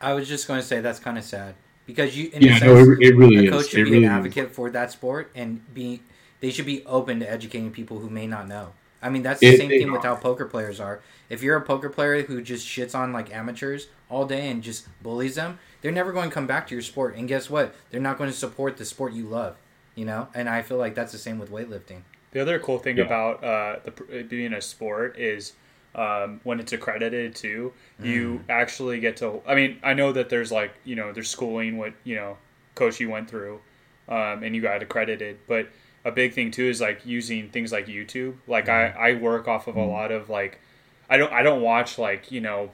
I 0.00 0.14
was 0.14 0.28
just 0.28 0.48
going 0.48 0.60
to 0.60 0.66
say 0.66 0.80
that's 0.80 0.98
kind 0.98 1.16
of 1.16 1.24
sad 1.24 1.54
because 1.86 2.16
you, 2.16 2.30
in 2.32 2.42
yeah, 2.42 2.58
sense, 2.58 2.64
no, 2.64 2.92
it, 2.92 3.02
it 3.02 3.16
really 3.16 3.46
a 3.46 3.50
coach 3.50 3.62
is. 3.62 3.68
should 3.70 3.80
it 3.80 3.84
be 3.84 3.90
really 3.92 4.04
an 4.04 4.12
advocate 4.12 4.50
is. 4.50 4.56
for 4.56 4.70
that 4.70 4.90
sport 4.92 5.30
and 5.34 5.74
be 5.74 6.02
they 6.40 6.50
should 6.50 6.66
be 6.66 6.84
open 6.86 7.20
to 7.20 7.30
educating 7.30 7.70
people 7.70 7.98
who 8.00 8.10
may 8.10 8.26
not 8.26 8.48
know. 8.48 8.72
I 9.00 9.10
mean, 9.10 9.22
that's 9.22 9.40
the 9.40 9.48
it, 9.48 9.58
same 9.58 9.68
thing 9.68 9.90
with 9.90 10.02
how 10.02 10.14
poker 10.14 10.46
players 10.46 10.78
are. 10.78 11.00
If 11.28 11.42
you're 11.42 11.56
a 11.56 11.62
poker 11.62 11.88
player 11.88 12.22
who 12.22 12.40
just 12.40 12.66
shits 12.66 12.94
on 12.94 13.12
like 13.12 13.34
amateurs 13.34 13.88
all 14.08 14.26
day 14.26 14.48
and 14.48 14.62
just 14.62 14.86
bullies 15.02 15.34
them, 15.34 15.58
they're 15.80 15.90
never 15.92 16.12
going 16.12 16.28
to 16.28 16.34
come 16.34 16.46
back 16.46 16.68
to 16.68 16.74
your 16.74 16.82
sport. 16.82 17.16
And 17.16 17.26
guess 17.26 17.50
what? 17.50 17.74
They're 17.90 18.00
not 18.00 18.18
going 18.18 18.30
to 18.30 18.36
support 18.36 18.76
the 18.76 18.84
sport 18.84 19.12
you 19.12 19.24
love. 19.26 19.56
You 19.94 20.04
know, 20.06 20.28
and 20.34 20.48
I 20.48 20.62
feel 20.62 20.78
like 20.78 20.94
that's 20.94 21.12
the 21.12 21.18
same 21.18 21.38
with 21.38 21.50
weightlifting. 21.50 22.02
The 22.30 22.40
other 22.40 22.58
cool 22.58 22.78
thing 22.78 22.96
yeah. 22.96 23.04
about 23.04 23.44
uh, 23.44 23.76
the, 23.84 24.22
being 24.22 24.54
a 24.54 24.60
sport 24.62 25.18
is 25.18 25.52
um, 25.94 26.40
when 26.44 26.58
it's 26.58 26.72
accredited 26.72 27.34
too, 27.34 27.72
you 28.00 28.40
mm. 28.46 28.50
actually 28.50 29.00
get 29.00 29.18
to. 29.18 29.42
I 29.46 29.54
mean, 29.54 29.78
I 29.82 29.94
know 29.94 30.12
that 30.12 30.30
there's 30.30 30.50
like 30.50 30.72
you 30.84 30.96
know 30.96 31.12
there's 31.12 31.28
schooling 31.28 31.76
what 31.76 31.92
you 32.04 32.14
know 32.16 32.38
coach 32.74 32.98
you 33.00 33.10
went 33.10 33.28
through, 33.28 33.60
um, 34.08 34.42
and 34.42 34.56
you 34.56 34.62
got 34.62 34.82
accredited, 34.82 35.38
but 35.46 35.68
a 36.04 36.10
big 36.10 36.32
thing 36.32 36.50
too 36.50 36.64
is 36.64 36.80
like 36.80 37.04
using 37.04 37.50
things 37.50 37.72
like 37.72 37.86
YouTube. 37.86 38.36
Like 38.46 38.66
mm. 38.66 38.72
I 38.72 38.88
mm-hmm. 38.88 39.02
I 39.02 39.22
work 39.22 39.48
off 39.48 39.66
of 39.66 39.76
a 39.76 39.80
mm-hmm. 39.80 39.90
lot 39.90 40.12
of 40.12 40.30
like 40.30 40.60
I 41.10 41.18
don't 41.18 41.32
I 41.32 41.42
don't 41.42 41.60
watch 41.60 41.98
like 41.98 42.32
you 42.32 42.40
know 42.40 42.70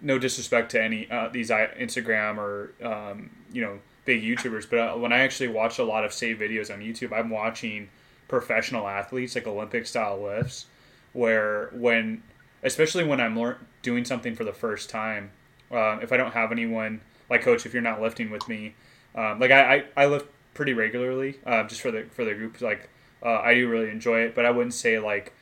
no 0.00 0.18
disrespect 0.18 0.72
to 0.72 0.82
any 0.82 1.08
uh, 1.10 1.28
these 1.28 1.50
Instagram 1.50 2.38
or 2.38 2.72
um, 2.84 3.30
you 3.52 3.62
know 3.62 3.78
big 4.04 4.22
YouTubers, 4.24 4.68
but 4.68 4.78
uh, 4.78 4.94
when 4.96 5.12
I 5.12 5.20
actually 5.20 5.48
watch 5.48 5.78
a 5.78 5.84
lot 5.84 6.04
of 6.04 6.12
save 6.12 6.38
videos 6.38 6.74
on 6.74 6.80
YouTube, 6.80 7.12
I'm 7.12 7.30
watching 7.30 7.88
professional 8.26 8.88
athletes 8.88 9.36
like 9.36 9.46
Olympic 9.46 9.86
style 9.86 10.20
lifts 10.20 10.66
where 11.12 11.70
when 11.72 12.22
especially 12.62 13.04
when 13.04 13.20
I'm 13.20 13.36
lear- 13.36 13.58
doing 13.82 14.04
something 14.04 14.34
for 14.34 14.44
the 14.44 14.52
first 14.52 14.88
time, 14.88 15.30
um, 15.70 16.00
if 16.02 16.12
I 16.12 16.16
don't 16.16 16.32
have 16.32 16.52
anyone 16.52 17.00
like 17.28 17.42
coach, 17.42 17.66
if 17.66 17.72
you're 17.72 17.82
not 17.82 18.00
lifting 18.00 18.30
with 18.30 18.48
me, 18.48 18.74
um, 19.14 19.40
like 19.40 19.50
I, 19.50 19.74
I, 19.74 19.84
I, 19.96 20.06
lift 20.06 20.26
pretty 20.54 20.74
regularly 20.74 21.38
uh, 21.46 21.64
just 21.64 21.80
for 21.80 21.90
the 21.90 22.04
for 22.04 22.24
the 22.24 22.34
group. 22.34 22.60
Like 22.60 22.88
uh, 23.22 23.40
I 23.40 23.54
do 23.54 23.68
really 23.68 23.90
enjoy 23.90 24.20
it, 24.20 24.34
but 24.34 24.44
I 24.44 24.50
wouldn't 24.50 24.74
say 24.74 24.98
like 24.98 25.32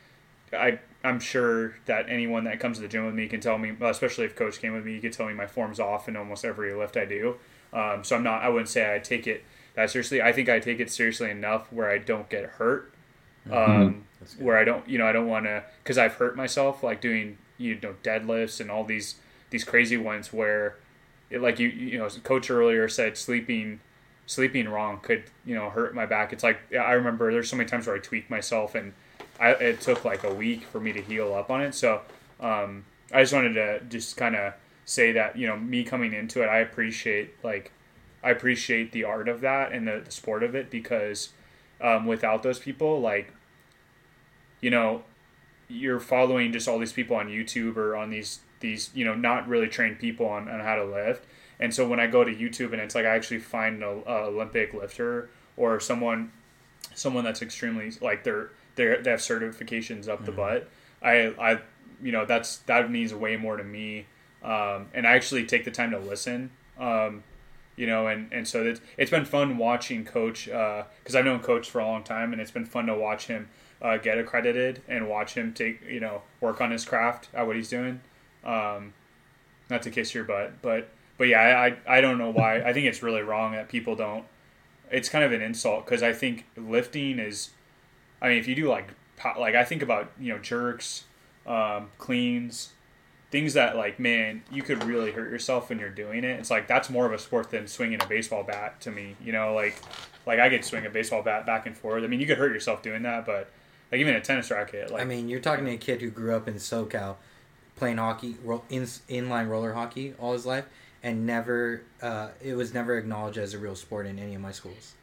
I 0.53 0.79
I'm 1.03 1.19
sure 1.19 1.75
that 1.85 2.09
anyone 2.09 2.43
that 2.43 2.59
comes 2.59 2.77
to 2.77 2.81
the 2.81 2.87
gym 2.87 3.05
with 3.05 3.15
me 3.15 3.27
can 3.27 3.39
tell 3.39 3.57
me, 3.57 3.73
especially 3.81 4.25
if 4.25 4.35
coach 4.35 4.59
came 4.59 4.73
with 4.73 4.85
me, 4.85 4.93
you 4.93 5.01
could 5.01 5.13
tell 5.13 5.27
me 5.27 5.33
my 5.33 5.47
form's 5.47 5.79
off 5.79 6.07
in 6.07 6.15
almost 6.15 6.45
every 6.45 6.73
lift 6.73 6.95
I 6.95 7.05
do. 7.05 7.37
Um, 7.73 8.03
so 8.03 8.15
I'm 8.15 8.23
not. 8.23 8.43
I 8.43 8.49
wouldn't 8.49 8.69
say 8.69 8.93
I 8.93 8.99
take 8.99 9.27
it 9.27 9.43
that 9.75 9.89
seriously. 9.89 10.21
I 10.21 10.31
think 10.31 10.49
I 10.49 10.59
take 10.59 10.79
it 10.79 10.91
seriously 10.91 11.29
enough 11.29 11.71
where 11.71 11.89
I 11.89 11.97
don't 11.97 12.29
get 12.29 12.43
hurt. 12.45 12.93
Mm-hmm. 13.47 13.81
Um, 13.81 14.03
where 14.37 14.57
I 14.57 14.63
don't, 14.63 14.87
you 14.87 14.97
know, 14.97 15.07
I 15.07 15.11
don't 15.11 15.27
want 15.27 15.45
to, 15.45 15.63
because 15.83 15.97
I've 15.97 16.13
hurt 16.13 16.35
myself 16.35 16.83
like 16.83 17.01
doing, 17.01 17.37
you 17.57 17.79
know, 17.81 17.95
deadlifts 18.03 18.59
and 18.59 18.69
all 18.69 18.83
these 18.83 19.15
these 19.49 19.63
crazy 19.63 19.97
ones 19.97 20.31
where, 20.31 20.77
it, 21.29 21.41
like 21.41 21.59
you, 21.59 21.67
you 21.67 21.97
know, 21.97 22.07
coach 22.23 22.49
earlier 22.49 22.87
said 22.87 23.17
sleeping, 23.17 23.79
sleeping 24.27 24.69
wrong 24.69 24.99
could, 25.01 25.23
you 25.45 25.55
know, 25.55 25.69
hurt 25.69 25.95
my 25.95 26.05
back. 26.05 26.33
It's 26.33 26.43
like 26.43 26.59
I 26.73 26.93
remember 26.93 27.31
there's 27.31 27.49
so 27.49 27.57
many 27.57 27.67
times 27.67 27.87
where 27.87 27.95
I 27.95 27.99
tweaked 27.99 28.29
myself 28.29 28.75
and 28.75 28.93
I 29.39 29.51
it 29.53 29.81
took 29.81 30.05
like 30.05 30.23
a 30.23 30.33
week 30.33 30.63
for 30.65 30.79
me 30.79 30.93
to 30.93 31.01
heal 31.01 31.33
up 31.33 31.49
on 31.49 31.61
it. 31.61 31.73
So 31.73 32.01
um, 32.39 32.85
I 33.11 33.21
just 33.21 33.33
wanted 33.33 33.53
to 33.53 33.81
just 33.89 34.17
kind 34.17 34.35
of 34.35 34.53
say 34.85 35.11
that 35.13 35.37
you 35.37 35.47
know 35.47 35.57
me 35.57 35.83
coming 35.83 36.13
into 36.13 36.43
it, 36.43 36.47
I 36.47 36.59
appreciate 36.59 37.43
like 37.43 37.71
I 38.23 38.29
appreciate 38.29 38.91
the 38.91 39.03
art 39.03 39.27
of 39.27 39.41
that 39.41 39.71
and 39.71 39.87
the, 39.87 40.01
the 40.05 40.11
sport 40.11 40.43
of 40.43 40.53
it 40.53 40.69
because 40.69 41.29
um, 41.81 42.05
without 42.05 42.43
those 42.43 42.59
people, 42.59 43.01
like 43.01 43.33
you 44.61 44.69
know, 44.69 45.03
you're 45.67 45.99
following 45.99 46.51
just 46.51 46.67
all 46.67 46.79
these 46.79 46.93
people 46.93 47.15
on 47.15 47.27
YouTube 47.27 47.77
or 47.77 47.95
on 47.95 48.09
these 48.09 48.39
these 48.59 48.91
you 48.93 49.03
know 49.03 49.15
not 49.15 49.47
really 49.47 49.67
trained 49.67 49.99
people 49.99 50.25
on, 50.27 50.47
on 50.47 50.59
how 50.59 50.75
to 50.75 50.85
lift. 50.85 51.25
And 51.59 51.73
so 51.73 51.87
when 51.87 51.99
I 51.99 52.07
go 52.07 52.23
to 52.23 52.33
YouTube 52.33 52.73
and 52.73 52.81
it's 52.81 52.95
like 52.95 53.05
I 53.05 53.15
actually 53.15 53.39
find 53.39 53.83
an 53.83 54.03
Olympic 54.07 54.73
lifter 54.73 55.29
or 55.57 55.79
someone 55.79 56.31
someone 56.95 57.23
that's 57.23 57.41
extremely 57.41 57.91
like 58.01 58.23
they're 58.23 58.51
they're 58.75 59.01
they 59.01 59.11
have 59.11 59.19
certifications 59.19 60.07
up 60.07 60.17
mm-hmm. 60.17 60.25
the 60.25 60.31
butt. 60.31 60.69
I 61.01 61.33
I 61.39 61.59
you 62.01 62.11
know 62.11 62.25
that's 62.25 62.57
that 62.59 62.89
means 62.89 63.13
way 63.13 63.37
more 63.37 63.57
to 63.57 63.63
me. 63.63 64.07
Um, 64.43 64.87
and 64.93 65.05
I 65.05 65.11
actually 65.11 65.45
take 65.45 65.65
the 65.65 65.71
time 65.71 65.91
to 65.91 65.99
listen. 65.99 66.51
Um, 66.79 67.23
you 67.75 67.87
know, 67.87 68.07
and, 68.07 68.31
and 68.31 68.47
so 68.47 68.63
it's, 68.63 68.81
it's 68.97 69.11
been 69.11 69.25
fun 69.25 69.57
watching 69.57 70.05
Coach 70.05 70.45
because 70.45 71.15
uh, 71.15 71.17
I've 71.17 71.25
known 71.25 71.39
Coach 71.39 71.69
for 71.69 71.79
a 71.79 71.85
long 71.85 72.03
time, 72.03 72.33
and 72.33 72.41
it's 72.41 72.51
been 72.51 72.65
fun 72.65 72.85
to 72.87 72.95
watch 72.95 73.27
him 73.27 73.49
uh, 73.81 73.97
get 73.97 74.17
accredited 74.17 74.81
and 74.87 75.09
watch 75.09 75.33
him 75.33 75.53
take 75.53 75.81
you 75.87 75.99
know 75.99 76.21
work 76.39 76.61
on 76.61 76.71
his 76.71 76.85
craft 76.85 77.29
at 77.33 77.47
what 77.47 77.55
he's 77.55 77.69
doing. 77.69 78.01
Um, 78.43 78.93
not 79.69 79.81
to 79.83 79.89
kiss 79.89 80.13
your 80.13 80.23
butt, 80.23 80.61
but 80.61 80.89
but 81.17 81.27
yeah, 81.27 81.39
I 81.39 81.97
I 81.97 82.01
don't 82.01 82.17
know 82.17 82.29
why. 82.29 82.61
I 82.61 82.73
think 82.73 82.85
it's 82.85 83.01
really 83.01 83.21
wrong 83.21 83.53
that 83.53 83.69
people 83.69 83.95
don't. 83.95 84.25
It's 84.91 85.09
kind 85.09 85.23
of 85.23 85.31
an 85.31 85.41
insult 85.41 85.85
because 85.85 86.03
I 86.03 86.13
think 86.13 86.45
lifting 86.55 87.19
is. 87.19 87.51
I 88.21 88.29
mean, 88.29 88.37
if 88.37 88.47
you 88.47 88.55
do 88.55 88.69
like 88.69 88.89
like 89.37 89.55
I 89.55 89.63
think 89.63 89.81
about 89.81 90.11
you 90.19 90.33
know 90.33 90.39
jerks, 90.39 91.05
um, 91.47 91.89
cleans, 91.97 92.73
things 93.31 93.53
that 93.53 93.75
like 93.75 93.99
man 93.99 94.43
you 94.51 94.61
could 94.61 94.83
really 94.83 95.11
hurt 95.11 95.31
yourself 95.31 95.69
when 95.69 95.79
you're 95.79 95.89
doing 95.89 96.23
it. 96.23 96.39
It's 96.39 96.51
like 96.51 96.67
that's 96.67 96.89
more 96.89 97.05
of 97.05 97.13
a 97.13 97.17
sport 97.17 97.49
than 97.49 97.67
swinging 97.67 98.01
a 98.01 98.07
baseball 98.07 98.43
bat 98.43 98.79
to 98.81 98.91
me 98.91 99.15
you 99.23 99.31
know? 99.31 99.53
Like 99.53 99.75
like 100.25 100.39
i 100.39 100.49
could 100.49 100.63
swing 100.63 100.85
a 100.85 100.89
baseball 100.89 101.23
bat 101.23 101.45
back 101.45 101.65
and 101.65 101.75
forth. 101.75 102.03
I 102.03 102.07
mean 102.07 102.19
you 102.19 102.27
could 102.27 102.37
hurt 102.37 102.53
yourself 102.53 102.83
doing 102.83 103.03
that 103.03 103.25
but 103.25 103.49
like 103.91 103.99
even 103.99 104.15
a 104.15 104.21
tennis 104.21 104.51
racket 104.51 104.91
like 104.91 105.01
i 105.01 105.05
mean 105.05 105.27
you're 105.27 105.39
talking 105.39 105.65
to 105.65 105.71
a 105.71 105.77
kid 105.77 106.01
who 106.01 106.09
grew 106.09 106.35
up 106.35 106.47
in 106.47 106.55
socal 106.55 107.15
playing 107.75 107.97
hockey 107.97 108.35
in 108.69 108.83
inline 108.83 109.49
roller 109.49 109.73
hockey 109.73 110.13
all 110.19 110.33
his 110.33 110.45
life 110.45 110.65
and 111.03 111.25
never 111.25 111.81
uh, 112.01 112.29
it 112.41 112.53
was 112.53 112.73
never 112.73 112.97
acknowledged 112.97 113.37
as 113.37 113.53
a 113.53 113.57
real 113.57 113.75
sport 113.75 114.05
in 114.05 114.19
any 114.19 114.35
of 114.35 114.41
my 114.41 114.51
schools. 114.51 114.93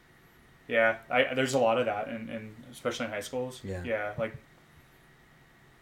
Yeah 0.67 0.97
I, 1.09 1.33
there's 1.33 1.55
a 1.55 1.59
lot 1.59 1.77
of 1.77 1.87
that 1.87 2.07
and 2.07 2.55
especially 2.71 3.07
in 3.07 3.11
high 3.11 3.19
schools. 3.19 3.59
Yeah. 3.63 3.83
Yeah 3.83 4.13
like 4.17 4.35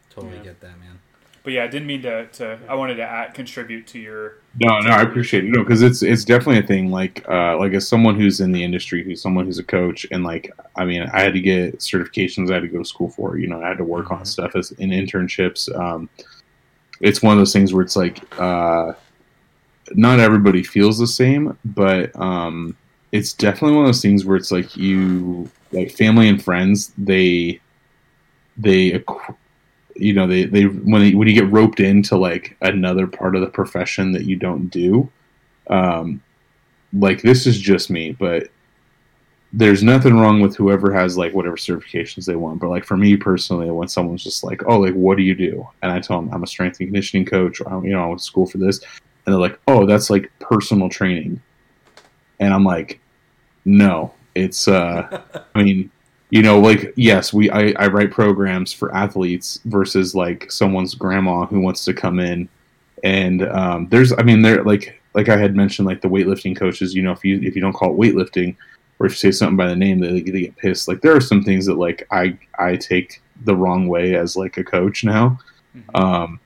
totally 0.09 0.37
yeah. 0.37 0.43
get 0.43 0.61
that 0.61 0.79
man 0.79 0.99
but 1.47 1.53
yeah, 1.53 1.63
I 1.63 1.67
didn't 1.67 1.87
mean 1.87 2.01
to. 2.01 2.27
to 2.27 2.59
I 2.67 2.75
wanted 2.75 2.95
to 2.95 3.03
add, 3.03 3.33
contribute 3.33 3.87
to 3.87 3.99
your. 3.99 4.39
No, 4.59 4.79
no, 4.79 4.89
I 4.89 5.01
appreciate 5.01 5.45
it. 5.45 5.47
No, 5.47 5.63
because 5.63 5.81
it's 5.81 6.03
it's 6.03 6.25
definitely 6.25 6.59
a 6.59 6.67
thing. 6.67 6.91
Like, 6.91 7.25
uh, 7.29 7.57
like 7.57 7.71
as 7.71 7.87
someone 7.87 8.19
who's 8.19 8.41
in 8.41 8.51
the 8.51 8.61
industry, 8.61 9.01
who's 9.01 9.21
someone 9.21 9.45
who's 9.45 9.57
a 9.57 9.63
coach, 9.63 10.05
and 10.11 10.25
like, 10.25 10.51
I 10.75 10.83
mean, 10.83 11.03
I 11.03 11.21
had 11.21 11.31
to 11.35 11.39
get 11.39 11.79
certifications. 11.79 12.51
I 12.51 12.55
had 12.55 12.63
to 12.63 12.67
go 12.67 12.79
to 12.79 12.83
school 12.83 13.07
for. 13.07 13.37
You 13.37 13.47
know, 13.47 13.63
I 13.63 13.69
had 13.69 13.77
to 13.77 13.85
work 13.85 14.07
mm-hmm. 14.07 14.15
on 14.15 14.25
stuff 14.25 14.57
as 14.57 14.71
in 14.71 14.89
internships. 14.89 15.73
Um, 15.73 16.09
it's 16.99 17.21
one 17.21 17.31
of 17.31 17.37
those 17.37 17.53
things 17.53 17.73
where 17.73 17.81
it's 17.81 17.95
like, 17.95 18.21
uh, 18.37 18.91
not 19.93 20.19
everybody 20.19 20.63
feels 20.63 20.97
the 20.97 21.07
same, 21.07 21.57
but 21.63 22.13
um, 22.19 22.75
it's 23.13 23.31
definitely 23.31 23.77
one 23.77 23.85
of 23.85 23.87
those 23.87 24.01
things 24.01 24.25
where 24.25 24.35
it's 24.35 24.51
like 24.51 24.75
you, 24.75 25.49
like 25.71 25.91
family 25.91 26.27
and 26.27 26.43
friends, 26.43 26.91
they, 26.97 27.61
they 28.57 29.01
you 29.99 30.13
know 30.13 30.27
they, 30.27 30.45
they 30.45 30.63
when 30.63 31.01
they, 31.01 31.15
when 31.15 31.27
you 31.27 31.33
get 31.33 31.51
roped 31.51 31.79
into 31.79 32.17
like 32.17 32.55
another 32.61 33.07
part 33.07 33.35
of 33.35 33.41
the 33.41 33.47
profession 33.47 34.11
that 34.11 34.25
you 34.25 34.35
don't 34.35 34.67
do 34.67 35.09
um 35.69 36.21
like 36.93 37.21
this 37.21 37.45
is 37.45 37.59
just 37.59 37.89
me 37.89 38.11
but 38.11 38.49
there's 39.53 39.81
nothing 39.81 40.17
wrong 40.19 40.41
with 40.41 40.55
whoever 40.55 40.93
has 40.93 41.17
like 41.17 41.33
whatever 41.33 41.55
certifications 41.55 42.25
they 42.25 42.35
want. 42.35 42.59
But 42.59 42.69
like 42.69 42.85
for 42.85 42.97
me 42.97 43.15
personally 43.15 43.71
when 43.71 43.87
someone's 43.87 44.23
just 44.23 44.43
like 44.43 44.61
oh 44.67 44.79
like 44.79 44.93
what 44.93 45.17
do 45.17 45.23
you 45.23 45.35
do? 45.35 45.67
And 45.81 45.91
i 45.91 45.99
tell 45.99 46.21
them 46.21 46.33
i'm 46.33 46.43
a 46.43 46.47
strength 46.47 46.79
and 46.79 46.87
conditioning 46.87 47.25
coach 47.25 47.61
or 47.61 47.83
you 47.83 47.91
know 47.91 48.03
i 48.03 48.07
went 48.07 48.19
to 48.19 48.25
school 48.25 48.45
for 48.45 48.57
this 48.57 48.79
and 49.25 49.33
they're 49.33 49.39
like 49.39 49.59
oh 49.67 49.85
that's 49.85 50.09
like 50.09 50.31
personal 50.39 50.89
training. 50.89 51.41
And 52.39 52.53
i'm 52.53 52.63
like 52.63 52.99
no 53.65 54.13
it's 54.35 54.67
uh 54.67 55.23
i 55.55 55.63
mean 55.63 55.89
you 56.30 56.41
know 56.41 56.59
like 56.59 56.93
yes 56.95 57.34
we 57.34 57.49
I, 57.49 57.73
I 57.78 57.88
write 57.88 58.11
programs 58.11 58.73
for 58.73 58.93
athletes 58.93 59.59
versus 59.65 60.13
like 60.13 60.51
someone's 60.51 60.93
grandma 60.93 61.45
who 61.45 61.59
wants 61.59 61.86
to 61.86 61.93
come 61.93 62.19
in. 62.19 62.49
And 63.03 63.43
um, 63.43 63.88
there's 63.89 64.11
i 64.13 64.23
mean 64.23 64.41
there 64.41 64.63
like 64.63 64.99
like 65.13 65.30
i 65.30 65.38
had 65.38 65.55
mentioned 65.55 65.88
like 65.88 66.01
the 66.01 66.09
weightlifting 66.09 66.57
coaches 66.57 66.95
you 66.95 67.03
know 67.03 67.11
if 67.11 67.23
you 67.23 67.39
if 67.41 67.55
you 67.55 67.61
don't 67.61 67.73
call 67.73 67.91
it 67.93 67.97
weightlifting 67.97 68.55
or 68.99 69.05
if 69.05 69.11
you 69.11 69.17
say 69.17 69.32
something 69.32 69.55
by 69.55 69.67
the 69.67 69.75
name 69.75 69.99
they, 69.99 70.21
they 70.21 70.41
get 70.41 70.57
pissed. 70.57 70.88
Like 70.88 71.01
there 71.01 71.15
are 71.15 71.21
some 71.21 71.43
things 71.43 71.65
that 71.67 71.75
like 71.75 72.07
i 72.11 72.38
i 72.57 72.75
take 72.75 73.21
the 73.45 73.55
wrong 73.55 73.88
way 73.88 74.15
as 74.15 74.36
like 74.36 74.57
a 74.57 74.63
coach 74.63 75.03
now. 75.03 75.39
Mm-hmm. 75.75 75.95
um 75.95 76.39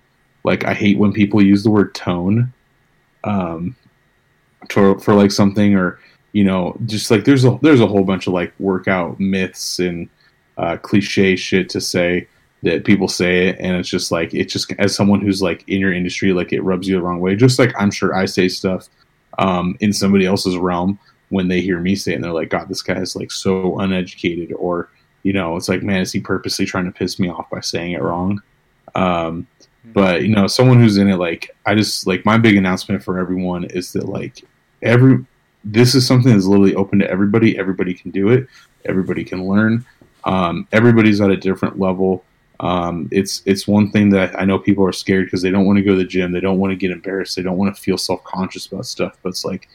like 0.43 0.65
i 0.65 0.73
hate 0.73 0.97
when 0.97 1.13
people 1.13 1.41
use 1.41 1.63
the 1.63 1.69
word 1.69 1.95
tone 1.95 2.51
um 3.23 3.75
for, 4.69 4.99
for 4.99 5.13
like 5.13 5.31
something 5.31 5.75
or 5.75 5.99
you 6.33 6.43
know, 6.43 6.77
just 6.85 7.11
like 7.11 7.25
there's 7.25 7.45
a 7.45 7.57
there's 7.61 7.81
a 7.81 7.87
whole 7.87 8.03
bunch 8.03 8.27
of 8.27 8.33
like 8.33 8.53
workout 8.59 9.19
myths 9.19 9.79
and 9.79 10.09
uh, 10.57 10.77
cliche 10.77 11.35
shit 11.35 11.69
to 11.69 11.81
say 11.81 12.27
that 12.63 12.85
people 12.85 13.07
say 13.07 13.47
it, 13.47 13.57
and 13.59 13.75
it's 13.75 13.89
just 13.89 14.11
like 14.11 14.33
it 14.33 14.45
just 14.45 14.71
as 14.79 14.95
someone 14.95 15.19
who's 15.19 15.41
like 15.41 15.67
in 15.67 15.79
your 15.79 15.93
industry, 15.93 16.31
like 16.31 16.53
it 16.53 16.61
rubs 16.61 16.87
you 16.87 16.95
the 16.95 17.01
wrong 17.01 17.19
way. 17.19 17.35
Just 17.35 17.59
like 17.59 17.73
I'm 17.77 17.91
sure 17.91 18.15
I 18.15 18.25
say 18.25 18.47
stuff 18.47 18.87
um, 19.39 19.75
in 19.79 19.91
somebody 19.91 20.25
else's 20.25 20.57
realm 20.57 20.99
when 21.29 21.47
they 21.47 21.61
hear 21.61 21.79
me 21.79 21.95
say 21.95 22.11
it, 22.11 22.15
and 22.15 22.23
they're 22.23 22.33
like, 22.33 22.49
"God, 22.49 22.69
this 22.69 22.81
guy 22.81 22.99
is 22.99 23.15
like 23.15 23.31
so 23.31 23.79
uneducated," 23.79 24.53
or 24.53 24.89
you 25.23 25.33
know, 25.33 25.55
it's 25.57 25.69
like, 25.69 25.83
"Man, 25.83 26.01
is 26.01 26.11
he 26.11 26.19
purposely 26.19 26.65
trying 26.65 26.85
to 26.85 26.91
piss 26.91 27.19
me 27.19 27.29
off 27.29 27.49
by 27.49 27.59
saying 27.59 27.93
it 27.93 28.01
wrong?" 28.01 28.41
Um, 28.95 29.47
hmm. 29.83 29.91
but 29.93 30.21
you 30.21 30.33
know, 30.33 30.47
someone 30.47 30.79
who's 30.79 30.97
in 30.97 31.09
it, 31.09 31.17
like 31.17 31.49
I 31.65 31.75
just 31.75 32.07
like 32.07 32.25
my 32.25 32.37
big 32.37 32.55
announcement 32.55 33.03
for 33.03 33.19
everyone 33.19 33.65
is 33.65 33.91
that 33.93 34.07
like 34.07 34.45
every 34.81 35.25
this 35.63 35.95
is 35.95 36.05
something 36.05 36.31
that's 36.31 36.45
literally 36.45 36.75
open 36.75 36.99
to 36.99 37.09
everybody. 37.09 37.57
Everybody 37.57 37.93
can 37.93 38.11
do 38.11 38.29
it. 38.29 38.47
Everybody 38.85 39.23
can 39.23 39.47
learn. 39.47 39.85
Um, 40.23 40.67
everybody's 40.71 41.21
at 41.21 41.29
a 41.29 41.37
different 41.37 41.79
level. 41.79 42.23
Um, 42.59 43.09
it's 43.11 43.41
it's 43.45 43.67
one 43.67 43.91
thing 43.91 44.09
that 44.09 44.39
I 44.39 44.45
know 44.45 44.59
people 44.59 44.85
are 44.85 44.91
scared 44.93 45.25
because 45.25 45.41
they 45.41 45.49
don't 45.49 45.65
want 45.65 45.77
to 45.77 45.83
go 45.83 45.91
to 45.91 45.97
the 45.97 46.03
gym. 46.03 46.31
They 46.31 46.39
don't 46.39 46.59
want 46.59 46.71
to 46.71 46.75
get 46.75 46.91
embarrassed. 46.91 47.35
They 47.35 47.41
don't 47.41 47.57
want 47.57 47.75
to 47.75 47.81
feel 47.81 47.97
self 47.97 48.23
conscious 48.23 48.67
about 48.67 48.85
stuff. 48.85 49.17
But 49.23 49.29
it's 49.29 49.45
like 49.45 49.67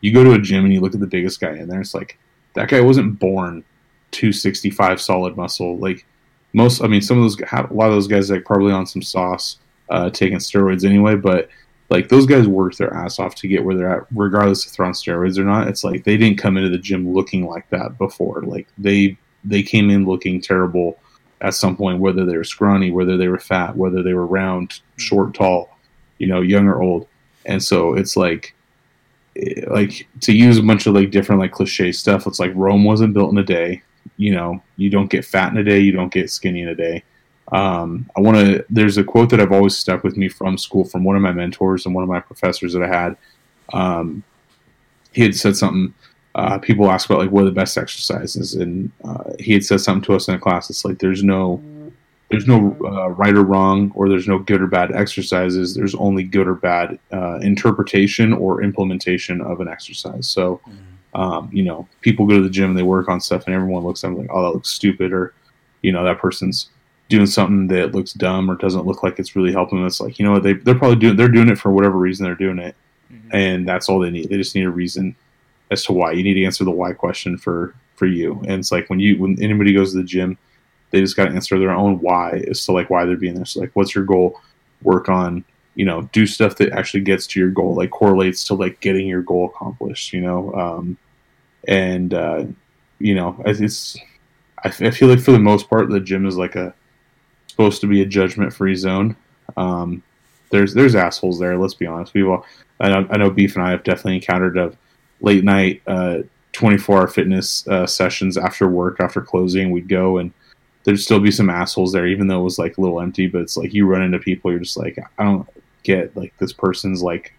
you 0.00 0.12
go 0.12 0.22
to 0.22 0.32
a 0.32 0.38
gym 0.38 0.64
and 0.64 0.72
you 0.72 0.80
look 0.80 0.94
at 0.94 1.00
the 1.00 1.06
biggest 1.06 1.40
guy 1.40 1.56
in 1.56 1.68
there. 1.68 1.80
It's 1.80 1.94
like 1.94 2.18
that 2.54 2.68
guy 2.68 2.80
wasn't 2.80 3.18
born 3.18 3.64
265 4.10 5.00
solid 5.00 5.36
muscle. 5.36 5.78
Like 5.78 6.04
most, 6.52 6.82
I 6.82 6.86
mean, 6.86 7.00
some 7.00 7.16
of 7.18 7.24
those 7.24 7.40
a 7.40 7.66
lot 7.72 7.88
of 7.88 7.94
those 7.94 8.06
guys 8.06 8.30
like 8.30 8.44
probably 8.44 8.72
on 8.72 8.86
some 8.86 9.02
sauce, 9.02 9.58
uh, 9.88 10.10
taking 10.10 10.38
steroids 10.38 10.84
anyway. 10.84 11.16
But 11.16 11.48
like 11.90 12.08
those 12.08 12.26
guys 12.26 12.48
worked 12.48 12.78
their 12.78 12.92
ass 12.94 13.18
off 13.18 13.34
to 13.36 13.48
get 13.48 13.64
where 13.64 13.76
they're 13.76 14.00
at, 14.00 14.06
regardless 14.14 14.66
if 14.66 14.76
they're 14.76 14.86
on 14.86 14.92
steroids 14.92 15.38
or 15.38 15.44
not. 15.44 15.68
It's 15.68 15.84
like 15.84 16.04
they 16.04 16.16
didn't 16.16 16.38
come 16.38 16.56
into 16.56 16.70
the 16.70 16.78
gym 16.78 17.12
looking 17.12 17.46
like 17.46 17.68
that 17.70 17.98
before. 17.98 18.42
Like 18.42 18.68
they 18.78 19.16
they 19.44 19.62
came 19.62 19.90
in 19.90 20.06
looking 20.06 20.40
terrible 20.40 20.98
at 21.40 21.54
some 21.54 21.76
point, 21.76 22.00
whether 22.00 22.24
they 22.24 22.36
were 22.36 22.44
scrawny, 22.44 22.90
whether 22.90 23.16
they 23.16 23.28
were 23.28 23.38
fat, 23.38 23.76
whether 23.76 24.02
they 24.02 24.14
were 24.14 24.26
round, 24.26 24.80
short, 24.96 25.34
tall, 25.34 25.78
you 26.18 26.26
know, 26.26 26.40
young 26.40 26.66
or 26.66 26.80
old. 26.80 27.06
And 27.44 27.62
so 27.62 27.94
it's 27.94 28.16
like 28.16 28.54
eh, 29.36 29.62
like 29.68 30.08
to 30.22 30.32
use 30.32 30.56
a 30.56 30.62
bunch 30.62 30.86
of 30.86 30.94
like 30.94 31.10
different 31.10 31.40
like 31.40 31.52
cliche 31.52 31.92
stuff. 31.92 32.26
It's 32.26 32.40
like 32.40 32.52
Rome 32.54 32.84
wasn't 32.84 33.14
built 33.14 33.32
in 33.32 33.38
a 33.38 33.44
day. 33.44 33.82
You 34.16 34.34
know, 34.34 34.62
you 34.76 34.90
don't 34.90 35.10
get 35.10 35.24
fat 35.24 35.52
in 35.52 35.58
a 35.58 35.64
day, 35.64 35.80
you 35.80 35.92
don't 35.92 36.12
get 36.12 36.30
skinny 36.30 36.62
in 36.62 36.68
a 36.68 36.74
day. 36.74 37.04
Um, 37.52 38.08
I 38.16 38.20
want 38.20 38.36
to. 38.38 38.64
There's 38.70 38.96
a 38.96 39.04
quote 39.04 39.30
that 39.30 39.40
I've 39.40 39.52
always 39.52 39.76
stuck 39.76 40.02
with 40.02 40.16
me 40.16 40.28
from 40.28 40.56
school 40.56 40.84
from 40.84 41.04
one 41.04 41.16
of 41.16 41.22
my 41.22 41.32
mentors 41.32 41.84
and 41.84 41.94
one 41.94 42.04
of 42.04 42.10
my 42.10 42.20
professors 42.20 42.72
that 42.72 42.82
I 42.82 42.88
had. 42.88 43.16
Um, 43.72 44.22
he 45.12 45.22
had 45.22 45.34
said 45.34 45.56
something. 45.56 45.94
Uh, 46.34 46.58
people 46.58 46.90
ask 46.90 47.08
about 47.08 47.20
like 47.20 47.30
what 47.30 47.42
are 47.42 47.46
the 47.46 47.52
best 47.52 47.78
exercises, 47.78 48.54
and 48.54 48.90
uh, 49.04 49.32
he 49.38 49.52
had 49.52 49.64
said 49.64 49.80
something 49.80 50.02
to 50.02 50.14
us 50.14 50.26
in 50.26 50.34
a 50.34 50.38
class. 50.38 50.68
It's 50.68 50.84
like 50.84 50.98
there's 50.98 51.22
no, 51.22 51.62
there's 52.30 52.48
no 52.48 52.76
uh, 52.84 53.10
right 53.10 53.34
or 53.34 53.44
wrong, 53.44 53.92
or 53.94 54.08
there's 54.08 54.26
no 54.26 54.38
good 54.38 54.60
or 54.60 54.66
bad 54.66 54.90
exercises. 54.90 55.74
There's 55.74 55.94
only 55.94 56.24
good 56.24 56.48
or 56.48 56.54
bad 56.54 56.98
uh, 57.12 57.38
interpretation 57.40 58.32
or 58.32 58.62
implementation 58.62 59.40
of 59.42 59.60
an 59.60 59.68
exercise. 59.68 60.26
So, 60.26 60.60
mm-hmm. 60.66 61.20
um, 61.20 61.50
you 61.52 61.62
know, 61.62 61.86
people 62.00 62.26
go 62.26 62.38
to 62.38 62.42
the 62.42 62.50
gym 62.50 62.70
and 62.70 62.78
they 62.78 62.82
work 62.82 63.08
on 63.08 63.20
stuff, 63.20 63.46
and 63.46 63.54
everyone 63.54 63.84
looks 63.84 64.02
at 64.02 64.08
them 64.08 64.18
like, 64.18 64.30
oh, 64.32 64.42
that 64.42 64.54
looks 64.54 64.70
stupid, 64.70 65.12
or 65.12 65.34
you 65.82 65.92
know, 65.92 66.02
that 66.02 66.18
person's 66.18 66.70
doing 67.08 67.26
something 67.26 67.66
that 67.68 67.94
looks 67.94 68.12
dumb 68.12 68.50
or 68.50 68.56
doesn't 68.56 68.86
look 68.86 69.02
like 69.02 69.18
it's 69.18 69.36
really 69.36 69.52
helping 69.52 69.78
them. 69.78 69.86
It's 69.86 70.00
like 70.00 70.18
you 70.18 70.24
know 70.24 70.32
what 70.32 70.42
they 70.42 70.54
they're 70.54 70.74
probably 70.74 70.96
doing 70.96 71.16
they're 71.16 71.28
doing 71.28 71.48
it 71.48 71.58
for 71.58 71.70
whatever 71.70 71.98
reason 71.98 72.24
they're 72.24 72.34
doing 72.34 72.58
it, 72.58 72.74
mm-hmm. 73.12 73.34
and 73.34 73.68
that's 73.68 73.88
all 73.88 73.98
they 73.98 74.10
need. 74.10 74.28
They 74.28 74.36
just 74.36 74.54
need 74.54 74.64
a 74.64 74.70
reason 74.70 75.16
as 75.70 75.84
to 75.84 75.92
why. 75.92 76.12
You 76.12 76.22
need 76.22 76.34
to 76.34 76.44
answer 76.44 76.64
the 76.64 76.70
why 76.70 76.92
question 76.92 77.36
for 77.36 77.74
for 77.96 78.06
you. 78.06 78.40
And 78.44 78.52
it's 78.52 78.72
like 78.72 78.88
when 78.90 79.00
you 79.00 79.18
when 79.18 79.40
anybody 79.42 79.72
goes 79.72 79.92
to 79.92 79.98
the 79.98 80.04
gym, 80.04 80.38
they 80.90 81.00
just 81.00 81.16
got 81.16 81.26
to 81.26 81.34
answer 81.34 81.58
their 81.58 81.70
own 81.70 82.00
why 82.00 82.44
as 82.48 82.64
to 82.66 82.72
like 82.72 82.90
why 82.90 83.04
they're 83.04 83.16
being 83.16 83.34
there. 83.34 83.44
So 83.44 83.60
like, 83.60 83.72
what's 83.74 83.94
your 83.94 84.04
goal? 84.04 84.40
Work 84.82 85.08
on 85.08 85.44
you 85.74 85.84
know 85.84 86.02
do 86.12 86.26
stuff 86.26 86.56
that 86.56 86.72
actually 86.72 87.00
gets 87.00 87.26
to 87.28 87.40
your 87.40 87.50
goal, 87.50 87.74
like 87.74 87.90
correlates 87.90 88.44
to 88.44 88.54
like 88.54 88.80
getting 88.80 89.06
your 89.06 89.22
goal 89.22 89.52
accomplished. 89.54 90.12
You 90.12 90.20
know, 90.20 90.54
um, 90.54 90.96
and 91.68 92.14
uh, 92.14 92.44
you 92.98 93.14
know 93.14 93.40
it's. 93.46 93.96
I 94.66 94.70
feel 94.70 95.08
like 95.08 95.20
for 95.20 95.32
the 95.32 95.38
most 95.38 95.68
part, 95.68 95.90
the 95.90 96.00
gym 96.00 96.24
is 96.24 96.38
like 96.38 96.56
a 96.56 96.72
supposed 97.54 97.80
to 97.80 97.86
be 97.86 98.02
a 98.02 98.04
judgment 98.04 98.52
free 98.52 98.74
zone. 98.74 99.14
Um, 99.56 100.02
there's 100.50 100.74
there's 100.74 100.96
assholes 100.96 101.38
there. 101.38 101.56
Let's 101.56 101.74
be 101.74 101.86
honest. 101.86 102.12
We've 102.14 102.28
all 102.28 102.44
I 102.80 102.88
know, 102.88 103.06
I 103.10 103.16
know 103.16 103.30
Beef 103.30 103.54
and 103.54 103.64
I 103.64 103.70
have 103.70 103.84
definitely 103.84 104.16
encountered 104.16 104.56
of 104.56 104.76
late 105.20 105.44
night, 105.44 105.82
uh, 105.86 106.18
24 106.52 106.98
hour 106.98 107.06
fitness 107.06 107.66
uh, 107.68 107.86
sessions 107.86 108.36
after 108.36 108.68
work, 108.68 108.98
after 108.98 109.20
closing. 109.20 109.70
We'd 109.70 109.88
go 109.88 110.18
and 110.18 110.32
there'd 110.82 110.98
still 110.98 111.20
be 111.20 111.30
some 111.30 111.48
assholes 111.48 111.92
there, 111.92 112.08
even 112.08 112.26
though 112.26 112.40
it 112.40 112.44
was 112.44 112.58
like 112.58 112.76
a 112.76 112.80
little 112.80 113.00
empty. 113.00 113.28
But 113.28 113.42
it's 113.42 113.56
like 113.56 113.72
you 113.72 113.86
run 113.86 114.02
into 114.02 114.18
people, 114.18 114.50
you're 114.50 114.60
just 114.60 114.76
like, 114.76 114.98
I 115.16 115.24
don't 115.24 115.48
get 115.84 116.16
like 116.16 116.36
this 116.38 116.52
person's 116.52 117.02
like 117.02 117.32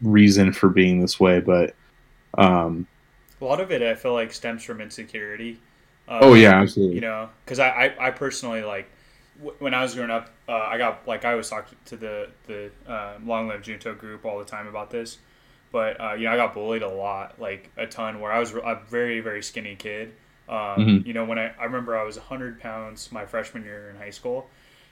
reason 0.00 0.52
for 0.52 0.68
being 0.68 1.00
this 1.00 1.18
way. 1.18 1.40
But 1.40 1.74
um, 2.38 2.86
a 3.40 3.44
lot 3.44 3.60
of 3.60 3.72
it, 3.72 3.82
I 3.82 3.96
feel 3.96 4.12
like, 4.12 4.32
stems 4.32 4.62
from 4.62 4.80
insecurity. 4.80 5.58
Um, 6.08 6.20
oh 6.22 6.34
yeah, 6.34 6.60
absolutely. 6.60 6.94
You 6.94 7.00
know, 7.00 7.28
because 7.44 7.58
I, 7.58 7.68
I, 7.68 8.06
I 8.06 8.10
personally 8.12 8.62
like 8.62 8.88
when 9.58 9.74
I 9.74 9.82
was 9.82 9.94
growing 9.94 10.10
up, 10.10 10.30
uh, 10.48 10.52
I 10.52 10.78
got 10.78 11.06
like 11.06 11.24
I 11.24 11.32
always 11.32 11.48
talked 11.48 11.74
to 11.86 11.96
the 11.96 12.28
the 12.46 12.70
uh, 12.88 13.14
Long 13.24 13.48
Live 13.48 13.62
Junto 13.62 13.94
group 13.94 14.24
all 14.24 14.38
the 14.38 14.44
time 14.44 14.66
about 14.66 14.90
this. 14.90 15.18
But 15.72 16.00
uh, 16.00 16.14
you 16.14 16.24
know, 16.24 16.32
I 16.32 16.36
got 16.36 16.54
bullied 16.54 16.82
a 16.82 16.88
lot, 16.88 17.40
like 17.40 17.70
a 17.76 17.86
ton. 17.86 18.20
Where 18.20 18.32
I 18.32 18.38
was 18.38 18.52
a 18.52 18.80
very 18.88 19.20
very 19.20 19.42
skinny 19.42 19.76
kid. 19.76 20.14
Um, 20.48 20.56
Mhm. 20.56 21.06
You 21.06 21.12
know, 21.12 21.24
when 21.24 21.38
I 21.38 21.52
I 21.58 21.64
remember 21.64 21.96
I 21.98 22.04
was 22.04 22.16
100 22.16 22.60
pounds 22.60 23.10
my 23.12 23.26
freshman 23.26 23.64
year 23.64 23.90
in 23.90 23.96
high 23.96 24.10
school, 24.10 24.48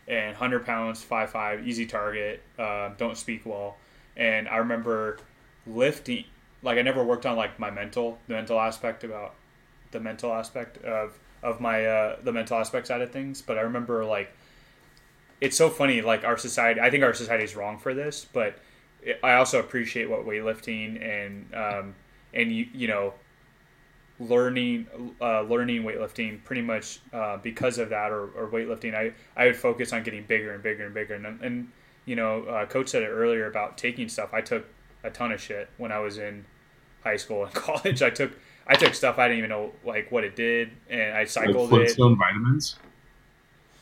and 0.09 0.33
100 0.37 0.67
pounds, 0.67 1.03
five 1.03 1.31
five, 1.31 1.67
easy 1.67 1.87
target, 1.87 2.43
uh, 2.59 2.91
don't 2.99 3.17
speak 3.17 3.47
well, 3.47 3.77
and 4.17 4.49
I 4.49 4.57
remember 4.59 5.19
lifting. 5.67 6.25
Like 6.63 6.79
I 6.79 6.83
never 6.83 7.05
worked 7.05 7.25
on 7.27 7.37
like 7.37 7.59
my 7.59 7.71
mental, 7.71 8.19
the 8.27 8.35
mental 8.35 8.59
aspect 8.59 9.05
about 9.05 9.35
the 9.93 10.01
mental 10.01 10.33
aspect 10.33 10.79
of 10.79 11.19
of 11.45 11.61
my 11.61 11.85
uh, 11.85 12.17
the 12.25 12.33
mental 12.33 12.59
aspect 12.59 12.89
side 12.89 13.03
of 13.03 13.13
things. 13.13 13.43
But 13.43 13.59
I 13.59 13.61
remember 13.61 14.05
like 14.05 14.35
it's 15.41 15.57
so 15.57 15.71
funny. 15.71 16.01
Like 16.01 16.25
our 16.25 16.39
society, 16.39 16.81
I 16.81 16.91
think 16.91 17.05
our 17.05 17.15
society 17.15 17.45
is 17.45 17.55
wrong 17.55 17.79
for 17.79 17.95
this, 17.95 18.27
but 18.33 18.59
it, 19.03 19.21
I 19.23 19.35
also 19.35 19.61
appreciate 19.61 20.09
what 20.09 20.27
weightlifting 20.27 21.01
and 21.03 21.55
um, 21.55 21.95
and 22.33 22.51
you 22.51 22.67
you 22.73 22.89
know 22.89 23.15
learning 24.19 24.87
uh, 25.21 25.43
learning 25.43 25.83
weightlifting 25.83 26.43
pretty 26.45 26.63
much 26.63 27.01
uh, 27.13 27.37
because 27.37 27.79
of 27.79 27.91
that 27.91 28.11
or, 28.11 28.29
or 28.31 28.49
weightlifting 28.49 28.95
I, 28.95 29.13
I 29.37 29.47
would 29.47 29.57
focus 29.57 29.93
on 29.93 30.03
getting 30.03 30.25
bigger 30.25 30.55
and 30.55 30.63
bigger 30.63 30.85
and 30.85 30.95
bigger 30.95 31.15
and, 31.15 31.27
and 31.43 31.69
you 32.07 32.17
know 32.17 32.45
uh, 32.45 32.67
coach 32.67 32.89
said 32.89 33.03
it 33.03 33.09
earlier 33.09 33.47
about 33.47 33.77
taking 33.77 34.09
stuff 34.09 34.33
I 34.33 34.41
took 34.41 34.67
a 35.03 35.11
ton 35.11 35.33
of 35.33 35.41
shit 35.41 35.69
when 35.79 35.91
I 35.91 35.99
was 35.99 36.19
in 36.19 36.45
high 37.03 37.17
school 37.17 37.45
and 37.45 37.55
college 37.55 38.03
I 38.03 38.11
took 38.11 38.33
I 38.67 38.75
took 38.75 38.95
stuff 38.95 39.19
I 39.19 39.29
didn't 39.29 39.39
even 39.39 39.51
know 39.51 39.73
like 39.85 40.11
what 40.11 40.25
it 40.25 40.37
did 40.37 40.71
and 40.89 41.15
I 41.15 41.21
like 41.21 41.29
cycled 41.29 41.67
it 41.67 41.77
Flintstone 41.77 42.17
vitamins. 42.17 42.77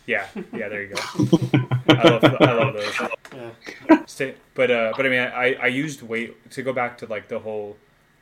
yeah 0.07 0.27
yeah 0.53 0.69
there 0.69 0.83
you 0.83 0.95
go 0.95 1.59
I 1.89 2.09
love, 2.09 2.25
I 2.25 2.53
love 2.53 2.75
those 2.75 3.01
Yeah. 3.35 4.33
But 4.55 4.71
uh, 4.71 4.93
but 4.97 5.07
I 5.07 5.09
mean, 5.09 5.21
I, 5.21 5.55
I 5.55 5.67
used 5.67 6.03
weight 6.03 6.51
to 6.51 6.63
go 6.63 6.73
back 6.73 6.99
to 6.99 7.07
like 7.07 7.29
the 7.29 7.39
whole, 7.39 7.77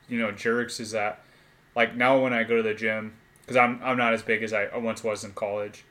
you 0.09 0.19
know, 0.19 0.31
jerks 0.31 0.81
is 0.81 0.93
that, 0.93 1.23
like 1.75 1.97
now 1.97 2.19
when 2.19 2.33
I 2.33 2.45
go 2.45 2.57
to 2.57 2.63
the 2.63 2.75
gym, 2.75 3.15
because 3.43 3.57
I'm 3.57 3.81
I'm 3.83 3.97
not 3.97 4.15
as 4.15 4.23
big 4.23 4.43
as 4.43 4.53
I 4.53 4.77
once 4.77 5.03
was 5.03 5.25
in 5.25 5.33
college, 5.33 5.85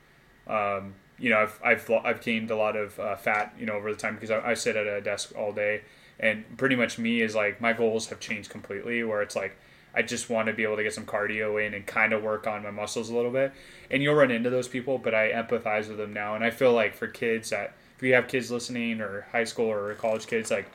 um, 0.46 0.94
you 1.18 1.30
know, 1.30 1.38
I've 1.38 1.60
I've 1.62 1.90
I've 2.04 2.20
gained 2.20 2.50
a 2.50 2.56
lot 2.56 2.76
of 2.76 2.98
uh, 2.98 3.16
fat, 3.16 3.54
you 3.58 3.66
know, 3.66 3.74
over 3.74 3.92
the 3.92 3.98
time 3.98 4.14
because 4.14 4.30
I, 4.30 4.50
I 4.50 4.54
sit 4.54 4.76
at 4.76 4.86
a 4.86 5.00
desk 5.00 5.32
all 5.36 5.52
day, 5.52 5.82
and 6.18 6.44
pretty 6.56 6.76
much 6.76 6.98
me 6.98 7.20
is 7.20 7.34
like 7.34 7.60
my 7.60 7.72
goals 7.72 8.08
have 8.08 8.20
changed 8.20 8.50
completely. 8.50 9.04
Where 9.04 9.22
it's 9.22 9.36
like 9.36 9.56
I 9.94 10.02
just 10.02 10.30
want 10.30 10.46
to 10.48 10.52
be 10.52 10.62
able 10.62 10.76
to 10.76 10.82
get 10.82 10.94
some 10.94 11.06
cardio 11.06 11.64
in 11.64 11.74
and 11.74 11.86
kind 11.86 12.12
of 12.12 12.22
work 12.22 12.46
on 12.46 12.62
my 12.62 12.70
muscles 12.70 13.10
a 13.10 13.14
little 13.14 13.30
bit, 13.30 13.52
and 13.90 14.02
you'll 14.02 14.14
run 14.14 14.30
into 14.30 14.50
those 14.50 14.68
people, 14.68 14.98
but 14.98 15.14
I 15.14 15.32
empathize 15.32 15.88
with 15.88 15.98
them 15.98 16.12
now, 16.12 16.34
and 16.34 16.44
I 16.44 16.50
feel 16.50 16.72
like 16.72 16.94
for 16.94 17.06
kids 17.06 17.50
that 17.50 17.74
if 17.96 18.02
you 18.02 18.14
have 18.14 18.28
kids 18.28 18.50
listening 18.50 19.00
or 19.00 19.26
high 19.32 19.44
school 19.44 19.70
or 19.70 19.94
college 19.94 20.26
kids 20.26 20.50
like 20.50 20.70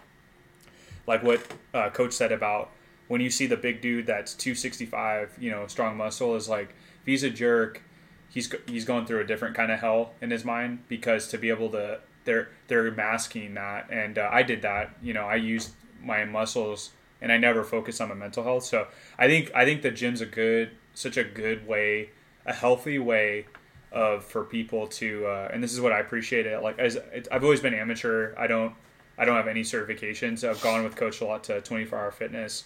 like 1.07 1.23
what 1.23 1.41
uh, 1.73 1.89
coach 1.89 2.13
said 2.13 2.31
about 2.31 2.69
when 3.07 3.19
you 3.19 3.29
see 3.29 3.47
the 3.47 3.57
big 3.57 3.81
dude 3.81 4.05
that's 4.05 4.35
265 4.35 5.35
you 5.39 5.49
know 5.49 5.65
strong 5.65 5.97
muscle 5.97 6.35
is 6.35 6.47
like 6.47 6.69
if 7.01 7.05
he's 7.05 7.23
a 7.23 7.29
jerk 7.31 7.81
he's 8.29 8.53
he's 8.67 8.85
going 8.85 9.07
through 9.07 9.21
a 9.21 9.23
different 9.23 9.55
kind 9.55 9.71
of 9.71 9.79
hell 9.79 10.13
in 10.21 10.29
his 10.29 10.45
mind 10.45 10.83
because 10.87 11.27
to 11.27 11.37
be 11.39 11.49
able 11.49 11.69
to 11.69 11.99
they're 12.25 12.49
they're 12.67 12.91
masking 12.91 13.53
that. 13.53 13.89
And 13.89 14.17
uh, 14.17 14.29
I 14.31 14.43
did 14.43 14.63
that. 14.63 14.89
You 15.01 15.13
know 15.13 15.25
I 15.25 15.35
used 15.35 15.71
my 16.03 16.25
muscles 16.25 16.91
and 17.21 17.31
I 17.31 17.37
never 17.37 17.63
focused 17.63 18.01
on 18.01 18.09
my 18.09 18.15
mental 18.15 18.43
health. 18.43 18.63
So 18.65 18.87
I 19.17 19.27
think 19.27 19.51
I 19.55 19.65
think 19.65 19.81
the 19.81 19.91
gym's 19.91 20.21
a 20.21 20.25
good 20.25 20.71
such 20.93 21.17
a 21.17 21.23
good 21.23 21.67
way 21.67 22.09
a 22.45 22.53
healthy 22.53 22.99
way 22.99 23.45
of 23.91 24.23
for 24.23 24.43
people 24.43 24.87
to 24.87 25.25
uh, 25.25 25.49
and 25.51 25.63
this 25.63 25.73
is 25.73 25.81
what 25.81 25.91
I 25.91 25.99
appreciate 25.99 26.45
it. 26.45 26.61
Like 26.61 26.79
as 26.79 26.97
I've 27.31 27.43
always 27.43 27.61
been 27.61 27.73
amateur. 27.73 28.33
I 28.37 28.47
don't 28.47 28.73
I 29.17 29.25
don't 29.25 29.35
have 29.35 29.47
any 29.47 29.61
certifications. 29.61 30.47
I've 30.47 30.61
gone 30.61 30.83
with 30.83 30.95
coach 30.95 31.21
a 31.21 31.25
lot 31.25 31.43
to 31.45 31.61
24 31.61 31.97
hour 31.97 32.11
fitness. 32.11 32.65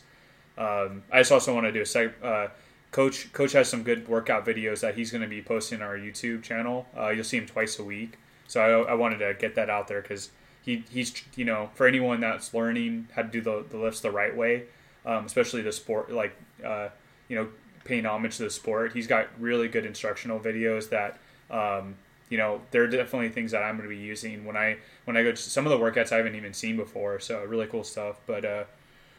Um, 0.57 1.03
I 1.11 1.19
just 1.19 1.31
also 1.31 1.53
want 1.53 1.67
to 1.67 1.71
do 1.71 1.81
a 1.81 1.83
seg- 1.83 2.23
uh, 2.23 2.49
coach 2.91 3.31
coach 3.33 3.53
has 3.53 3.69
some 3.69 3.83
good 3.83 4.07
workout 4.07 4.45
videos 4.45 4.81
that 4.81 4.95
he's 4.95 5.11
going 5.11 5.21
to 5.21 5.27
be 5.27 5.41
posting 5.41 5.81
on 5.81 5.87
our 5.87 5.97
YouTube 5.97 6.43
channel. 6.43 6.87
Uh, 6.97 7.09
you'll 7.09 7.23
see 7.23 7.37
him 7.37 7.45
twice 7.45 7.79
a 7.79 7.83
week. 7.83 8.17
So 8.47 8.61
I, 8.61 8.91
I 8.91 8.93
wanted 8.95 9.19
to 9.19 9.35
get 9.39 9.55
that 9.55 9.69
out 9.69 9.87
there 9.87 10.01
because 10.01 10.31
he, 10.69 10.83
he's 10.91 11.23
you 11.35 11.45
know 11.45 11.69
for 11.73 11.87
anyone 11.87 12.19
that's 12.19 12.53
learning 12.53 13.07
how 13.15 13.23
to 13.23 13.27
do 13.27 13.41
the, 13.41 13.65
the 13.69 13.77
lifts 13.77 14.01
the 14.01 14.11
right 14.11 14.35
way 14.35 14.65
um, 15.05 15.25
especially 15.25 15.63
the 15.63 15.71
sport 15.71 16.11
like 16.11 16.35
uh, 16.63 16.89
you 17.27 17.35
know 17.35 17.47
paying 17.85 18.05
homage 18.05 18.37
to 18.37 18.43
the 18.43 18.49
sport 18.51 18.93
he's 18.93 19.07
got 19.07 19.27
really 19.39 19.67
good 19.67 19.85
instructional 19.85 20.39
videos 20.39 20.89
that 20.89 21.17
um, 21.49 21.95
you 22.29 22.37
know 22.37 22.61
there 22.69 22.83
are 22.83 22.87
definitely 22.87 23.29
things 23.29 23.51
that 23.51 23.63
i'm 23.63 23.77
going 23.77 23.89
to 23.89 23.95
be 23.95 23.99
using 23.99 24.45
when 24.45 24.55
i 24.55 24.77
when 25.05 25.17
i 25.17 25.23
go 25.23 25.31
to 25.31 25.37
some 25.37 25.65
of 25.65 25.71
the 25.71 25.77
workouts 25.77 26.11
i 26.11 26.17
haven't 26.17 26.35
even 26.35 26.53
seen 26.53 26.77
before 26.77 27.19
so 27.19 27.43
really 27.45 27.65
cool 27.65 27.83
stuff 27.83 28.17
but 28.27 28.45
uh 28.45 28.63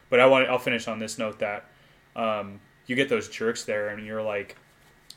but 0.09 0.21
i 0.21 0.25
want 0.25 0.47
i'll 0.47 0.57
finish 0.57 0.87
on 0.87 0.99
this 0.99 1.17
note 1.17 1.37
that 1.39 1.65
um 2.15 2.61
you 2.87 2.95
get 2.95 3.09
those 3.09 3.27
jerks 3.27 3.65
there 3.65 3.89
and 3.89 4.05
you're 4.05 4.21
like 4.21 4.55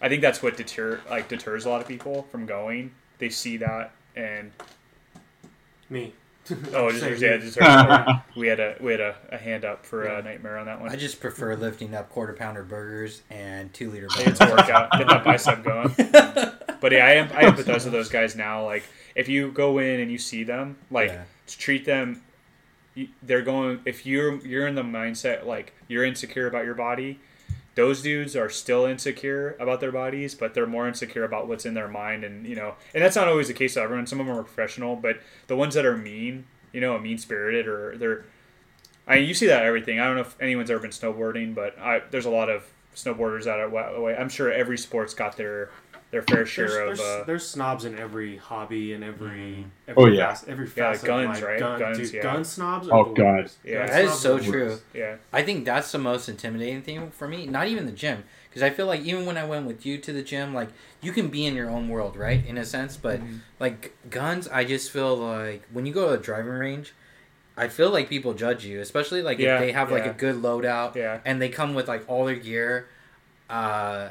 i 0.00 0.08
think 0.08 0.20
that's 0.20 0.42
what 0.42 0.56
deter 0.56 1.00
like 1.08 1.28
deters 1.28 1.66
a 1.66 1.70
lot 1.70 1.80
of 1.80 1.86
people 1.86 2.24
from 2.32 2.46
going 2.46 2.90
they 3.18 3.28
see 3.28 3.56
that 3.56 3.92
and 4.16 4.50
Me. 5.90 6.12
Oh 6.74 6.90
just, 6.90 7.00
Same 7.02 7.12
yeah, 7.12 7.18
here. 7.18 7.38
deters, 7.38 8.16
we 8.36 8.46
had 8.48 8.60
a 8.60 8.76
we 8.80 8.90
had 8.92 9.00
a, 9.00 9.16
a 9.30 9.38
hand 9.38 9.64
up 9.64 9.84
for 9.86 10.08
uh, 10.08 10.18
a 10.18 10.22
nightmare 10.22 10.58
on 10.58 10.66
that 10.66 10.80
one 10.80 10.90
I 10.90 10.96
just 10.96 11.20
prefer 11.20 11.56
lifting 11.56 11.94
up 11.94 12.10
quarter 12.10 12.32
pounder 12.34 12.62
burgers 12.62 13.22
and 13.30 13.72
two 13.72 13.90
liter 13.90 14.08
Hey, 14.14 14.24
it's 14.26 14.40
a 14.40 14.44
bottles. 14.46 14.60
workout. 14.68 14.92
Get 14.92 15.08
that 15.08 15.24
bicep 15.24 15.64
going. 15.64 15.94
But 16.80 16.92
yeah, 16.92 17.06
I 17.06 17.10
am 17.12 17.28
I 17.32 17.44
empathize 17.50 17.84
with 17.84 17.92
those 17.92 18.10
guys 18.10 18.36
now. 18.36 18.62
Like 18.64 18.82
if 19.14 19.26
you 19.26 19.50
go 19.52 19.78
in 19.78 20.00
and 20.00 20.10
you 20.12 20.18
see 20.18 20.44
them, 20.44 20.76
like 20.90 21.08
Yeah. 21.10 21.22
to 21.46 21.58
treat 21.58 21.86
them. 21.86 22.20
They're 23.22 23.40
going. 23.42 23.80
If 23.86 24.04
you're 24.04 24.36
you're 24.46 24.66
in 24.66 24.74
the 24.74 24.82
mindset 24.82 25.46
like 25.46 25.72
you're 25.88 26.04
insecure 26.04 26.46
about 26.46 26.64
your 26.66 26.74
body, 26.74 27.18
those 27.74 28.02
dudes 28.02 28.36
are 28.36 28.48
still 28.48 28.84
insecure 28.84 29.56
about 29.58 29.80
their 29.80 29.92
bodies, 29.92 30.34
but 30.34 30.54
they're 30.54 30.66
more 30.66 30.86
insecure 30.86 31.24
about 31.24 31.48
what's 31.48 31.66
in 31.66 31.74
their 31.74 31.88
mind, 31.88 32.24
and 32.24 32.46
you 32.46 32.56
know, 32.56 32.74
and 32.94 33.02
that's 33.02 33.16
not 33.16 33.28
always 33.28 33.48
the 33.48 33.54
case 33.54 33.74
with 33.74 33.84
everyone. 33.84 34.06
Some 34.06 34.20
of 34.20 34.26
them 34.26 34.36
are 34.36 34.42
professional, 34.42 34.96
but 34.96 35.20
the 35.46 35.56
ones 35.56 35.74
that 35.74 35.84
are 35.84 35.96
mean, 35.96 36.46
you 36.72 36.80
know, 36.80 36.98
mean 36.98 37.18
spirited, 37.18 37.66
or 37.66 37.96
they're 37.96 38.24
I 39.06 39.16
mean, 39.16 39.28
you 39.28 39.34
see 39.34 39.46
that 39.46 39.64
everything. 39.64 40.00
I 40.00 40.06
don't 40.06 40.16
know 40.16 40.22
if 40.22 40.40
anyone's 40.40 40.70
ever 40.70 40.80
been 40.80 40.90
snowboarding, 40.90 41.54
but 41.54 41.78
I, 41.78 42.02
there's 42.10 42.24
a 42.24 42.30
lot 42.30 42.48
of 42.48 42.64
snowboarders 42.94 43.46
out 43.46 43.70
wa- 43.70 44.00
way. 44.00 44.16
I'm 44.16 44.28
sure 44.28 44.50
every 44.50 44.78
sport's 44.78 45.14
got 45.14 45.36
their 45.36 45.70
their 46.10 46.22
fair 46.22 46.46
share 46.46 46.68
There's, 46.68 46.78
of. 46.78 46.86
there's, 46.86 47.00
Uh, 47.00 47.24
theres 47.24 47.48
snobs 47.48 47.84
in 47.84 47.98
every 47.98 48.36
hobby 48.36 48.92
and 48.92 49.02
every, 49.02 49.66
every 49.88 50.02
Oh, 50.02 50.06
yeah. 50.06 50.32
fac- 50.32 50.48
every 50.48 50.66
Yeah, 50.66 50.70
facet 50.92 51.06
guns, 51.06 51.42
right? 51.42 51.58
Gun, 51.58 51.78
Guns, 51.80 51.98
dude, 51.98 52.12
yeah. 52.12 52.22
gun 52.22 52.44
snobs. 52.44 52.88
Oh, 52.90 53.04
the 53.04 53.14
God. 53.14 53.24
worst. 53.42 53.58
Yeah. 53.64 53.78
Gun 53.78 53.86
That 53.88 54.04
is 54.04 54.18
so 54.18 54.38
true. 54.38 54.78
yeah, 54.94 55.16
I 55.32 55.42
think 55.42 55.64
that's 55.64 55.90
the 55.90 55.98
most 55.98 56.28
intimidating 56.28 56.82
thing 56.82 57.10
for 57.10 57.26
me. 57.26 57.46
Not 57.46 57.66
even 57.66 57.86
the 57.86 57.92
gym, 57.92 58.22
because 58.48 58.62
I 58.62 58.70
feel 58.70 58.86
like 58.86 59.00
even 59.00 59.26
when 59.26 59.36
I 59.36 59.44
went 59.44 59.66
with 59.66 59.84
you 59.84 59.98
to 59.98 60.12
the 60.12 60.22
gym, 60.22 60.54
like 60.54 60.68
you 61.00 61.10
can 61.12 61.28
be 61.28 61.46
in 61.46 61.54
your 61.56 61.68
own 61.68 61.88
world, 61.88 62.16
right, 62.16 62.46
in 62.46 62.58
a 62.58 62.64
sense. 62.64 62.96
But 62.96 63.18
Mm-hmm. 63.20 63.36
like 63.58 63.96
guns, 64.08 64.46
I 64.48 64.64
just 64.64 64.90
feel 64.92 65.16
like 65.16 65.62
when 65.72 65.84
you 65.84 65.92
go 65.92 66.08
to 66.10 66.14
a 66.14 66.22
driving 66.22 66.52
range, 66.52 66.94
I 67.56 67.66
feel 67.68 67.90
like 67.90 68.08
people 68.08 68.34
judge 68.34 68.64
you, 68.64 68.80
especially 68.80 69.22
like 69.22 69.38
Yeah, 69.40 69.54
if 69.54 69.60
they 69.60 69.72
have 69.72 69.90
like 69.90 70.04
yeah. 70.04 70.10
a 70.10 70.14
good 70.14 70.36
loadout 70.36 70.94
yeah. 70.94 71.20
and 71.24 71.42
they 71.42 71.48
come 71.48 71.74
with 71.74 71.88
like 71.88 72.04
all 72.08 72.24
their 72.24 72.36
gear. 72.36 72.86
Uh, 73.50 74.10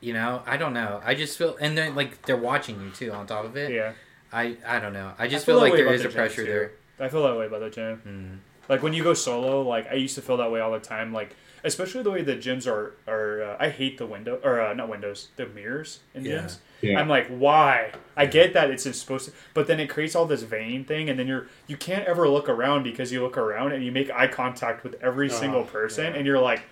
you 0.00 0.12
know, 0.12 0.42
I 0.46 0.56
don't 0.56 0.74
know. 0.74 1.00
I 1.04 1.14
just 1.14 1.36
feel, 1.38 1.56
and 1.60 1.76
they're 1.76 1.90
like 1.90 2.22
they're 2.26 2.36
watching 2.36 2.80
you 2.80 2.90
too. 2.90 3.12
On 3.12 3.26
top 3.26 3.44
of 3.44 3.56
it, 3.56 3.70
Yeah. 3.72 3.92
I 4.32 4.56
I 4.66 4.78
don't 4.80 4.92
know. 4.92 5.12
I 5.18 5.28
just 5.28 5.46
feel 5.46 5.56
feel, 5.56 5.62
like 5.62 5.72
way 5.72 5.78
there 5.78 5.86
about 5.86 5.94
is 5.96 6.02
the 6.02 6.08
a 6.08 6.12
pressure 6.12 6.44
too. 6.44 6.50
there. 6.50 6.70
I 6.98 7.08
feel 7.08 7.22
that 7.24 7.36
way 7.38 7.46
about 7.46 7.60
the 7.60 7.70
gym. 7.70 8.02
Mm. 8.06 8.68
Like 8.68 8.82
when 8.82 8.92
you 8.92 9.02
go 9.04 9.14
solo, 9.14 9.62
like 9.62 9.90
I 9.90 9.94
used 9.94 10.14
to 10.16 10.22
feel 10.22 10.36
that 10.38 10.50
way 10.50 10.60
all 10.60 10.72
the 10.72 10.80
time. 10.80 11.12
Like 11.12 11.34
especially 11.64 12.02
the 12.02 12.10
way 12.10 12.22
the 12.22 12.36
gyms 12.36 12.66
are 12.66 12.94
are. 13.06 13.42
Uh, 13.42 13.56
I 13.60 13.68
hate 13.70 13.98
the 13.98 14.06
window 14.06 14.40
or 14.42 14.60
uh, 14.60 14.74
not 14.74 14.88
windows, 14.88 15.28
the 15.36 15.46
mirrors 15.46 16.00
in 16.14 16.24
Yeah. 16.24 16.38
gyms. 16.38 16.58
Yeah. 16.82 17.00
I'm 17.00 17.08
like, 17.08 17.28
why? 17.28 17.92
I 18.16 18.26
get 18.26 18.52
that 18.52 18.70
it's 18.70 18.82
supposed 18.98 19.26
to, 19.26 19.32
but 19.54 19.66
then 19.66 19.80
it 19.80 19.88
creates 19.88 20.14
all 20.14 20.26
this 20.26 20.42
vain 20.42 20.84
thing, 20.84 21.08
and 21.08 21.18
then 21.18 21.26
you're 21.26 21.46
you 21.68 21.76
can't 21.76 22.04
ever 22.06 22.28
look 22.28 22.48
around 22.48 22.82
because 22.82 23.12
you 23.12 23.22
look 23.22 23.38
around 23.38 23.72
and 23.72 23.82
you 23.84 23.90
make 23.92 24.10
eye 24.10 24.26
contact 24.26 24.84
with 24.84 24.94
every 25.02 25.30
Oh, 25.30 25.32
single 25.34 25.62
person, 25.64 26.06
yeah. 26.12 26.18
and 26.18 26.26
you're 26.26 26.40
like, 26.40 26.62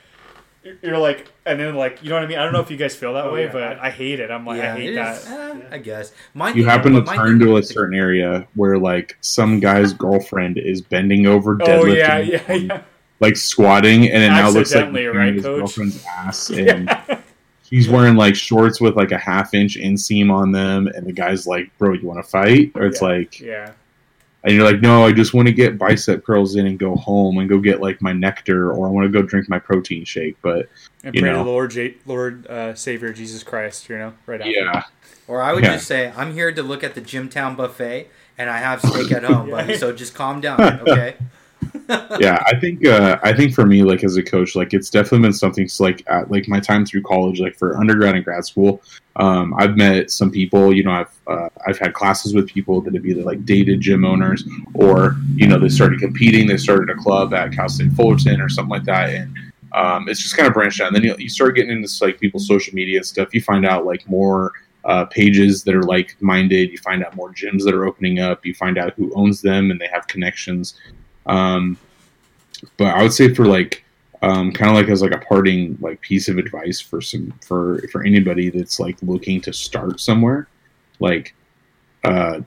you're 0.83 0.99
like, 0.99 1.31
and 1.47 1.61
then 1.61 1.75
like, 1.75 2.03
you 2.03 2.09
know 2.09 2.15
what 2.17 2.25
I 2.25 2.27
mean? 2.27 2.39
I 2.39 2.45
don't 2.45 2.53
know 2.53 2.61
if 2.61 2.71
you 2.71 2.77
guys 2.77 2.95
feel 2.97 3.15
that 3.15 3.27
Oh, 3.27 3.33
way, 3.35 3.45
yeah. 3.45 3.53
but 3.53 3.79
I 3.79 3.91
hate 3.91 4.21
it. 4.21 4.31
I'm 4.31 4.47
like, 4.47 4.61
I 4.61 4.75
hate 4.77 4.91
it 4.93 4.95
that. 4.97 5.17
is, 5.19 5.27
eh, 5.27 5.61
I 5.73 5.79
guess. 5.79 6.13
My 6.35 6.49
You 6.49 6.55
thing- 6.55 6.65
happen 6.65 6.93
to 6.95 7.03
turn 7.05 7.39
to 7.41 7.57
a 7.59 7.63
certain 7.63 7.99
area 7.99 8.47
where 8.55 8.79
like 8.79 9.17
some 9.21 9.61
guy's 9.61 9.93
girlfriend 9.93 10.59
is 10.59 10.81
bending 10.81 11.27
over, 11.27 11.53
Oh 11.61 11.67
deadlifting, 11.67 11.97
yeah, 11.97 12.19
yeah, 12.19 12.53
yeah. 12.53 12.83
like 13.21 13.37
squatting, 13.37 14.11
and 14.11 14.23
it 14.23 14.29
now 14.29 14.49
looks 14.51 14.75
like 14.75 14.93
right, 14.93 15.35
his 15.35 15.43
coach? 15.45 15.59
girlfriend's 15.59 16.05
ass, 16.19 16.51
and 16.51 16.91
he's 17.69 17.89
wearing 17.89 18.17
like 18.17 18.35
shorts 18.35 18.81
with 18.81 18.97
like 18.97 19.13
a 19.13 19.19
half 19.19 19.55
inch 19.55 19.77
inseam 19.77 20.33
on 20.33 20.51
them, 20.53 20.87
and 20.89 21.07
the 21.07 21.13
guy's 21.13 21.47
like, 21.47 21.71
"Bro, 21.79 21.95
you 21.95 22.07
want 22.07 22.25
to 22.25 22.29
fight?" 22.31 22.73
Or 22.75 22.87
it's 22.87 23.01
Yeah. 23.03 23.09
like, 23.09 23.41
Yeah. 23.41 23.71
And 24.45 24.55
you're 24.55 24.65
like, 24.65 24.81
"No, 24.81 25.05
I 25.05 25.13
just 25.13 25.35
want 25.35 25.49
to 25.49 25.55
get 25.55 25.79
bicep 25.79 26.25
curls 26.25 26.55
in 26.57 26.67
and 26.67 26.79
go 26.79 26.95
home 26.95 27.39
and 27.39 27.49
go 27.49 27.59
get 27.59 27.81
like 27.81 28.01
my 28.03 28.13
nectar, 28.13 28.71
or 28.73 28.87
I 28.87 28.91
want 28.91 29.05
to 29.07 29.09
go 29.11 29.23
drink 29.27 29.49
my 29.49 29.59
protein 29.59 30.05
shake." 30.05 30.37
But 30.43 30.69
And 31.03 31.15
You 31.15 31.23
pray 31.23 31.33
know. 31.33 31.43
to 31.45 31.51
Lord, 31.51 31.71
J- 31.73 31.95
Lord 32.07 32.47
uh, 32.47 32.75
Savior 32.75 33.13
Jesus 33.13 33.43
Christ. 33.43 33.89
You 33.89 33.99
know, 33.99 34.13
right 34.27 34.41
after. 34.41 34.51
yeah, 34.53 34.83
Or 35.27 35.43
I 35.43 35.53
would 35.53 35.65
Yeah. 35.65 35.75
just 35.75 35.87
say, 35.87 36.13
I'm 36.17 36.33
here 36.33 36.53
to 36.53 36.63
look 36.63 36.85
at 36.85 36.95
the 36.95 37.01
Gymtown 37.01 37.57
buffet, 37.57 38.09
and 38.39 38.49
I 38.51 38.59
have 38.59 38.81
steak 38.83 39.11
at 39.13 39.25
home, 39.25 39.49
Yeah. 39.49 39.55
buddy. 39.55 39.77
So 39.79 39.93
just 39.93 40.15
calm 40.15 40.41
down, 40.41 40.61
okay? 40.81 41.17
yeah, 42.19 42.43
I 42.47 42.59
think 42.61 42.87
uh, 42.87 43.19
I 43.23 43.33
think 43.33 43.55
for 43.55 43.67
me, 43.67 43.83
like 43.83 44.05
as 44.05 44.17
a 44.17 44.23
coach, 44.23 44.57
like 44.57 44.75
it's 44.75 44.91
definitely 44.91 45.21
been 45.21 45.33
something 45.33 45.69
so, 45.69 45.85
like 45.85 46.03
at 46.07 46.31
like 46.31 46.49
my 46.49 46.61
time 46.61 46.87
through 46.87 47.03
college, 47.03 47.41
like 47.41 47.57
for 47.57 47.77
undergrad 47.77 48.15
and 48.15 48.25
grad 48.25 48.45
school. 48.45 48.83
Um, 49.17 49.55
I've 49.59 49.77
met 49.77 50.11
some 50.11 50.31
people, 50.31 50.75
you 50.75 50.83
know, 50.83 50.93
I've 50.93 51.21
uh, 51.27 51.49
I've 51.67 51.79
had 51.79 51.95
classes 51.95 52.35
with 52.35 52.49
people 52.49 52.81
that 52.83 52.95
have 52.95 53.07
either 53.07 53.23
like 53.23 53.45
dated 53.45 53.81
gym 53.81 54.05
owners 54.05 54.45
or 54.75 55.17
you 55.35 55.47
know 55.47 55.59
they 55.59 55.69
started 55.69 56.01
competing, 56.01 56.47
they 56.47 56.57
started 56.57 56.91
a 56.91 56.95
club 56.95 57.35
at 57.35 57.53
Cal 57.53 57.69
State 57.69 57.93
Fullerton 57.93 58.41
or 58.41 58.49
something 58.49 58.71
like 58.71 58.85
that, 58.85 59.11
and 59.11 59.37
um, 59.75 60.09
it's 60.09 60.23
just 60.23 60.37
kind 60.37 60.47
of 60.47 60.55
branched 60.55 60.81
out. 60.81 60.89
And 60.89 60.97
then 60.97 61.03
you, 61.03 61.17
you 61.19 61.29
start 61.29 61.57
getting 61.57 61.71
into 61.71 62.05
like 62.05 62.21
people's 62.21 62.47
social 62.47 62.75
media 62.75 63.03
stuff. 63.05 63.35
You 63.35 63.43
find 63.43 63.67
out 63.67 63.85
like 63.85 64.09
more 64.09 64.53
uh, 64.85 65.05
pages 65.07 65.65
that 65.65 65.75
are 65.75 65.83
like 65.83 66.17
minded. 66.21 66.71
You 66.71 66.79
find 66.79 67.05
out 67.05 67.17
more 67.17 67.31
gyms 67.31 67.65
that 67.65 67.75
are 67.75 67.85
opening 67.85 68.21
up. 68.21 68.45
You 68.47 68.55
find 68.55 68.79
out 68.79 68.95
who 68.95 69.13
owns 69.15 69.43
them 69.43 69.71
and 69.71 69.81
they 69.81 69.89
have 69.89 70.07
connections. 70.07 70.79
Um, 71.27 71.79
but 72.77 72.95
I 72.95 73.03
would 73.03 73.13
say 73.13 73.33
for 73.35 73.47
like 73.47 73.85
um, 74.23 74.53
kind 74.53 74.71
of 74.71 74.77
like 74.77 74.89
as 74.89 75.03
like 75.03 75.13
a 75.15 75.19
parting 75.19 75.77
like 75.81 76.01
piece 76.01 76.29
of 76.29 76.39
advice 76.39 76.81
for 76.81 77.01
some 77.01 77.33
for 77.45 77.87
for 77.93 78.05
anybody 78.05 78.51
that's 78.51 78.81
like 78.81 78.97
looking 79.03 79.41
to 79.43 79.53
start 79.53 80.01
somewhere, 80.01 80.49
like 80.99 81.35
uh, 82.05 82.41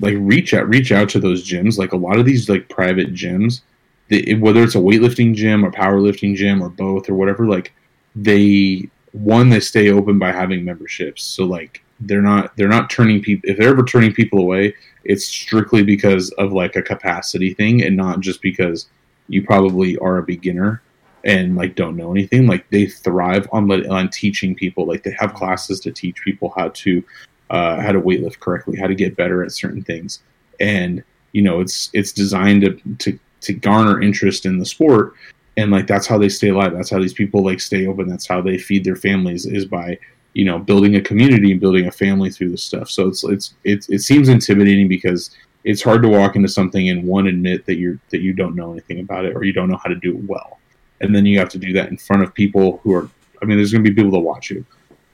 like 0.00 0.16
reach 0.18 0.54
out 0.54 0.68
reach 0.68 0.92
out 0.92 1.08
to 1.10 1.20
those 1.20 1.48
gyms. 1.48 1.78
Like 1.78 1.92
a 1.92 1.96
lot 1.96 2.18
of 2.18 2.24
these 2.24 2.48
like 2.48 2.68
private 2.68 3.12
gyms, 3.12 3.60
they, 4.08 4.34
whether 4.34 4.62
it's 4.62 4.76
a 4.76 4.78
weightlifting 4.78 5.34
gym 5.34 5.64
or 5.64 5.70
powerlifting 5.70 6.34
gym 6.34 6.62
or 6.62 6.70
both 6.70 7.10
or 7.10 7.14
whatever, 7.14 7.46
like 7.46 7.74
they 8.16 8.88
one 9.12 9.50
they 9.50 9.60
stay 9.60 9.90
open 9.90 10.18
by 10.18 10.32
having 10.32 10.64
memberships. 10.64 11.22
So 11.22 11.44
like 11.44 11.82
they're 12.00 12.22
not 12.22 12.56
they're 12.56 12.68
not 12.68 12.90
turning 12.90 13.22
people 13.22 13.48
if 13.48 13.58
they're 13.58 13.70
ever 13.70 13.84
turning 13.84 14.12
people 14.12 14.38
away, 14.38 14.74
it's 15.04 15.26
strictly 15.26 15.82
because 15.82 16.30
of 16.32 16.52
like 16.52 16.76
a 16.76 16.82
capacity 16.82 17.54
thing 17.54 17.82
and 17.82 17.96
not 17.96 18.20
just 18.20 18.42
because 18.42 18.88
you 19.28 19.44
probably 19.44 19.96
are 19.98 20.18
a 20.18 20.22
beginner 20.22 20.82
and 21.24 21.56
like 21.56 21.74
don't 21.74 21.96
know 21.96 22.10
anything. 22.10 22.46
Like 22.46 22.68
they 22.70 22.86
thrive 22.86 23.46
on 23.52 23.70
on 23.90 24.08
teaching 24.08 24.54
people. 24.54 24.86
Like 24.86 25.02
they 25.02 25.14
have 25.18 25.34
classes 25.34 25.80
to 25.80 25.92
teach 25.92 26.22
people 26.22 26.52
how 26.56 26.68
to 26.68 27.04
uh, 27.50 27.80
how 27.80 27.92
to 27.92 28.00
weightlift 28.00 28.40
correctly 28.40 28.78
how 28.78 28.86
to 28.86 28.94
get 28.94 29.16
better 29.16 29.42
at 29.42 29.52
certain 29.52 29.82
things. 29.82 30.22
And 30.60 31.02
you 31.32 31.42
know 31.42 31.60
it's 31.60 31.90
it's 31.92 32.12
designed 32.12 32.62
to 32.62 32.96
to, 32.98 33.18
to 33.42 33.52
garner 33.52 34.00
interest 34.00 34.46
in 34.46 34.58
the 34.58 34.66
sport. 34.66 35.14
And 35.56 35.70
like 35.70 35.86
that's 35.86 36.06
how 36.06 36.16
they 36.16 36.28
stay 36.28 36.48
alive. 36.48 36.72
That's 36.72 36.90
how 36.90 37.00
these 37.00 37.12
people 37.12 37.44
like 37.44 37.60
stay 37.60 37.86
open. 37.86 38.08
That's 38.08 38.26
how 38.26 38.40
they 38.40 38.56
feed 38.56 38.84
their 38.84 38.96
families 38.96 39.44
is 39.44 39.66
by 39.66 39.98
you 40.32 40.44
know 40.44 40.58
building 40.58 40.96
a 40.96 41.00
community 41.00 41.52
and 41.52 41.60
building 41.60 41.86
a 41.86 41.92
family 41.92 42.30
through 42.30 42.50
this 42.50 42.62
stuff. 42.62 42.90
So 42.90 43.08
it's 43.08 43.24
it's 43.24 43.54
it, 43.64 43.86
it 43.88 43.98
seems 44.00 44.28
intimidating 44.28 44.88
because 44.88 45.30
it's 45.64 45.82
hard 45.82 46.02
to 46.02 46.08
walk 46.08 46.36
into 46.36 46.48
something 46.48 46.88
and 46.88 47.04
one 47.04 47.26
admit 47.26 47.66
that 47.66 47.76
you're 47.76 47.98
that 48.10 48.20
you 48.20 48.32
don't 48.32 48.54
know 48.54 48.72
anything 48.72 49.00
about 49.00 49.24
it 49.24 49.34
or 49.34 49.44
you 49.44 49.52
don't 49.52 49.68
know 49.68 49.78
how 49.82 49.88
to 49.88 49.96
do 49.96 50.16
it 50.16 50.24
well. 50.24 50.58
And 51.00 51.14
then 51.14 51.26
you 51.26 51.38
have 51.38 51.48
to 51.50 51.58
do 51.58 51.72
that 51.74 51.88
in 51.88 51.96
front 51.96 52.22
of 52.22 52.34
people 52.34 52.78
who 52.82 52.94
are 52.94 53.08
i 53.42 53.46
mean 53.46 53.56
there's 53.56 53.72
going 53.72 53.84
to 53.84 53.90
be 53.90 53.94
people 53.94 54.12
that 54.12 54.20
watch 54.20 54.50
you. 54.50 54.64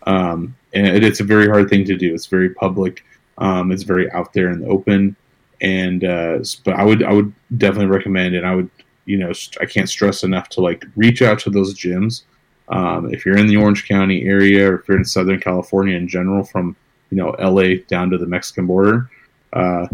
Um, 0.07 0.57
and 0.73 0.87
it, 0.87 1.03
it's 1.03 1.21
a 1.21 1.25
very 1.25 1.49
hard 1.49 1.69
thing 1.69 1.85
to 1.87 1.97
do. 1.97 2.15
It's 2.15 2.27
very 2.27 2.51
public. 2.51 3.05
Um, 3.39 3.73
it's 3.73 3.83
very 3.83 4.11
out 4.13 4.33
there 4.33 4.51
in 4.51 4.61
the 4.61 4.69
open. 4.69 5.17
And 5.61 6.05
uh, 6.05 6.39
but 6.65 6.75
i 6.75 6.85
would 6.85 7.03
i 7.03 7.13
would 7.13 7.33
definitely 7.57 7.87
recommend 7.87 8.35
and 8.35 8.47
i 8.47 8.55
would 8.55 8.69
you 9.07 9.17
know 9.17 9.33
i 9.61 9.65
can't 9.65 9.89
stress 9.89 10.23
enough 10.23 10.51
to 10.51 10.61
like 10.61 10.85
reach 10.97 11.23
out 11.23 11.39
to 11.39 11.51
those 11.51 11.75
gyms 11.75 12.25
um, 12.69 13.13
if 13.13 13.25
you're 13.25 13.39
in 13.39 13.47
the 13.47 13.57
orange 13.57 13.87
county 13.87 14.25
area 14.25 14.71
or 14.71 14.81
if 14.81 14.89
you're 14.89 14.99
in 14.99 15.05
southern 15.05 15.41
california 15.41 15.97
in 15.97 16.09
general 16.09 16.45
from 16.45 16.77
you 17.11 17.17
know 17.17 17.31
la 17.39 17.75
down 17.89 18.11
to 18.11 18.19
the 18.19 18.27
mexican 18.27 18.67
border 18.67 19.11
uh, 19.53 19.87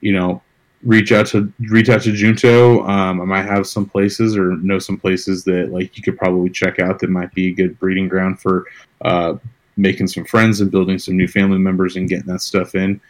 you 0.00 0.12
know 0.12 0.42
reach 0.82 1.12
out 1.12 1.26
to 1.26 1.52
reach 1.70 1.88
out 1.88 2.02
to 2.02 2.12
Junto. 2.12 2.86
Um, 2.86 3.20
I 3.20 3.24
might 3.24 3.46
have 3.46 3.66
some 3.66 3.86
places 3.86 4.36
or 4.36 4.56
know 4.56 4.78
some 4.78 4.96
places 4.96 5.44
that 5.44 5.72
like 5.72 5.96
you 5.96 6.02
could 6.02 6.18
probably 6.18 6.50
check 6.50 6.78
out 6.78 6.98
that 7.00 7.10
might 7.10 7.32
be 7.34 7.48
a 7.48 7.54
good 7.54 7.78
breeding 7.78 8.08
ground 8.08 8.40
for 8.40 8.66
uh, 9.02 9.34
making 9.76 10.06
some 10.06 10.24
friends 10.24 10.60
and 10.60 10.70
building 10.70 10.98
some 10.98 11.16
new 11.16 11.28
family 11.28 11.58
members 11.58 11.96
and 11.96 12.08
getting 12.08 12.26
that 12.26 12.40
stuff 12.40 12.74
in. 12.74 13.00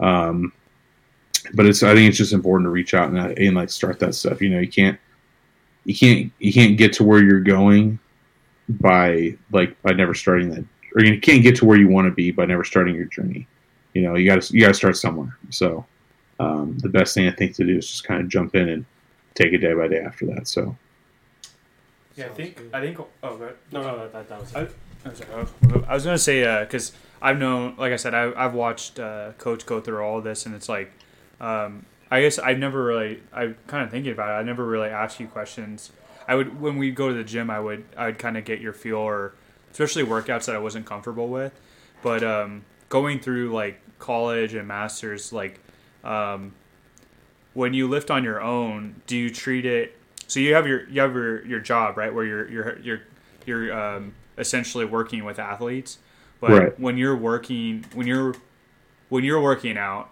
Um, 0.00 0.52
but 1.54 1.66
it's 1.66 1.82
I 1.82 1.94
think 1.94 2.08
it's 2.08 2.18
just 2.18 2.32
important 2.32 2.66
to 2.66 2.70
reach 2.70 2.94
out 2.94 3.10
and, 3.10 3.18
uh, 3.18 3.34
and 3.36 3.56
like 3.56 3.70
start 3.70 3.98
that 4.00 4.14
stuff. 4.14 4.40
You 4.40 4.50
know, 4.50 4.60
you 4.60 4.68
can't 4.68 4.98
you 5.84 5.94
can't 5.94 6.32
you 6.38 6.52
can't 6.52 6.78
get 6.78 6.92
to 6.94 7.04
where 7.04 7.22
you're 7.22 7.40
going 7.40 7.98
by 8.68 9.36
like 9.52 9.80
by 9.82 9.92
never 9.92 10.14
starting 10.14 10.50
that, 10.50 10.64
or 10.94 11.04
you 11.04 11.20
can't 11.20 11.42
get 11.42 11.56
to 11.56 11.64
where 11.64 11.78
you 11.78 11.88
want 11.88 12.06
to 12.06 12.12
be 12.12 12.30
by 12.30 12.44
never 12.46 12.64
starting 12.64 12.94
your 12.94 13.06
journey. 13.06 13.46
You 13.94 14.02
know, 14.02 14.14
you 14.16 14.26
got 14.28 14.42
to 14.42 14.54
you 14.54 14.60
got 14.60 14.68
to 14.68 14.74
start 14.74 14.96
somewhere. 14.96 15.36
So 15.50 15.84
um, 16.40 16.76
the 16.78 16.88
best 16.88 17.14
thing 17.14 17.26
I 17.28 17.32
think 17.32 17.54
to 17.56 17.64
do 17.64 17.76
is 17.78 17.88
just 17.88 18.04
kind 18.04 18.20
of 18.20 18.28
jump 18.28 18.54
in 18.54 18.68
and 18.68 18.84
take 19.34 19.52
it 19.52 19.58
day 19.58 19.72
by 19.74 19.88
day 19.88 20.00
after 20.00 20.26
that. 20.26 20.46
So 20.48 20.76
Yeah, 22.16 22.26
I 22.26 22.28
think. 22.30 22.60
I 22.72 22.80
think. 22.80 22.98
Oh, 23.22 23.36
good. 23.36 23.56
No, 23.72 23.82
no, 23.82 23.98
that, 23.98 24.12
that, 24.12 24.28
that 24.28 24.40
was 24.40 24.54
I- 24.54 24.62
it. 24.62 24.72
I'm 25.04 25.12
I- 25.84 25.90
I 25.90 25.94
was 25.94 26.04
gonna 26.04 26.18
say 26.18 26.42
because 26.64 26.92
I've 27.22 27.38
known, 27.38 27.74
like 27.78 27.92
I 27.92 27.96
said, 27.96 28.14
I, 28.14 28.32
I've 28.36 28.54
watched 28.54 28.98
uh, 29.00 29.32
Coach 29.38 29.64
go 29.64 29.80
through 29.80 30.00
all 30.02 30.18
of 30.18 30.24
this, 30.24 30.44
and 30.44 30.54
it's 30.54 30.68
like, 30.68 30.90
um, 31.40 31.86
I 32.10 32.20
guess 32.20 32.38
I've 32.38 32.58
never 32.58 32.82
really, 32.84 33.22
I 33.32 33.54
kind 33.66 33.84
of 33.84 33.90
thinking 33.90 34.12
about 34.12 34.30
it. 34.30 34.32
I 34.34 34.42
never 34.42 34.64
really 34.64 34.88
asked 34.88 35.18
you 35.20 35.26
questions. 35.28 35.92
I 36.28 36.34
would 36.36 36.60
when 36.60 36.76
we 36.76 36.90
go 36.92 37.08
to 37.08 37.14
the 37.14 37.24
gym, 37.24 37.50
I 37.50 37.58
would 37.58 37.84
I 37.96 38.06
would 38.06 38.18
kind 38.18 38.36
of 38.36 38.44
get 38.44 38.60
your 38.60 38.72
feel, 38.74 38.98
or 38.98 39.32
especially 39.72 40.04
workouts 40.04 40.44
that 40.46 40.54
I 40.54 40.58
wasn't 40.58 40.86
comfortable 40.86 41.28
with. 41.28 41.58
But 42.02 42.22
um, 42.22 42.64
going 42.90 43.18
through 43.18 43.52
like 43.52 43.80
college 43.98 44.54
and 44.54 44.68
masters, 44.68 45.32
like 45.32 45.58
um, 46.04 46.52
when 47.54 47.74
you 47.74 47.88
lift 47.88 48.10
on 48.10 48.22
your 48.24 48.40
own, 48.40 49.00
do 49.06 49.16
you 49.16 49.30
treat 49.30 49.64
it? 49.66 49.96
So 50.26 50.38
you 50.40 50.54
have 50.54 50.66
your 50.66 50.88
you 50.88 51.00
have 51.00 51.14
your, 51.14 51.44
your 51.46 51.60
job 51.60 51.96
right 51.96 52.14
where 52.14 52.24
you're 52.24 52.48
you're 52.50 52.78
you're 52.80 53.00
you're 53.46 53.72
um, 53.96 54.14
essentially 54.36 54.84
working 54.84 55.24
with 55.24 55.38
athletes, 55.38 55.98
but 56.40 56.50
Right. 56.50 56.78
when 56.80 56.98
you're 56.98 57.16
working 57.16 57.86
when 57.94 58.06
you're 58.06 58.34
when 59.08 59.24
you're 59.24 59.40
working 59.40 59.78
out, 59.78 60.10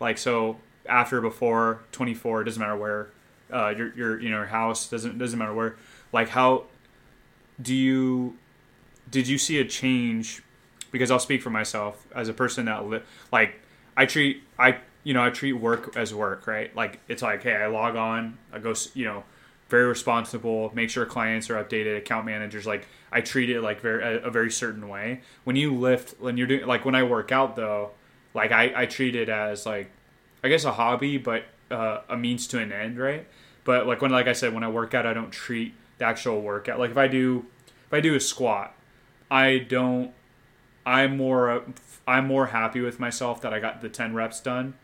like 0.00 0.16
so 0.16 0.56
after 0.88 1.20
before 1.20 1.82
24 1.92 2.40
it 2.40 2.44
doesn't 2.46 2.60
matter 2.60 2.74
where 2.76 3.10
uh, 3.52 3.68
your 3.76 3.94
your 3.94 4.20
you 4.20 4.30
know 4.30 4.38
your 4.38 4.46
house 4.46 4.88
doesn't 4.88 5.18
doesn't 5.18 5.38
matter 5.38 5.54
where. 5.54 5.76
Like 6.12 6.28
how 6.30 6.64
do 7.60 7.74
you 7.74 8.36
did 9.10 9.28
you 9.28 9.38
see 9.38 9.58
a 9.58 9.64
change? 9.64 10.42
Because 10.90 11.10
I'll 11.10 11.20
speak 11.20 11.42
for 11.42 11.50
myself 11.50 12.06
as 12.14 12.28
a 12.28 12.32
person 12.32 12.66
that 12.66 12.86
li- 12.86 13.02
like 13.32 13.60
I 13.96 14.06
treat 14.06 14.42
I 14.58 14.78
you 15.04 15.14
know 15.14 15.24
I 15.24 15.30
treat 15.30 15.52
work 15.52 15.96
as 15.96 16.14
work 16.14 16.46
right? 16.46 16.74
Like 16.74 17.00
it's 17.08 17.22
like 17.22 17.42
hey 17.42 17.54
I 17.54 17.66
log 17.66 17.96
on 17.96 18.38
I 18.52 18.58
go 18.58 18.74
you 18.94 19.04
know 19.04 19.24
very 19.68 19.86
responsible 19.86 20.72
make 20.74 20.90
sure 20.90 21.06
clients 21.06 21.48
are 21.48 21.62
updated 21.62 21.96
account 21.96 22.26
managers 22.26 22.66
like 22.66 22.88
I 23.12 23.20
treat 23.20 23.50
it 23.50 23.60
like 23.62 23.80
very 23.80 24.02
a, 24.02 24.26
a 24.26 24.30
very 24.30 24.50
certain 24.50 24.88
way. 24.88 25.20
When 25.44 25.56
you 25.56 25.74
lift 25.74 26.20
when 26.20 26.36
you're 26.36 26.46
doing 26.46 26.66
like 26.66 26.84
when 26.84 26.94
I 26.94 27.02
work 27.04 27.30
out 27.30 27.56
though 27.56 27.90
like 28.34 28.52
I 28.52 28.72
I 28.74 28.86
treat 28.86 29.14
it 29.14 29.28
as 29.28 29.66
like 29.66 29.90
I 30.42 30.48
guess 30.48 30.64
a 30.64 30.72
hobby 30.72 31.18
but 31.18 31.44
uh, 31.70 32.00
a 32.08 32.16
means 32.16 32.46
to 32.48 32.58
an 32.58 32.72
end 32.72 32.98
right 32.98 33.26
but 33.64 33.86
like 33.86 34.00
when 34.02 34.10
like 34.10 34.26
I 34.26 34.32
said 34.32 34.54
when 34.54 34.62
I 34.64 34.68
work 34.68 34.94
out 34.94 35.06
I 35.06 35.12
don't 35.14 35.30
treat 35.30 35.74
the 35.98 36.04
actual 36.04 36.40
workout 36.40 36.78
like 36.78 36.90
if 36.90 36.96
I 36.96 37.08
do 37.08 37.46
if 37.86 37.92
I 37.92 38.00
do 38.00 38.14
a 38.14 38.20
squat 38.20 38.74
I 39.30 39.58
don't 39.58 40.12
I'm 40.86 41.16
more 41.16 41.64
I'm 42.06 42.26
more 42.26 42.46
happy 42.46 42.80
with 42.80 42.98
myself 42.98 43.40
that 43.42 43.52
I 43.52 43.60
got 43.60 43.80
the 43.80 43.88
10 43.88 44.14
reps 44.14 44.40
done 44.40 44.74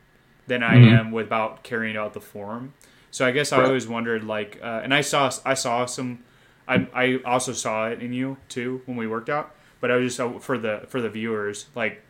than 0.47 0.63
I 0.63 0.77
Mhm. 0.79 0.85
am 0.99 1.11
without 1.13 1.63
carrying 1.65 1.97
out 1.97 2.13
the 2.13 2.21
form. 2.21 2.75
So 3.11 3.27
I 3.27 3.31
guess 3.33 3.53
I 3.53 3.65
always 3.65 3.89
wondered 3.89 4.23
like 4.25 4.59
uh, 4.63 4.81
and 4.85 4.93
I 4.95 5.01
saw 5.01 5.31
I 5.45 5.55
saw 5.55 5.87
some 5.87 6.21
I 6.69 6.87
I 6.95 7.21
also 7.25 7.53
saw 7.53 7.89
it 7.89 8.01
in 8.03 8.13
you 8.13 8.37
too 8.49 8.83
when 8.87 8.97
we 8.97 9.07
worked 9.07 9.31
out, 9.31 9.55
but 9.81 9.91
I 9.91 9.97
was 9.97 10.17
just 10.17 10.21
uh, 10.21 10.39
for 10.39 10.59
the 10.59 10.83
for 10.89 11.01
the 11.01 11.09
viewers 11.09 11.67
like 11.75 12.03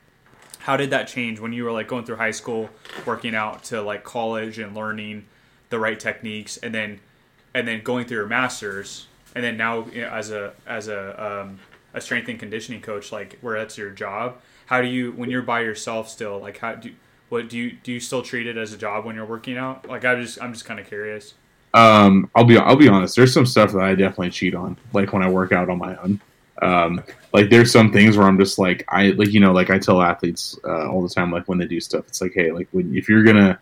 how 0.61 0.77
did 0.77 0.91
that 0.91 1.07
change 1.07 1.39
when 1.39 1.53
you 1.53 1.63
were 1.65 1.71
like 1.73 1.87
going 1.87 2.05
through 2.05 2.17
high 2.17 2.33
school 2.33 2.69
working 3.07 3.35
out 3.37 3.63
to 3.65 3.81
like 3.81 4.03
college 4.03 4.59
and 4.59 4.75
learning 4.75 5.27
the 5.71 5.79
right 5.79 5.99
techniques 5.99 6.57
and 6.59 6.75
then 6.75 7.01
and 7.55 7.67
then 7.67 7.83
going 7.83 8.07
through 8.07 8.19
your 8.19 8.27
masters 8.27 9.07
and 9.37 9.45
then 9.45 9.59
now 9.59 9.87
you 9.93 10.01
know, 10.01 10.09
as 10.09 10.31
a 10.31 10.55
as 10.67 10.89
a 10.89 11.43
um, 11.43 11.59
a 11.93 12.01
strength 12.01 12.29
and 12.29 12.41
conditioning 12.41 12.81
coach, 12.81 13.13
like 13.13 13.39
where 13.43 13.59
that's 13.59 13.77
your 13.77 13.91
job. 13.91 14.39
How 14.65 14.81
do 14.81 14.89
you 14.89 15.13
when 15.13 15.31
you're 15.31 15.43
by 15.43 15.61
yourself 15.61 16.09
still? 16.09 16.39
Like 16.39 16.59
how 16.59 16.75
do 16.75 16.91
what 17.29 17.51
do 17.51 17.59
you 17.59 17.73
do 17.73 17.93
you 17.93 18.01
still 18.01 18.23
treat 18.23 18.47
it 18.47 18.57
as 18.57 18.73
a 18.73 18.79
job 18.79 19.05
when 19.05 19.15
you're 19.15 19.27
working 19.27 19.59
out? 19.59 19.87
Like 19.87 20.07
I 20.07 20.15
just 20.21 20.41
I'm 20.43 20.55
just 20.55 20.65
kind 20.65 20.81
of 20.81 20.87
curious. 20.87 21.35
Um, 21.75 22.31
I'll 22.35 22.45
be 22.45 22.57
I'll 22.57 22.77
be 22.77 22.89
honest. 22.89 23.15
There's 23.15 23.33
some 23.33 23.45
stuff 23.45 23.73
that 23.73 23.83
I 23.83 23.95
definitely 23.95 24.31
cheat 24.31 24.55
on, 24.55 24.79
like 24.95 25.13
when 25.13 25.23
I 25.23 25.29
work 25.29 25.53
out 25.53 25.69
on 25.69 25.79
my 25.79 25.97
own. 25.97 26.21
Um, 26.63 27.05
like 27.35 27.51
there's 27.51 27.71
some 27.71 27.93
things 27.93 28.17
where 28.17 28.27
I'm 28.27 28.39
just 28.39 28.59
like 28.59 28.85
I 28.89 29.09
like 29.09 29.35
you 29.35 29.41
know 29.41 29.53
like 29.53 29.69
I 29.69 29.79
tell 29.79 30.01
athletes 30.01 30.59
uh, 30.65 30.91
all 30.91 31.03
the 31.03 31.11
time 31.11 31.31
like 31.31 31.47
when 31.47 31.59
they 31.59 31.67
do 31.67 31.79
stuff, 31.81 32.07
it's 32.09 32.23
like 32.23 32.33
hey 32.35 32.53
like 32.53 32.69
when 32.71 32.97
if 32.97 33.07
you're 33.07 33.23
gonna 33.23 33.59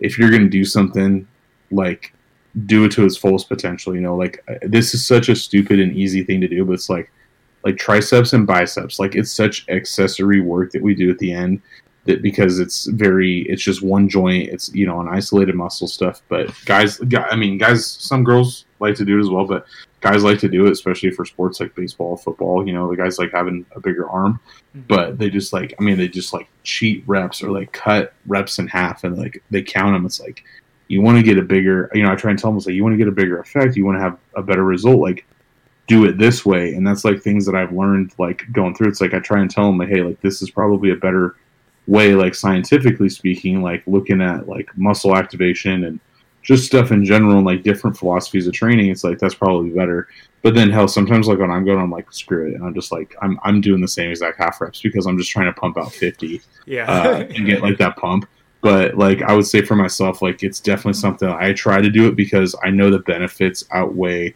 if 0.00 0.18
you're 0.18 0.30
gonna 0.30 0.48
do 0.48 0.64
something 0.64 1.28
like 1.70 2.14
do 2.66 2.84
it 2.84 2.92
to 2.92 3.04
its 3.04 3.16
fullest 3.16 3.48
potential. 3.48 3.94
You 3.94 4.00
know? 4.00 4.16
Like 4.16 4.42
uh, 4.48 4.54
this 4.62 4.94
is 4.94 5.06
such 5.06 5.28
a 5.28 5.36
stupid 5.36 5.80
and 5.80 5.94
easy 5.96 6.24
thing 6.24 6.40
to 6.40 6.48
do, 6.48 6.64
but 6.64 6.72
it's 6.72 6.90
like 6.90 7.10
like 7.64 7.76
triceps 7.76 8.32
and 8.32 8.46
biceps. 8.46 8.98
Like 8.98 9.14
it's 9.14 9.32
such 9.32 9.68
accessory 9.68 10.40
work 10.40 10.72
that 10.72 10.82
we 10.82 10.94
do 10.94 11.10
at 11.10 11.18
the 11.18 11.32
end 11.32 11.60
that 12.08 12.22
because 12.22 12.58
it's 12.58 12.86
very 12.86 13.42
it's 13.50 13.62
just 13.62 13.82
one 13.82 14.08
joint 14.08 14.48
it's 14.48 14.72
you 14.74 14.86
know 14.86 15.00
an 15.00 15.08
isolated 15.08 15.54
muscle 15.54 15.86
stuff. 15.86 16.22
But 16.28 16.52
guys 16.64 17.00
i 17.30 17.36
mean 17.36 17.58
guys 17.58 17.86
some 17.86 18.24
girls 18.24 18.64
like 18.80 18.94
to 18.96 19.04
do 19.04 19.18
it 19.18 19.20
as 19.20 19.28
well 19.28 19.44
but 19.44 19.66
guys 20.00 20.24
like 20.24 20.38
to 20.38 20.48
do 20.48 20.64
it 20.66 20.72
especially 20.72 21.10
for 21.10 21.24
sports 21.24 21.60
like 21.60 21.74
baseball 21.74 22.16
football 22.16 22.66
you 22.66 22.72
know 22.72 22.88
the 22.88 22.96
guys 22.96 23.18
like 23.18 23.32
having 23.32 23.64
a 23.76 23.80
bigger 23.80 24.08
arm. 24.08 24.40
But 24.74 25.18
they 25.18 25.28
just 25.28 25.52
like 25.52 25.74
i 25.78 25.82
mean 25.82 25.98
they 25.98 26.08
just 26.08 26.32
like 26.32 26.48
cheat 26.62 27.04
reps 27.06 27.42
or 27.42 27.50
like 27.50 27.72
cut 27.72 28.14
reps 28.26 28.58
in 28.58 28.68
half 28.68 29.04
and 29.04 29.18
like 29.18 29.42
they 29.50 29.62
count 29.62 29.94
them 29.94 30.06
it's 30.06 30.20
like 30.20 30.44
you 30.88 31.00
want 31.02 31.16
to 31.16 31.22
get 31.22 31.38
a 31.38 31.42
bigger 31.42 31.90
you 31.94 32.02
know 32.02 32.10
i 32.10 32.16
try 32.16 32.30
and 32.30 32.38
tell 32.38 32.50
them 32.50 32.58
like 32.58 32.74
you 32.74 32.82
want 32.82 32.92
to 32.92 32.96
get 32.98 33.08
a 33.08 33.12
bigger 33.12 33.38
effect 33.40 33.76
you 33.76 33.84
want 33.84 33.96
to 33.96 34.00
have 34.02 34.18
a 34.36 34.42
better 34.42 34.64
result 34.64 35.00
like 35.00 35.26
do 35.86 36.04
it 36.04 36.18
this 36.18 36.44
way 36.44 36.74
and 36.74 36.86
that's 36.86 37.04
like 37.04 37.20
things 37.22 37.46
that 37.46 37.54
i've 37.54 37.72
learned 37.72 38.12
like 38.18 38.44
going 38.52 38.74
through. 38.74 38.88
It's 38.88 39.00
like 39.00 39.14
i 39.14 39.18
try 39.20 39.40
and 39.40 39.50
tell 39.50 39.66
them 39.66 39.78
like 39.78 39.88
hey 39.88 40.02
like 40.02 40.20
this 40.20 40.42
is 40.42 40.50
probably 40.50 40.90
a 40.90 40.96
better 40.96 41.36
way 41.86 42.14
like 42.14 42.34
scientifically 42.34 43.08
speaking 43.08 43.62
like 43.62 43.82
looking 43.86 44.20
at 44.20 44.46
like 44.48 44.68
muscle 44.76 45.16
activation 45.16 45.84
and 45.84 46.00
just 46.42 46.64
stuff 46.66 46.92
in 46.92 47.04
general 47.04 47.36
and 47.36 47.46
like 47.46 47.62
different 47.62 47.96
philosophies 47.96 48.46
of 48.46 48.52
training 48.52 48.90
it's 48.90 49.04
like 49.04 49.18
that's 49.18 49.34
probably 49.34 49.70
better. 49.70 50.08
But 50.40 50.54
then 50.54 50.70
hell 50.70 50.86
sometimes 50.88 51.26
like 51.26 51.38
when 51.38 51.50
i'm 51.50 51.64
going 51.64 51.78
i'm 51.78 51.90
like 51.90 52.12
screw 52.12 52.48
it 52.48 52.54
and 52.54 52.64
i'm 52.64 52.74
just 52.74 52.92
like 52.92 53.14
i'm, 53.22 53.38
I'm 53.42 53.60
doing 53.60 53.80
the 53.80 53.88
same 53.88 54.10
exact 54.10 54.38
half 54.38 54.60
reps 54.60 54.80
because 54.80 55.06
i'm 55.06 55.18
just 55.18 55.30
trying 55.30 55.46
to 55.52 55.58
pump 55.60 55.76
out 55.76 55.92
50 55.92 56.40
Yeah. 56.66 56.90
uh, 56.90 57.18
and 57.34 57.44
get 57.46 57.60
like 57.62 57.76
that 57.78 57.96
pump 57.96 58.28
but 58.60 58.96
like 58.96 59.22
i 59.22 59.34
would 59.34 59.46
say 59.46 59.62
for 59.62 59.76
myself 59.76 60.20
like 60.22 60.42
it's 60.42 60.60
definitely 60.60 60.92
something 60.92 61.28
i 61.28 61.52
try 61.52 61.80
to 61.80 61.90
do 61.90 62.08
it 62.08 62.16
because 62.16 62.54
i 62.64 62.70
know 62.70 62.90
the 62.90 62.98
benefits 63.00 63.64
outweigh 63.72 64.34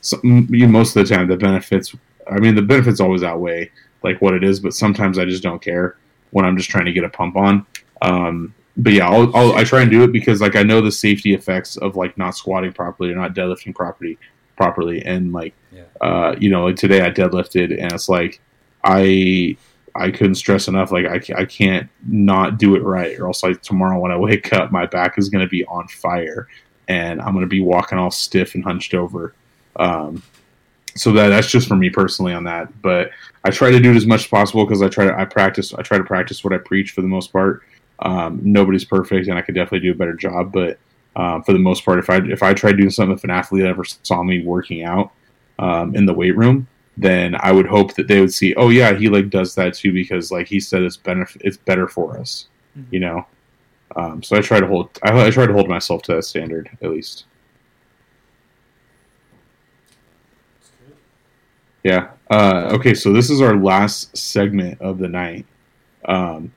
some, 0.00 0.20
most 0.50 0.96
of 0.96 1.06
the 1.06 1.14
time 1.14 1.26
the 1.28 1.36
benefits 1.36 1.94
i 2.30 2.38
mean 2.38 2.54
the 2.54 2.62
benefits 2.62 3.00
always 3.00 3.22
outweigh 3.22 3.70
like 4.02 4.20
what 4.20 4.34
it 4.34 4.44
is 4.44 4.60
but 4.60 4.74
sometimes 4.74 5.18
i 5.18 5.24
just 5.24 5.42
don't 5.42 5.62
care 5.62 5.96
when 6.30 6.44
i'm 6.44 6.56
just 6.56 6.68
trying 6.70 6.84
to 6.84 6.92
get 6.92 7.04
a 7.04 7.08
pump 7.08 7.36
on 7.36 7.64
um, 8.02 8.52
but 8.76 8.92
yeah 8.92 9.08
I'll, 9.08 9.34
I'll, 9.36 9.52
i 9.54 9.64
try 9.64 9.82
and 9.82 9.90
do 9.90 10.02
it 10.02 10.12
because 10.12 10.40
like 10.40 10.56
i 10.56 10.62
know 10.62 10.80
the 10.80 10.92
safety 10.92 11.34
effects 11.34 11.76
of 11.76 11.96
like 11.96 12.16
not 12.18 12.36
squatting 12.36 12.72
properly 12.72 13.10
or 13.12 13.16
not 13.16 13.34
deadlifting 13.34 13.74
properly 13.74 14.18
properly 14.56 15.02
and 15.04 15.32
like 15.32 15.54
Yeah. 15.72 15.84
uh, 16.00 16.34
you 16.38 16.50
know 16.50 16.64
like 16.66 16.76
today 16.76 17.00
i 17.00 17.10
deadlifted 17.10 17.70
and 17.80 17.92
it's 17.92 18.08
like 18.08 18.40
i 18.84 19.56
i 19.94 20.10
couldn't 20.10 20.34
stress 20.34 20.68
enough 20.68 20.90
like 20.92 21.06
i, 21.06 21.40
I 21.40 21.44
can't 21.44 21.88
not 22.06 22.58
do 22.58 22.76
it 22.76 22.82
right 22.82 23.18
or 23.18 23.26
else 23.26 23.42
like 23.42 23.62
tomorrow 23.62 23.98
when 23.98 24.12
i 24.12 24.16
wake 24.16 24.52
up 24.52 24.72
my 24.72 24.86
back 24.86 25.18
is 25.18 25.28
going 25.28 25.44
to 25.44 25.48
be 25.48 25.64
on 25.66 25.86
fire 25.88 26.48
and 26.88 27.20
i'm 27.20 27.32
going 27.32 27.44
to 27.44 27.48
be 27.48 27.60
walking 27.60 27.98
all 27.98 28.10
stiff 28.10 28.54
and 28.54 28.64
hunched 28.64 28.94
over. 28.94 29.34
Um, 29.76 30.22
so 30.96 31.12
that 31.12 31.28
that's 31.28 31.50
just 31.50 31.68
for 31.68 31.76
me 31.76 31.88
personally 31.88 32.34
on 32.34 32.44
that 32.44 32.68
but 32.82 33.10
i 33.44 33.50
try 33.50 33.70
to 33.70 33.80
do 33.80 33.90
it 33.90 33.96
as 33.96 34.06
much 34.06 34.22
as 34.22 34.26
possible 34.26 34.66
because 34.66 34.82
i 34.82 34.88
try 34.88 35.06
to 35.06 35.18
i 35.18 35.24
practice 35.24 35.72
i 35.74 35.82
try 35.82 35.96
to 35.96 36.04
practice 36.04 36.44
what 36.44 36.52
i 36.52 36.58
preach 36.58 36.90
for 36.90 37.00
the 37.00 37.08
most 37.08 37.32
part. 37.32 37.62
Um, 38.00 38.40
nobody's 38.42 38.84
perfect 38.84 39.28
and 39.28 39.38
i 39.38 39.42
could 39.42 39.54
definitely 39.54 39.80
do 39.80 39.92
a 39.92 39.96
better 39.96 40.14
job 40.14 40.52
but 40.52 40.78
um, 41.14 41.42
for 41.42 41.52
the 41.52 41.58
most 41.58 41.84
part 41.84 41.98
if 41.98 42.10
i 42.10 42.16
if 42.16 42.42
i 42.42 42.52
tried 42.52 42.76
doing 42.76 42.90
something 42.90 43.16
if 43.16 43.24
an 43.24 43.30
athlete 43.30 43.64
ever 43.64 43.84
saw 43.84 44.22
me 44.22 44.44
working 44.44 44.82
out 44.82 45.12
um, 45.58 45.94
in 45.94 46.04
the 46.04 46.12
weight 46.12 46.36
room 46.36 46.66
then 46.96 47.34
i 47.40 47.50
would 47.50 47.66
hope 47.66 47.94
that 47.94 48.06
they 48.06 48.20
would 48.20 48.32
see 48.32 48.54
oh 48.56 48.68
yeah 48.68 48.94
he 48.94 49.08
like 49.08 49.30
does 49.30 49.54
that 49.54 49.74
too 49.74 49.92
because 49.92 50.30
like 50.30 50.46
he 50.46 50.60
said 50.60 50.82
it's 50.82 50.96
benefit 50.96 51.40
it's 51.44 51.56
better 51.56 51.88
for 51.88 52.18
us 52.18 52.46
you 52.90 53.00
know 53.00 53.26
um, 53.96 54.22
so 54.22 54.36
i 54.36 54.40
try 54.40 54.60
to 54.60 54.66
hold 54.66 54.90
I, 55.02 55.26
I 55.26 55.30
try 55.30 55.46
to 55.46 55.52
hold 55.52 55.68
myself 55.68 56.02
to 56.02 56.14
that 56.14 56.24
standard 56.24 56.70
at 56.82 56.90
least 56.90 57.24
Yeah. 61.82 62.10
Uh, 62.30 62.70
okay, 62.72 62.94
so 62.94 63.12
this 63.12 63.30
is 63.30 63.40
our 63.40 63.56
last 63.56 64.16
segment 64.16 64.80
of 64.80 64.98
the 64.98 65.08
night. 65.08 65.46
Um, 66.04 66.52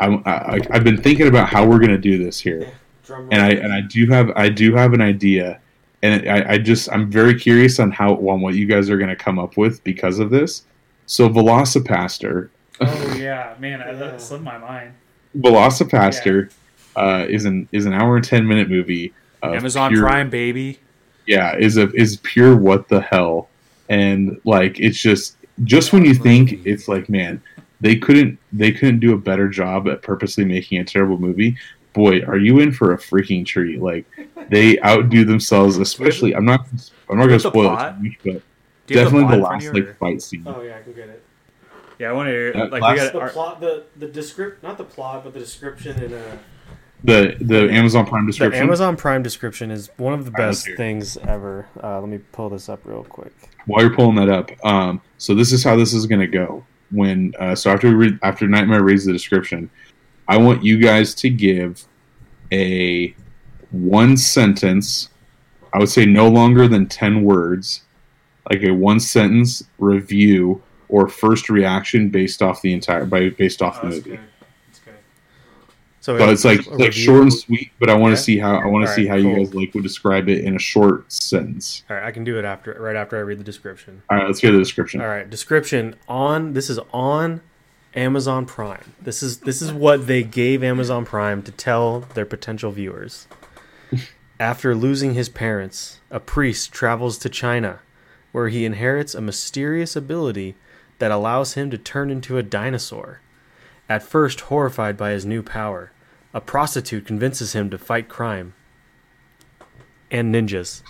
I, 0.00 0.06
I, 0.06 0.60
I've 0.70 0.84
been 0.84 1.00
thinking 1.00 1.28
about 1.28 1.48
how 1.48 1.66
we're 1.66 1.78
gonna 1.78 1.98
do 1.98 2.22
this 2.22 2.40
here, 2.40 2.72
and 3.08 3.40
I 3.40 3.50
and 3.50 3.72
I 3.72 3.82
do 3.82 4.06
have 4.08 4.30
I 4.34 4.48
do 4.48 4.74
have 4.74 4.94
an 4.94 5.00
idea, 5.00 5.60
and 6.02 6.28
I, 6.28 6.54
I 6.54 6.58
just 6.58 6.90
I'm 6.92 7.10
very 7.10 7.38
curious 7.38 7.78
on 7.80 7.90
how 7.90 8.14
on 8.14 8.40
what 8.40 8.54
you 8.54 8.66
guys 8.66 8.90
are 8.90 8.98
gonna 8.98 9.16
come 9.16 9.38
up 9.38 9.56
with 9.56 9.82
because 9.84 10.18
of 10.18 10.30
this. 10.30 10.64
So 11.06 11.28
Velocipastor, 11.28 12.48
oh 12.80 13.14
yeah, 13.18 13.54
man, 13.58 13.80
I, 13.82 13.86
Yeah. 13.92 13.98
that 13.98 14.20
slipped 14.20 14.44
my 14.44 14.58
mind. 14.58 14.92
Velocipastor, 15.36 16.50
uh, 16.96 17.26
is 17.28 17.44
an 17.44 17.68
is 17.72 17.86
an 17.86 17.92
hour 17.92 18.16
and 18.16 18.24
ten 18.24 18.46
minute 18.46 18.68
movie. 18.68 19.12
Amazon 19.42 19.90
pure- 19.90 20.02
Prime, 20.06 20.30
baby. 20.30 20.78
yeah 21.26 21.56
is 21.56 21.76
a 21.76 21.90
is 21.94 22.16
pure 22.18 22.56
what 22.56 22.86
the 22.88 23.00
hell 23.00 23.48
and 23.88 24.40
like 24.44 24.78
it's 24.78 25.00
just 25.02 25.36
just 25.64 25.92
when 25.92 26.04
you 26.04 26.14
think 26.14 26.64
it's 26.64 26.86
like 26.86 27.08
man 27.08 27.42
they 27.80 27.96
couldn't 27.96 28.38
they 28.52 28.70
couldn't 28.70 29.00
do 29.00 29.12
a 29.14 29.18
better 29.18 29.48
job 29.48 29.88
at 29.88 30.00
purposely 30.02 30.44
making 30.44 30.78
a 30.78 30.84
terrible 30.84 31.18
movie 31.18 31.56
boy 31.92 32.20
are 32.22 32.38
you 32.38 32.58
in 32.60 32.72
for 32.72 32.92
a 32.92 32.96
freaking 32.98 33.44
treat 33.44 33.80
like 33.82 34.04
they 34.48 34.78
outdo 34.80 35.24
themselves 35.24 35.78
especially 35.78 36.34
i'm 36.34 36.44
not 36.44 36.66
i'm 37.10 37.18
not 37.18 37.26
gonna 37.26 37.38
spoil 37.38 37.76
it 37.78 37.94
too 38.00 38.32
but 38.32 38.42
Do 38.86 38.94
you 38.94 38.98
have 39.00 39.08
definitely 39.12 39.36
the, 39.36 39.40
plot 39.42 39.54
in 39.54 39.60
front 39.60 39.64
last 39.64 39.74
like 39.74 39.84
or- 39.84 39.94
fight 39.94 40.22
scene 40.22 40.42
Oh 40.46 40.62
yeah, 40.62 40.76
I 40.78 40.82
can 40.82 40.92
get 40.94 41.08
it. 41.08 41.22
Yeah, 41.98 42.08
I 42.10 42.12
want 42.14 42.26
to 42.28 42.32
hear. 42.32 42.52
That 42.52 42.70
Like 42.72 42.82
last- 42.82 42.92
we 42.92 42.98
got 43.04 43.12
The 43.12 43.20
our, 43.20 43.28
plot, 43.30 43.60
the 43.60 43.84
the 43.96 44.08
descript, 44.08 44.62
not 44.62 44.76
the 44.78 44.84
plot, 44.84 45.22
but 45.24 45.34
the 45.34 45.38
description 45.40 46.02
and 46.02 46.14
uh, 46.14 46.18
the 47.04 47.36
the 47.40 47.70
amazon 47.70 48.06
prime 48.06 48.26
description. 48.26 48.26
the 48.26 48.26
description 48.26 48.62
Amazon 48.68 48.96
Prime 48.96 49.22
description 49.22 49.70
is 49.70 49.90
one 49.98 50.12
of 50.14 50.24
the 50.24 50.30
best 50.32 50.68
things 50.76 51.16
ever. 51.18 51.66
Uh, 51.82 52.00
let 52.00 52.08
me 52.08 52.18
pull 52.32 52.48
this 52.48 52.68
up 52.68 52.80
real 52.84 53.04
quick. 53.04 53.32
while 53.66 53.82
you're 53.84 53.94
pulling 53.94 54.16
that 54.16 54.28
up, 54.28 54.50
um, 54.64 55.00
so 55.18 55.34
this 55.34 55.52
is 55.52 55.62
how 55.62 55.76
this 55.76 55.92
is 55.92 56.06
going 56.06 56.20
to 56.20 56.26
go. 56.26 56.64
When 56.90 57.32
uh, 57.38 57.54
so 57.54 57.70
after 57.70 57.88
we 57.88 57.94
read, 57.94 58.18
after 58.22 58.46
Nightmare 58.48 58.82
reads 58.82 59.04
the 59.04 59.12
description, 59.12 59.70
I 60.28 60.36
want 60.38 60.64
you 60.64 60.78
guys 60.78 61.14
to 61.16 61.30
give 61.30 61.84
a 62.52 63.14
one 63.70 64.16
sentence. 64.16 65.08
I 65.72 65.78
would 65.78 65.88
say 65.88 66.04
no 66.04 66.28
longer 66.28 66.68
than 66.68 66.86
ten 66.86 67.24
words, 67.24 67.82
like 68.50 68.62
a 68.62 68.70
one 68.72 69.00
sentence 69.00 69.62
review 69.78 70.62
or 70.88 71.08
first 71.08 71.48
reaction 71.48 72.08
based 72.10 72.42
off 72.42 72.60
the 72.62 72.72
entire 72.72 73.06
by 73.06 73.30
based 73.30 73.62
off 73.62 73.78
Oh, 73.82 73.88
the 73.88 73.94
movie. 73.96 74.10
good. 74.10 74.20
Good. 74.84 74.94
So, 76.00 76.18
So 76.18 76.28
it's 76.30 76.44
like 76.44 76.66
like 76.66 76.92
short 76.92 77.22
and 77.22 77.32
sweet, 77.32 77.70
but 77.80 77.88
I 77.88 77.94
want 77.94 78.12
Yeah? 78.12 78.16
to 78.16 78.22
see 78.22 78.38
how 78.38 78.56
I 78.56 78.66
want 78.66 78.86
to 78.86 78.92
see 78.92 79.08
right, 79.08 79.22
how 79.22 79.28
you 79.28 79.36
guys 79.36 79.54
like 79.54 79.72
would 79.74 79.82
describe 79.82 80.28
it 80.28 80.44
in 80.44 80.54
a 80.56 80.58
short 80.58 81.10
sentence. 81.12 81.84
All 81.88 81.96
right, 81.96 82.04
I 82.04 82.10
can 82.10 82.24
do 82.24 82.38
it 82.38 82.44
after 82.44 82.76
right 82.78 82.96
after 82.96 83.16
I 83.16 83.20
read 83.20 83.38
the 83.38 83.44
description. 83.44 84.02
All 84.10 84.18
right, 84.18 84.26
let's 84.26 84.40
hear 84.40 84.52
the 84.52 84.58
description. 84.58 85.00
All 85.00 85.08
right, 85.08 85.28
description 85.28 85.94
on 86.08 86.52
this 86.52 86.68
is 86.68 86.78
on 86.92 87.40
Amazon 87.94 88.46
Prime. 88.46 88.94
This 89.00 89.22
is 89.22 89.40
this 89.40 89.60
is 89.60 89.72
what 89.72 90.06
they 90.06 90.22
gave 90.22 90.64
Amazon 90.64 91.04
Prime 91.04 91.42
to 91.42 91.52
tell 91.52 92.00
their 92.00 92.24
potential 92.24 92.70
viewers. 92.70 93.26
After 94.40 94.74
losing 94.74 95.14
his 95.14 95.28
parents, 95.28 96.00
a 96.10 96.18
priest 96.18 96.72
travels 96.72 97.18
to 97.18 97.28
China, 97.28 97.80
where 98.32 98.48
he 98.48 98.64
inherits 98.64 99.14
a 99.14 99.20
mysterious 99.20 99.94
ability 99.94 100.56
that 100.98 101.10
allows 101.10 101.54
him 101.54 101.70
to 101.70 101.78
turn 101.78 102.10
into 102.10 102.38
a 102.38 102.42
dinosaur. 102.42 103.20
At 103.88 104.02
first 104.02 104.42
horrified 104.42 104.96
by 104.96 105.10
his 105.10 105.26
new 105.26 105.42
power, 105.42 105.92
a 106.32 106.40
prostitute 106.40 107.06
convinces 107.06 107.52
him 107.52 107.68
to 107.70 107.78
fight 107.78 108.08
crime 108.08 108.54
and 110.12 110.34
ninjas. 110.34 110.82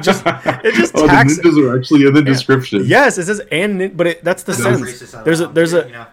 Just 0.00 0.22
it 0.26 0.74
just 0.74 0.92
Oh, 0.96 1.06
tacks 1.06 1.36
the 1.36 1.42
ninjas 1.42 1.70
are 1.70 1.78
actually 1.78 2.06
in 2.06 2.14
the 2.14 2.22
description. 2.22 2.82
Yes, 2.84 3.18
it 3.18 3.26
says 3.26 3.40
and 3.52 3.78
nin- 3.78 3.96
but 3.96 4.06
it, 4.06 4.24
that's 4.24 4.42
the 4.44 4.52
Racist 4.52 5.06
sense. 5.08 5.24
There's 5.24 5.40
a 5.40 5.46
there's 5.48 5.72
a 5.72 5.88
know. 5.88 6.06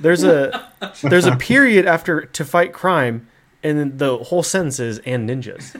there's 0.00 0.24
a 0.24 0.72
there's 1.02 1.26
a 1.26 1.36
period 1.36 1.86
after 1.86 2.22
to 2.26 2.44
fight 2.44 2.72
crime, 2.72 3.26
and 3.62 3.78
then 3.78 3.96
the 3.98 4.16
whole 4.18 4.42
sentence 4.42 4.80
is 4.80 4.98
and 5.00 5.28
ninjas. 5.28 5.74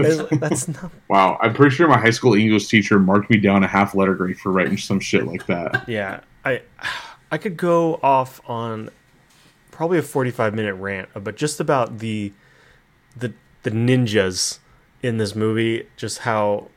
It's- 0.00 0.38
that's 0.40 0.68
not 0.68 0.92
Wow, 1.08 1.38
I'm 1.40 1.54
pretty 1.54 1.74
sure 1.74 1.88
my 1.88 1.98
high 1.98 2.10
school 2.10 2.34
English 2.34 2.68
teacher 2.68 2.98
marked 2.98 3.30
me 3.30 3.38
down 3.38 3.64
a 3.64 3.66
half 3.68 3.94
letter 3.94 4.14
grade 4.14 4.38
for 4.38 4.52
writing 4.52 4.76
some 4.76 5.00
shit 5.00 5.26
like 5.26 5.46
that. 5.46 5.88
yeah. 5.88 6.20
I 6.44 6.62
I 7.32 7.38
could 7.38 7.56
go 7.56 7.98
off 8.02 8.40
on 8.48 8.90
probably 9.70 9.98
a 9.98 10.02
45 10.02 10.54
minute 10.54 10.74
rant, 10.74 11.08
but 11.14 11.36
just 11.36 11.58
about 11.60 11.98
the 11.98 12.32
the 13.16 13.32
the 13.64 13.70
ninjas 13.72 14.58
in 15.02 15.18
this 15.18 15.34
movie, 15.34 15.86
just 15.96 16.18
how 16.18 16.68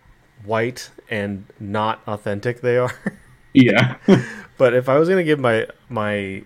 white 0.46 0.90
and 1.10 1.46
not 1.60 2.02
authentic 2.08 2.62
they 2.62 2.78
are. 2.78 2.94
Yeah. 3.54 3.98
but 4.58 4.74
if 4.74 4.88
I 4.88 4.98
was 4.98 5.10
gonna 5.10 5.26
give 5.26 5.38
my 5.38 5.68
my 5.90 6.44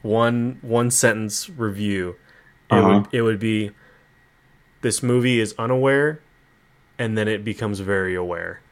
one 0.00 0.58
one 0.62 0.90
sentence 0.90 1.50
review, 1.50 2.16
it 2.70 2.74
Uh-huh. 2.74 3.00
would 3.00 3.14
it 3.14 3.20
would 3.20 3.38
be 3.38 3.72
this 4.80 5.02
movie 5.02 5.40
is 5.40 5.54
unaware, 5.58 6.20
and 6.98 7.18
then 7.18 7.28
it 7.28 7.44
becomes 7.44 7.80
very 7.80 8.14
aware. 8.14 8.62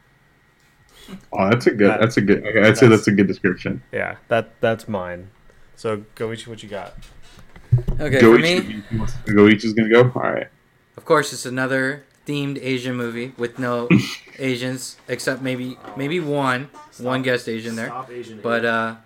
oh, 1.34 1.50
that's 1.50 1.66
a 1.66 1.70
good. 1.72 1.90
That- 1.90 2.00
that's 2.00 2.16
a 2.16 2.22
good. 2.22 2.46
okay, 2.46 2.62
I'd 2.66 2.78
say 2.78 2.86
that's 2.88 3.08
a 3.08 3.12
good 3.12 3.26
description. 3.26 3.82
Yeah, 3.92 4.16
that 4.28 4.58
that's 4.62 4.88
mine. 4.88 5.28
So 5.74 5.98
Goichi, 6.16 6.46
what 6.48 6.62
you 6.62 6.70
got? 6.70 6.94
Okay, 8.00 8.20
Go 8.22 8.32
for 8.36 8.38
me, 8.38 8.56
each. 8.56 9.34
Go 9.34 9.48
each 9.48 9.64
is 9.66 9.74
gonna 9.74 9.90
go. 9.90 10.04
All 10.14 10.32
right. 10.32 10.48
of 10.96 11.04
course, 11.04 11.34
it's 11.34 11.44
another 11.44 12.04
themed 12.26 12.58
Asian 12.60 12.96
movie 12.96 13.32
with 13.38 13.58
no 13.58 13.88
Asians 14.38 14.96
except 15.08 15.42
maybe 15.42 15.78
maybe 15.96 16.20
one 16.20 16.68
one 16.98 17.22
guest 17.22 17.48
Asian 17.48 17.76
there. 17.76 17.90
But 18.42 18.64
uh, 18.64 18.96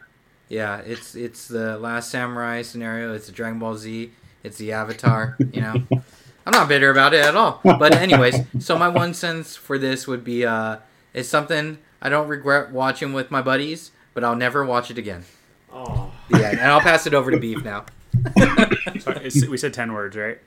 yeah, 0.48 0.78
it's 0.78 1.14
it's 1.14 1.48
the 1.48 1.78
Last 1.78 2.10
Samurai 2.10 2.62
scenario. 2.62 3.14
It's 3.14 3.26
the 3.26 3.32
Dragon 3.32 3.58
Ball 3.58 3.76
Z. 3.76 4.10
It's 4.42 4.56
the 4.58 4.72
Avatar. 4.72 5.36
You 5.52 5.60
know, 5.60 5.74
I'm 6.46 6.52
not 6.52 6.68
bitter 6.68 6.90
about 6.90 7.12
it 7.14 7.24
at 7.24 7.36
all. 7.36 7.60
But 7.62 7.94
anyways, 7.94 8.36
so 8.58 8.78
my 8.78 8.88
one 8.88 9.12
sentence 9.14 9.54
for 9.56 9.78
this 9.78 10.06
would 10.06 10.24
be 10.24 10.44
uh, 10.46 10.78
it's 11.12 11.28
something 11.28 11.78
I 12.00 12.08
don't 12.08 12.26
regret 12.28 12.70
watching 12.72 13.12
with 13.12 13.30
my 13.30 13.42
buddies, 13.42 13.90
but 14.14 14.24
I'll 14.24 14.36
never 14.36 14.64
watch 14.64 14.90
it 14.90 14.96
again. 14.98 15.24
oh, 15.72 16.10
Yeah, 16.30 16.50
and 16.50 16.60
I'll 16.62 16.80
pass 16.80 17.06
it 17.06 17.12
over 17.14 17.30
to 17.30 17.38
Beef 17.38 17.62
now. 17.62 17.84
So 19.00 19.12
it's, 19.12 19.46
we 19.46 19.56
said 19.56 19.72
ten 19.72 19.92
words, 19.92 20.16
right? 20.16 20.38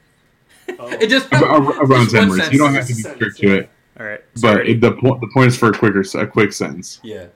It 0.68 1.08
just 1.10 1.32
Ar- 1.34 1.44
ar- 1.46 1.84
Around 1.84 2.10
ten 2.10 2.30
one 2.30 2.38
ten 2.38 2.40
words. 2.40 2.52
You 2.52 2.60
don't 2.60 2.74
have 2.74 2.88
to 2.88 2.96
be 2.96 3.02
strict 3.02 3.38
to 3.38 3.56
it, 3.60 3.70
All 4.00 4.06
right. 4.06 4.22
but 4.42 4.68
it, 4.68 4.82
the 4.82 4.92
po- 4.94 5.20
the 5.20 5.30
point 5.34 5.48
is 5.48 5.58
for 5.58 5.70
a 5.70 5.74
quicker, 5.78 6.00
s- 6.02 6.16
a 6.16 6.26
quick 6.28 6.54
sentence. 6.54 7.00
yeah. 7.04 7.28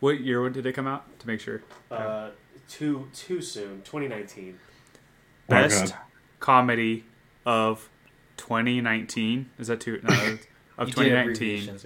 what 0.00 0.20
year 0.20 0.48
did 0.50 0.66
it 0.66 0.72
come 0.74 0.86
out? 0.86 1.18
To 1.20 1.26
make 1.26 1.40
sure. 1.40 1.62
uh, 1.90 2.30
too 2.68 3.08
too 3.14 3.40
soon. 3.40 3.82
2019. 3.82 4.58
Oh, 4.60 4.98
Best 5.48 5.92
God. 5.92 6.00
comedy 6.40 7.04
of 7.46 7.88
2019. 8.36 9.50
Is 9.58 9.68
that 9.68 9.80
two? 9.80 10.00
No, 10.02 10.38
of 10.78 10.88
2019 10.88 11.78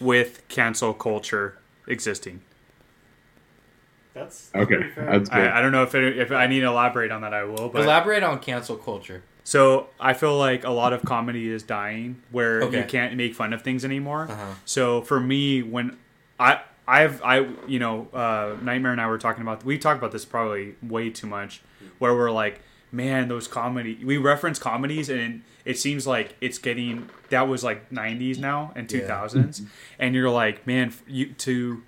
with 0.00 0.46
cancel 0.48 0.92
culture 0.92 1.58
existing. 1.86 2.42
That's 4.14 4.50
Okay, 4.54 4.76
that's 4.96 5.28
good. 5.28 5.38
I, 5.48 5.58
I 5.58 5.60
don't 5.60 5.72
know 5.72 5.82
if 5.82 5.94
it, 5.94 6.18
if 6.18 6.30
I 6.32 6.46
need 6.46 6.60
to 6.60 6.66
elaborate 6.66 7.10
on 7.10 7.22
that, 7.22 7.34
I 7.34 7.44
will. 7.44 7.68
But 7.68 7.82
Elaborate 7.82 8.22
on 8.22 8.38
cancel 8.38 8.76
culture. 8.76 9.22
so 9.42 9.88
I 10.00 10.14
feel 10.14 10.38
like 10.38 10.64
a 10.64 10.70
lot 10.70 10.92
of 10.92 11.02
comedy 11.02 11.50
is 11.50 11.62
dying, 11.64 12.22
where 12.30 12.62
Okay. 12.62 12.78
you 12.78 12.84
can't 12.84 13.14
make 13.16 13.34
fun 13.34 13.52
of 13.52 13.62
things 13.62 13.84
anymore. 13.84 14.28
Uh-huh. 14.30 14.54
So 14.64 15.02
for 15.02 15.18
me, 15.20 15.62
when 15.62 15.98
I 16.38 16.60
I've 16.86 17.20
I 17.22 17.46
you 17.66 17.78
know 17.78 18.08
uh, 18.14 18.56
Nightmare 18.62 18.92
and 18.92 19.00
I 19.00 19.06
were 19.08 19.18
talking 19.18 19.42
about 19.42 19.64
we 19.64 19.78
talked 19.78 19.98
about 19.98 20.12
this 20.12 20.24
probably 20.24 20.76
way 20.82 21.10
too 21.10 21.26
much, 21.26 21.60
where 21.98 22.14
we're 22.14 22.30
like, 22.30 22.60
man, 22.92 23.26
those 23.28 23.48
comedy 23.48 23.98
we 24.04 24.16
reference 24.16 24.58
comedies 24.60 25.08
and 25.08 25.42
it 25.64 25.78
seems 25.78 26.06
like 26.06 26.36
it's 26.42 26.58
getting 26.58 27.08
that 27.30 27.48
was 27.48 27.64
like 27.64 27.90
'90s 27.90 28.38
now 28.38 28.70
and 28.76 28.90
Yeah. 28.92 29.00
2000s, 29.00 29.66
and 29.98 30.14
you're 30.14 30.30
like, 30.30 30.66
man, 30.66 30.92
you 31.08 31.32
to, 31.38 31.82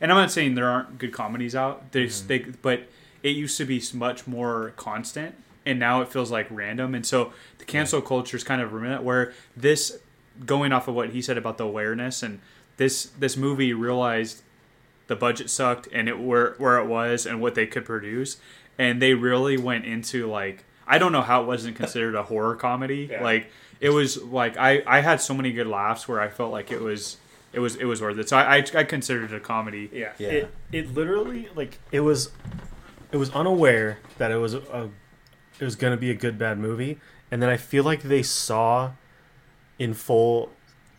and 0.00 0.10
I'm 0.10 0.18
not 0.18 0.30
saying 0.30 0.54
there 0.54 0.68
aren't 0.68 0.98
good 0.98 1.12
comedies 1.12 1.54
out, 1.54 1.92
there's 1.92 2.22
mm-hmm. 2.22 2.50
they 2.50 2.56
but 2.62 2.88
it 3.22 3.30
used 3.30 3.56
to 3.58 3.64
be 3.64 3.82
much 3.94 4.26
more 4.26 4.72
constant. 4.76 5.34
And 5.66 5.78
now 5.78 6.00
it 6.00 6.08
feels 6.08 6.30
like 6.30 6.46
random, 6.50 6.94
and 6.94 7.04
so 7.04 7.32
the 7.58 7.64
cancel 7.66 8.00
culture 8.00 8.38
is 8.38 8.42
kind 8.44 8.62
of. 8.62 8.72
Where 8.72 9.34
this 9.54 9.98
going 10.46 10.72
off 10.72 10.88
of 10.88 10.94
what 10.94 11.10
he 11.10 11.20
said 11.20 11.36
about 11.36 11.58
the 11.58 11.64
awareness 11.64 12.22
and 12.22 12.40
this 12.76 13.10
this 13.18 13.36
movie 13.36 13.72
realized 13.72 14.42
the 15.08 15.16
budget 15.16 15.50
sucked 15.50 15.88
and 15.92 16.08
it 16.08 16.18
where 16.18 16.54
where 16.58 16.78
it 16.78 16.86
was 16.86 17.26
and 17.26 17.40
what 17.40 17.54
they 17.54 17.66
could 17.66 17.84
produce 17.84 18.36
and 18.78 19.02
they 19.02 19.14
really 19.14 19.56
went 19.56 19.84
into 19.84 20.26
like 20.26 20.64
I 20.86 20.98
don't 20.98 21.12
know 21.12 21.22
how 21.22 21.42
it 21.42 21.46
wasn't 21.46 21.76
considered 21.82 22.14
a 22.14 22.22
horror 22.22 22.54
comedy 22.54 23.08
Yeah. 23.10 23.22
like 23.22 23.50
it 23.80 23.90
was 23.90 24.22
like 24.22 24.56
I 24.56 24.82
I 24.86 25.00
had 25.00 25.20
so 25.20 25.34
many 25.34 25.52
good 25.52 25.66
laughs 25.66 26.06
where 26.08 26.20
I 26.20 26.28
felt 26.28 26.52
like 26.52 26.70
it 26.70 26.80
was 26.80 27.16
it 27.52 27.60
was 27.60 27.76
it 27.76 27.84
was 27.84 28.00
worth 28.00 28.18
it. 28.18 28.28
So 28.28 28.36
I 28.36 28.56
I, 28.56 28.64
I 28.74 28.84
considered 28.84 29.32
it 29.32 29.36
a 29.36 29.40
comedy. 29.40 29.90
Yeah. 29.92 30.12
Yeah. 30.18 30.28
It 30.28 30.54
it 30.72 30.94
literally 30.94 31.48
like 31.54 31.78
it 31.90 32.00
was 32.00 32.30
it 33.12 33.16
was 33.16 33.30
unaware 33.30 33.98
that 34.18 34.30
it 34.30 34.36
was 34.36 34.54
a 34.54 34.90
it 35.58 35.64
was 35.64 35.76
going 35.76 35.92
to 35.92 35.96
be 35.96 36.10
a 36.10 36.14
good 36.14 36.38
bad 36.38 36.58
movie. 36.58 36.98
And 37.30 37.42
then 37.42 37.50
I 37.50 37.56
feel 37.56 37.84
like 37.84 38.02
they 38.02 38.22
saw 38.22 38.92
in 39.78 39.94
full 39.94 40.50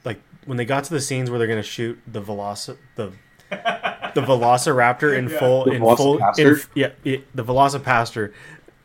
like 0.06 0.22
when 0.46 0.58
they 0.58 0.66
got 0.66 0.84
to 0.86 0.94
the 0.94 1.02
scenes 1.02 1.30
where 1.30 1.38
they're 1.38 1.48
going 1.48 1.62
to 1.62 1.68
shoot 1.68 2.00
the 2.08 2.22
veloci 2.22 2.78
the 2.96 3.12
the 3.50 4.22
velociraptor 4.22 5.18
in 5.18 5.30
full 5.40 5.66
The 5.66 5.72
in 5.72 5.82
full 5.82 6.20
in, 6.38 6.60
yeah 6.76 6.92
it, 7.04 7.36
the 7.36 7.44
velocipastor 7.44 8.34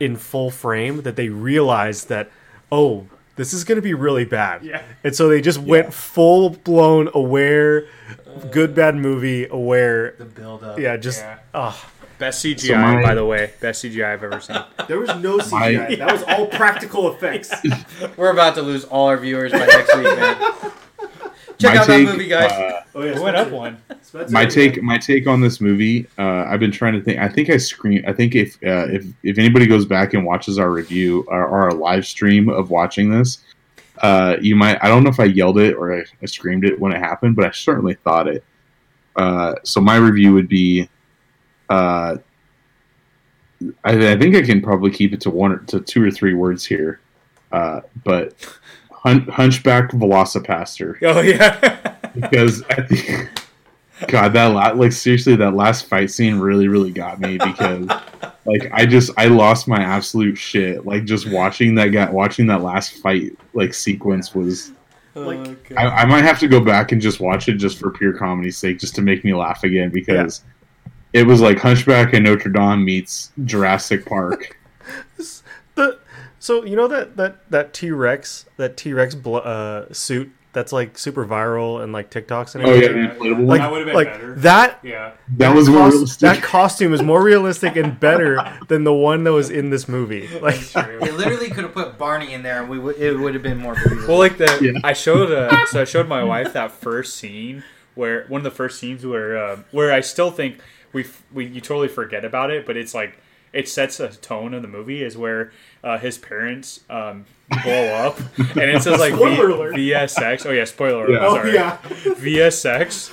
in 0.00 0.16
full 0.16 0.50
frame 0.50 1.02
that 1.02 1.16
they 1.16 1.28
realized 1.28 2.08
that 2.08 2.30
oh 2.72 3.06
this 3.36 3.52
is 3.52 3.64
going 3.64 3.76
to 3.76 3.82
be 3.82 3.94
really 3.94 4.24
bad 4.24 4.62
Yeah. 4.64 4.82
and 5.02 5.14
so 5.14 5.28
they 5.28 5.40
just 5.40 5.58
went 5.58 5.92
full 5.92 6.50
blown 6.50 7.08
aware 7.14 7.86
good 8.50 8.74
bad 8.74 8.96
movie 8.96 9.46
aware 9.48 10.14
The 10.18 10.24
build 10.24 10.62
up. 10.64 10.78
yeah, 10.78 10.96
just 10.96 11.20
Yeah. 11.20 11.38
oh, 11.54 11.84
best 12.18 12.44
CGI 12.44 12.66
So 12.68 12.76
my- 12.76 13.02
by 13.02 13.14
the 13.14 13.24
way 13.24 13.52
best 13.60 13.84
CGI 13.84 14.12
I've 14.12 14.22
ever 14.24 14.40
seen 14.40 14.56
there 14.88 14.98
was 14.98 15.08
no 15.16 15.38
CGI. 15.38 15.88
CGI. 15.88 15.98
That 15.98 16.12
was 16.12 16.22
all 16.24 16.46
practical 16.46 17.10
effects. 17.14 17.52
We're 18.16 18.30
about 18.30 18.54
to 18.56 18.62
lose 18.62 18.84
all 18.84 19.08
our 19.08 19.16
viewers 19.16 19.52
by 19.52 19.58
next 19.66 19.94
week, 19.96 20.04
man. 20.04 20.72
Check 21.58 21.74
My 21.74 21.80
out 21.80 21.86
take, 21.86 22.06
that 22.06 22.12
movie, 22.12 22.28
guys. 22.28 22.50
uh, 22.52 22.82
Oh 22.96 23.02
yeah, 23.02 23.18
went 23.18 23.36
up 23.36 23.50
one? 23.50 23.76
My 24.30 24.44
take 24.46 24.82
my 24.82 24.98
take 24.98 25.26
on 25.26 25.40
this 25.40 25.60
movie 25.60 26.06
uh, 26.18 26.44
i've 26.46 26.60
been 26.60 26.70
trying 26.70 26.92
to 26.92 27.02
think 27.02 27.18
i 27.18 27.28
think 27.28 27.50
i 27.50 27.56
screen 27.56 28.04
i 28.06 28.12
think 28.12 28.36
if 28.36 28.54
uh, 28.64 28.86
if 28.88 29.04
if 29.24 29.38
anybody 29.38 29.66
goes 29.66 29.84
back 29.84 30.14
and 30.14 30.24
watches 30.24 30.58
our 30.58 30.70
review 30.70 31.24
or, 31.26 31.44
or 31.44 31.62
our 31.62 31.72
live 31.72 32.06
stream 32.06 32.48
of 32.48 32.70
watching 32.70 33.10
this 33.10 33.38
uh, 34.02 34.36
you 34.40 34.54
might 34.54 34.78
i 34.84 34.88
don't 34.88 35.02
know 35.02 35.10
if 35.10 35.18
i 35.18 35.24
yelled 35.24 35.58
it 35.58 35.74
or 35.74 35.98
I, 35.98 36.04
I 36.22 36.26
screamed 36.26 36.64
it 36.64 36.78
when 36.78 36.92
it 36.92 36.98
happened 37.00 37.34
but 37.34 37.44
i 37.44 37.50
certainly 37.50 37.94
thought 37.94 38.28
it. 38.28 38.44
Uh, 39.16 39.54
so 39.64 39.80
my 39.80 39.96
review 39.96 40.32
would 40.34 40.48
be 40.48 40.88
uh, 41.70 42.16
I, 43.82 44.12
I 44.12 44.16
think 44.18 44.36
i 44.36 44.42
can 44.42 44.62
probably 44.62 44.92
keep 44.92 45.12
it 45.12 45.20
to 45.22 45.30
one 45.30 45.50
or 45.52 45.58
to 45.58 45.80
two 45.80 46.04
or 46.04 46.10
three 46.12 46.34
words 46.34 46.64
here 46.64 47.00
uh, 47.50 47.80
but 48.04 48.34
hun- 49.04 49.28
hunchback 49.28 49.90
velocipastor 49.92 50.96
oh 51.02 51.20
yeah 51.20 51.94
because 52.14 52.62
at 52.70 52.88
the 52.88 53.28
God, 54.08 54.32
that 54.32 54.46
la- 54.46 54.72
like 54.72 54.92
seriously, 54.92 55.36
that 55.36 55.54
last 55.54 55.86
fight 55.86 56.10
scene 56.10 56.38
really, 56.38 56.66
really 56.66 56.90
got 56.90 57.20
me 57.20 57.38
because 57.38 57.86
like 58.44 58.70
I 58.72 58.86
just 58.86 59.12
I 59.16 59.26
lost 59.26 59.68
my 59.68 59.80
absolute 59.80 60.36
shit. 60.36 60.84
Like 60.84 61.04
just 61.04 61.30
watching 61.30 61.76
that 61.76 61.88
guy, 61.88 62.10
watching 62.10 62.46
that 62.48 62.62
last 62.62 62.94
fight 62.98 63.38
like 63.52 63.72
sequence 63.72 64.34
was. 64.34 64.72
Oh, 65.16 65.20
like- 65.20 65.72
I, 65.76 65.86
I 65.86 66.04
might 66.06 66.24
have 66.24 66.40
to 66.40 66.48
go 66.48 66.58
back 66.60 66.90
and 66.90 67.00
just 67.00 67.20
watch 67.20 67.48
it 67.48 67.54
just 67.54 67.78
for 67.78 67.90
pure 67.92 68.12
comedy's 68.12 68.58
sake, 68.58 68.80
just 68.80 68.96
to 68.96 69.02
make 69.02 69.24
me 69.24 69.32
laugh 69.32 69.62
again 69.62 69.90
because 69.90 70.42
it 71.12 71.24
was 71.24 71.40
like 71.40 71.58
Hunchback 71.58 72.14
and 72.14 72.24
Notre 72.24 72.50
Dame 72.50 72.84
meets 72.84 73.30
Jurassic 73.44 74.04
Park. 74.04 74.58
The 76.46 76.60
so 76.60 76.64
you 76.64 76.76
know 76.76 76.88
that 76.88 77.16
that 77.16 77.50
that 77.50 77.72
T 77.72 77.90
Rex 77.90 78.46
that 78.56 78.76
T 78.76 78.92
Rex 78.92 79.14
bl- 79.14 79.36
uh, 79.42 79.86
suit 79.92 80.30
that's 80.52 80.72
like 80.72 80.96
super 80.96 81.26
viral 81.26 81.82
and 81.82 81.92
like 81.92 82.10
TikToks 82.12 82.54
and 82.54 82.64
Oh 82.64 82.72
yeah, 82.74 82.86
the 82.86 82.94
inflatable 82.94 83.44
Like, 83.44 83.48
one. 83.48 83.58
That 83.58 83.70
would've 83.72 83.86
been 83.86 83.94
like 83.96 84.12
better. 84.12 84.34
that 84.36 84.78
yeah 84.84 85.12
That 85.36 85.52
was 85.52 85.68
more 85.68 85.88
realistic. 85.88 86.20
that 86.20 86.42
costume 86.44 86.94
is 86.94 87.02
more 87.02 87.20
realistic 87.22 87.74
and 87.74 87.98
better 87.98 88.38
than 88.68 88.84
the 88.84 88.94
one 88.94 89.24
that 89.24 89.32
was 89.32 89.50
in 89.50 89.70
this 89.70 89.88
movie. 89.88 90.28
Like 90.40 90.60
They 90.70 91.10
literally 91.10 91.48
could 91.50 91.64
have 91.64 91.74
put 91.74 91.98
Barney 91.98 92.32
in 92.34 92.42
there, 92.44 92.60
and 92.60 92.68
we 92.70 92.78
would 92.78 92.96
it 92.98 93.18
would 93.18 93.34
have 93.34 93.42
been 93.42 93.58
more 93.58 93.74
believable. 93.74 94.06
Well, 94.10 94.18
like 94.18 94.38
the 94.38 94.58
Yeah. 94.62 94.80
I 94.84 94.92
showed 94.92 95.32
uh, 95.32 95.66
so 95.66 95.80
I 95.80 95.84
showed 95.84 96.06
my 96.06 96.22
wife 96.22 96.52
that 96.52 96.70
first 96.70 97.16
scene 97.16 97.64
where 97.96 98.24
one 98.28 98.38
of 98.40 98.44
the 98.44 98.50
first 98.52 98.78
scenes 98.78 99.04
where 99.04 99.36
uh, 99.36 99.58
where 99.72 99.92
I 99.92 100.02
still 100.02 100.30
think 100.30 100.60
we 100.92 101.04
we 101.32 101.46
you 101.46 101.60
totally 101.60 101.88
forget 101.88 102.24
about 102.24 102.50
it, 102.52 102.64
but 102.64 102.76
it's 102.76 102.94
like 102.94 103.18
it 103.54 103.68
sets 103.68 104.00
a 104.00 104.08
tone 104.08 104.52
of 104.54 104.62
the 104.62 104.68
movie 104.68 105.02
is 105.02 105.16
where 105.16 105.52
uh, 105.82 105.98
his 105.98 106.18
parents 106.18 106.80
um, 106.90 107.24
blow 107.62 107.86
up 107.94 108.18
and 108.38 108.70
it 108.70 108.82
says 108.82 108.98
like 108.98 109.12
v- 109.12 109.18
Spoiler 109.18 109.50
alert. 109.50 109.74
VFX. 109.76 110.46
Oh 110.46 110.50
yeah, 110.50 110.64
spoiler. 110.64 111.10
Yeah. 111.10 111.18
alert. 111.18 111.26
Oh, 111.28 111.34
Sorry. 111.36 111.54
yeah. 111.54 111.78
VFX 112.18 113.12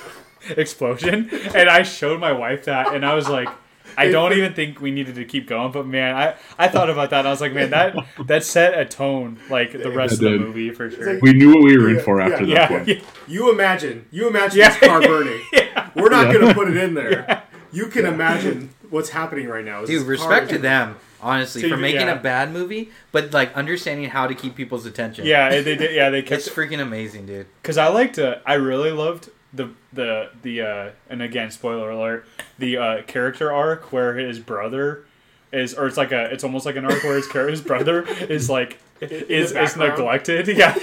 explosion, 0.56 1.30
and 1.54 1.68
I 1.68 1.82
showed 1.82 2.20
my 2.20 2.32
wife 2.32 2.64
that, 2.64 2.94
and 2.94 3.04
I 3.04 3.14
was 3.14 3.28
like. 3.28 3.48
I 3.94 4.08
don't 4.10 4.32
even 4.32 4.54
think 4.54 4.80
we 4.80 4.90
needed 4.90 5.16
to 5.16 5.24
keep 5.26 5.46
going, 5.46 5.70
but 5.70 5.86
man, 5.86 6.16
I, 6.16 6.34
I 6.58 6.68
thought 6.68 6.88
about 6.88 7.10
that. 7.10 7.18
And 7.18 7.28
I 7.28 7.30
was 7.30 7.42
like, 7.42 7.52
man, 7.52 7.68
that 7.70 7.94
that 8.26 8.42
set 8.42 8.78
a 8.78 8.86
tone 8.86 9.38
like 9.50 9.72
the 9.72 9.90
rest 9.90 10.14
of 10.14 10.20
the 10.20 10.38
movie 10.38 10.70
for 10.70 10.90
sure. 10.90 11.18
we 11.20 11.34
knew 11.34 11.50
what 11.50 11.62
we 11.62 11.76
were 11.76 11.90
in 11.90 11.96
Yeah, 11.96 12.02
for 12.02 12.18
after 12.22 12.44
yeah, 12.46 12.68
that 12.68 12.88
yeah, 12.88 12.94
point. 12.94 13.04
You 13.28 13.52
imagine, 13.52 14.06
you 14.10 14.28
imagine 14.28 14.60
Yeah. 14.60 14.70
this 14.70 14.78
car 14.88 15.02
burning. 15.02 15.42
We're 15.94 16.08
not 16.08 16.28
Yeah. 16.28 16.40
gonna 16.40 16.54
put 16.54 16.68
it 16.70 16.76
in 16.78 16.94
there. 16.94 17.42
You 17.70 17.86
can 17.88 18.06
imagine 18.06 18.70
what's 18.92 19.10
happening 19.10 19.48
right 19.48 19.64
now. 19.64 19.82
Is 19.82 19.88
Dude, 19.88 20.06
respect 20.06 20.50
to 20.50 20.58
them, 20.58 20.96
honestly, 21.20 21.62
for 21.62 21.68
you- 21.68 21.76
making 21.76 22.02
yeah. 22.02 22.14
a 22.18 22.20
bad 22.20 22.52
movie, 22.52 22.90
but 23.10 23.32
like 23.32 23.52
understanding 23.54 24.08
how 24.10 24.26
to 24.26 24.34
keep 24.34 24.54
people's 24.54 24.86
attention. 24.86 25.26
Yeah, 25.26 25.48
they 25.50 25.76
did. 25.76 25.94
Yeah, 25.94 26.10
they 26.10 26.22
kept 26.30 26.46
it's 26.46 26.48
freaking 26.48 26.80
amazing, 26.80 27.26
dude. 27.26 27.46
because 27.62 27.78
I 27.78 27.88
liked. 27.88 28.18
Uh, 28.18 28.36
I 28.46 28.54
really 28.54 28.92
loved 28.92 29.30
the 29.52 29.70
the 29.92 30.30
the 30.42 30.60
uh, 30.62 30.90
and 31.10 31.22
again, 31.22 31.50
spoiler 31.50 31.90
alert, 31.90 32.26
the 32.58 32.76
uh, 32.76 33.02
character 33.02 33.50
arc 33.52 33.92
where 33.92 34.16
his 34.16 34.38
brother 34.38 35.04
is, 35.52 35.74
or 35.74 35.86
it's 35.86 35.96
like 35.96 36.12
a, 36.12 36.24
it's 36.32 36.44
almost 36.44 36.64
like 36.66 36.76
an 36.76 36.84
arc 36.84 37.02
where 37.02 37.16
his 37.16 37.30
his 37.30 37.60
brother 37.60 38.02
is 38.06 38.48
like 38.48 38.78
is 39.10 39.52
is 39.52 39.76
neglected. 39.76 40.48
Yeah, 40.56 40.74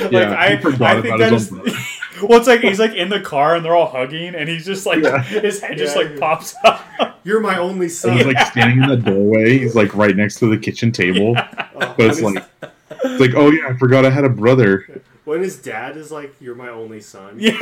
like 0.00 0.12
Yeah, 0.12 0.34
I, 0.38 0.56
he 0.56 0.62
forgot 0.62 0.96
I 0.98 1.02
think 1.02 1.06
about 1.14 1.18
that 1.20 1.32
his 1.32 1.46
is. 1.46 1.52
own 1.52 1.58
brother. 1.64 1.78
Well, 2.22 2.38
it's 2.38 2.46
like 2.46 2.60
he's 2.60 2.78
like 2.78 2.94
in 2.94 3.08
the 3.08 3.20
car 3.20 3.56
and 3.56 3.64
they're 3.64 3.74
all 3.74 3.88
hugging, 3.88 4.34
and 4.34 4.48
he's 4.48 4.64
just 4.64 4.86
like 4.86 5.02
Yeah. 5.02 5.22
his 5.22 5.60
head 5.60 5.76
just 5.78 5.96
Yeah. 5.96 6.02
like 6.02 6.18
pops 6.20 6.54
up. 6.64 6.80
You're 7.24 7.40
my 7.40 7.58
only 7.58 7.88
son. 7.88 8.16
He's 8.16 8.26
like 8.26 8.38
standing 8.48 8.82
in 8.82 8.88
the 8.88 8.96
doorway. 8.96 9.58
He's 9.58 9.74
like 9.74 9.94
right 9.94 10.14
next 10.16 10.38
to 10.40 10.46
the 10.50 10.58
kitchen 10.58 10.92
table. 10.92 11.34
Oh, 11.36 11.94
But 11.96 12.00
it's 12.06 12.20
like, 12.20 12.44
it's 13.04 13.20
like, 13.20 13.34
oh 13.34 13.50
yeah, 13.50 13.68
I 13.68 13.76
forgot 13.76 14.04
I 14.04 14.10
had 14.10 14.24
a 14.24 14.28
brother. 14.28 15.02
when 15.24 15.40
his 15.40 15.56
dad 15.56 15.96
is 15.96 16.10
like, 16.12 16.34
"You're 16.40 16.54
my 16.56 16.68
only 16.68 17.00
son." 17.00 17.36
Yeah, 17.38 17.52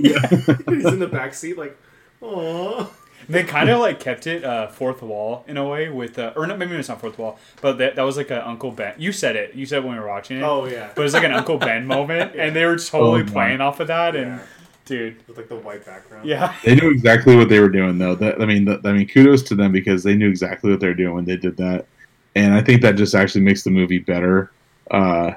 yeah. 0.00 0.26
He's 0.66 0.84
in 0.86 0.98
the 0.98 1.08
back 1.10 1.34
seat, 1.34 1.56
like, 1.58 1.76
"Aww." 2.22 2.88
They 3.28 3.44
kind 3.44 3.68
of 3.70 3.80
like 3.80 4.00
kept 4.00 4.26
it 4.26 4.44
uh, 4.44 4.68
fourth 4.68 5.02
wall 5.02 5.44
in 5.48 5.56
a 5.56 5.66
way 5.68 5.88
with, 5.88 6.18
uh, 6.18 6.32
or 6.36 6.46
not, 6.46 6.58
maybe 6.58 6.74
it's 6.76 6.88
not 6.88 7.00
fourth 7.00 7.18
wall, 7.18 7.38
but 7.60 7.78
that, 7.78 7.96
that 7.96 8.02
was 8.02 8.16
like 8.16 8.30
an 8.30 8.38
Uncle 8.42 8.70
Ben. 8.72 8.94
You 8.98 9.12
said 9.12 9.36
it. 9.36 9.54
You 9.54 9.66
said 9.66 9.78
it 9.78 9.84
when 9.84 9.94
we 9.94 10.00
were 10.00 10.08
watching 10.08 10.38
it. 10.38 10.42
Oh 10.42 10.66
yeah, 10.66 10.90
But 10.94 11.02
it 11.02 11.04
was 11.04 11.14
like 11.14 11.24
an 11.24 11.32
Uncle 11.32 11.58
Ben 11.58 11.86
moment, 11.86 12.34
and 12.36 12.54
they 12.54 12.64
were 12.64 12.76
totally 12.78 13.22
Oh, 13.22 13.24
playing 13.24 13.60
off 13.60 13.80
of 13.80 13.88
that. 13.88 14.16
And 14.16 14.38
Yeah. 14.38 14.46
dude, 14.84 15.16
with 15.28 15.36
like 15.36 15.48
the 15.48 15.56
white 15.56 15.84
background. 15.84 16.28
yeah, 16.28 16.54
They 16.64 16.74
knew 16.74 16.90
exactly 16.90 17.36
what 17.36 17.48
they 17.48 17.60
were 17.60 17.68
doing, 17.68 17.98
though. 17.98 18.14
That, 18.14 18.40
I 18.40 18.46
mean, 18.46 18.64
that, 18.66 18.80
I 18.84 18.92
mean, 18.92 19.06
kudos 19.08 19.42
to 19.44 19.54
them 19.54 19.72
because 19.72 20.02
they 20.02 20.14
knew 20.16 20.28
exactly 20.28 20.70
what 20.70 20.80
they 20.80 20.88
were 20.88 20.94
doing 20.94 21.14
when 21.14 21.24
they 21.24 21.36
did 21.36 21.56
that, 21.58 21.86
and 22.34 22.54
I 22.54 22.62
think 22.62 22.82
that 22.82 22.96
just 22.96 23.14
actually 23.14 23.42
makes 23.42 23.62
the 23.62 23.70
movie 23.70 23.98
better. 23.98 24.52
Uh, 24.90 25.32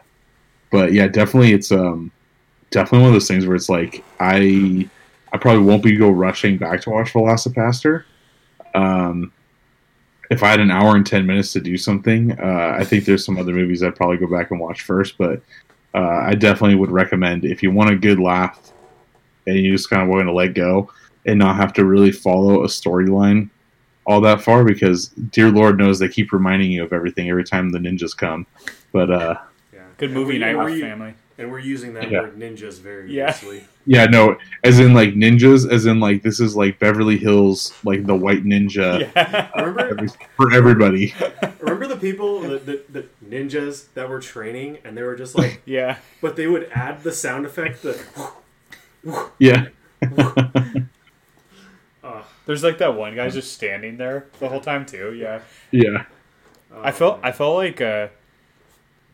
but 0.71 0.93
yeah, 0.93 1.07
definitely, 1.07 1.53
it's 1.53 1.71
um, 1.71 2.11
definitely 2.71 2.99
one 2.99 3.09
of 3.09 3.13
those 3.13 3.27
things 3.27 3.45
where 3.45 3.55
it's 3.55 3.69
like 3.69 4.05
I, 4.19 4.89
I 5.35 5.37
probably 5.37 5.63
won't 5.65 5.83
be 5.83 5.97
go 5.97 6.11
rushing 6.11 6.57
back 6.57 6.79
to 6.81 6.91
watch 6.91 7.11
Velocipastor. 7.11 8.05
Um, 8.73 9.33
if 10.31 10.43
I 10.43 10.47
had 10.47 10.61
an 10.61 10.71
hour 10.71 10.95
and 10.95 11.05
ten 11.05 11.25
minutes 11.25 11.51
to 11.53 11.59
do 11.59 11.75
something, 11.75 12.31
uh, 12.39 12.77
I 12.79 12.85
think 12.85 13.03
there's 13.03 13.25
some 13.25 13.37
other 13.37 13.51
movies 13.51 13.83
I'd 13.83 13.97
probably 13.97 14.15
go 14.15 14.27
back 14.27 14.51
and 14.51 14.61
watch 14.61 14.83
first. 14.83 15.17
But 15.17 15.41
uh, 15.93 16.21
I 16.23 16.35
definitely 16.35 16.75
would 16.75 16.89
recommend 16.89 17.43
if 17.43 17.61
you 17.61 17.69
want 17.69 17.89
a 17.89 17.97
good 17.97 18.17
laugh 18.17 18.71
and 19.45 19.57
you 19.57 19.73
just 19.73 19.89
kind 19.89 20.03
of 20.03 20.07
want 20.07 20.25
to 20.25 20.31
let 20.31 20.53
go 20.53 20.89
and 21.25 21.37
not 21.37 21.57
have 21.57 21.73
to 21.73 21.83
really 21.83 22.13
follow 22.13 22.63
a 22.63 22.67
storyline 22.67 23.49
all 24.07 24.21
that 24.21 24.41
far 24.41 24.63
because 24.63 25.07
dear 25.31 25.49
lord 25.49 25.77
knows 25.79 25.97
they 25.97 26.07
keep 26.07 26.31
reminding 26.31 26.71
you 26.71 26.83
of 26.83 26.93
everything 26.93 27.29
every 27.29 27.43
time 27.43 27.71
the 27.71 27.79
ninjas 27.79 28.15
come 28.15 28.45
but 28.91 29.11
uh 29.11 29.35
yeah. 29.73 29.79
good 29.97 30.11
movie 30.11 30.37
night 30.37 30.57
with 30.57 30.79
family. 30.79 31.13
And 31.37 31.51
we're 31.51 31.59
using 31.59 31.93
that 31.95 32.09
Yeah. 32.09 32.21
word 32.21 32.37
ninjas 32.39 32.79
very 32.79 33.11
Yeah. 33.11 33.27
loosely. 33.27 33.65
yeah 33.85 34.05
no 34.05 34.37
as 34.63 34.79
in 34.79 34.93
like 34.93 35.13
ninjas 35.15 35.69
as 35.71 35.85
in 35.85 35.99
like 35.99 36.23
this 36.23 36.39
is 36.39 36.55
like 36.55 36.79
beverly 36.79 37.17
hills 37.17 37.73
like 37.83 38.05
the 38.05 38.15
white 38.15 38.43
ninja 38.45 39.11
Yeah, 39.15 39.51
Remember, 39.61 40.07
for 40.37 40.51
everybody 40.53 41.13
remember 41.59 41.87
the 41.87 41.97
people, 41.97 42.39
the, 42.41 42.57
the, 42.59 42.81
the 42.89 43.05
ninjas 43.27 43.85
that 43.95 44.07
were 44.09 44.19
training, 44.21 44.77
and 44.85 44.95
they 44.97 45.03
were 45.03 45.15
just 45.15 45.35
like, 45.41 45.61
yeah. 45.65 45.97
but 46.21 46.35
they 46.35 46.47
would 46.47 46.69
add 46.73 47.03
the 47.03 47.11
sound 47.11 47.45
effect. 47.45 47.81
that. 47.83 47.99
yeah 49.39 49.67
uh, 52.03 52.23
There's 52.45 52.63
like 52.63 52.77
that 52.79 52.95
one 52.95 53.15
guy 53.15 53.29
just 53.29 53.53
standing 53.53 53.97
there 53.97 54.27
the 54.39 54.49
whole 54.49 54.61
time 54.61 54.85
too. 54.85 55.13
Yeah. 55.13 55.41
yeah 55.71 56.05
I 56.73 56.91
felt 56.91 57.19
I 57.23 57.31
felt 57.31 57.55
like 57.55 57.81
uh, 57.81 58.07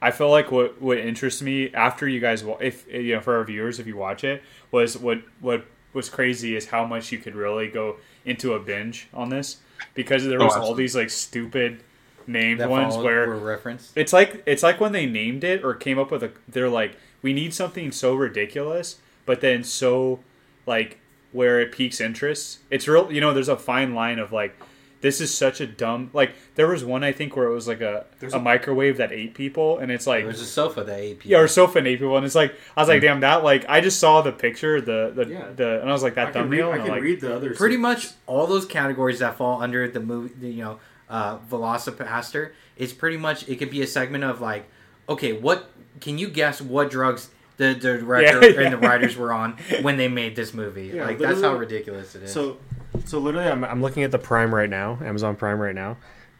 I 0.01 0.11
feel 0.11 0.29
like 0.29 0.51
what 0.51 0.81
what 0.81 0.97
interests 0.97 1.41
me 1.41 1.71
after 1.73 2.07
you 2.07 2.19
guys 2.19 2.43
wa- 2.43 2.57
if 2.59 2.85
you 2.91 3.15
know 3.15 3.21
for 3.21 3.35
our 3.37 3.43
viewers 3.43 3.79
if 3.79 3.87
you 3.87 3.95
watch 3.97 4.23
it 4.23 4.41
was 4.71 4.97
what 4.97 5.19
what 5.39 5.65
was 5.93 6.09
crazy 6.09 6.55
is 6.55 6.67
how 6.67 6.85
much 6.85 7.11
you 7.11 7.17
could 7.19 7.35
really 7.35 7.67
go 7.67 7.97
into 8.25 8.53
a 8.53 8.59
binge 8.59 9.07
on 9.13 9.29
this 9.29 9.57
because 9.93 10.25
there 10.25 10.41
Oh, 10.41 10.45
was 10.45 10.55
all 10.55 10.73
these 10.73 10.95
like 10.95 11.09
stupid 11.09 11.83
named 12.27 12.59
That 12.61 12.69
ones 12.69 12.93
follow- 12.95 13.05
where 13.05 13.27
were 13.27 13.37
referenced. 13.37 13.91
it's 13.95 14.13
like 14.13 14.41
it's 14.45 14.63
like 14.63 14.79
when 14.79 14.91
they 14.91 15.05
named 15.05 15.43
it 15.43 15.63
or 15.63 15.73
came 15.73 15.99
up 15.99 16.11
with 16.11 16.23
a 16.23 16.31
they're 16.47 16.69
like 16.69 16.95
we 17.21 17.33
need 17.33 17.53
something 17.53 17.91
so 17.91 18.15
ridiculous 18.15 18.97
but 19.25 19.41
then 19.41 19.63
so 19.63 20.19
like 20.65 20.97
where 21.31 21.59
it 21.59 21.71
piques 21.71 21.99
interest 22.01 22.59
it's 22.69 22.87
real 22.87 23.11
you 23.11 23.19
know 23.21 23.33
there's 23.33 23.49
a 23.49 23.57
fine 23.57 23.93
line 23.95 24.17
of 24.19 24.31
like 24.31 24.55
this 25.01 25.19
is 25.19 25.33
such 25.33 25.59
a 25.59 25.67
dumb 25.67 26.09
like 26.13 26.33
there 26.55 26.67
was 26.67 26.85
one 26.85 27.03
i 27.03 27.11
think 27.11 27.35
where 27.35 27.47
it 27.47 27.53
was 27.53 27.67
like 27.67 27.81
a, 27.81 28.05
There's 28.19 28.33
a, 28.33 28.37
a- 28.37 28.41
microwave 28.41 28.97
that 28.97 29.11
ate 29.11 29.33
people 29.33 29.79
and 29.79 29.91
it's 29.91 30.07
like 30.07 30.23
There's 30.23 30.41
a 30.41 30.45
sofa 30.45 30.83
that 30.83 30.99
ate 30.99 31.19
people. 31.19 31.31
yeah 31.31 31.37
people. 31.37 31.43
or 31.45 31.47
sofa 31.47 31.77
and 31.79 31.87
ate 31.87 31.99
people 31.99 32.15
and 32.17 32.25
it's 32.25 32.35
like 32.35 32.55
i 32.77 32.81
was 32.81 32.87
like 32.89 33.01
damn 33.01 33.19
that 33.21 33.43
like 33.43 33.65
i 33.67 33.81
just 33.81 33.99
saw 33.99 34.21
the 34.21 34.31
picture 34.31 34.79
the 34.79 35.11
the, 35.15 35.25
Yeah. 35.27 35.47
the 35.55 35.81
and 35.81 35.89
i 35.89 35.93
was 35.93 36.03
like 36.03 36.17
I 36.17 36.25
that 36.25 36.33
can, 36.33 36.49
read, 36.49 36.61
thumbnail 36.61 36.67
I 36.69 36.71
and 36.73 36.81
I'm 36.81 36.85
can 36.87 36.95
like 36.95 37.03
read 37.03 37.21
the 37.21 37.35
other. 37.35 37.53
Pretty 37.55 37.77
much 37.77 38.07
all 38.27 38.47
those 38.47 38.65
categories 38.65 39.19
that 39.19 39.35
fall 39.37 39.61
under 39.61 39.87
the 39.89 39.99
movie, 39.99 40.33
the, 40.39 40.49
you 40.49 40.63
know, 40.63 40.79
uh, 41.09 41.37
Velocipastor, 41.49 42.51
is 42.77 42.93
pretty 42.93 43.17
much 43.17 43.47
it 43.49 43.57
could 43.57 43.69
be 43.69 43.81
a 43.81 43.87
segment 43.87 44.23
of 44.23 44.39
like, 44.41 44.65
okay, 45.09 45.33
what 45.33 45.69
can 45.99 46.17
you 46.17 46.29
guess 46.29 46.61
what 46.61 46.89
drugs 46.89 47.29
the, 47.57 47.73
the 47.73 47.97
director 48.05 48.39
Yeah, 48.49 48.61
and 48.61 48.73
the 48.73 48.79
yeah. 48.81 48.87
writers 48.87 49.17
were 49.17 49.33
on 49.33 49.57
when 49.81 49.97
they 49.97 50.07
made 50.07 50.35
this 50.35 50.53
movie? 50.53 50.91
Yeah, 50.93 51.05
like 51.05 51.17
that's 51.17 51.41
how 51.41 51.51
literally- 51.53 51.59
ridiculous 51.59 52.15
it 52.15 52.23
is. 52.23 52.31
So, 52.31 52.57
So 53.05 53.19
literally, 53.19 53.47
I'm, 53.49 53.63
I'm 53.63 53.81
looking 53.81 54.03
at 54.03 54.11
the 54.11 54.19
Prime 54.19 54.53
right 54.53 54.69
now, 54.69 54.99
Amazon 55.03 55.35
Prime 55.35 55.59
right 55.59 55.75
now, 55.75 55.97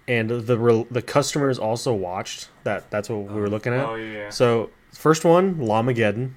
and 0.08 0.30
the 0.30 0.58
rel- 0.58 0.88
the 0.92 1.02
customers 1.02 1.58
also 1.60 1.94
watched 1.94 2.50
that. 2.64 2.90
That's 2.92 3.10
what 3.10 3.32
we 3.32 3.40
were 3.40 3.50
looking 3.50 3.74
at. 3.74 3.86
oh 3.86 3.96
yeah 3.96 4.30
So 4.30 4.70
first 4.94 5.24
one, 5.26 5.56
Llamageddon. 5.56 6.32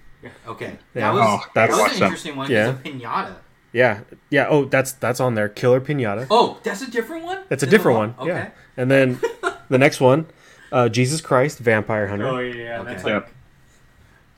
okay, 0.46 0.78
Yeah. 0.94 1.12
that 1.12 1.14
was, 1.14 1.22
Oh, 1.22 1.46
that 1.54 1.68
that's- 1.70 1.78
was 1.78 1.92
an 1.94 1.98
that. 2.00 2.04
interesting 2.06 2.36
one. 2.36 2.50
Yeah. 2.50 2.76
Yeah, 2.84 2.90
a 2.90 2.94
pinata. 2.94 3.34
Yeah, 3.72 4.00
yeah. 4.30 4.46
Oh, 4.48 4.64
that's 4.66 4.92
that's 4.92 5.18
on 5.18 5.34
there. 5.34 5.48
Killer 5.48 5.80
Pinata. 5.80 6.28
Oh, 6.30 6.58
that's 6.62 6.80
a 6.82 6.88
different 6.90 7.24
one. 7.24 7.40
It's 7.50 7.64
a 7.64 7.66
different 7.66 7.98
one. 7.98 8.14
Okay. 8.20 8.28
Yeah. 8.28 8.50
And 8.76 8.88
then 8.88 9.20
the 9.68 9.78
next 9.78 10.00
one, 10.00 10.26
uh, 10.70 10.88
Jesus 10.88 11.20
Christ, 11.20 11.58
Vampire 11.58 12.06
Hunter, 12.06 12.28
oh 12.28 12.38
yeah, 12.38 12.54
yeah 12.54 12.82
that's 12.84 13.04
Okay. 13.04 13.14
like 13.14 13.28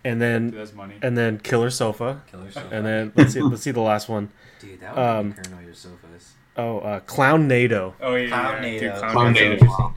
and 0.04 0.22
then 0.22 0.52
that's 0.52 0.72
money 0.72 0.94
and 1.02 1.18
then 1.18 1.38
Killer 1.38 1.68
Sofa, 1.68 2.22
Killer 2.30 2.50
sofa. 2.50 2.68
and 2.74 2.86
then 2.86 3.12
let's 3.16 3.32
see 3.34 3.42
let's 3.42 3.60
see 3.62 3.72
the 3.72 3.80
last 3.80 4.08
one. 4.08 4.30
Dude, 4.66 4.80
that 4.80 4.96
would 4.96 5.02
um, 5.02 5.30
be 5.30 5.36
paranoid 5.42 5.64
your 5.64 5.74
sofas. 5.74 6.32
Oh, 6.56 6.78
uh, 6.78 7.00
Clownado. 7.00 7.94
oh 8.00 8.14
yeah, 8.14 8.28
yeah, 8.28 8.28
Clown 8.28 8.64
yeah. 8.64 8.78
Dude, 8.78 8.82
Nado. 8.82 8.98
Clown 8.98 9.12
Clownado's 9.12 9.36
Nado. 9.36 9.52
Interesting. 9.52 9.94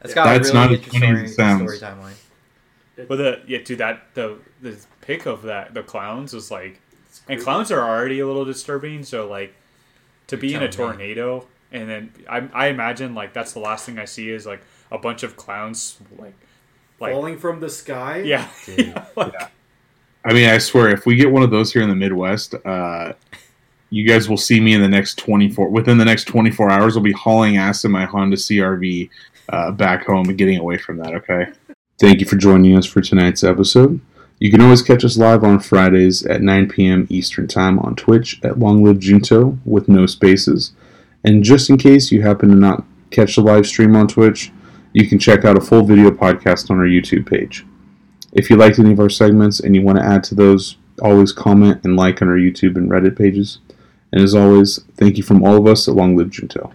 That's 0.00 0.14
got 0.14 0.24
That's 0.24 0.50
a 0.50 0.54
not 0.54 0.70
really 0.70 0.82
as 0.82 0.86
funny 0.86 0.96
as 0.96 1.02
interesting 1.02 1.24
it 1.24 1.36
sounds. 1.36 1.76
story 1.76 1.92
timeline. 1.92 3.06
But 3.08 3.16
the 3.16 3.42
yeah, 3.46 3.58
dude, 3.64 3.78
that 3.78 4.14
the 4.14 4.38
the 4.60 4.76
pic 5.00 5.26
of 5.26 5.42
that 5.42 5.74
the 5.74 5.82
clowns 5.82 6.32
was 6.32 6.50
like, 6.50 6.80
and 7.28 7.40
clowns 7.40 7.70
are 7.70 7.80
already 7.80 8.20
a 8.20 8.26
little 8.26 8.44
disturbing. 8.44 9.04
So 9.04 9.28
like, 9.28 9.54
to 10.28 10.36
be 10.36 10.54
in 10.54 10.62
a 10.62 10.68
telling 10.68 10.98
me. 10.98 11.14
tornado, 11.14 11.46
and 11.70 11.88
then 11.88 12.12
I 12.28 12.48
I 12.52 12.66
imagine 12.68 13.14
like 13.14 13.32
that's 13.32 13.52
the 13.52 13.60
last 13.60 13.86
thing 13.86 13.98
I 13.98 14.04
see 14.04 14.30
is 14.30 14.46
like 14.46 14.62
a 14.90 14.98
bunch 14.98 15.22
of 15.22 15.36
clowns 15.36 15.98
like 16.18 16.34
like 17.00 17.12
falling 17.12 17.38
from 17.38 17.60
the 17.60 17.68
sky. 17.70 18.20
yeah, 18.20 18.48
Dude. 18.64 18.94
like, 19.16 19.34
i 20.24 20.32
mean 20.32 20.48
i 20.48 20.56
swear 20.58 20.88
if 20.90 21.04
we 21.04 21.16
get 21.16 21.30
one 21.32 21.42
of 21.42 21.50
those 21.50 21.72
here 21.72 21.82
in 21.82 21.88
the 21.88 21.96
midwest 21.96 22.54
uh 22.64 23.12
you 23.92 24.08
guys 24.08 24.28
will 24.28 24.38
see 24.38 24.58
me 24.58 24.72
in 24.72 24.80
the 24.80 24.88
next 24.88 25.18
24 25.18 25.68
within 25.68 25.98
the 25.98 26.04
next 26.04 26.24
24 26.24 26.70
hours 26.70 26.96
i'll 26.96 27.02
be 27.02 27.12
hauling 27.12 27.58
ass 27.58 27.84
in 27.84 27.90
my 27.90 28.04
honda 28.04 28.36
crv 28.36 29.10
uh, 29.48 29.70
back 29.70 30.06
home 30.06 30.28
and 30.28 30.38
getting 30.38 30.58
away 30.58 30.78
from 30.78 30.96
that 30.96 31.14
okay? 31.14 31.46
Thank 31.98 32.20
you 32.20 32.26
for 32.26 32.36
joining 32.36 32.76
us 32.76 32.86
for 32.86 33.00
tonight's 33.00 33.44
episode. 33.44 34.00
You 34.38 34.50
can 34.50 34.60
always 34.60 34.82
catch 34.82 35.04
us 35.04 35.16
live 35.16 35.44
on 35.44 35.60
fridays 35.60 36.24
at 36.26 36.42
9 36.42 36.68
p.m 36.68 37.06
eastern 37.10 37.46
time 37.46 37.78
on 37.80 37.94
twitch 37.94 38.40
at 38.42 38.58
long 38.58 38.82
live 38.82 38.98
junto 38.98 39.58
with 39.64 39.88
no 39.88 40.06
spaces. 40.06 40.72
And 41.24 41.44
just 41.44 41.70
in 41.70 41.76
case 41.76 42.10
you 42.10 42.22
happen 42.22 42.48
to 42.48 42.56
not 42.56 42.84
catch 43.10 43.36
the 43.36 43.42
live 43.42 43.66
stream 43.66 43.94
on 43.94 44.08
twitch 44.08 44.50
you 44.92 45.08
can 45.08 45.18
check 45.18 45.44
out 45.44 45.56
a 45.56 45.60
full 45.60 45.84
video 45.84 46.10
podcast 46.10 46.70
on 46.70 46.78
our 46.78 46.86
youtube 46.86 47.28
page. 47.28 47.64
If 48.32 48.48
you 48.48 48.56
liked 48.56 48.78
any 48.78 48.92
of 48.92 49.00
our 49.00 49.10
segments 49.10 49.60
and 49.60 49.74
you 49.74 49.82
want 49.82 49.98
to 49.98 50.04
add 50.04 50.24
to 50.24 50.34
those, 50.34 50.76
always 51.02 51.32
comment 51.32 51.80
and 51.84 51.96
like 51.96 52.22
on 52.22 52.28
our 52.28 52.36
YouTube 52.36 52.76
and 52.76 52.90
Reddit 52.90 53.16
pages. 53.16 53.58
And 54.12 54.22
as 54.22 54.34
always, 54.34 54.78
thank 54.96 55.16
you 55.16 55.22
from 55.22 55.42
all 55.42 55.56
of 55.56 55.66
us 55.66 55.88
at 55.88 55.94
Long 55.94 56.16
Live 56.16 56.30
Junto. 56.30 56.72